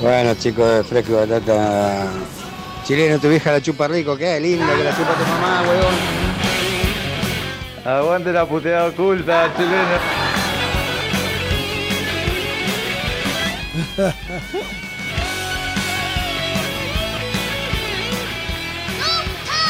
Bueno 0.00 0.34
chicos 0.34 0.72
de 0.72 0.84
Fresco 0.84 1.12
y 1.12 1.14
Batata 1.14 2.06
Chileno, 2.84 3.18
tu 3.18 3.28
vieja 3.28 3.52
la 3.52 3.60
chupa 3.60 3.88
rico, 3.88 4.16
qué 4.16 4.38
lindo 4.38 4.64
que 4.64 4.84
la 4.84 4.96
chupa 4.96 5.12
tu 5.14 5.24
mamá, 5.24 5.62
huevón. 5.62 6.27
Aguante 7.88 8.30
la 8.34 8.44
puteada 8.44 8.88
oculta, 8.88 9.50
chileno. 9.56 9.98
¡Nunca 18.98 19.62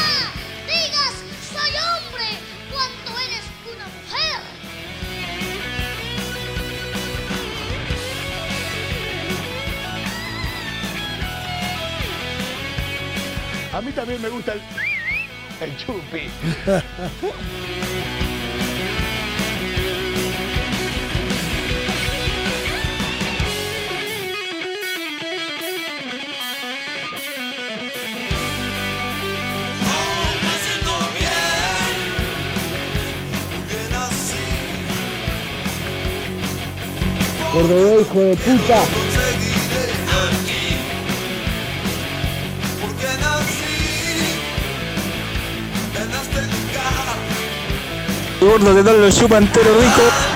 digas 0.67 1.15
soy 1.49 1.71
hombre 1.87 2.27
cuando 2.69 3.09
eres 3.21 3.45
una 3.73 3.87
mujer! 3.87 4.39
A 13.73 13.79
mí 13.79 13.91
también 13.93 14.21
me 14.21 14.27
gusta 14.27 14.51
el, 14.51 14.61
el 15.61 15.77
chupi. 15.77 16.29
Cordobés, 37.51 38.01
hijo 38.01 38.19
de 38.19 38.35
puta. 38.35 38.83
Gordo, 48.39 48.75
que 48.75 48.83
tal 48.83 49.01
lo 49.01 49.11
chupa 49.11 49.37
entero 49.37 49.69
rico. 49.79 50.28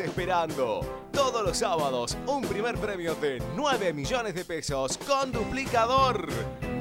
Esperando? 0.00 0.80
Todos 1.12 1.44
los 1.44 1.58
sábados, 1.58 2.16
un 2.26 2.42
primer 2.42 2.76
premio 2.76 3.14
de 3.14 3.42
9 3.56 3.92
millones 3.92 4.34
de 4.34 4.44
pesos 4.44 4.98
con 4.98 5.30
duplicador. 5.32 6.28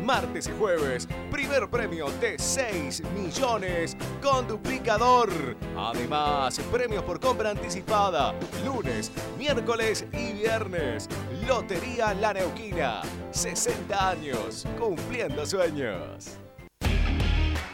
Martes 0.03 0.47
y 0.47 0.51
jueves, 0.59 1.07
primer 1.31 1.69
premio 1.69 2.07
de 2.19 2.37
6 2.37 3.03
millones 3.15 3.95
con 4.21 4.47
duplicador. 4.47 5.29
Además, 5.77 6.59
premios 6.71 7.03
por 7.03 7.19
compra 7.19 7.51
anticipada. 7.51 8.33
Lunes, 8.65 9.11
miércoles 9.37 10.05
y 10.11 10.33
viernes. 10.33 11.07
Lotería 11.47 12.13
La 12.13 12.33
Neuquina. 12.33 13.01
60 13.31 14.09
años, 14.09 14.65
cumpliendo 14.79 15.45
sueños. 15.45 16.37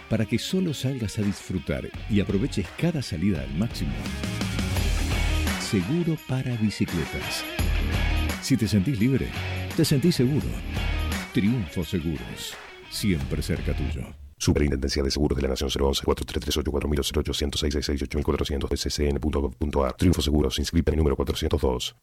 para 0.09 0.25
que 0.25 0.39
solo 0.39 0.73
salgas 0.73 1.19
a 1.19 1.21
disfrutar 1.21 1.87
y 2.09 2.19
aproveches 2.19 2.65
cada 2.79 2.99
salida 3.03 3.43
al 3.43 3.53
máximo. 3.53 3.93
Seguro 5.69 6.17
para 6.27 6.57
bicicletas. 6.57 7.45
Si 8.41 8.57
te 8.57 8.67
sentís 8.67 8.99
libre, 8.99 9.27
te 9.77 9.85
sentís 9.85 10.15
seguro. 10.15 10.47
Triunfo 11.31 11.83
Seguros. 11.83 12.55
Siempre 12.89 13.43
cerca 13.43 13.77
tuyo. 13.77 14.01
Superintendencia 14.35 15.03
de 15.03 15.11
Seguros 15.11 15.35
de 15.35 15.43
la 15.43 15.49
Nación 15.49 15.69
011 15.69 16.03
4338 16.03 16.71
4008 16.71 17.33
106 17.35 17.89
8400 18.01 18.69
ccn.gov.ar 18.71 19.93
Triunfo 19.93 20.23
Seguros, 20.23 20.57
inscrita 20.57 20.91
en 20.91 20.97
número 20.97 21.15
402. 21.15 21.95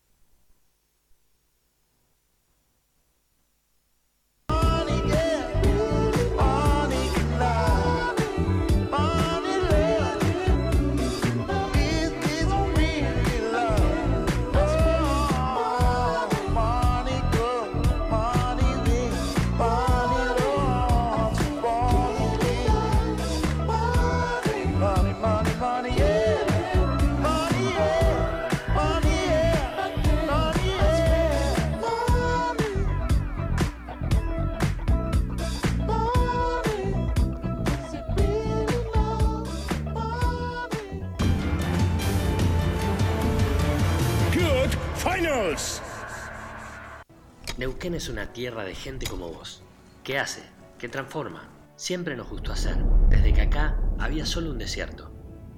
Neuquén 47.67 47.97
es 47.97 48.09
una 48.09 48.33
tierra 48.33 48.62
de 48.62 48.77
gente 48.77 49.09
como 49.09 49.28
vos. 49.28 49.61
¿Qué 50.05 50.20
hace? 50.20 50.45
¿Qué 50.78 50.89
transforma? 50.89 51.49
Siempre 51.75 52.15
nos 52.15 52.31
gustó 52.31 52.53
hacer, 52.53 52.77
desde 53.09 53.33
que 53.33 53.41
acá 53.41 53.77
había 53.99 54.25
solo 54.25 54.53
un 54.53 54.59
desierto. 54.59 55.11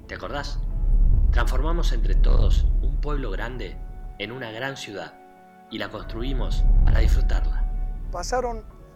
¿Te 0.06 0.14
acordás? 0.14 0.58
Transformamos 1.32 1.92
entre 1.92 2.14
todos 2.14 2.64
un 2.80 2.98
pueblo 3.02 3.30
grande 3.30 3.76
en 4.18 4.32
una 4.32 4.50
gran 4.50 4.78
ciudad 4.78 5.18
y 5.70 5.76
la 5.76 5.90
construimos 5.90 6.64
para 6.86 7.00
disfrutarla. 7.00 7.70
Pasaron 8.10 8.64